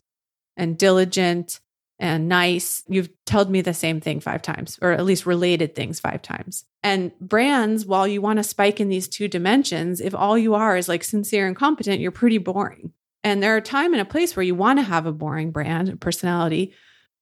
and 0.56 0.78
diligent 0.78 1.60
and 2.00 2.30
nice, 2.30 2.84
you've 2.88 3.10
told 3.26 3.50
me 3.50 3.62
the 3.62 3.74
same 3.74 4.00
thing 4.00 4.20
five 4.20 4.42
times, 4.42 4.78
or 4.82 4.92
at 4.92 5.04
least 5.04 5.26
related 5.26 5.76
things 5.76 6.00
five 6.00 6.22
times. 6.22 6.64
And 6.84 7.12
brands, 7.20 7.86
while 7.86 8.08
you 8.08 8.22
want 8.22 8.38
to 8.38 8.44
spike 8.44 8.80
in 8.80 8.88
these 8.88 9.08
two 9.08 9.28
dimensions, 9.28 10.00
if 10.00 10.16
all 10.16 10.38
you 10.38 10.54
are 10.54 10.78
is 10.78 10.88
like 10.88 11.04
sincere 11.04 11.48
and 11.48 11.56
competent, 11.56 12.00
you're 12.00 12.12
pretty 12.12 12.38
boring. 12.38 12.94
And 13.24 13.44
there 13.44 13.58
are 13.58 13.62
time 13.62 13.94
and 13.94 14.02
a 14.02 14.06
place 14.06 14.36
where 14.36 14.44
you 14.44 14.56
want 14.56 14.80
to 14.80 14.84
have 14.84 15.06
a 15.06 15.12
boring 15.12 15.52
brand 15.52 15.90
and 15.90 16.00
personality, 16.00 16.74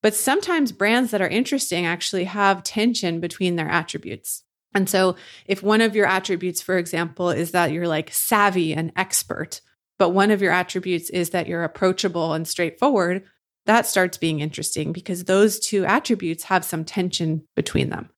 but 0.06 0.14
sometimes 0.14 0.72
brands 0.72 1.10
that 1.10 1.22
are 1.24 1.28
interesting 1.28 1.88
actually 1.88 2.26
have 2.26 2.62
tension 2.62 3.20
between 3.20 3.56
their 3.56 3.68
attributes. 3.68 4.44
And 4.76 4.88
so, 4.88 5.16
if 5.48 5.64
one 5.64 5.82
of 5.82 5.96
your 5.96 6.06
attributes, 6.06 6.62
for 6.62 6.78
example, 6.78 7.32
is 7.32 7.54
that 7.54 7.72
you're 7.72 7.88
like 7.88 8.14
savvy 8.14 8.72
and 8.72 8.92
expert, 8.96 9.62
but 9.98 10.10
one 10.10 10.30
of 10.30 10.44
your 10.44 10.52
attributes 10.52 11.10
is 11.10 11.32
that 11.32 11.48
you're 11.48 11.64
approachable 11.64 12.34
and 12.34 12.48
straightforward, 12.48 13.24
that 13.66 13.88
starts 13.88 14.20
being 14.20 14.42
interesting 14.42 14.94
because 14.94 15.24
those 15.24 15.60
two 15.60 15.86
attributes 15.86 16.44
have 16.44 16.64
some 16.64 16.86
tension 16.86 17.42
between 17.56 17.90
them. 17.90 18.12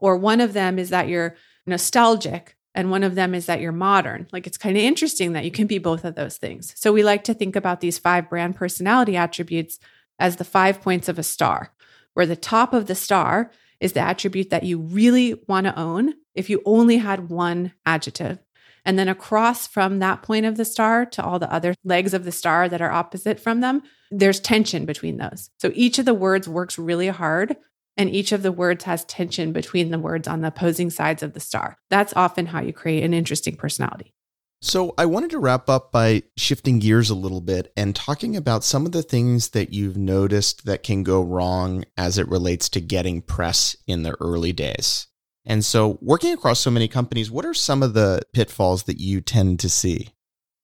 Or 0.00 0.16
one 0.16 0.40
of 0.40 0.52
them 0.52 0.80
is 0.80 0.90
that 0.90 1.06
you're 1.06 1.36
nostalgic 1.64 2.56
and 2.74 2.90
one 2.90 3.04
of 3.04 3.14
them 3.14 3.36
is 3.36 3.46
that 3.46 3.60
you're 3.60 3.70
modern. 3.70 4.26
Like 4.32 4.48
it's 4.48 4.58
kind 4.58 4.76
of 4.76 4.82
interesting 4.82 5.34
that 5.34 5.44
you 5.44 5.52
can 5.52 5.68
be 5.68 5.78
both 5.78 6.04
of 6.04 6.16
those 6.16 6.38
things. 6.38 6.72
So 6.76 6.92
we 6.92 7.04
like 7.04 7.22
to 7.24 7.34
think 7.34 7.54
about 7.54 7.80
these 7.80 8.00
five 8.00 8.28
brand 8.28 8.56
personality 8.56 9.16
attributes 9.16 9.78
as 10.20 10.36
the 10.36 10.44
five 10.44 10.80
points 10.80 11.08
of 11.08 11.18
a 11.18 11.24
star, 11.24 11.72
where 12.14 12.26
the 12.26 12.36
top 12.36 12.72
of 12.72 12.86
the 12.86 12.94
star 12.94 13.50
is 13.80 13.94
the 13.94 14.00
attribute 14.00 14.50
that 14.50 14.62
you 14.62 14.78
really 14.78 15.40
want 15.48 15.66
to 15.66 15.78
own 15.78 16.14
if 16.34 16.50
you 16.50 16.62
only 16.64 16.98
had 16.98 17.30
one 17.30 17.72
adjective. 17.86 18.38
And 18.84 18.98
then 18.98 19.08
across 19.08 19.66
from 19.66 19.98
that 19.98 20.22
point 20.22 20.46
of 20.46 20.56
the 20.56 20.64
star 20.64 21.04
to 21.06 21.22
all 21.22 21.38
the 21.38 21.52
other 21.52 21.74
legs 21.84 22.14
of 22.14 22.24
the 22.24 22.32
star 22.32 22.68
that 22.68 22.80
are 22.80 22.90
opposite 22.90 23.40
from 23.40 23.60
them, 23.60 23.82
there's 24.10 24.40
tension 24.40 24.86
between 24.86 25.16
those. 25.18 25.50
So 25.58 25.70
each 25.74 25.98
of 25.98 26.06
the 26.06 26.14
words 26.14 26.48
works 26.48 26.78
really 26.78 27.08
hard, 27.08 27.56
and 27.96 28.08
each 28.08 28.32
of 28.32 28.42
the 28.42 28.52
words 28.52 28.84
has 28.84 29.04
tension 29.04 29.52
between 29.52 29.90
the 29.90 29.98
words 29.98 30.26
on 30.26 30.40
the 30.40 30.48
opposing 30.48 30.90
sides 30.90 31.22
of 31.22 31.34
the 31.34 31.40
star. 31.40 31.76
That's 31.90 32.14
often 32.16 32.46
how 32.46 32.62
you 32.62 32.72
create 32.72 33.04
an 33.04 33.12
interesting 33.12 33.56
personality. 33.56 34.14
So, 34.62 34.92
I 34.98 35.06
wanted 35.06 35.30
to 35.30 35.38
wrap 35.38 35.70
up 35.70 35.90
by 35.90 36.22
shifting 36.36 36.80
gears 36.80 37.08
a 37.08 37.14
little 37.14 37.40
bit 37.40 37.72
and 37.78 37.96
talking 37.96 38.36
about 38.36 38.62
some 38.62 38.84
of 38.84 38.92
the 38.92 39.02
things 39.02 39.50
that 39.50 39.72
you've 39.72 39.96
noticed 39.96 40.66
that 40.66 40.82
can 40.82 41.02
go 41.02 41.22
wrong 41.22 41.84
as 41.96 42.18
it 42.18 42.28
relates 42.28 42.68
to 42.70 42.80
getting 42.82 43.22
press 43.22 43.74
in 43.86 44.02
the 44.02 44.14
early 44.20 44.52
days. 44.52 45.06
And 45.46 45.64
so, 45.64 45.98
working 46.02 46.34
across 46.34 46.60
so 46.60 46.70
many 46.70 46.88
companies, 46.88 47.30
what 47.30 47.46
are 47.46 47.54
some 47.54 47.82
of 47.82 47.94
the 47.94 48.20
pitfalls 48.34 48.82
that 48.82 49.00
you 49.00 49.22
tend 49.22 49.60
to 49.60 49.70
see? 49.70 50.10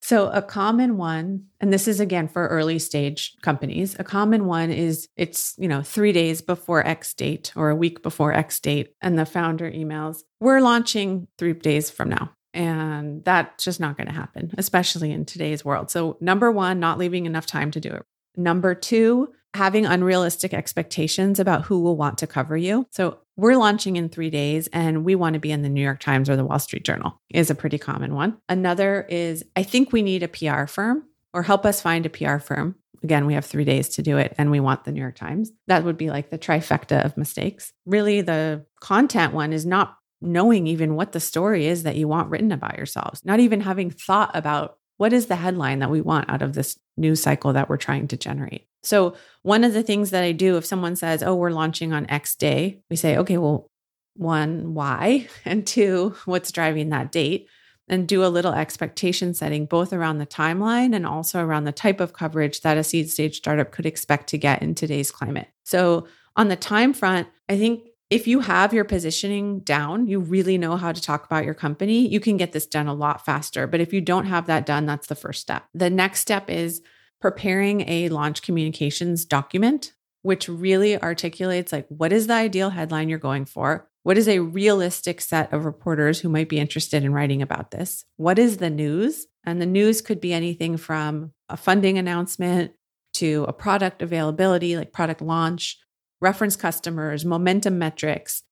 So, 0.03 0.29
a 0.29 0.43
common 0.43 0.99
one, 0.99 1.47
and 1.59 1.73
this 1.73 1.89
is 1.89 1.99
again 1.99 2.29
for 2.29 2.47
early 2.49 2.79
stage 2.79 3.35
companies, 3.41 3.97
a 3.99 4.05
common 4.05 4.45
one 4.45 4.71
is 4.71 5.09
it's, 5.17 5.55
you 5.57 5.69
know, 5.69 5.83
three 5.83 6.13
days 6.13 6.43
before 6.43 6.87
X 6.87 7.15
date 7.15 7.51
or 7.57 7.71
a 7.71 7.75
week 7.75 8.03
before 8.03 8.35
X 8.35 8.61
date, 8.61 8.93
and 9.01 9.19
the 9.19 9.25
founder 9.25 9.71
emails, 9.71 10.19
we're 10.39 10.61
launching 10.61 11.29
three 11.39 11.55
days 11.55 11.91
from 11.91 12.11
now. 12.11 12.33
And 12.57 13.23
that's 13.23 13.63
just 13.63 13.81
not 13.81 13.99
going 13.99 14.07
to 14.07 14.15
happen, 14.15 14.51
especially 14.57 15.13
in 15.13 15.27
today's 15.27 15.63
world. 15.63 15.91
So, 15.91 16.17
number 16.21 16.51
one, 16.51 16.81
not 16.81 16.97
leaving 16.97 17.27
enough 17.27 17.45
time 17.45 17.71
to 17.73 17.81
do 17.81 17.91
it. 17.91 18.03
Number 18.35 18.75
two, 18.75 19.29
having 19.53 19.85
unrealistic 19.85 20.55
expectations 20.55 21.39
about 21.39 21.67
who 21.67 21.81
will 21.81 21.99
want 21.99 22.17
to 22.19 22.27
cover 22.27 22.57
you. 22.57 22.87
So, 22.91 23.19
we're 23.37 23.59
launching 23.59 23.97
in 23.97 24.09
three 24.09 24.31
days 24.31 24.69
and 24.69 25.05
we 25.05 25.15
want 25.15 25.35
to 25.35 25.39
be 25.39 25.53
in 25.53 25.61
the 25.61 25.69
New 25.69 25.83
York 25.83 26.01
Times 26.01 26.31
or 26.31 26.37
the 26.37 26.47
Wall 26.47 26.59
Street 26.59 26.83
Journal, 26.83 27.21
is 27.29 27.51
a 27.51 27.55
pretty 27.55 27.77
common 27.77 28.15
one. 28.15 28.39
Another 28.49 29.07
is, 29.11 29.45
I 29.55 29.63
think 29.63 29.93
we 29.93 30.01
need 30.01 30.23
a 30.23 30.29
PR 30.29 30.65
firm 30.65 31.05
or 31.35 31.43
help 31.43 31.67
us 31.67 31.83
find 31.83 32.07
a 32.07 32.11
PR 32.11 32.39
firm. 32.39 32.77
Again, 33.03 33.27
we 33.27 33.35
have 33.35 33.45
three 33.45 33.67
days 33.67 33.91
to 33.91 34.03
do 34.03 34.17
it 34.17 34.35
and 34.39 34.51
we 34.51 34.61
want 34.61 34.85
the 34.85 34.93
New 34.93 35.03
York 35.03 35.17
Times. 35.17 35.53
That 35.67 35.85
would 35.85 35.99
be 35.99 36.09
like 36.09 36.31
the 36.31 36.39
trifecta 36.39 37.05
of 37.05 37.19
mistakes. 37.19 37.75
Really, 37.85 38.23
the 38.23 38.65
content 38.81 39.35
one 39.35 39.53
is 39.53 39.67
not 39.67 39.99
knowing 40.21 40.67
even 40.67 40.95
what 40.95 41.13
the 41.13 41.21
story 41.21 41.67
is 41.67 41.83
that 41.83 41.97
you 41.97 42.09
want 42.09 42.31
written 42.31 42.53
about 42.53 42.77
yourselves, 42.77 43.25
not 43.25 43.41
even 43.41 43.61
having 43.61 43.91
thought 43.91 44.31
about 44.35 44.79
what 44.97 45.13
is 45.13 45.27
the 45.27 45.37
headline 45.37 45.81
that 45.81 45.91
we 45.91 46.01
want 46.01 46.31
out 46.31 46.43
of 46.43 46.55
this 46.55 46.79
news 46.97 47.23
cycle 47.23 47.53
that 47.53 47.69
we're 47.69 47.77
trying 47.77 48.09
to 48.09 48.17
generate. 48.17 48.67
So, 48.83 49.17
one 49.43 49.65
of 49.65 49.75
the 49.75 49.83
things 49.83 50.11
that 50.11 50.25
I 50.25 50.33
do 50.33 50.57
if 50.57 50.65
someone 50.65 50.97
says, 50.97 51.23
Oh, 51.23 51.35
we're 51.35 51.51
launching 51.51 51.93
on 51.93 52.09
X 52.09 52.35
day, 52.37 52.81
we 52.89 52.97
say, 52.97 53.17
Okay, 53.19 53.37
well, 53.37 53.71
one, 54.15 54.75
why? 54.75 55.29
And 55.45 55.67
two, 55.67 56.15
what's 56.25 56.53
driving 56.53 56.91
that 56.91 57.13
date? 57.13 57.49
And 57.89 58.09
do 58.09 58.25
a 58.25 58.29
little 58.29 58.53
expectation 58.53 59.33
setting, 59.35 59.67
both 59.67 59.93
around 59.93 60.19
the 60.19 60.27
timeline 60.27 60.95
and 60.95 61.07
also 61.07 61.45
around 61.45 61.65
the 61.65 61.73
type 61.73 62.01
of 62.01 62.13
coverage 62.13 62.63
that 62.63 62.79
a 62.79 62.83
seed 62.83 63.11
stage 63.11 63.37
startup 63.37 63.71
could 63.71 63.87
expect 63.87 64.29
to 64.31 64.39
get 64.39 64.63
in 64.63 64.75
today's 64.75 65.13
climate. 65.13 65.49
So, 65.65 66.07
on 66.37 66.49
the 66.49 66.57
time 66.57 66.93
front, 66.93 67.29
I 67.49 67.57
think 67.57 67.86
if 68.09 68.29
you 68.29 68.41
have 68.41 68.73
your 68.73 68.85
positioning 68.85 69.61
down, 69.61 70.07
you 70.07 70.21
really 70.21 70.59
know 70.59 70.77
how 70.77 70.93
to 70.93 71.03
talk 71.03 71.25
about 71.25 71.45
your 71.45 71.55
company, 71.55 72.07
you 72.07 72.21
can 72.21 72.37
get 72.37 72.53
this 72.53 72.67
done 72.67 72.87
a 72.87 72.95
lot 72.95 73.25
faster. 73.25 73.67
But 73.67 73.81
if 73.81 73.93
you 73.93 74.01
don't 74.01 74.27
have 74.27 74.47
that 74.47 74.67
done, 74.67 74.87
that's 74.87 75.09
the 75.09 75.17
first 75.17 75.41
step. 75.41 75.65
The 75.75 75.91
next 75.91 76.21
step 76.21 76.49
is 76.49 76.83
preparing 77.21 77.89
a 77.89 78.09
launch 78.11 78.43
communications 78.43 79.25
document, 79.25 79.93
which 80.23 80.49
really 80.49 81.01
articulates 81.01 81.73
like 81.73 81.87
what 81.89 82.13
is 82.13 82.29
the 82.29 82.35
ideal 82.35 82.71
headline 82.71 83.09
you're 83.09 83.19
going 83.19 83.45
for? 83.45 83.89
What 84.05 84.19
is 84.19 84.29
a 84.29 84.39
realistic 84.39 85.21
set 85.21 85.53
of 85.53 85.65
reporters 85.65 86.21
who 86.21 86.29
might 86.29 86.49
be 86.49 86.61
interested 86.61 87.03
in 87.03 87.13
writing 87.13 87.43
about 87.43 87.73
this? 87.73 88.05
What 88.17 88.39
is 88.39 88.59
the 88.59 88.71
news? 88.71 89.27
And 89.43 89.61
the 89.61 89.67
news 89.67 90.01
could 90.01 90.21
be 90.21 90.33
anything 90.33 90.77
from 90.77 91.33
a 91.49 91.57
funding 91.57 91.99
announcement 91.99 92.73
to 93.15 93.47
a 93.49 93.53
product 93.53 94.03
availability, 94.03 94.77
like 94.77 94.93
product 94.93 95.23
launch, 95.23 95.79
reference 96.21 96.57
customers, 96.57 97.25
momentum 97.25 97.79
metrics, 97.79 98.43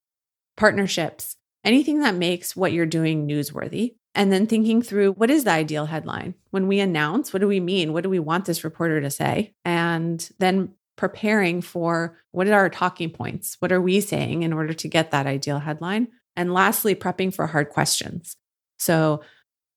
partnerships, 0.56 1.36
anything 1.64 2.00
that 2.00 2.14
makes 2.14 2.54
what 2.54 2.72
you're 2.72 2.86
doing 2.86 3.26
newsworthy. 3.26 3.94
And 4.14 4.32
then 4.32 4.46
thinking 4.46 4.80
through 4.80 5.12
what 5.14 5.30
is 5.30 5.44
the 5.44 5.50
ideal 5.50 5.86
headline? 5.86 6.34
When 6.50 6.68
we 6.68 6.78
announce, 6.78 7.32
what 7.32 7.40
do 7.40 7.48
we 7.48 7.58
mean? 7.58 7.92
What 7.92 8.04
do 8.04 8.08
we 8.08 8.20
want 8.20 8.44
this 8.44 8.62
reporter 8.62 9.00
to 9.00 9.10
say? 9.10 9.54
And 9.64 10.28
then 10.38 10.74
preparing 10.96 11.60
for 11.60 12.16
what 12.30 12.46
are 12.46 12.54
our 12.54 12.70
talking 12.70 13.10
points? 13.10 13.56
What 13.58 13.72
are 13.72 13.80
we 13.80 14.00
saying 14.00 14.44
in 14.44 14.52
order 14.52 14.72
to 14.72 14.88
get 14.88 15.10
that 15.10 15.26
ideal 15.26 15.58
headline? 15.58 16.08
And 16.36 16.54
lastly, 16.54 16.94
prepping 16.94 17.34
for 17.34 17.48
hard 17.48 17.70
questions. 17.70 18.36
So 18.78 19.22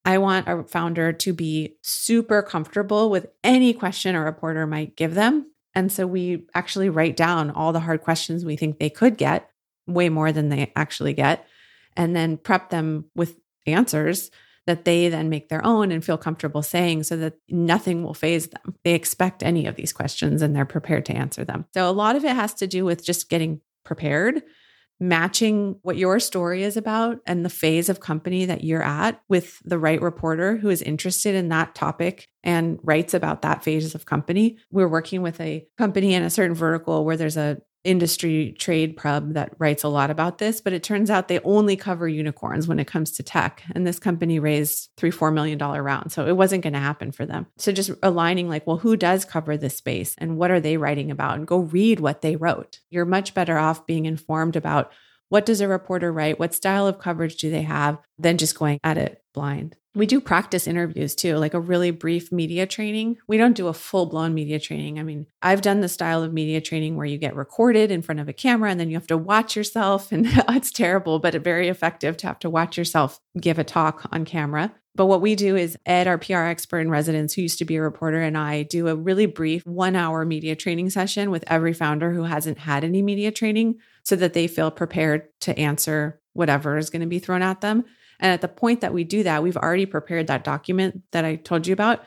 I 0.06 0.20
want 0.20 0.48
a 0.48 0.64
founder 0.64 1.12
to 1.14 1.34
be 1.34 1.76
super 1.82 2.42
comfortable 2.42 3.10
with 3.10 3.28
any 3.44 3.74
question 3.74 4.16
a 4.16 4.24
reporter 4.24 4.68
might 4.68 4.96
give 4.96 5.16
them. 5.16 5.52
And 5.78 5.92
so 5.92 6.08
we 6.08 6.48
actually 6.56 6.90
write 6.90 7.16
down 7.16 7.52
all 7.52 7.72
the 7.72 7.82
hard 7.82 8.02
questions 8.02 8.44
we 8.44 8.56
think 8.56 8.80
they 8.80 8.90
could 8.90 9.16
get, 9.16 9.52
way 9.86 10.10
more 10.10 10.32
than 10.32 10.50
they 10.50 10.72
actually 10.76 11.14
get, 11.14 11.46
and 11.96 12.16
then 12.16 12.38
prep 12.38 12.72
them 12.72 13.06
with 13.16 13.38
answers 13.68 14.32
that 14.66 14.86
they 14.86 15.08
then 15.08 15.30
make 15.30 15.50
their 15.50 15.64
own 15.64 15.92
and 15.92 16.04
feel 16.04 16.18
comfortable 16.18 16.64
saying 16.64 17.04
so 17.04 17.16
that 17.18 17.36
nothing 17.48 18.04
will 18.04 18.16
faze 18.16 18.48
them. 18.48 18.74
They 18.84 18.96
expect 18.96 19.44
any 19.44 19.68
of 19.68 19.76
these 19.76 19.94
questions 19.94 20.42
and 20.42 20.56
they're 20.56 20.66
prepared 20.66 21.06
to 21.06 21.16
answer 21.16 21.46
them. 21.46 21.66
So 21.76 21.88
a 21.88 21.94
lot 21.94 22.16
of 22.16 22.26
it 22.26 22.36
has 22.36 22.56
to 22.56 22.66
do 22.66 22.84
with 22.84 23.06
just 23.06 23.30
getting 23.30 23.62
prepared, 23.86 24.42
matching 25.00 25.78
what 25.84 25.98
your 25.98 26.20
story 26.20 26.64
is 26.64 26.76
about 26.76 27.20
and 27.26 27.46
the 27.46 27.50
phase 27.50 27.90
of 27.90 28.00
company 28.00 28.46
that 28.46 28.64
you're 28.64 28.84
at 28.84 29.22
with 29.30 29.60
the 29.64 29.78
right 29.78 30.02
reporter 30.02 30.58
who 30.58 30.70
is 30.70 30.82
interested 30.82 31.36
in 31.36 31.50
that 31.50 31.76
topic 31.76 32.28
and 32.44 32.80
writes 32.84 33.14
about 33.14 33.42
that 33.42 33.64
phase 33.64 33.94
of 33.94 34.06
company. 34.06 34.58
We're 34.72 34.88
working 34.88 35.22
with 35.22 35.40
a 35.40 35.68
company 35.78 36.14
in 36.14 36.24
a 36.24 36.30
certain 36.30 36.56
vertical 36.56 37.06
where 37.06 37.18
there's 37.18 37.38
a 37.38 37.58
industry 37.88 38.54
trade 38.60 38.98
pub 38.98 39.34
that 39.34 39.54
writes 39.58 39.84
a 39.84 39.88
lot 39.88 40.12
about 40.12 40.38
this, 40.38 40.60
but 40.60 40.74
it 40.74 40.84
turns 40.84 41.10
out 41.10 41.28
they 41.28 41.40
only 41.40 41.76
cover 41.76 42.08
unicorns 42.08 42.68
when 42.68 42.80
it 42.80 42.88
comes 42.88 43.12
to 43.12 43.24
tech. 43.24 43.64
And 43.74 43.88
this 43.88 43.98
company 43.98 44.40
raised 44.40 44.90
three, 44.98 45.12
four 45.12 45.32
million 45.32 45.58
dollar 45.58 45.82
round. 45.82 46.12
So 46.12 46.28
it 46.28 46.36
wasn't 46.36 46.64
going 46.64 46.74
to 46.74 46.80
happen 46.80 47.12
for 47.12 47.26
them. 47.26 47.48
So 47.58 47.72
just 47.72 47.92
aligning 48.04 48.50
like, 48.50 48.68
well, 48.68 48.78
who 48.78 48.98
does 48.98 49.24
cover 49.26 49.56
this 49.56 49.78
space 49.78 50.16
and 50.18 50.38
what 50.38 50.52
are 50.52 50.60
they 50.60 50.78
writing 50.78 51.10
about? 51.10 51.38
And 51.38 51.48
go 51.48 51.60
read 51.60 52.00
what 52.00 52.22
they 52.22 52.36
wrote. 52.36 52.82
You're 52.90 53.06
much 53.06 53.34
better 53.34 53.58
off 53.58 53.88
being 53.88 54.06
informed 54.06 54.56
about 54.56 54.92
what 55.30 55.46
does 55.46 55.62
a 55.62 55.68
reporter 55.68 56.12
write? 56.12 56.40
What 56.40 56.54
style 56.54 56.88
of 56.88 57.00
coverage 57.00 57.38
do 57.38 57.50
they 57.50 57.64
have 57.64 58.00
than 58.18 58.38
just 58.38 58.58
going 58.58 58.80
at 58.84 58.98
it 58.98 59.22
blind? 59.34 59.76
We 59.98 60.06
do 60.06 60.22
practice 60.22 60.68
interviews 60.68 61.16
too, 61.16 61.38
like 61.38 61.56
a 61.56 61.60
really 61.60 61.90
brief 61.90 62.32
media 62.32 62.68
training. 62.68 63.18
We 63.28 63.38
don't 63.38 63.56
do 63.56 63.68
a 63.68 63.74
full 63.74 64.06
blown 64.06 64.36
media 64.36 64.60
training. 64.60 65.00
I 65.00 65.04
mean, 65.04 65.26
I've 65.42 65.62
done 65.62 65.82
the 65.82 65.90
style 65.90 66.22
of 66.22 66.32
media 66.32 66.62
training 66.62 66.96
where 66.96 67.08
you 67.08 67.18
get 67.18 67.36
recorded 67.36 67.90
in 67.90 68.04
front 68.04 68.20
of 68.20 68.30
a 68.30 68.34
camera 68.34 68.70
and 68.70 68.80
then 68.80 68.92
you 68.92 68.96
have 68.96 69.08
to 69.08 69.18
watch 69.18 69.56
yourself. 69.56 70.12
And 70.18 70.28
it's 70.50 70.72
terrible, 70.72 71.18
but 71.20 71.34
very 71.44 71.68
effective 71.68 72.16
to 72.18 72.28
have 72.28 72.40
to 72.40 72.50
watch 72.50 72.78
yourself 72.78 73.20
give 73.40 73.58
a 73.58 73.64
talk 73.64 74.08
on 74.12 74.24
camera. 74.24 74.72
But 74.98 75.06
what 75.06 75.22
we 75.22 75.36
do 75.36 75.56
is 75.56 75.78
Ed, 75.86 76.08
our 76.08 76.18
PR 76.18 76.46
expert 76.46 76.80
in 76.80 76.90
residence, 76.90 77.34
who 77.34 77.44
used 77.44 77.60
to 77.60 77.66
be 77.66 77.76
a 77.76 77.82
reporter, 77.82 78.20
and 78.20 78.36
I 78.36 78.64
do 78.64 78.88
a 78.88 78.96
really 78.96 79.28
brief 79.28 79.64
one 79.66 79.96
hour 79.96 80.26
media 80.26 80.56
training 80.56 80.90
session 80.90 81.30
with 81.30 81.44
every 81.46 81.74
founder 81.74 82.12
who 82.14 82.24
hasn't 82.24 82.58
had 82.58 82.84
any 82.84 83.04
media 83.04 83.32
training 83.32 83.78
so 84.08 84.16
that 84.16 84.32
they 84.32 84.48
feel 84.48 84.72
prepared 84.72 85.28
to 85.42 85.60
answer 85.60 86.22
whatever 86.32 86.78
is 86.78 86.90
going 86.90 87.02
to 87.02 87.08
be 87.08 87.20
thrown 87.20 87.42
at 87.42 87.60
them. 87.60 87.84
And 88.22 88.32
at 88.32 88.40
the 88.40 88.48
point 88.48 88.80
that 88.80 88.94
we 88.94 89.04
do 89.04 89.24
that, 89.24 89.44
we've 89.44 89.58
already 89.58 89.86
prepared 89.86 90.28
that 90.28 90.46
document 90.46 91.02
that 91.12 91.26
I 91.26 91.36
told 91.36 91.68
you 91.68 91.74
about. 91.74 92.06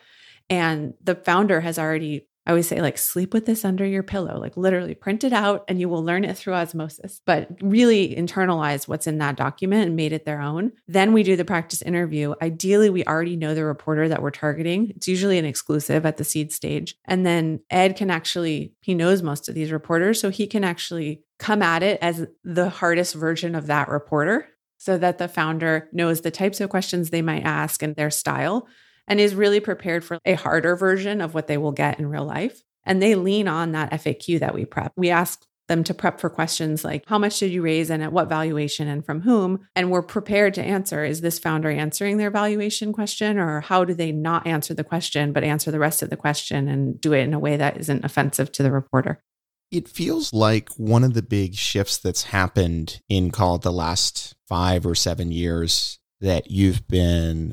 And 0.49 0.95
the 1.05 1.15
founder 1.15 1.61
has 1.61 1.79
already, 1.79 2.27
I 2.47 2.53
always 2.53 2.67
say, 2.67 2.81
like, 2.81 2.97
sleep 2.97 3.35
with 3.35 3.45
this 3.45 3.67
under 3.67 3.85
your 3.85 4.03
pillow, 4.03 4.41
like, 4.41 4.57
literally 4.57 4.95
print 4.95 5.25
it 5.25 5.35
out 5.35 5.67
and 5.69 5.79
you 5.79 5.91
will 5.91 6.03
learn 6.03 6.25
it 6.25 6.39
through 6.39 6.55
osmosis, 6.55 7.21
but 7.27 7.51
really 7.61 8.17
internalize 8.17 8.89
what's 8.89 9.07
in 9.07 9.19
that 9.19 9.37
document 9.37 9.89
and 9.89 9.95
made 9.95 10.15
it 10.15 10.25
their 10.25 10.41
own. 10.41 10.73
Then 10.89 11.13
we 11.13 11.23
do 11.23 11.37
the 11.37 11.45
practice 11.45 11.83
interview. 11.83 12.33
Ideally, 12.41 12.89
we 12.89 13.05
already 13.05 13.37
know 13.37 13.55
the 13.55 13.67
reporter 13.67 14.09
that 14.09 14.23
we're 14.23 14.31
targeting. 14.31 14.91
It's 14.97 15.07
usually 15.07 15.37
an 15.37 15.45
exclusive 15.45 16.07
at 16.07 16.17
the 16.17 16.25
seed 16.25 16.51
stage. 16.51 16.97
And 17.05 17.27
then 17.27 17.61
Ed 17.69 17.95
can 17.97 18.11
actually, 18.11 18.73
he 18.81 18.95
knows 18.95 19.23
most 19.23 19.51
of 19.51 19.55
these 19.55 19.71
reporters. 19.71 20.19
So 20.19 20.31
he 20.31 20.47
can 20.47 20.65
actually 20.65 21.25
come 21.41 21.63
at 21.63 21.83
it 21.83 21.99
as 22.01 22.27
the 22.45 22.69
hardest 22.69 23.15
version 23.15 23.57
of 23.57 23.67
that 23.67 23.89
reporter 23.89 24.47
so 24.79 24.97
that 24.97 25.19
the 25.19 25.29
founder 25.29 25.89
knows 25.93 26.21
the 26.21 26.31
types 26.31 26.61
of 26.61 26.71
questions 26.71 27.11
they 27.11 27.23
might 27.23 27.43
ask 27.43 27.83
and 27.83 27.97
their 27.97 28.11
style 28.11 28.69
and 29.09 29.19
is 29.19 29.35
really 29.35 29.59
prepared 29.59 30.05
for 30.05 30.19
a 30.25 30.35
harder 30.35 30.77
version 30.77 31.21
of 31.21 31.35
what 31.35 31.49
they 31.49 31.59
will 31.59 31.73
get 31.73 31.99
in 31.99 32.07
real 32.07 32.25
life. 32.25 32.63
And 32.85 33.03
they 33.03 33.15
lean 33.15 33.49
on 33.49 33.73
that 33.73 33.91
FAQ 33.91 34.41
that 34.41 34.55
we 34.55 34.65
prep. 34.65 34.93
We 34.97 35.11
ask 35.11 35.45
them 35.69 35.85
to 35.85 35.95
prep 35.95 36.19
for 36.19 36.29
questions 36.29 36.85
like 36.85 37.05
how 37.07 37.19
much 37.19 37.39
did 37.39 37.53
you 37.53 37.63
raise 37.63 37.91
and 37.91 38.03
at 38.03 38.13
what 38.13 38.29
valuation 38.29 38.89
and 38.89 39.05
from 39.05 39.21
whom? 39.21 39.67
And 39.77 39.91
we're 39.91 40.03
prepared 40.03 40.55
to 40.55 40.63
answer 40.63 41.05
is 41.05 41.21
this 41.21 41.39
founder 41.39 41.71
answering 41.71 42.17
their 42.17 42.31
valuation 42.31 42.93
question 42.93 43.39
or 43.39 43.61
how 43.61 43.85
do 43.85 43.95
they 43.95 44.11
not 44.11 44.47
answer 44.47 44.75
the 44.75 44.83
question 44.83 45.33
but 45.33 45.45
answer 45.45 45.71
the 45.71 45.79
rest 45.79 46.03
of 46.03 46.11
the 46.11 46.17
question 46.17 46.69
and 46.69 47.01
do 47.01 47.13
it 47.13 47.21
in 47.21 47.35
a 47.35 47.39
way 47.39 47.57
that 47.57 47.77
isn't 47.77 48.05
offensive 48.05 48.51
to 48.53 48.63
the 48.63 48.73
reporter? 48.73 49.23
It 49.71 49.89
feels 49.89 50.33
like 50.33 50.71
one 50.75 51.05
of 51.05 51.15
the 51.15 51.23
big 51.23 51.55
shifts 51.55 51.99
that's 51.99 52.25
happened 52.25 53.01
in 53.09 53.31
call 53.31 53.55
it 53.57 53.63
the 53.63 53.73
last 53.73 54.35
five 54.49 54.85
or 54.85 54.97
seven 54.97 55.31
years 55.31 55.99
that 56.21 56.51
you've 56.51 56.87
been 56.89 57.53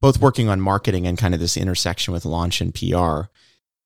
both 0.00 0.20
working 0.20 0.48
on 0.48 0.60
marketing 0.60 1.06
and 1.06 1.18
kind 1.18 1.34
of 1.34 1.40
this 1.40 1.56
intersection 1.56 2.12
with 2.12 2.24
launch 2.24 2.60
and 2.60 2.74
PR 2.74 3.22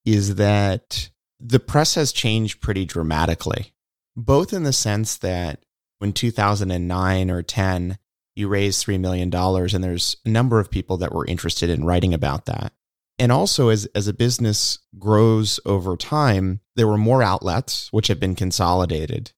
is 0.04 0.36
that 0.36 1.10
the 1.38 1.60
press 1.60 1.94
has 1.96 2.12
changed 2.12 2.62
pretty 2.62 2.86
dramatically, 2.86 3.74
both 4.16 4.52
in 4.52 4.62
the 4.62 4.72
sense 4.72 5.18
that 5.18 5.64
when 5.98 6.12
2009 6.12 7.30
or 7.30 7.42
10, 7.42 7.98
you 8.34 8.48
raised 8.48 8.86
$3 8.86 9.00
million 9.00 9.34
and 9.34 9.84
there's 9.84 10.16
a 10.24 10.28
number 10.28 10.60
of 10.60 10.70
people 10.70 10.96
that 10.98 11.12
were 11.12 11.26
interested 11.26 11.68
in 11.68 11.84
writing 11.84 12.14
about 12.14 12.46
that. 12.46 12.72
And 13.18 13.32
also, 13.32 13.68
as, 13.70 13.86
as 13.94 14.08
a 14.08 14.12
business 14.12 14.78
grows 14.98 15.58
over 15.64 15.96
time, 15.96 16.60
there 16.74 16.86
were 16.86 16.98
more 16.98 17.22
outlets 17.22 17.90
which 17.92 18.08
have 18.08 18.20
been 18.20 18.34
consolidated. 18.34 19.32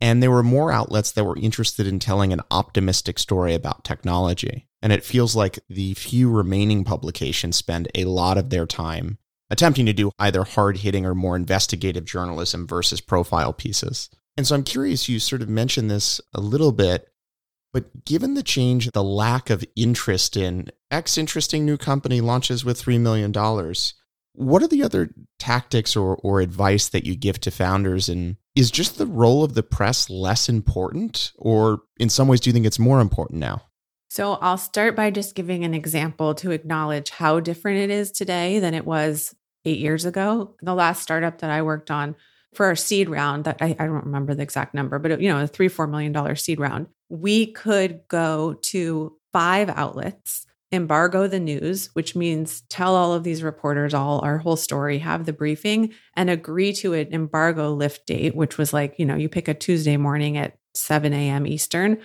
And 0.00 0.22
there 0.22 0.30
were 0.30 0.42
more 0.42 0.72
outlets 0.72 1.12
that 1.12 1.24
were 1.24 1.36
interested 1.36 1.86
in 1.86 1.98
telling 1.98 2.32
an 2.32 2.40
optimistic 2.50 3.18
story 3.18 3.54
about 3.54 3.84
technology. 3.84 4.66
And 4.80 4.92
it 4.92 5.04
feels 5.04 5.36
like 5.36 5.60
the 5.68 5.94
few 5.94 6.30
remaining 6.30 6.84
publications 6.84 7.56
spend 7.56 7.88
a 7.94 8.06
lot 8.06 8.38
of 8.38 8.50
their 8.50 8.66
time 8.66 9.18
attempting 9.50 9.84
to 9.86 9.92
do 9.92 10.10
either 10.18 10.44
hard 10.44 10.78
hitting 10.78 11.04
or 11.04 11.14
more 11.14 11.36
investigative 11.36 12.06
journalism 12.06 12.66
versus 12.66 13.02
profile 13.02 13.52
pieces. 13.52 14.08
And 14.36 14.46
so 14.46 14.54
I'm 14.54 14.64
curious, 14.64 15.08
you 15.08 15.20
sort 15.20 15.42
of 15.42 15.48
mentioned 15.48 15.90
this 15.90 16.20
a 16.34 16.40
little 16.40 16.72
bit. 16.72 17.06
But 17.72 18.04
given 18.04 18.34
the 18.34 18.42
change, 18.42 18.90
the 18.90 19.04
lack 19.04 19.50
of 19.50 19.64
interest 19.76 20.36
in 20.36 20.70
X 20.92 21.16
interesting 21.16 21.64
new 21.64 21.78
company 21.78 22.20
launches 22.20 22.64
with 22.64 22.80
$3 22.80 23.00
million, 23.00 23.32
what 24.34 24.62
are 24.62 24.68
the 24.68 24.82
other 24.82 25.10
tactics 25.38 25.96
or, 25.96 26.16
or 26.16 26.40
advice 26.40 26.88
that 26.90 27.04
you 27.04 27.16
give 27.16 27.40
to 27.40 27.50
founders? 27.50 28.08
And 28.08 28.36
is 28.54 28.70
just 28.70 28.98
the 28.98 29.06
role 29.06 29.42
of 29.42 29.54
the 29.54 29.62
press 29.62 30.08
less 30.10 30.48
important? 30.48 31.32
Or 31.38 31.80
in 31.98 32.08
some 32.08 32.28
ways, 32.28 32.40
do 32.40 32.50
you 32.50 32.54
think 32.54 32.66
it's 32.66 32.78
more 32.78 33.00
important 33.00 33.40
now? 33.40 33.62
So 34.10 34.34
I'll 34.34 34.58
start 34.58 34.94
by 34.94 35.10
just 35.10 35.34
giving 35.34 35.64
an 35.64 35.72
example 35.72 36.34
to 36.36 36.50
acknowledge 36.50 37.08
how 37.08 37.40
different 37.40 37.78
it 37.78 37.90
is 37.90 38.10
today 38.10 38.58
than 38.58 38.74
it 38.74 38.84
was 38.84 39.34
eight 39.64 39.78
years 39.78 40.04
ago. 40.04 40.54
The 40.60 40.74
last 40.74 41.02
startup 41.02 41.38
that 41.38 41.50
I 41.50 41.62
worked 41.62 41.90
on 41.90 42.14
for 42.52 42.66
our 42.66 42.76
seed 42.76 43.08
round 43.08 43.44
that 43.44 43.56
I, 43.62 43.74
I 43.78 43.86
don't 43.86 44.04
remember 44.04 44.34
the 44.34 44.42
exact 44.42 44.74
number, 44.74 44.98
but 44.98 45.22
you 45.22 45.30
know, 45.30 45.42
a 45.42 45.46
three, 45.46 45.70
$4 45.70 45.88
million 45.88 46.36
seed 46.36 46.60
round, 46.60 46.88
we 47.08 47.46
could 47.46 48.02
go 48.08 48.54
to 48.60 49.16
five 49.32 49.70
outlets, 49.70 50.46
embargo 50.72 51.26
the 51.26 51.40
news, 51.40 51.90
which 51.92 52.16
means 52.16 52.62
tell 52.68 52.96
all 52.96 53.12
of 53.12 53.24
these 53.24 53.42
reporters 53.42 53.92
all 53.92 54.20
our 54.24 54.38
whole 54.38 54.56
story, 54.56 54.98
have 54.98 55.26
the 55.26 55.32
briefing, 55.32 55.92
and 56.14 56.30
agree 56.30 56.72
to 56.72 56.94
an 56.94 57.12
embargo 57.12 57.72
lift 57.72 58.06
date, 58.06 58.34
which 58.34 58.56
was 58.58 58.72
like, 58.72 58.98
you 58.98 59.04
know, 59.04 59.16
you 59.16 59.28
pick 59.28 59.48
a 59.48 59.54
Tuesday 59.54 59.96
morning 59.96 60.36
at 60.36 60.58
7 60.74 61.12
a.m. 61.12 61.46
Eastern, 61.46 61.98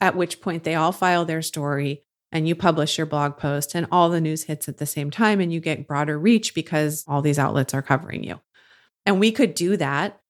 at 0.00 0.16
which 0.16 0.40
point 0.40 0.64
they 0.64 0.74
all 0.74 0.92
file 0.92 1.24
their 1.24 1.42
story 1.42 2.04
and 2.32 2.46
you 2.46 2.54
publish 2.54 2.98
your 2.98 3.06
blog 3.06 3.36
post 3.36 3.74
and 3.74 3.86
all 3.90 4.10
the 4.10 4.20
news 4.20 4.44
hits 4.44 4.68
at 4.68 4.78
the 4.78 4.86
same 4.86 5.10
time 5.10 5.40
and 5.40 5.52
you 5.52 5.60
get 5.60 5.86
broader 5.86 6.18
reach 6.18 6.54
because 6.54 7.04
all 7.08 7.22
these 7.22 7.38
outlets 7.38 7.74
are 7.74 7.82
covering 7.82 8.22
you. 8.22 8.40
And 9.06 9.18
we 9.18 9.32
could 9.32 9.54
do 9.54 9.76
that. 9.78 10.20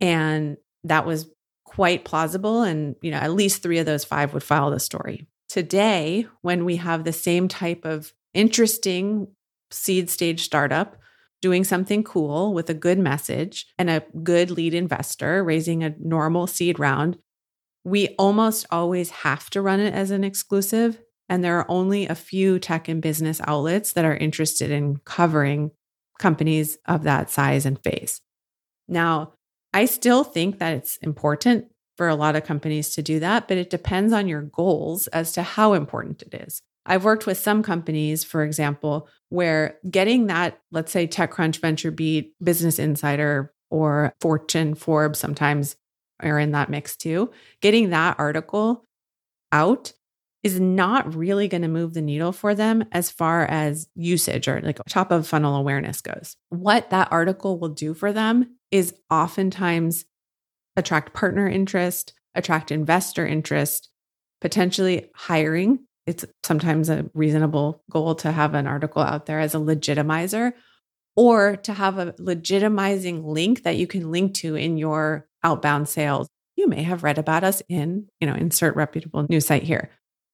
And 0.00 0.56
that 0.84 1.06
was 1.06 1.28
quite 1.64 2.04
plausible. 2.04 2.62
And, 2.62 2.96
you 3.02 3.10
know, 3.10 3.18
at 3.18 3.32
least 3.32 3.62
three 3.62 3.78
of 3.78 3.86
those 3.86 4.04
five 4.04 4.32
would 4.32 4.42
file 4.42 4.70
the 4.70 4.80
story. 4.80 5.26
Today, 5.54 6.26
when 6.42 6.64
we 6.64 6.74
have 6.74 7.04
the 7.04 7.12
same 7.12 7.46
type 7.46 7.84
of 7.84 8.12
interesting 8.32 9.28
seed 9.70 10.10
stage 10.10 10.42
startup 10.42 10.96
doing 11.40 11.62
something 11.62 12.02
cool 12.02 12.52
with 12.52 12.68
a 12.70 12.74
good 12.74 12.98
message 12.98 13.72
and 13.78 13.88
a 13.88 14.02
good 14.24 14.50
lead 14.50 14.74
investor 14.74 15.44
raising 15.44 15.84
a 15.84 15.94
normal 16.00 16.48
seed 16.48 16.80
round, 16.80 17.18
we 17.84 18.08
almost 18.18 18.66
always 18.72 19.10
have 19.10 19.48
to 19.50 19.62
run 19.62 19.78
it 19.78 19.94
as 19.94 20.10
an 20.10 20.24
exclusive. 20.24 21.00
And 21.28 21.44
there 21.44 21.56
are 21.60 21.70
only 21.70 22.08
a 22.08 22.16
few 22.16 22.58
tech 22.58 22.88
and 22.88 23.00
business 23.00 23.40
outlets 23.46 23.92
that 23.92 24.04
are 24.04 24.16
interested 24.16 24.72
in 24.72 24.96
covering 25.04 25.70
companies 26.18 26.78
of 26.86 27.04
that 27.04 27.30
size 27.30 27.64
and 27.64 27.80
phase. 27.80 28.20
Now, 28.88 29.34
I 29.72 29.84
still 29.84 30.24
think 30.24 30.58
that 30.58 30.74
it's 30.74 30.96
important 30.96 31.66
for 31.96 32.08
a 32.08 32.14
lot 32.14 32.36
of 32.36 32.44
companies 32.44 32.90
to 32.90 33.02
do 33.02 33.20
that, 33.20 33.48
but 33.48 33.56
it 33.56 33.70
depends 33.70 34.12
on 34.12 34.28
your 34.28 34.42
goals 34.42 35.06
as 35.08 35.32
to 35.32 35.42
how 35.42 35.74
important 35.74 36.22
it 36.22 36.34
is. 36.34 36.60
I've 36.86 37.04
worked 37.04 37.26
with 37.26 37.38
some 37.38 37.62
companies, 37.62 38.24
for 38.24 38.42
example, 38.42 39.08
where 39.30 39.78
getting 39.90 40.26
that, 40.26 40.60
let's 40.70 40.92
say 40.92 41.06
TechCrunch, 41.06 41.60
VentureBeat, 41.60 42.32
Business 42.42 42.78
Insider, 42.78 43.52
or 43.70 44.14
Fortune, 44.20 44.74
Forbes 44.74 45.18
sometimes 45.18 45.76
are 46.20 46.38
in 46.38 46.52
that 46.52 46.68
mix 46.68 46.96
too. 46.96 47.30
Getting 47.60 47.90
that 47.90 48.16
article 48.18 48.84
out 49.50 49.92
is 50.42 50.60
not 50.60 51.14
really 51.14 51.48
going 51.48 51.62
to 51.62 51.68
move 51.68 51.94
the 51.94 52.02
needle 52.02 52.30
for 52.30 52.54
them 52.54 52.84
as 52.92 53.10
far 53.10 53.46
as 53.46 53.88
usage 53.94 54.46
or 54.46 54.60
like 54.60 54.78
top 54.88 55.10
of 55.10 55.26
funnel 55.26 55.56
awareness 55.56 56.02
goes. 56.02 56.36
What 56.50 56.90
that 56.90 57.08
article 57.10 57.58
will 57.58 57.70
do 57.70 57.94
for 57.94 58.12
them 58.12 58.56
is 58.70 58.94
oftentimes 59.10 60.04
attract 60.76 61.14
partner 61.14 61.48
interest, 61.48 62.12
attract 62.34 62.70
investor 62.70 63.26
interest, 63.26 63.88
potentially 64.40 65.10
hiring. 65.14 65.80
It's 66.06 66.24
sometimes 66.42 66.88
a 66.88 67.10
reasonable 67.14 67.82
goal 67.90 68.14
to 68.16 68.32
have 68.32 68.54
an 68.54 68.66
article 68.66 69.02
out 69.02 69.26
there 69.26 69.40
as 69.40 69.54
a 69.54 69.58
legitimizer 69.58 70.52
or 71.16 71.56
to 71.56 71.72
have 71.72 71.98
a 71.98 72.12
legitimizing 72.14 73.24
link 73.24 73.62
that 73.62 73.76
you 73.76 73.86
can 73.86 74.10
link 74.10 74.34
to 74.34 74.56
in 74.56 74.76
your 74.76 75.28
outbound 75.42 75.88
sales. 75.88 76.28
You 76.56 76.68
may 76.68 76.82
have 76.82 77.02
read 77.02 77.18
about 77.18 77.44
us 77.44 77.62
in, 77.68 78.08
you 78.20 78.26
know, 78.26 78.34
insert 78.34 78.76
reputable 78.76 79.26
news 79.28 79.46
site 79.46 79.62
here. 79.62 79.90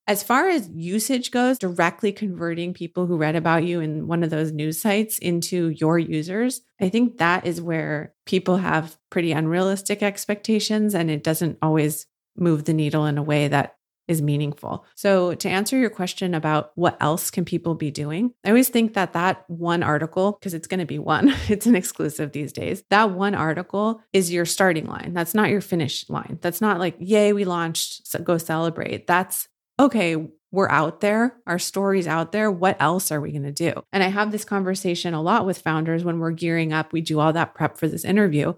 As 0.06 0.22
far 0.24 0.48
as 0.48 0.68
usage 0.74 1.30
goes, 1.30 1.58
directly 1.58 2.10
converting 2.10 2.74
people 2.74 3.06
who 3.06 3.16
read 3.16 3.36
about 3.36 3.64
you 3.64 3.80
in 3.80 4.08
one 4.08 4.24
of 4.24 4.30
those 4.30 4.50
news 4.50 4.80
sites 4.80 5.18
into 5.18 5.68
your 5.68 5.98
users, 5.98 6.62
I 6.80 6.88
think 6.88 7.18
that 7.18 7.46
is 7.46 7.60
where 7.60 8.12
people 8.30 8.58
have 8.58 8.96
pretty 9.10 9.32
unrealistic 9.32 10.04
expectations 10.04 10.94
and 10.94 11.10
it 11.10 11.24
doesn't 11.24 11.58
always 11.60 12.06
move 12.36 12.64
the 12.64 12.72
needle 12.72 13.04
in 13.04 13.18
a 13.18 13.22
way 13.22 13.48
that 13.48 13.74
is 14.06 14.22
meaningful. 14.22 14.84
So, 14.94 15.34
to 15.34 15.48
answer 15.48 15.76
your 15.76 15.90
question 15.90 16.32
about 16.34 16.70
what 16.76 16.96
else 17.00 17.30
can 17.30 17.44
people 17.44 17.74
be 17.74 17.90
doing, 17.90 18.32
I 18.44 18.50
always 18.50 18.68
think 18.68 18.94
that 18.94 19.14
that 19.14 19.44
one 19.48 19.82
article, 19.82 20.32
because 20.32 20.54
it's 20.54 20.68
going 20.68 20.80
to 20.80 20.86
be 20.86 20.98
one, 21.00 21.34
it's 21.48 21.66
an 21.66 21.74
exclusive 21.74 22.30
these 22.30 22.52
days, 22.52 22.84
that 22.90 23.10
one 23.10 23.34
article 23.34 24.00
is 24.12 24.32
your 24.32 24.46
starting 24.46 24.86
line. 24.86 25.12
That's 25.12 25.34
not 25.34 25.50
your 25.50 25.60
finish 25.60 26.08
line. 26.08 26.38
That's 26.40 26.60
not 26.60 26.78
like, 26.78 26.94
yay, 27.00 27.32
we 27.32 27.44
launched, 27.44 28.06
so 28.06 28.20
go 28.20 28.38
celebrate. 28.38 29.08
That's 29.08 29.48
okay, 29.78 30.28
we're 30.52 30.68
out 30.68 31.00
there, 31.00 31.36
our 31.46 31.58
story's 31.58 32.06
out 32.06 32.32
there. 32.32 32.50
What 32.50 32.76
else 32.80 33.12
are 33.12 33.20
we 33.20 33.30
going 33.30 33.44
to 33.44 33.52
do? 33.52 33.72
And 33.92 34.02
I 34.02 34.08
have 34.08 34.32
this 34.32 34.44
conversation 34.44 35.14
a 35.14 35.22
lot 35.22 35.46
with 35.46 35.62
founders 35.62 36.04
when 36.04 36.18
we're 36.18 36.32
gearing 36.32 36.72
up. 36.72 36.92
We 36.92 37.00
do 37.00 37.20
all 37.20 37.32
that 37.32 37.54
prep 37.54 37.78
for 37.78 37.86
this 37.86 38.04
interview 38.04 38.54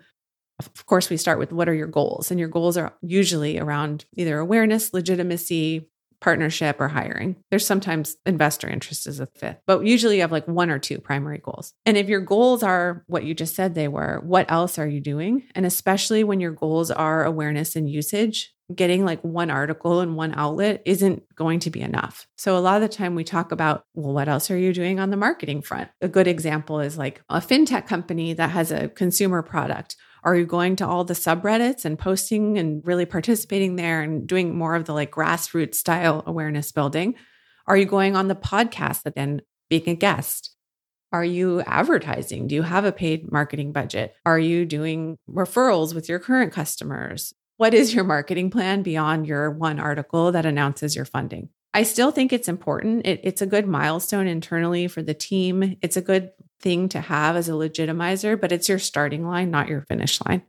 of 0.59 0.86
course, 0.86 1.10
we 1.10 1.16
start 1.16 1.39
with 1.39 1.52
what 1.52 1.69
are 1.69 1.74
your 1.74 1.86
goals? 1.86 2.31
And 2.31 2.39
your 2.39 2.48
goals 2.48 2.77
are 2.77 2.94
usually 3.02 3.59
around 3.59 4.05
either 4.16 4.39
awareness, 4.39 4.93
legitimacy, 4.93 5.89
partnership, 6.20 6.81
or 6.81 6.89
hiring. 6.89 7.36
There's 7.51 7.66
sometimes 7.66 8.16
investor 8.24 8.69
interest 8.69 9.09
as 9.09 9.19
a 9.19 9.27
fifth, 9.27 9.59
but 9.66 9.85
usually 9.85 10.16
you 10.16 10.20
have 10.20 10.31
like 10.31 10.47
one 10.47 10.70
or 10.70 10.78
two 10.78 10.98
primary 11.01 11.39
goals. 11.39 11.74
And 11.85 11.97
if 11.97 12.09
your 12.09 12.20
goals 12.20 12.62
are 12.62 13.05
what 13.09 13.24
you 13.24 13.35
just 13.35 13.56
said 13.56 13.74
they 13.74 13.89
were, 13.89 14.20
what 14.23 14.51
else 14.51 14.78
are 14.78 14.86
you 14.86 15.01
doing? 15.01 15.43
And 15.56 15.66
especially 15.66 16.23
when 16.23 16.39
your 16.39 16.52
goals 16.52 16.93
are 16.93 17.24
awareness 17.24 17.74
and 17.74 17.90
usage, 17.90 18.55
getting 18.74 19.05
like 19.05 19.20
one 19.23 19.51
article 19.51 20.01
and 20.01 20.16
one 20.16 20.35
outlet 20.35 20.82
isn't 20.85 21.23
going 21.35 21.61
to 21.61 21.70
be 21.70 21.81
enough. 21.81 22.27
So 22.36 22.57
a 22.57 22.61
lot 22.61 22.82
of 22.82 22.89
the 22.89 22.94
time 22.94 23.15
we 23.15 23.24
talk 23.24 23.53
about, 23.53 23.85
well, 23.94 24.12
what 24.12 24.28
else 24.28 24.51
are 24.51 24.59
you 24.59 24.73
doing 24.73 25.01
on 25.01 25.11
the 25.11 25.16
marketing 25.16 25.62
front? 25.62 25.89
A 26.01 26.09
good 26.09 26.27
example 26.27 26.81
is 26.81 26.99
like 26.99 27.23
a 27.28 27.40
fintech 27.40 27.86
company 27.86 28.32
that 28.35 28.51
has 28.51 28.70
a 28.70 28.89
consumer 28.89 29.43
product 29.43 29.97
are 30.24 30.36
you 30.36 30.47
going 30.47 30.77
to 30.77 30.86
all 30.86 31.05
the 31.05 31.15
subreddits 31.15 31.85
and 31.85 31.99
posting 31.99 32.57
and 32.57 32.86
really 32.86 33.07
participating 33.07 33.77
there 33.77 34.03
and 34.03 34.27
doing 34.27 34.57
more 34.57 34.77
of 34.77 34.85
the 34.85 34.93
like 34.93 35.11
grassroots 35.11 35.74
style 35.74 36.23
awareness 36.27 36.70
building? 36.70 37.16
Are 37.66 37.77
you 37.77 37.86
going 37.86 38.15
on 38.15 38.28
the 38.28 38.36
podcast 38.36 39.03
and 39.05 39.15
then 39.16 39.43
being 39.69 39.89
a 39.89 39.94
guest? 39.94 40.55
Are 41.12 41.24
you 41.24 41.61
advertising? 41.62 42.47
Do 42.47 42.55
you 42.55 42.62
have 42.62 42.85
a 42.85 42.93
paid 42.93 43.31
marketing 43.31 43.73
budget? 43.73 44.15
Are 44.24 44.39
you 44.39 44.65
doing 44.65 45.19
referrals 45.28 45.94
with 45.94 46.09
your 46.09 46.19
current 46.19 46.53
customers? 46.53 47.35
What 47.63 47.75
is 47.75 47.95
your 47.95 48.03
marketing 48.03 48.51
plan 48.51 48.83
beyond 48.83 49.25
your 49.25 49.49
one 49.49 49.79
article 49.79 50.33
that 50.33 50.45
announces 50.45 50.97
your 50.97 51.05
funding? 51.05 51.49
I 51.73 51.85
still 51.85 52.11
think 52.11 52.33
it's 52.33 52.49
important. 52.49 53.07
It, 53.07 53.21
it's 53.23 53.41
a 53.41 53.47
good 53.47 53.69
milestone 53.69 54.27
internally 54.27 54.89
for 54.89 55.01
the 55.01 55.15
team. 55.15 55.77
It's 55.81 55.97
a 55.97 56.03
good 56.03 56.33
thing 56.61 56.89
to 56.89 57.01
have 57.01 57.37
as 57.37 57.49
a 57.49 57.53
legitimizer, 57.53 58.41
but 58.41 58.51
it's 58.51 58.69
your 58.69 58.81
starting 58.81 59.25
line, 59.29 59.53
not 59.53 59.69
your 59.69 59.83
finish 59.83 60.21
line. 60.27 60.43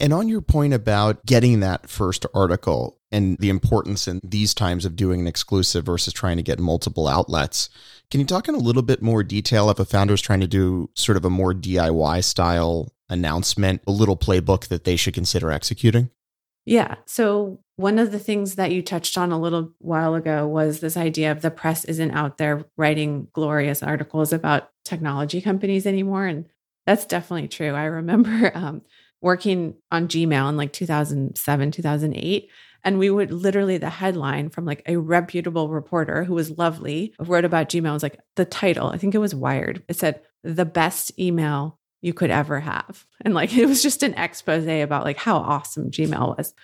And 0.00 0.12
on 0.12 0.28
your 0.28 0.40
point 0.40 0.74
about 0.74 1.24
getting 1.24 1.60
that 1.60 1.88
first 1.88 2.26
article 2.34 2.98
and 3.12 3.38
the 3.38 3.48
importance 3.48 4.08
in 4.08 4.18
these 4.24 4.52
times 4.52 4.84
of 4.84 4.96
doing 4.96 5.20
an 5.20 5.28
exclusive 5.28 5.84
versus 5.86 6.12
trying 6.12 6.38
to 6.38 6.42
get 6.42 6.58
multiple 6.58 7.06
outlets, 7.06 7.70
can 8.10 8.18
you 8.18 8.26
talk 8.26 8.48
in 8.48 8.56
a 8.56 8.58
little 8.58 8.82
bit 8.82 9.00
more 9.00 9.22
detail 9.22 9.70
if 9.70 9.78
a 9.78 9.84
founder 9.84 10.14
is 10.14 10.20
trying 10.20 10.40
to 10.40 10.48
do 10.48 10.90
sort 10.96 11.16
of 11.16 11.24
a 11.24 11.30
more 11.30 11.54
DIY 11.54 12.24
style 12.24 12.92
announcement, 13.08 13.80
a 13.86 13.92
little 13.92 14.16
playbook 14.16 14.66
that 14.66 14.82
they 14.82 14.96
should 14.96 15.14
consider 15.14 15.52
executing? 15.52 16.10
Yeah. 16.64 16.96
So, 17.06 17.60
one 17.76 17.98
of 17.98 18.12
the 18.12 18.18
things 18.18 18.54
that 18.54 18.70
you 18.70 18.82
touched 18.82 19.18
on 19.18 19.32
a 19.32 19.40
little 19.40 19.72
while 19.78 20.14
ago 20.14 20.46
was 20.46 20.78
this 20.78 20.96
idea 20.96 21.32
of 21.32 21.42
the 21.42 21.50
press 21.50 21.84
isn't 21.84 22.12
out 22.12 22.38
there 22.38 22.64
writing 22.76 23.26
glorious 23.32 23.82
articles 23.82 24.32
about 24.32 24.70
technology 24.84 25.40
companies 25.40 25.86
anymore. 25.86 26.26
And 26.26 26.46
that's 26.86 27.06
definitely 27.06 27.48
true. 27.48 27.72
I 27.72 27.84
remember 27.84 28.52
um, 28.54 28.82
working 29.20 29.74
on 29.90 30.06
Gmail 30.06 30.48
in 30.48 30.56
like 30.56 30.72
2007, 30.72 31.70
2008. 31.72 32.48
And 32.84 32.98
we 32.98 33.10
would 33.10 33.32
literally, 33.32 33.78
the 33.78 33.90
headline 33.90 34.50
from 34.50 34.64
like 34.64 34.82
a 34.86 34.96
reputable 34.96 35.68
reporter 35.68 36.24
who 36.24 36.34
was 36.34 36.58
lovely 36.58 37.14
wrote 37.18 37.44
about 37.44 37.68
Gmail 37.68 37.92
was 37.92 38.02
like 38.02 38.18
the 38.36 38.44
title, 38.44 38.88
I 38.88 38.98
think 38.98 39.14
it 39.14 39.18
was 39.18 39.34
Wired. 39.34 39.82
It 39.88 39.96
said, 39.96 40.20
the 40.44 40.64
best 40.64 41.16
email 41.18 41.78
you 42.02 42.12
could 42.12 42.30
ever 42.30 42.60
have. 42.60 43.06
And 43.24 43.34
like 43.34 43.56
it 43.56 43.66
was 43.66 43.82
just 43.82 44.02
an 44.02 44.14
expose 44.14 44.66
about 44.66 45.04
like 45.04 45.16
how 45.16 45.36
awesome 45.36 45.92
Gmail 45.92 46.36
was. 46.36 46.54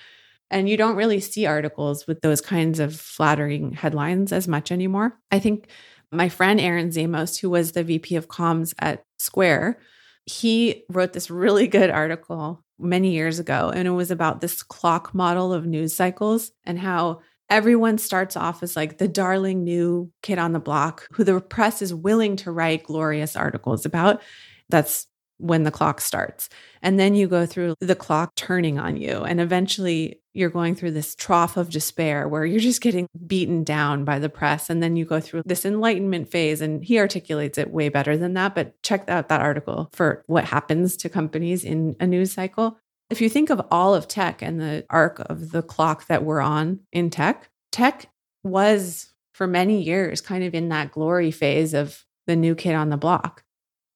And 0.51 0.69
you 0.69 0.77
don't 0.77 0.97
really 0.97 1.21
see 1.21 1.47
articles 1.47 2.07
with 2.07 2.21
those 2.21 2.41
kinds 2.41 2.81
of 2.81 2.99
flattering 2.99 3.75
headlines 3.75 4.33
as 4.33 4.49
much 4.49 4.73
anymore. 4.73 5.17
I 5.31 5.39
think 5.39 5.69
my 6.11 6.29
friend 6.29 6.61
Aaron 6.61 6.89
Zamost, 6.89 7.41
who 7.41 7.49
was 7.49 7.73
the 7.73 7.85
VP 7.85 8.17
of 8.17 8.27
comms 8.27 8.75
at 8.81 9.05
Square, 9.19 9.79
he 10.27 10.85
wrote 10.89 11.13
this 11.13 11.31
really 11.31 11.69
good 11.69 11.91
article 11.91 12.65
many 12.79 13.13
years 13.13 13.39
ago. 13.39 13.71
And 13.73 13.87
it 13.87 13.93
was 13.93 14.11
about 14.11 14.41
this 14.41 14.63
clock 14.63 15.15
model 15.15 15.53
of 15.53 15.67
news 15.67 15.95
cycles 15.95 16.51
and 16.65 16.79
how 16.79 17.21
everyone 17.51 17.99
starts 17.99 18.37
off 18.37 18.63
as 18.63 18.77
like 18.77 18.99
the 18.99 19.09
darling 19.09 19.65
new 19.65 20.11
kid 20.23 20.39
on 20.39 20.53
the 20.53 20.61
block 20.61 21.09
who 21.13 21.25
the 21.25 21.41
press 21.41 21.83
is 21.83 21.95
willing 21.95 22.37
to 22.37 22.51
write 22.51 22.85
glorious 22.85 23.37
articles 23.37 23.87
about. 23.87 24.23
That's 24.69 25.07
when 25.39 25.63
the 25.63 25.71
clock 25.71 26.01
starts. 26.01 26.49
And 26.83 26.99
then 26.99 27.15
you 27.15 27.27
go 27.27 27.47
through 27.47 27.75
the 27.81 27.95
clock 27.95 28.35
turning 28.35 28.79
on 28.79 28.97
you. 28.97 29.25
And 29.25 29.41
eventually 29.41 30.21
you're 30.35 30.51
going 30.51 30.75
through 30.75 30.93
this 30.93 31.15
trough 31.15 31.57
of 31.57 31.71
despair 31.71 32.29
where 32.29 32.45
you're 32.45 32.61
just 32.61 32.81
getting 32.81 33.09
beaten 33.27 33.65
down 33.65 34.05
by 34.05 34.19
the 34.19 34.29
press. 34.29 34.69
And 34.69 34.83
then 34.83 34.97
you 34.97 35.05
go 35.05 35.21
through 35.21 35.43
this 35.45 35.65
enlightenment 35.65 36.31
phase. 36.31 36.61
And 36.61 36.85
he 36.85 36.99
articulates 36.99 37.59
it 37.59 37.73
way 37.73 37.89
better 37.89 38.17
than 38.17 38.35
that. 38.35 38.55
But 38.55 38.81
check 38.83 39.09
out 39.09 39.29
that 39.29 39.41
article 39.41 39.89
for 39.93 40.23
what 40.27 40.45
happens 40.45 40.97
to 40.99 41.09
companies 41.09 41.65
in 41.65 41.97
a 42.01 42.07
news 42.07 42.33
cycle. 42.33 42.79
If 43.11 43.21
you 43.21 43.29
think 43.29 43.49
of 43.49 43.63
all 43.71 43.95
of 43.95 44.07
tech 44.07 44.43
and 44.43 44.61
the 44.61 44.85
arc 44.91 45.19
of 45.31 45.53
the 45.53 45.63
clock 45.63 46.07
that 46.09 46.25
we're 46.25 46.41
on 46.41 46.81
in 46.93 47.11
tech, 47.11 47.49
tech 47.73 48.11
was 48.43 49.13
for 49.33 49.47
many 49.47 49.83
years 49.83 50.21
kind 50.21 50.45
of 50.45 50.55
in 50.55 50.69
that 50.71 50.91
glory 50.91 51.31
phase 51.31 51.73
of 51.73 52.05
the 52.27 52.37
new 52.37 52.55
kid 52.55 52.75
on 52.75 52.91
the 52.91 52.97
block. 52.97 53.45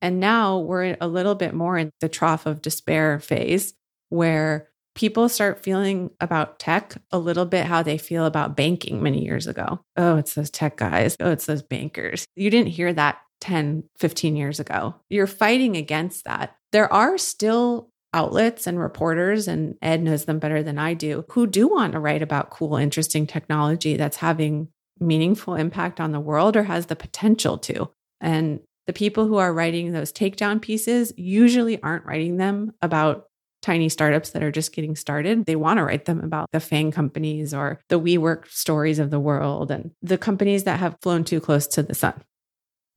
And 0.03 0.21
now 0.21 0.59
we're 0.59 0.97
a 1.01 1.09
little 1.09 1.35
bit 1.35 1.55
more 1.55 1.79
in 1.79 1.91
the 2.01 2.09
trough 2.09 2.45
of 2.45 2.61
despair 2.61 3.21
phase 3.21 3.73
where 4.11 4.69
people 4.95 5.29
start 5.29 5.63
feeling 5.63 6.11
about 6.21 6.59
tech 6.59 6.97
a 7.11 7.19
little 7.19 7.47
bit 7.47 7.65
how 7.65 7.83
they 7.83 7.97
feel 7.97 8.27
about 8.27 8.57
banking 8.57 9.03
many 9.03 9.25
years 9.25 9.47
ago. 9.47 9.81
Oh, 9.97 10.17
it's 10.17 10.35
those 10.35 10.51
tech 10.51 10.77
guys. 10.77 11.17
Oh, 11.21 11.31
it's 11.31 11.47
those 11.47 11.63
bankers. 11.63 12.27
You 12.37 12.51
didn't 12.51 12.73
hear 12.73 12.93
that 12.93 13.21
10, 13.41 13.85
15 13.97 14.37
years 14.37 14.61
ago. 14.61 14.95
You're 15.09 15.27
fighting 15.27 15.77
against 15.77 16.25
that. 16.25 16.57
There 16.73 16.93
are 16.93 17.17
still 17.17 17.89
outlets 18.15 18.67
and 18.67 18.79
reporters, 18.79 19.49
and 19.49 19.77
Ed 19.81 20.03
knows 20.03 20.27
them 20.27 20.39
better 20.39 20.63
than 20.63 20.79
I 20.79 20.95
do, 20.95 21.25
who 21.31 21.47
do 21.47 21.69
want 21.69 21.93
to 21.93 21.99
write 21.99 22.23
about 22.23 22.51
cool, 22.51 22.77
interesting 22.77 23.27
technology 23.27 23.97
that's 23.97 24.19
having 24.19 24.69
meaningful 25.01 25.55
impact 25.55 26.01
on 26.01 26.13
the 26.13 26.21
world 26.21 26.57
or 26.57 26.65
has 26.65 26.87
the 26.87 26.97
potential 26.97 27.57
to. 27.59 27.89
And 28.21 28.61
the 28.87 28.93
people 28.93 29.27
who 29.27 29.37
are 29.37 29.53
writing 29.53 29.93
those 29.93 30.13
takedown 30.13 30.61
pieces 30.61 31.13
usually 31.17 31.81
aren't 31.83 32.05
writing 32.05 32.37
them 32.37 32.73
about 32.83 33.27
tiny 33.63 33.89
startups 33.89 34.31
that 34.31 34.43
are 34.43 34.51
just 34.51 34.75
getting 34.75 34.97
started. 34.97 35.47
They 35.47 35.57
want 35.57 35.79
to 35.79 35.85
write 35.85 36.05
them 36.05 36.21
about 36.21 36.51
the 36.53 36.61
FANG 36.61 36.91
companies 36.91 37.55
or 37.55 37.81
the 37.89 38.01
WeWork 38.01 38.49
stories 38.49 38.99
of 38.99 39.11
the 39.11 39.21
world 39.21 39.71
and 39.71 39.93
the 40.03 40.19
companies 40.19 40.65
that 40.65 40.81
have 40.81 40.97
flown 41.01 41.25
too 41.25 41.41
close 41.41 41.67
to 41.69 41.83
the 41.83 41.95
sun. 41.95 42.21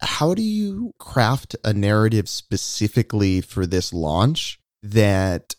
How 0.02 0.34
do 0.34 0.42
you 0.42 0.92
craft 1.00 1.56
a 1.64 1.72
narrative 1.72 2.28
specifically 2.28 3.42
for 3.42 3.66
this 3.66 3.94
launch 3.94 4.60
that 4.84 5.56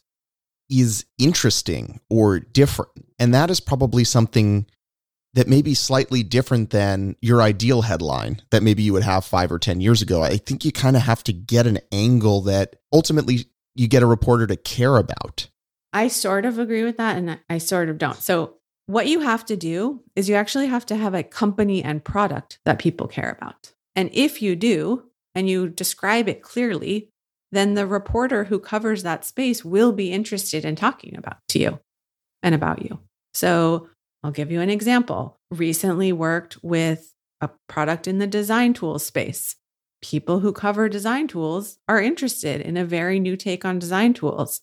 is 0.69 1.07
interesting 1.19 2.01
or 2.11 2.41
different? 2.41 2.91
And 3.19 3.33
that 3.33 3.51
is 3.51 3.61
probably 3.61 4.05
something 4.05 4.67
that 5.37 5.47
may 5.47 5.61
be 5.61 5.75
slightly 5.75 6.23
different 6.23 6.71
than 6.71 7.15
your 7.21 7.43
ideal 7.43 7.83
headline 7.83 8.41
that 8.51 8.63
maybe 8.63 8.83
you 8.83 8.95
would 8.95 9.03
have 9.03 9.23
five 9.23 9.53
or 9.53 9.59
10 9.59 9.83
years 9.83 10.01
ago. 10.01 10.23
I 10.23 10.39
think 10.39 10.65
you 10.65 10.73
kind 10.73 10.97
of 10.97 11.03
have 11.03 11.23
to 11.25 11.33
get 11.33 11.67
an 11.67 11.79
angle 11.93 12.41
that 12.43 12.77
ultimately 12.91 13.45
you 13.75 13.87
get 13.87 14.03
a 14.03 14.07
reporter 14.07 14.47
to 14.47 14.57
care 14.57 14.97
about. 14.97 15.49
I 15.93 16.09
sort 16.09 16.47
of 16.47 16.59
agree 16.59 16.85
with 16.85 16.97
that 16.97 17.19
and 17.19 17.39
I 17.51 17.59
sort 17.59 17.91
of 17.91 17.99
don't. 17.99 18.17
So, 18.17 18.55
what 18.87 19.09
you 19.09 19.21
have 19.21 19.45
to 19.47 19.57
do 19.57 20.01
is 20.15 20.29
you 20.29 20.37
actually 20.37 20.69
have 20.69 20.87
to 20.87 20.97
have 20.97 21.13
a 21.13 21.25
company 21.25 21.83
and 21.83 22.05
product 22.05 22.61
that 22.65 22.79
people 22.79 23.09
care 23.09 23.37
about. 23.37 23.73
And 23.97 24.11
if 24.13 24.41
you 24.41 24.55
do, 24.55 25.03
and 25.35 25.51
you 25.51 25.69
describe 25.69 26.29
it 26.29 26.41
clearly, 26.41 27.11
then 27.53 27.75
the 27.75 27.87
reporter 27.87 28.45
who 28.45 28.59
covers 28.61 29.03
that 29.03 29.25
space 29.25 29.65
will 29.65 29.93
be 29.93 30.13
interested 30.13 30.65
in 30.65 30.77
talking 30.77 31.17
about 31.17 31.39
to 31.49 31.59
you 31.59 31.81
and 32.45 32.55
about 32.55 32.83
you. 32.83 33.01
So, 33.35 33.89
I'll 34.23 34.33
give 34.33 34.51
you 34.51 34.61
an 34.61 34.71
example. 34.71 35.39
Recently 35.51 36.13
worked 36.13 36.59
with 36.63 37.15
a 37.41 37.51
product 37.69 38.09
in 38.09 38.19
the 38.19 38.27
design 38.27 38.75
tools 38.75 39.05
space. 39.05 39.57
People 40.03 40.41
who 40.41 40.53
cover 40.53 40.89
design 40.89 41.29
tools 41.29 41.79
are 41.89 42.01
interested 42.01 42.61
in 42.61 42.77
a 42.77 42.85
very 42.85 43.19
new 43.19 43.37
take 43.37 43.65
on 43.65 43.79
design 43.79 44.15
tools. 44.15 44.61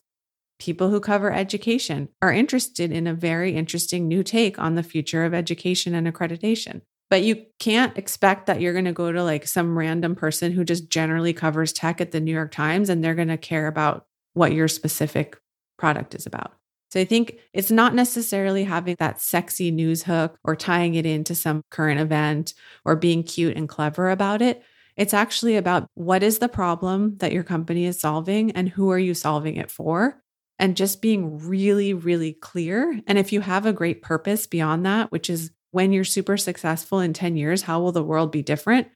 People 0.60 0.90
who 0.90 1.00
cover 1.00 1.32
education 1.32 2.10
are 2.22 2.32
interested 2.32 2.92
in 2.92 3.08
a 3.08 3.14
very 3.14 3.56
interesting 3.56 4.08
new 4.08 4.24
take 4.24 4.60
on 4.60 4.76
the 4.76 4.84
future 4.84 5.26
of 5.26 5.34
education 5.34 5.96
and 5.96 6.08
accreditation. 6.08 6.82
But 7.10 7.24
you 7.24 7.46
can't 7.60 7.98
expect 7.98 8.46
that 8.48 8.62
you're 8.62 8.74
going 8.74 8.86
to 8.86 8.92
go 8.92 9.12
to 9.12 9.24
like 9.24 9.46
some 9.46 9.78
random 9.78 10.16
person 10.16 10.52
who 10.52 10.64
just 10.64 10.90
generally 10.90 11.34
covers 11.34 11.74
tech 11.74 12.02
at 12.02 12.12
the 12.12 12.20
New 12.20 12.32
York 12.32 12.52
Times 12.52 12.90
and 12.90 13.04
they're 13.04 13.14
going 13.16 13.28
to 13.28 13.38
care 13.38 13.68
about 13.68 14.06
what 14.34 14.54
your 14.54 14.68
specific 14.68 15.38
product 15.78 16.16
is 16.16 16.26
about. 16.26 16.54
So 16.94 17.00
I 17.00 17.06
think 17.06 17.40
it's 17.54 17.72
not 17.72 17.96
necessarily 17.96 18.66
having 18.66 18.98
that 19.00 19.20
sexy 19.20 19.72
news 19.72 20.04
hook 20.04 20.38
or 20.44 20.56
tying 20.56 20.94
it 20.94 21.08
into 21.08 21.34
some 21.34 21.64
current 21.72 22.00
event 22.00 22.54
or 22.86 22.96
being 22.96 23.24
cute 23.24 23.58
and 23.58 23.68
clever 23.68 24.12
about 24.12 24.44
it. 24.44 24.62
It's 24.96 25.16
actually 25.16 25.56
about 25.56 25.88
what 25.96 26.22
is 26.22 26.38
the 26.38 26.48
problem 26.48 27.18
that 27.18 27.32
your 27.32 27.42
company 27.42 27.86
is 27.86 28.00
solving 28.00 28.52
and 28.52 28.70
who 28.70 28.92
are 28.92 29.00
you 29.00 29.16
solving 29.16 29.56
it 29.56 29.72
for? 29.72 30.22
And 30.60 30.78
just 30.78 31.02
being 31.02 31.40
really, 31.40 31.96
really 31.96 32.34
clear. 32.34 33.02
And 33.08 33.18
if 33.18 33.34
you 33.34 33.42
have 33.42 33.66
a 33.66 33.74
great 33.74 34.04
purpose 34.04 34.46
beyond 34.46 34.86
that, 34.86 35.12
which 35.12 35.32
is 35.32 35.50
when 35.72 35.94
you're 35.94 36.04
super 36.04 36.38
successful 36.38 37.00
in 37.00 37.14
10 37.14 37.36
years, 37.38 37.64
how 37.64 37.82
will 37.82 37.92
the 37.92 38.04
world 38.04 38.32
be 38.32 38.44
different? 38.44 38.88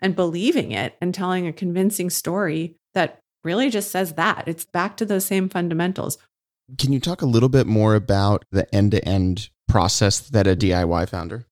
And 0.00 0.14
believing 0.14 0.70
it 0.70 0.96
and 1.00 1.12
telling 1.12 1.48
a 1.48 1.52
convincing 1.52 2.10
story 2.10 2.76
that 2.94 3.18
really 3.42 3.70
just 3.70 3.90
says 3.90 4.14
that. 4.14 4.44
It's 4.46 4.64
back 4.64 4.96
to 4.98 5.04
those 5.04 5.24
same 5.24 5.48
fundamentals. 5.48 6.16
Can 6.78 6.92
you 6.92 7.00
talk 7.00 7.22
a 7.22 7.26
little 7.26 7.48
bit 7.48 7.66
more 7.66 7.94
about 7.94 8.44
the 8.50 8.72
end 8.74 8.92
to 8.92 9.04
end 9.06 9.50
process 9.68 10.20
that 10.20 10.46
a 10.46 10.56
DIY 10.56 11.08
founder? 11.08 11.46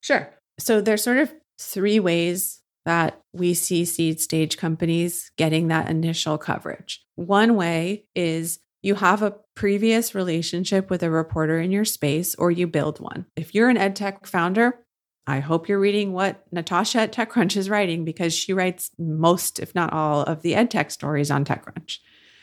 Sure. 0.00 0.30
So 0.58 0.80
there's 0.80 1.02
sort 1.02 1.18
of 1.18 1.32
three 1.58 2.00
ways 2.00 2.60
that 2.84 3.20
we 3.32 3.54
see 3.54 3.84
seed 3.84 4.20
stage 4.20 4.56
companies 4.56 5.30
getting 5.36 5.68
that 5.68 5.88
initial 5.88 6.38
coverage. 6.38 7.02
One 7.16 7.56
way 7.56 8.04
is 8.14 8.58
you 8.82 8.96
have 8.96 9.22
a 9.22 9.36
previous 9.54 10.14
relationship 10.14 10.90
with 10.90 11.02
a 11.02 11.10
reporter 11.10 11.58
in 11.58 11.70
your 11.70 11.86
space 11.86 12.34
or 12.34 12.50
you 12.50 12.66
build 12.66 13.00
one. 13.00 13.26
If 13.34 13.54
you're 13.54 13.70
an 13.70 13.78
edtech 13.78 14.26
founder, 14.26 14.78
I 15.26 15.40
hope 15.40 15.68
you're 15.68 15.80
reading 15.80 16.12
what 16.12 16.44
Natasha 16.52 17.00
at 17.00 17.12
TechCrunch 17.12 17.56
is 17.56 17.70
writing 17.70 18.04
because 18.04 18.34
she 18.34 18.52
writes 18.52 18.90
most, 18.98 19.58
if 19.58 19.74
not 19.74 19.92
all, 19.94 20.22
of 20.22 20.42
the 20.42 20.52
edtech 20.52 20.92
stories 20.92 21.30
on 21.30 21.46
TechCrunch. 21.46 21.98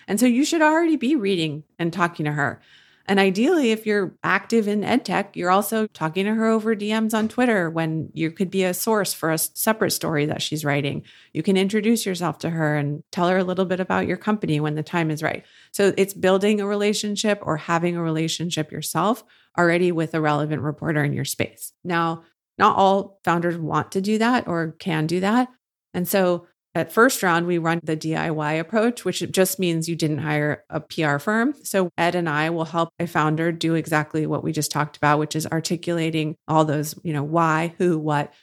And 0.07 0.19
so 0.19 0.25
you 0.25 0.43
should 0.43 0.61
already 0.61 0.95
be 0.95 1.15
reading 1.15 1.63
and 1.79 1.91
talking 1.91 2.25
to 2.25 2.31
her. 2.31 2.61
And 3.07 3.19
ideally, 3.19 3.71
if 3.71 3.85
you're 3.85 4.13
active 4.23 4.67
in 4.67 4.81
edtech, 4.81 5.35
you're 5.35 5.49
also 5.49 5.87
talking 5.87 6.25
to 6.25 6.33
her 6.35 6.47
over 6.47 6.75
DMs 6.75 7.13
on 7.13 7.27
Twitter 7.27 7.69
when 7.69 8.09
you 8.13 8.31
could 8.31 8.51
be 8.51 8.63
a 8.63 8.73
source 8.73 9.13
for 9.13 9.31
a 9.31 9.37
separate 9.37 9.91
story 9.91 10.25
that 10.27 10.41
she's 10.41 10.63
writing. 10.63 11.03
You 11.33 11.43
can 11.43 11.57
introduce 11.57 12.05
yourself 12.05 12.37
to 12.39 12.51
her 12.51 12.77
and 12.77 13.03
tell 13.11 13.27
her 13.27 13.37
a 13.37 13.43
little 13.43 13.65
bit 13.65 13.79
about 13.79 14.07
your 14.07 14.17
company 14.17 14.59
when 14.59 14.75
the 14.75 14.83
time 14.83 15.09
is 15.09 15.23
right. 15.23 15.43
So 15.71 15.93
it's 15.97 16.13
building 16.13 16.61
a 16.61 16.67
relationship 16.67 17.39
or 17.41 17.57
having 17.57 17.95
a 17.95 18.03
relationship 18.03 18.71
yourself 18.71 19.23
already 19.57 19.91
with 19.91 20.13
a 20.13 20.21
relevant 20.21 20.61
reporter 20.61 21.03
in 21.03 21.13
your 21.13 21.25
space. 21.25 21.73
Now, 21.83 22.23
not 22.57 22.77
all 22.77 23.19
founders 23.23 23.57
want 23.57 23.91
to 23.93 24.01
do 24.01 24.19
that 24.19 24.47
or 24.47 24.75
can 24.79 25.07
do 25.07 25.19
that. 25.21 25.49
And 25.93 26.07
so 26.07 26.47
at 26.73 26.93
first 26.93 27.21
round, 27.21 27.47
we 27.47 27.57
run 27.57 27.81
the 27.83 27.97
DIY 27.97 28.59
approach, 28.59 29.03
which 29.03 29.19
just 29.31 29.59
means 29.59 29.89
you 29.89 29.95
didn't 29.95 30.19
hire 30.19 30.63
a 30.69 30.79
PR 30.79 31.17
firm. 31.17 31.53
So 31.63 31.89
Ed 31.97 32.15
and 32.15 32.29
I 32.29 32.49
will 32.49 32.65
help 32.65 32.89
a 32.97 33.07
founder 33.07 33.51
do 33.51 33.75
exactly 33.75 34.25
what 34.25 34.43
we 34.43 34.53
just 34.53 34.71
talked 34.71 34.95
about, 34.95 35.19
which 35.19 35.35
is 35.35 35.45
articulating 35.47 36.35
all 36.47 36.63
those, 36.63 36.97
you 37.03 37.11
know, 37.11 37.23
why, 37.23 37.75
who, 37.77 37.99
what. 37.99 38.33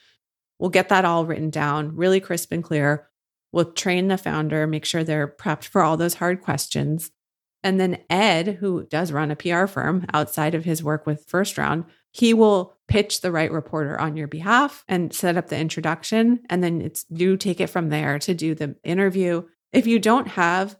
We'll 0.59 0.69
get 0.69 0.89
that 0.89 1.05
all 1.05 1.25
written 1.25 1.49
down 1.49 1.95
really 1.95 2.19
crisp 2.19 2.51
and 2.51 2.63
clear. 2.63 3.07
We'll 3.51 3.71
train 3.71 4.09
the 4.09 4.17
founder, 4.17 4.67
make 4.67 4.85
sure 4.85 5.03
they're 5.03 5.27
prepped 5.27 5.65
for 5.65 5.81
all 5.81 5.97
those 5.97 6.15
hard 6.15 6.41
questions. 6.41 7.09
And 7.63 7.79
then 7.79 7.97
Ed, 8.09 8.57
who 8.59 8.85
does 8.85 9.11
run 9.11 9.31
a 9.31 9.35
PR 9.35 9.65
firm 9.65 10.05
outside 10.13 10.53
of 10.53 10.65
his 10.65 10.83
work 10.83 11.07
with 11.07 11.25
First 11.27 11.57
Round, 11.57 11.85
he 12.11 12.33
will 12.33 12.77
pitch 12.89 13.21
the 13.21 13.31
right 13.31 13.51
reporter 13.51 13.99
on 13.99 14.17
your 14.17 14.27
behalf 14.27 14.83
and 14.87 15.13
set 15.13 15.37
up 15.37 15.47
the 15.47 15.57
introduction. 15.57 16.41
And 16.49 16.63
then 16.63 16.81
it's 16.81 17.05
you 17.09 17.37
take 17.37 17.61
it 17.61 17.67
from 17.67 17.89
there 17.89 18.19
to 18.19 18.33
do 18.33 18.55
the 18.55 18.75
interview. 18.83 19.43
If 19.71 19.87
you 19.87 19.99
don't 19.99 20.27
have 20.29 20.77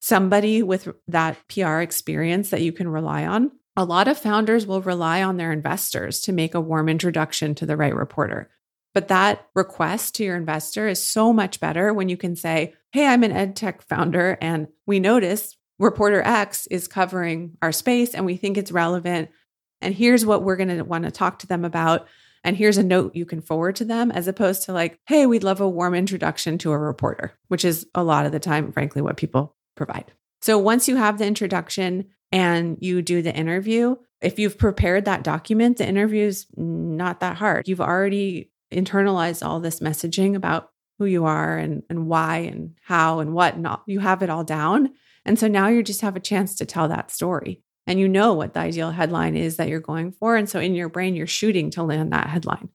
somebody 0.00 0.62
with 0.62 0.88
that 1.08 1.36
PR 1.48 1.78
experience 1.78 2.50
that 2.50 2.62
you 2.62 2.72
can 2.72 2.88
rely 2.88 3.26
on, 3.26 3.50
a 3.76 3.84
lot 3.84 4.08
of 4.08 4.18
founders 4.18 4.66
will 4.66 4.82
rely 4.82 5.22
on 5.22 5.36
their 5.36 5.50
investors 5.50 6.20
to 6.20 6.32
make 6.32 6.54
a 6.54 6.60
warm 6.60 6.88
introduction 6.88 7.54
to 7.56 7.66
the 7.66 7.76
right 7.76 7.94
reporter. 7.94 8.50
But 8.94 9.08
that 9.08 9.46
request 9.54 10.16
to 10.16 10.24
your 10.24 10.36
investor 10.36 10.86
is 10.88 11.02
so 11.02 11.32
much 11.32 11.60
better 11.60 11.92
when 11.94 12.08
you 12.08 12.16
can 12.16 12.36
say, 12.36 12.74
Hey, 12.92 13.06
I'm 13.06 13.22
an 13.22 13.32
ed 13.32 13.54
tech 13.54 13.82
founder, 13.82 14.38
and 14.40 14.68
we 14.86 14.98
noticed 14.98 15.56
reporter 15.78 16.22
X 16.22 16.66
is 16.68 16.88
covering 16.88 17.56
our 17.62 17.72
space 17.72 18.14
and 18.14 18.26
we 18.26 18.36
think 18.36 18.56
it's 18.56 18.72
relevant. 18.72 19.30
And 19.80 19.94
here's 19.94 20.26
what 20.26 20.42
we're 20.42 20.56
going 20.56 20.76
to 20.76 20.82
want 20.82 21.04
to 21.04 21.10
talk 21.10 21.38
to 21.40 21.46
them 21.46 21.64
about. 21.64 22.06
And 22.44 22.56
here's 22.56 22.78
a 22.78 22.82
note 22.82 23.16
you 23.16 23.26
can 23.26 23.40
forward 23.40 23.76
to 23.76 23.84
them, 23.84 24.10
as 24.10 24.28
opposed 24.28 24.62
to 24.64 24.72
like, 24.72 24.98
hey, 25.06 25.26
we'd 25.26 25.44
love 25.44 25.60
a 25.60 25.68
warm 25.68 25.94
introduction 25.94 26.58
to 26.58 26.72
a 26.72 26.78
reporter, 26.78 27.32
which 27.48 27.64
is 27.64 27.86
a 27.94 28.04
lot 28.04 28.26
of 28.26 28.32
the 28.32 28.40
time, 28.40 28.72
frankly, 28.72 29.02
what 29.02 29.16
people 29.16 29.56
provide. 29.74 30.12
So 30.40 30.58
once 30.58 30.88
you 30.88 30.96
have 30.96 31.18
the 31.18 31.26
introduction 31.26 32.06
and 32.30 32.78
you 32.80 33.02
do 33.02 33.22
the 33.22 33.34
interview, 33.34 33.96
if 34.20 34.38
you've 34.38 34.58
prepared 34.58 35.04
that 35.04 35.24
document, 35.24 35.78
the 35.78 35.86
interview 35.86 36.26
is 36.26 36.46
not 36.56 37.20
that 37.20 37.36
hard. 37.36 37.68
You've 37.68 37.80
already 37.80 38.50
internalized 38.72 39.44
all 39.44 39.60
this 39.60 39.80
messaging 39.80 40.34
about 40.34 40.70
who 40.98 41.06
you 41.06 41.24
are 41.24 41.56
and, 41.56 41.82
and 41.88 42.06
why 42.06 42.38
and 42.38 42.74
how 42.82 43.20
and 43.20 43.32
what. 43.32 43.54
And 43.54 43.66
all, 43.66 43.82
you 43.86 44.00
have 44.00 44.22
it 44.22 44.30
all 44.30 44.44
down. 44.44 44.90
And 45.24 45.38
so 45.38 45.48
now 45.48 45.68
you 45.68 45.82
just 45.82 46.00
have 46.00 46.16
a 46.16 46.20
chance 46.20 46.54
to 46.56 46.66
tell 46.66 46.88
that 46.88 47.10
story 47.10 47.62
and 47.88 47.98
you 47.98 48.06
know 48.06 48.34
what 48.34 48.52
the 48.52 48.60
ideal 48.60 48.90
headline 48.90 49.34
is 49.34 49.56
that 49.56 49.68
you're 49.68 49.80
going 49.80 50.12
for. 50.12 50.36
And 50.36 50.48
so 50.48 50.60
in 50.60 50.74
your 50.74 50.90
brain, 50.90 51.14
you're 51.14 51.26
shooting 51.26 51.70
to 51.70 51.82
land 51.82 52.12
that 52.12 52.28
headline. 52.28 52.68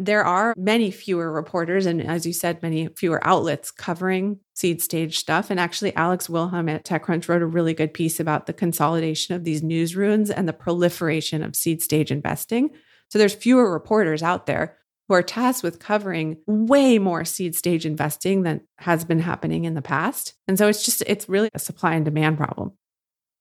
There 0.00 0.24
are 0.24 0.52
many 0.56 0.90
fewer 0.90 1.30
reporters, 1.30 1.86
and 1.86 2.02
as 2.02 2.26
you 2.26 2.32
said, 2.32 2.60
many 2.60 2.88
fewer 2.88 3.24
outlets 3.24 3.70
covering 3.70 4.40
seed 4.54 4.82
stage 4.82 5.16
stuff. 5.16 5.48
And 5.48 5.60
actually, 5.60 5.94
Alex 5.94 6.28
Wilhelm 6.28 6.68
at 6.68 6.84
TechCrunch 6.84 7.28
wrote 7.28 7.42
a 7.42 7.46
really 7.46 7.72
good 7.72 7.94
piece 7.94 8.18
about 8.18 8.46
the 8.46 8.52
consolidation 8.52 9.36
of 9.36 9.44
these 9.44 9.62
newsrooms 9.62 10.32
and 10.34 10.48
the 10.48 10.52
proliferation 10.52 11.44
of 11.44 11.54
seed 11.54 11.80
stage 11.80 12.10
investing. 12.10 12.70
So 13.10 13.18
there's 13.18 13.34
fewer 13.34 13.70
reporters 13.70 14.24
out 14.24 14.46
there 14.46 14.76
who 15.06 15.14
are 15.14 15.22
tasked 15.22 15.62
with 15.62 15.78
covering 15.78 16.38
way 16.46 16.98
more 16.98 17.24
seed 17.24 17.54
stage 17.54 17.86
investing 17.86 18.42
than 18.42 18.62
has 18.78 19.04
been 19.04 19.20
happening 19.20 19.66
in 19.66 19.74
the 19.74 19.82
past. 19.82 20.34
And 20.48 20.58
so 20.58 20.66
it's 20.66 20.84
just, 20.84 21.04
it's 21.06 21.28
really 21.28 21.50
a 21.54 21.60
supply 21.60 21.94
and 21.94 22.04
demand 22.04 22.38
problem. 22.38 22.72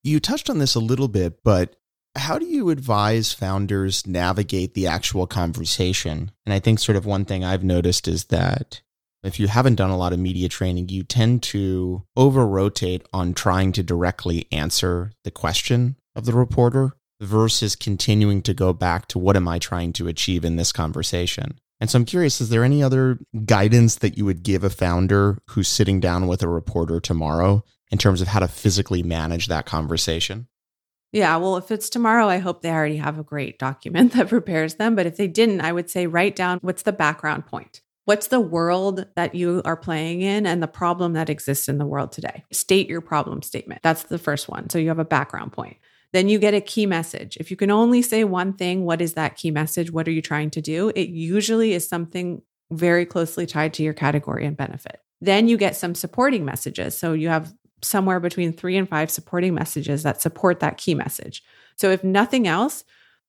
You 0.03 0.19
touched 0.19 0.49
on 0.49 0.57
this 0.57 0.75
a 0.75 0.79
little 0.79 1.07
bit, 1.07 1.43
but 1.43 1.75
how 2.15 2.39
do 2.39 2.45
you 2.45 2.69
advise 2.69 3.33
founders 3.33 4.07
navigate 4.07 4.73
the 4.73 4.87
actual 4.87 5.27
conversation? 5.27 6.31
And 6.45 6.53
I 6.53 6.59
think 6.59 6.79
sort 6.79 6.95
of 6.95 7.05
one 7.05 7.25
thing 7.25 7.43
I've 7.43 7.63
noticed 7.63 8.07
is 8.07 8.25
that 8.25 8.81
if 9.23 9.39
you 9.39 9.47
haven't 9.47 9.75
done 9.75 9.91
a 9.91 9.97
lot 9.97 10.13
of 10.13 10.19
media 10.19 10.49
training, 10.49 10.89
you 10.89 11.03
tend 11.03 11.43
to 11.43 12.03
over 12.17 12.47
rotate 12.47 13.05
on 13.13 13.33
trying 13.33 13.71
to 13.73 13.83
directly 13.83 14.47
answer 14.51 15.11
the 15.23 15.31
question 15.31 15.95
of 16.15 16.25
the 16.25 16.33
reporter 16.33 16.93
versus 17.21 17.75
continuing 17.75 18.41
to 18.41 18.53
go 18.53 18.73
back 18.73 19.07
to 19.07 19.19
what 19.19 19.37
am 19.37 19.47
I 19.47 19.59
trying 19.59 19.93
to 19.93 20.07
achieve 20.07 20.43
in 20.43 20.55
this 20.55 20.71
conversation? 20.71 21.59
And 21.79 21.89
so 21.89 21.97
I'm 21.97 22.05
curious, 22.05 22.41
is 22.41 22.49
there 22.49 22.63
any 22.63 22.81
other 22.81 23.19
guidance 23.45 23.95
that 23.97 24.17
you 24.17 24.25
would 24.25 24.43
give 24.43 24.63
a 24.63 24.69
founder 24.69 25.37
who's 25.49 25.67
sitting 25.67 25.99
down 25.99 26.27
with 26.27 26.41
a 26.41 26.47
reporter 26.47 26.99
tomorrow 26.99 27.63
in 27.91 27.97
terms 27.97 28.21
of 28.21 28.27
how 28.27 28.39
to 28.39 28.47
physically 28.47 29.03
manage 29.03 29.47
that 29.47 29.65
conversation? 29.65 30.47
Yeah, 31.11 31.35
well, 31.37 31.57
if 31.57 31.71
it's 31.71 31.89
tomorrow, 31.89 32.27
I 32.27 32.37
hope 32.37 32.61
they 32.61 32.71
already 32.71 32.97
have 32.97 33.19
a 33.19 33.23
great 33.23 33.59
document 33.59 34.13
that 34.13 34.29
prepares 34.29 34.75
them. 34.75 34.95
But 34.95 35.05
if 35.05 35.17
they 35.17 35.27
didn't, 35.27 35.61
I 35.61 35.71
would 35.71 35.89
say 35.89 36.07
write 36.07 36.35
down 36.35 36.59
what's 36.61 36.83
the 36.83 36.93
background 36.93 37.45
point? 37.45 37.81
What's 38.05 38.27
the 38.27 38.39
world 38.39 39.05
that 39.15 39.35
you 39.35 39.61
are 39.63 39.77
playing 39.77 40.21
in 40.21 40.47
and 40.47 40.61
the 40.61 40.67
problem 40.67 41.13
that 41.13 41.29
exists 41.29 41.69
in 41.69 41.77
the 41.77 41.85
world 41.85 42.11
today? 42.11 42.43
State 42.51 42.89
your 42.89 43.01
problem 43.01 43.41
statement. 43.41 43.81
That's 43.83 44.03
the 44.03 44.17
first 44.17 44.49
one. 44.49 44.69
So 44.69 44.79
you 44.79 44.87
have 44.87 44.99
a 44.99 45.05
background 45.05 45.53
point. 45.53 45.77
Then 46.11 46.27
you 46.27 46.39
get 46.39 46.53
a 46.53 46.61
key 46.61 46.85
message. 46.85 47.37
If 47.37 47.51
you 47.51 47.57
can 47.57 47.71
only 47.71 48.01
say 48.01 48.23
one 48.23 48.53
thing, 48.53 48.85
what 48.85 49.01
is 49.01 49.13
that 49.13 49.37
key 49.37 49.51
message? 49.51 49.91
What 49.91 50.07
are 50.07 50.11
you 50.11 50.21
trying 50.21 50.49
to 50.51 50.61
do? 50.61 50.91
It 50.95 51.09
usually 51.09 51.73
is 51.73 51.87
something 51.87 52.41
very 52.71 53.05
closely 53.05 53.45
tied 53.45 53.73
to 53.75 53.83
your 53.83 53.93
category 53.93 54.45
and 54.45 54.57
benefit. 54.57 54.99
Then 55.21 55.47
you 55.47 55.55
get 55.55 55.75
some 55.75 55.93
supporting 55.93 56.43
messages. 56.43 56.97
So 56.97 57.13
you 57.13 57.29
have 57.29 57.53
somewhere 57.81 58.19
between 58.19 58.53
three 58.53 58.77
and 58.77 58.87
five 58.87 59.09
supporting 59.09 59.53
messages 59.53 60.03
that 60.03 60.21
support 60.21 60.59
that 60.59 60.77
key 60.77 60.95
message. 60.95 61.43
So 61.77 61.91
if 61.91 62.03
nothing 62.03 62.47
else, 62.47 62.83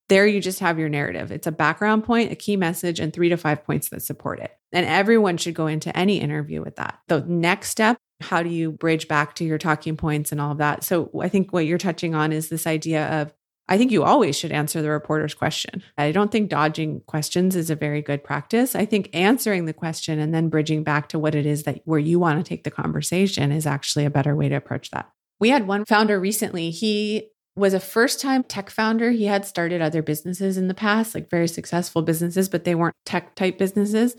there 0.08 0.26
you 0.26 0.40
just 0.40 0.60
have 0.60 0.78
your 0.78 0.88
narrative. 0.88 1.32
It's 1.32 1.46
a 1.46 1.52
background 1.52 2.04
point, 2.04 2.32
a 2.32 2.36
key 2.36 2.56
message, 2.56 3.00
and 3.00 3.12
three 3.12 3.28
to 3.30 3.36
five 3.36 3.64
points 3.64 3.88
that 3.90 4.02
support 4.02 4.40
it. 4.40 4.50
And 4.72 4.84
everyone 4.86 5.36
should 5.36 5.54
go 5.54 5.66
into 5.66 5.96
any 5.96 6.20
interview 6.20 6.62
with 6.62 6.76
that. 6.76 6.98
The 7.08 7.20
next 7.20 7.70
step 7.70 7.98
how 8.22 8.42
do 8.42 8.48
you 8.48 8.72
bridge 8.72 9.08
back 9.08 9.34
to 9.34 9.44
your 9.44 9.58
talking 9.58 9.96
points 9.96 10.32
and 10.32 10.40
all 10.40 10.52
of 10.52 10.58
that? 10.58 10.84
So 10.84 11.10
I 11.20 11.28
think 11.28 11.52
what 11.52 11.66
you're 11.66 11.78
touching 11.78 12.14
on 12.14 12.32
is 12.32 12.48
this 12.48 12.66
idea 12.66 13.06
of 13.20 13.34
I 13.68 13.78
think 13.78 13.92
you 13.92 14.02
always 14.02 14.36
should 14.36 14.52
answer 14.52 14.82
the 14.82 14.90
reporter's 14.90 15.34
question. 15.34 15.82
I 15.96 16.12
don't 16.12 16.32
think 16.32 16.50
dodging 16.50 17.00
questions 17.06 17.54
is 17.56 17.70
a 17.70 17.76
very 17.76 18.02
good 18.02 18.24
practice. 18.24 18.74
I 18.74 18.84
think 18.84 19.08
answering 19.12 19.66
the 19.66 19.72
question 19.72 20.18
and 20.18 20.34
then 20.34 20.48
bridging 20.48 20.82
back 20.82 21.08
to 21.10 21.18
what 21.18 21.34
it 21.34 21.46
is 21.46 21.62
that 21.62 21.80
where 21.84 21.98
you 21.98 22.18
want 22.18 22.38
to 22.38 22.48
take 22.48 22.64
the 22.64 22.70
conversation 22.70 23.52
is 23.52 23.66
actually 23.66 24.04
a 24.04 24.10
better 24.10 24.34
way 24.34 24.48
to 24.48 24.56
approach 24.56 24.90
that. 24.90 25.10
We 25.38 25.50
had 25.50 25.66
one 25.66 25.84
founder 25.84 26.20
recently. 26.20 26.70
He 26.70 27.28
was 27.54 27.74
a 27.74 27.80
first 27.80 28.20
time 28.20 28.42
tech 28.42 28.68
founder. 28.68 29.10
He 29.10 29.24
had 29.24 29.44
started 29.46 29.80
other 29.80 30.02
businesses 30.02 30.56
in 30.56 30.68
the 30.68 30.74
past, 30.74 31.14
like 31.14 31.30
very 31.30 31.48
successful 31.48 32.02
businesses, 32.02 32.48
but 32.48 32.64
they 32.64 32.74
weren't 32.74 32.96
tech 33.04 33.34
type 33.34 33.58
businesses. 33.58 34.16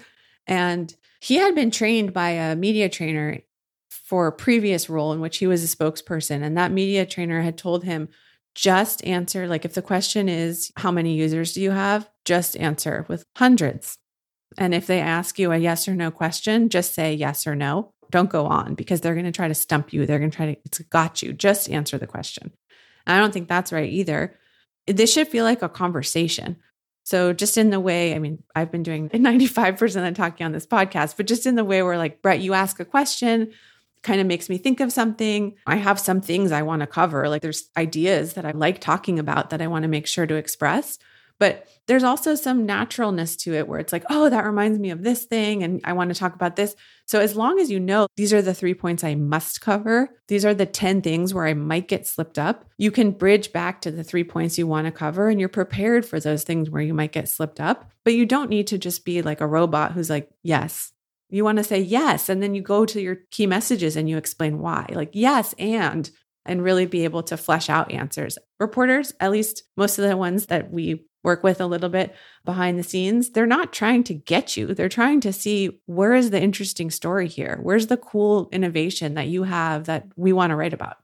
And 0.47 0.93
he 1.19 1.35
had 1.35 1.55
been 1.55 1.71
trained 1.71 2.13
by 2.13 2.31
a 2.31 2.55
media 2.55 2.89
trainer 2.89 3.39
for 3.89 4.27
a 4.27 4.31
previous 4.31 4.89
role 4.89 5.13
in 5.13 5.21
which 5.21 5.37
he 5.37 5.47
was 5.47 5.63
a 5.63 5.75
spokesperson. 5.75 6.43
And 6.43 6.57
that 6.57 6.71
media 6.71 7.05
trainer 7.05 7.41
had 7.41 7.57
told 7.57 7.83
him, 7.83 8.09
just 8.55 9.03
answer, 9.05 9.47
like 9.47 9.65
if 9.65 9.73
the 9.73 9.81
question 9.81 10.29
is, 10.29 10.71
how 10.77 10.91
many 10.91 11.15
users 11.15 11.53
do 11.53 11.61
you 11.61 11.71
have? 11.71 12.09
Just 12.25 12.55
answer 12.57 13.05
with 13.07 13.25
hundreds. 13.35 13.97
And 14.57 14.73
if 14.73 14.87
they 14.87 14.99
ask 14.99 15.39
you 15.39 15.51
a 15.51 15.57
yes 15.57 15.87
or 15.87 15.95
no 15.95 16.11
question, 16.11 16.69
just 16.69 16.93
say 16.93 17.13
yes 17.13 17.47
or 17.47 17.55
no. 17.55 17.93
Don't 18.11 18.29
go 18.29 18.45
on 18.45 18.75
because 18.75 19.01
they're 19.01 19.15
going 19.15 19.25
to 19.25 19.31
try 19.31 19.47
to 19.47 19.55
stump 19.55 19.91
you. 19.91 20.05
They're 20.05 20.19
going 20.19 20.29
to 20.29 20.37
try 20.37 20.53
to, 20.53 20.59
it's 20.65 20.79
got 20.79 21.23
you. 21.23 21.33
Just 21.33 21.69
answer 21.69 21.97
the 21.97 22.05
question. 22.05 22.51
And 23.07 23.17
I 23.17 23.19
don't 23.19 23.33
think 23.33 23.47
that's 23.47 23.71
right 23.71 23.89
either. 23.89 24.37
This 24.85 25.11
should 25.11 25.27
feel 25.27 25.45
like 25.45 25.63
a 25.63 25.69
conversation. 25.69 26.57
So, 27.05 27.33
just 27.33 27.57
in 27.57 27.69
the 27.69 27.81
way, 27.81 28.15
I 28.15 28.19
mean, 28.19 28.43
I've 28.55 28.71
been 28.71 28.83
doing 28.83 29.09
95% 29.13 30.07
of 30.07 30.13
talking 30.13 30.45
on 30.45 30.51
this 30.51 30.67
podcast, 30.67 31.17
but 31.17 31.27
just 31.27 31.45
in 31.45 31.55
the 31.55 31.65
way 31.65 31.83
where, 31.83 31.97
like, 31.97 32.21
Brett, 32.21 32.39
you 32.39 32.53
ask 32.53 32.79
a 32.79 32.85
question, 32.85 33.51
kind 34.03 34.21
of 34.21 34.27
makes 34.27 34.49
me 34.49 34.57
think 34.57 34.79
of 34.79 34.91
something. 34.91 35.55
I 35.65 35.77
have 35.77 35.99
some 35.99 36.21
things 36.21 36.51
I 36.51 36.61
want 36.61 36.81
to 36.81 36.87
cover. 36.87 37.27
Like 37.29 37.41
there's 37.41 37.69
ideas 37.75 38.33
that 38.33 38.45
I 38.45 38.51
like 38.51 38.79
talking 38.79 39.17
about 39.17 39.49
that 39.49 39.61
I 39.61 39.67
want 39.67 39.83
to 39.83 39.89
make 39.89 40.07
sure 40.07 40.27
to 40.27 40.35
express. 40.35 40.99
But 41.39 41.67
there's 41.87 42.03
also 42.03 42.35
some 42.35 42.65
naturalness 42.65 43.35
to 43.37 43.53
it 43.53 43.67
where 43.67 43.79
it's 43.79 43.91
like, 43.91 44.05
oh, 44.09 44.29
that 44.29 44.45
reminds 44.45 44.79
me 44.79 44.91
of 44.91 45.03
this 45.03 45.25
thing. 45.25 45.61
And 45.61 45.81
I 45.83 45.91
want 45.91 46.13
to 46.13 46.17
talk 46.17 46.35
about 46.35 46.55
this. 46.55 46.73
So 47.05 47.19
as 47.19 47.35
long 47.35 47.59
as 47.59 47.69
you 47.69 47.81
know 47.81 48.07
these 48.15 48.31
are 48.31 48.41
the 48.41 48.53
three 48.53 48.73
points 48.73 49.03
I 49.03 49.15
must 49.15 49.59
cover, 49.59 50.09
these 50.29 50.45
are 50.45 50.53
the 50.53 50.65
10 50.65 51.01
things 51.01 51.33
where 51.33 51.45
I 51.45 51.53
might 51.53 51.89
get 51.89 52.07
slipped 52.07 52.39
up, 52.39 52.63
you 52.77 52.91
can 52.91 53.11
bridge 53.11 53.51
back 53.51 53.81
to 53.81 53.91
the 53.91 54.05
three 54.05 54.23
points 54.23 54.57
you 54.57 54.67
want 54.67 54.85
to 54.85 54.91
cover 54.91 55.27
and 55.27 55.37
you're 55.37 55.49
prepared 55.49 56.05
for 56.05 56.17
those 56.17 56.45
things 56.45 56.69
where 56.69 56.81
you 56.81 56.93
might 56.93 57.11
get 57.11 57.27
slipped 57.27 57.59
up. 57.59 57.91
But 58.05 58.13
you 58.13 58.25
don't 58.25 58.49
need 58.49 58.67
to 58.67 58.77
just 58.77 59.03
be 59.03 59.21
like 59.21 59.41
a 59.41 59.47
robot 59.47 59.91
who's 59.91 60.09
like, 60.09 60.29
yes, 60.43 60.92
you 61.33 61.43
want 61.43 61.57
to 61.57 61.63
say 61.63 61.79
yes. 61.79 62.29
And 62.29 62.43
then 62.43 62.53
you 62.53 62.61
go 62.61 62.85
to 62.85 63.01
your 63.01 63.17
key 63.31 63.47
messages 63.47 63.95
and 63.95 64.07
you 64.07 64.17
explain 64.17 64.59
why, 64.59 64.85
like, 64.91 65.09
yes, 65.13 65.53
and, 65.57 66.09
and 66.45 66.63
really 66.63 66.85
be 66.85 67.05
able 67.05 67.23
to 67.23 67.37
flesh 67.37 67.69
out 67.69 67.91
answers. 67.91 68.37
Reporters, 68.59 69.13
at 69.19 69.31
least 69.31 69.63
most 69.75 69.97
of 69.97 70.07
the 70.07 70.15
ones 70.15 70.45
that 70.45 70.71
we 70.71 71.05
work 71.23 71.41
with 71.41 71.59
a 71.59 71.65
little 71.65 71.89
bit 71.89 72.13
behind 72.45 72.77
the 72.77 72.83
scenes, 72.83 73.31
they're 73.31 73.47
not 73.47 73.73
trying 73.73 74.03
to 74.03 74.13
get 74.13 74.55
you. 74.55 74.75
They're 74.75 74.89
trying 74.89 75.21
to 75.21 75.33
see 75.33 75.79
where 75.87 76.13
is 76.13 76.29
the 76.29 76.41
interesting 76.41 76.91
story 76.91 77.27
here? 77.27 77.59
Where's 77.63 77.87
the 77.87 77.97
cool 77.97 78.49
innovation 78.51 79.15
that 79.15 79.27
you 79.27 79.43
have 79.43 79.85
that 79.85 80.05
we 80.15 80.33
want 80.33 80.51
to 80.51 80.55
write 80.55 80.73
about? 80.73 80.97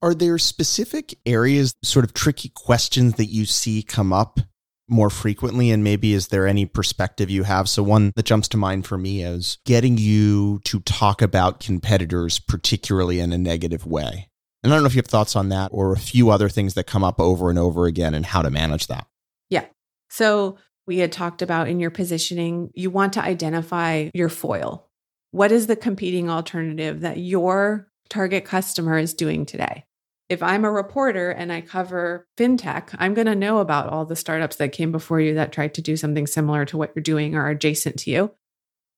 Are 0.00 0.14
there 0.14 0.38
specific 0.38 1.18
areas, 1.26 1.74
sort 1.82 2.04
of 2.04 2.14
tricky 2.14 2.50
questions 2.50 3.14
that 3.14 3.26
you 3.26 3.44
see 3.44 3.82
come 3.82 4.12
up 4.12 4.40
more 4.88 5.10
frequently 5.10 5.70
and 5.70 5.82
maybe 5.82 6.12
is 6.12 6.28
there 6.28 6.46
any 6.46 6.66
perspective 6.66 7.30
you 7.30 7.42
have? 7.42 7.68
So 7.68 7.82
one 7.82 8.12
that 8.16 8.24
jumps 8.24 8.48
to 8.48 8.56
mind 8.56 8.86
for 8.86 8.96
me 8.96 9.22
is 9.22 9.58
getting 9.64 9.98
you 9.98 10.60
to 10.64 10.80
talk 10.80 11.22
about 11.22 11.60
competitors 11.60 12.38
particularly 12.38 13.20
in 13.20 13.32
a 13.32 13.38
negative 13.38 13.86
way. 13.86 14.28
And 14.62 14.72
i 14.72 14.76
don't 14.76 14.82
know 14.82 14.88
if 14.88 14.94
you 14.94 15.00
have 15.00 15.06
thoughts 15.06 15.36
on 15.36 15.48
that 15.50 15.70
or 15.72 15.92
a 15.92 15.98
few 15.98 16.30
other 16.30 16.48
things 16.48 16.74
that 16.74 16.86
come 16.86 17.04
up 17.04 17.20
over 17.20 17.50
and 17.50 17.58
over 17.58 17.86
again 17.86 18.14
and 18.14 18.26
how 18.26 18.42
to 18.42 18.50
manage 18.50 18.86
that. 18.88 19.06
Yeah. 19.48 19.66
So 20.10 20.58
we 20.86 20.98
had 20.98 21.12
talked 21.12 21.42
about 21.42 21.68
in 21.68 21.80
your 21.80 21.90
positioning 21.90 22.70
you 22.74 22.90
want 22.90 23.12
to 23.14 23.22
identify 23.22 24.10
your 24.14 24.28
foil. 24.28 24.88
What 25.32 25.52
is 25.52 25.66
the 25.66 25.76
competing 25.76 26.30
alternative 26.30 27.00
that 27.00 27.18
your 27.18 27.88
target 28.08 28.44
customer 28.44 28.98
is 28.98 29.14
doing 29.14 29.44
today 29.44 29.84
if 30.28 30.42
I'm 30.42 30.64
a 30.64 30.70
reporter 30.70 31.30
and 31.30 31.52
I 31.52 31.60
cover 31.60 32.26
fintech, 32.36 32.94
I'm 32.98 33.14
going 33.14 33.26
to 33.26 33.34
know 33.34 33.58
about 33.58 33.88
all 33.88 34.04
the 34.04 34.16
startups 34.16 34.56
that 34.56 34.72
came 34.72 34.90
before 34.90 35.20
you 35.20 35.34
that 35.34 35.52
tried 35.52 35.74
to 35.74 35.82
do 35.82 35.96
something 35.96 36.26
similar 36.26 36.64
to 36.66 36.76
what 36.76 36.92
you're 36.94 37.02
doing 37.02 37.34
or 37.34 37.48
adjacent 37.48 37.98
to 38.00 38.10
you. 38.10 38.32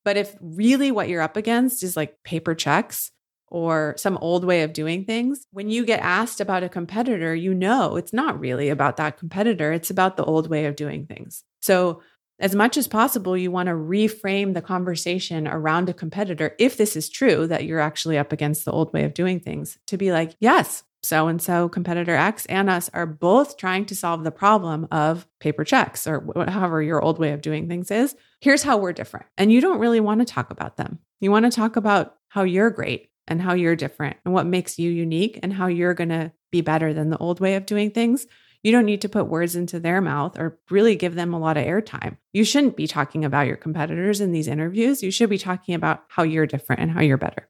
But 0.05 0.17
if 0.17 0.35
really 0.41 0.91
what 0.91 1.09
you're 1.09 1.23
up 1.23 1.37
against 1.37 1.83
is 1.83 1.97
like 1.97 2.23
paper 2.25 2.55
checks 2.55 3.11
or 3.49 3.95
some 3.99 4.19
old 4.19 4.45
way 4.45 4.63
of 4.63 4.73
doing 4.73 5.05
things, 5.05 5.47
when 5.51 5.69
you 5.69 5.85
get 5.85 6.01
asked 6.01 6.41
about 6.41 6.63
a 6.63 6.69
competitor, 6.69 7.35
you 7.35 7.53
know 7.53 7.97
it's 7.97 8.13
not 8.13 8.41
really 8.41 8.71
about 8.71 8.97
that 8.97 9.19
competitor, 9.19 9.73
it's 9.73 9.91
about 9.91 10.17
the 10.17 10.25
old 10.25 10.49
way 10.49 10.65
of 10.65 10.77
doing 10.77 11.07
things. 11.07 11.45
So, 11.61 12.03
as 12.41 12.55
much 12.55 12.77
as 12.77 12.87
possible, 12.87 13.37
you 13.37 13.51
want 13.51 13.67
to 13.67 13.73
reframe 13.73 14.55
the 14.55 14.63
conversation 14.63 15.49
around 15.49 15.89
a 15.89 15.93
competitor 15.93 16.55
if 16.61 16.77
this 16.77 16.95
is 16.95 17.09
true 17.09 17.49
that 17.49 17.65
you're 17.65 17.81
actually 17.81 18.17
up 18.17 18.33
against 18.33 18.65
the 18.65 18.71
old 18.71 18.93
way 18.93 19.03
of 19.03 19.13
doing 19.13 19.41
things 19.41 19.77
to 19.89 19.97
be 19.97 20.13
like, 20.13 20.37
yes, 20.39 20.85
so 21.03 21.29
and 21.29 21.41
so 21.41 21.69
competitor 21.69 22.15
X 22.15 22.45
and 22.47 22.69
us 22.69 22.91
are 22.93 23.07
both 23.07 23.57
trying 23.57 23.87
to 23.87 23.95
solve 23.95 24.25
the 24.25 24.31
problem 24.31 24.89
of 24.91 25.27
paper 25.41 25.65
checks 25.65 26.07
or 26.07 26.27
however 26.49 26.83
your 26.83 27.03
old 27.03 27.19
way 27.19 27.33
of 27.33 27.41
doing 27.41 27.69
things 27.69 27.91
is. 27.91 28.16
Here's 28.41 28.62
how 28.62 28.77
we're 28.77 28.93
different. 28.93 29.27
And 29.37 29.53
you 29.53 29.61
don't 29.61 29.79
really 29.79 30.01
want 30.01 30.20
to 30.20 30.25
talk 30.25 30.51
about 30.51 30.77
them. 30.77 30.99
You 31.20 31.31
want 31.31 31.45
to 31.45 31.51
talk 31.51 31.77
about 31.77 32.16
how 32.29 32.43
you're 32.43 32.70
great 32.70 33.11
and 33.27 33.41
how 33.41 33.55
you're 33.55 33.77
different 33.77 34.16
and 34.25 34.35
what 34.35 34.47
makes 34.47 34.79
you 34.79 34.91
unique 34.91 35.39
and 35.43 35.53
how 35.53 35.66
you're 35.66 35.95
going 35.95 36.09
to 36.09 36.33
be 36.51 36.61
better 36.61 36.93
than 36.93 37.11
the 37.11 37.19
old 37.19 37.41
way 37.41 37.55
of 37.55 37.66
doing 37.66 37.91
things. 37.91 38.27
You 38.62 38.73
don't 38.73 38.87
need 38.87 39.03
to 39.03 39.09
put 39.09 39.29
words 39.29 39.55
into 39.55 39.79
their 39.79 40.01
mouth 40.01 40.39
or 40.39 40.59
really 40.69 40.97
give 40.97 41.15
them 41.15 41.33
a 41.33 41.39
lot 41.39 41.57
of 41.57 41.65
airtime. 41.65 42.16
You 42.33 42.45
shouldn't 42.45 42.77
be 42.77 42.89
talking 42.89 43.25
about 43.25 43.47
your 43.47 43.57
competitors 43.57 44.20
in 44.20 44.33
these 44.33 44.49
interviews. 44.49 45.03
You 45.03 45.11
should 45.11 45.31
be 45.31 45.39
talking 45.39 45.75
about 45.75 46.05
how 46.09 46.25
you're 46.25 46.47
different 46.47 46.83
and 46.83 46.91
how 46.91 47.01
you're 47.01 47.16
better. 47.16 47.49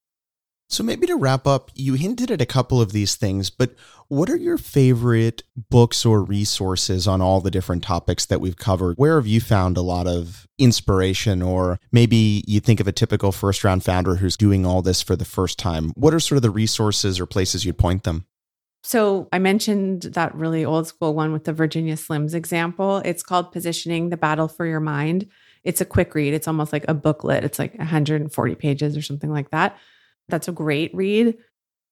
So, 0.71 0.85
maybe 0.85 1.07
to 1.07 1.17
wrap 1.17 1.47
up, 1.47 1.71
you 1.75 1.95
hinted 1.95 2.31
at 2.31 2.43
a 2.43 2.47
couple 2.47 2.79
of 2.79 2.93
these 2.93 3.15
things, 3.15 3.49
but 3.49 3.75
what 4.09 4.29
are 4.29 4.37
your 4.37 4.59
favorite 4.59 5.43
books 5.57 6.05
or 6.05 6.23
resources 6.23 7.09
on 7.09 7.23
all 7.23 7.41
the 7.41 7.51
different 7.51 7.83
topics 7.83 8.27
that 8.27 8.43
we've 8.43 8.57
covered? 8.57 8.97
Where 8.99 9.17
have 9.17 9.27
you 9.27 9.41
found 9.41 9.79
a 9.79 9.83
lot 9.83 10.07
of 10.07 10.47
inspiration? 10.59 11.41
Or 11.41 11.81
maybe 11.91 12.45
you 12.47 12.61
think 12.61 12.81
of 12.81 12.89
a 12.89 12.93
typical 12.93 13.33
first 13.33 13.65
round 13.65 13.83
founder 13.83 14.17
who's 14.17 14.37
doing 14.37 14.67
all 14.67 14.83
this 14.83 15.01
for 15.01 15.17
the 15.17 15.25
first 15.25 15.59
time. 15.59 15.93
What 15.97 16.13
are 16.13 16.21
sort 16.21 16.37
of 16.37 16.43
the 16.43 16.51
resources 16.51 17.19
or 17.19 17.25
places 17.25 17.65
you'd 17.65 17.79
point 17.79 18.05
them? 18.05 18.27
So, 18.83 19.29
I 19.33 19.39
mentioned 19.39 20.03
that 20.03 20.35
really 20.35 20.67
old 20.67 20.87
school 20.87 21.15
one 21.15 21.33
with 21.33 21.45
the 21.45 21.53
Virginia 21.55 21.95
Slims 21.95 22.35
example. 22.35 22.99
It's 23.07 23.23
called 23.23 23.53
Positioning 23.53 24.11
the 24.11 24.19
Battle 24.19 24.49
for 24.49 24.67
Your 24.67 24.81
Mind. 24.81 25.29
It's 25.65 25.81
a 25.81 25.87
quick 25.87 26.15
read, 26.15 26.35
it's 26.35 26.47
almost 26.47 26.75
like 26.75 26.85
a 26.89 26.95
booklet, 26.95 27.43
it's 27.43 27.59
like 27.59 27.77
140 27.79 28.55
pages 28.55 28.97
or 28.97 29.03
something 29.03 29.31
like 29.31 29.51
that 29.51 29.79
that's 30.29 30.49
a 30.49 30.53
great 30.53 30.95
read. 30.95 31.37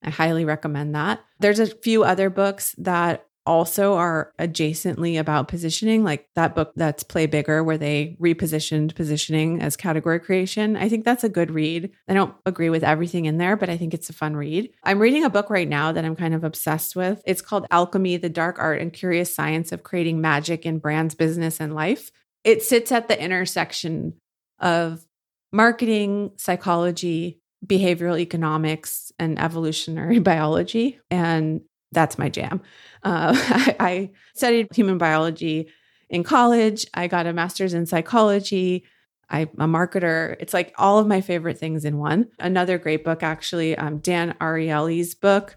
I 0.02 0.10
highly 0.10 0.44
recommend 0.44 0.94
that. 0.94 1.20
There's 1.40 1.58
a 1.58 1.66
few 1.66 2.04
other 2.04 2.30
books 2.30 2.74
that 2.78 3.26
also 3.46 3.94
are 3.94 4.32
adjacently 4.40 5.18
about 5.18 5.46
positioning, 5.48 6.02
like 6.02 6.28
that 6.34 6.54
book 6.54 6.72
that's 6.74 7.04
Play 7.04 7.26
Bigger, 7.26 7.62
where 7.62 7.78
they 7.78 8.16
repositioned 8.20 8.94
positioning 8.96 9.62
as 9.62 9.76
category 9.76 10.18
creation. 10.18 10.76
I 10.76 10.88
think 10.88 11.04
that's 11.04 11.22
a 11.24 11.28
good 11.28 11.52
read. 11.52 11.92
I 12.08 12.14
don't 12.14 12.34
agree 12.44 12.70
with 12.70 12.82
everything 12.82 13.26
in 13.26 13.38
there, 13.38 13.56
but 13.56 13.70
I 13.70 13.76
think 13.76 13.94
it's 13.94 14.10
a 14.10 14.12
fun 14.12 14.36
read. 14.36 14.70
I'm 14.82 14.98
reading 14.98 15.24
a 15.24 15.30
book 15.30 15.48
right 15.48 15.68
now 15.68 15.92
that 15.92 16.04
I'm 16.04 16.16
kind 16.16 16.34
of 16.34 16.42
obsessed 16.44 16.96
with. 16.96 17.22
It's 17.24 17.42
called 17.42 17.66
Alchemy 17.70 18.16
The 18.16 18.28
Dark 18.28 18.58
Art 18.58 18.80
and 18.80 18.92
Curious 18.92 19.32
Science 19.32 19.70
of 19.70 19.84
Creating 19.84 20.20
Magic 20.20 20.66
in 20.66 20.78
Brands, 20.78 21.14
Business, 21.14 21.60
and 21.60 21.74
Life. 21.74 22.10
It 22.42 22.62
sits 22.62 22.90
at 22.90 23.06
the 23.08 23.20
intersection 23.20 24.14
of 24.58 25.06
marketing, 25.52 26.32
psychology, 26.36 27.40
behavioral 27.66 28.18
economics 28.18 29.12
and 29.18 29.38
evolutionary 29.38 30.18
biology. 30.20 30.98
And 31.10 31.62
that's 31.92 32.18
my 32.18 32.28
jam. 32.28 32.60
Uh, 33.02 33.32
I, 33.36 33.76
I 33.80 34.10
studied 34.34 34.68
human 34.74 34.98
biology 34.98 35.68
in 36.08 36.24
college. 36.24 36.86
I 36.94 37.06
got 37.06 37.26
a 37.26 37.32
master's 37.32 37.74
in 37.74 37.86
psychology. 37.86 38.84
I'm 39.28 39.48
a 39.58 39.66
marketer. 39.66 40.36
It's 40.38 40.54
like 40.54 40.72
all 40.78 40.98
of 40.98 41.06
my 41.06 41.20
favorite 41.20 41.58
things 41.58 41.84
in 41.84 41.98
one. 41.98 42.28
Another 42.38 42.78
great 42.78 43.04
book, 43.04 43.22
actually, 43.22 43.76
um, 43.76 43.98
Dan 43.98 44.36
Ariely's 44.40 45.14
book, 45.14 45.56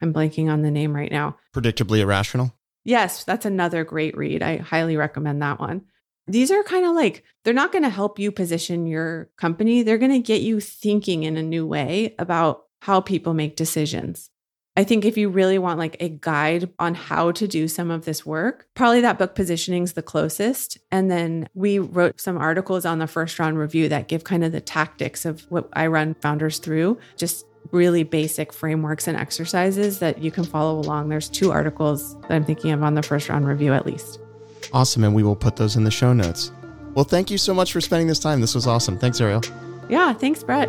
I'm 0.00 0.14
blanking 0.14 0.50
on 0.50 0.62
the 0.62 0.70
name 0.70 0.94
right 0.94 1.10
now. 1.10 1.36
Predictably 1.54 1.98
Irrational? 2.00 2.54
Yes, 2.84 3.24
that's 3.24 3.44
another 3.44 3.84
great 3.84 4.16
read. 4.16 4.42
I 4.42 4.56
highly 4.56 4.96
recommend 4.96 5.42
that 5.42 5.60
one. 5.60 5.82
These 6.30 6.52
are 6.52 6.62
kind 6.62 6.86
of 6.86 6.94
like, 6.94 7.24
they're 7.44 7.52
not 7.52 7.72
going 7.72 7.82
to 7.82 7.90
help 7.90 8.18
you 8.18 8.30
position 8.30 8.86
your 8.86 9.30
company. 9.36 9.82
They're 9.82 9.98
going 9.98 10.12
to 10.12 10.20
get 10.20 10.42
you 10.42 10.60
thinking 10.60 11.24
in 11.24 11.36
a 11.36 11.42
new 11.42 11.66
way 11.66 12.14
about 12.18 12.66
how 12.82 13.00
people 13.00 13.34
make 13.34 13.56
decisions. 13.56 14.30
I 14.76 14.84
think 14.84 15.04
if 15.04 15.18
you 15.18 15.28
really 15.28 15.58
want 15.58 15.80
like 15.80 15.96
a 15.98 16.08
guide 16.08 16.70
on 16.78 16.94
how 16.94 17.32
to 17.32 17.48
do 17.48 17.66
some 17.66 17.90
of 17.90 18.04
this 18.04 18.24
work, 18.24 18.68
probably 18.74 19.00
that 19.00 19.18
book 19.18 19.34
positioning 19.34 19.82
is 19.82 19.94
the 19.94 20.02
closest. 20.02 20.78
And 20.92 21.10
then 21.10 21.48
we 21.54 21.80
wrote 21.80 22.20
some 22.20 22.38
articles 22.38 22.84
on 22.84 23.00
the 23.00 23.08
first 23.08 23.38
round 23.40 23.58
review 23.58 23.88
that 23.88 24.06
give 24.06 24.22
kind 24.22 24.44
of 24.44 24.52
the 24.52 24.60
tactics 24.60 25.24
of 25.24 25.42
what 25.50 25.68
I 25.72 25.88
run 25.88 26.14
founders 26.14 26.60
through, 26.60 26.98
just 27.16 27.44
really 27.72 28.04
basic 28.04 28.52
frameworks 28.52 29.08
and 29.08 29.18
exercises 29.18 29.98
that 29.98 30.22
you 30.22 30.30
can 30.30 30.44
follow 30.44 30.78
along. 30.78 31.08
There's 31.08 31.28
two 31.28 31.50
articles 31.50 32.18
that 32.22 32.32
I'm 32.32 32.44
thinking 32.44 32.70
of 32.70 32.84
on 32.84 32.94
the 32.94 33.02
first 33.02 33.28
round 33.28 33.48
review 33.48 33.72
at 33.72 33.84
least. 33.84 34.20
Awesome. 34.72 35.04
And 35.04 35.14
we 35.14 35.22
will 35.22 35.36
put 35.36 35.56
those 35.56 35.76
in 35.76 35.84
the 35.84 35.90
show 35.90 36.12
notes. 36.12 36.52
Well, 36.94 37.04
thank 37.04 37.30
you 37.30 37.38
so 37.38 37.54
much 37.54 37.72
for 37.72 37.80
spending 37.80 38.08
this 38.08 38.18
time. 38.18 38.40
This 38.40 38.54
was 38.54 38.66
awesome. 38.66 38.98
Thanks, 38.98 39.20
Arielle. 39.20 39.48
Yeah. 39.88 40.12
Thanks, 40.12 40.42
Brett. 40.42 40.68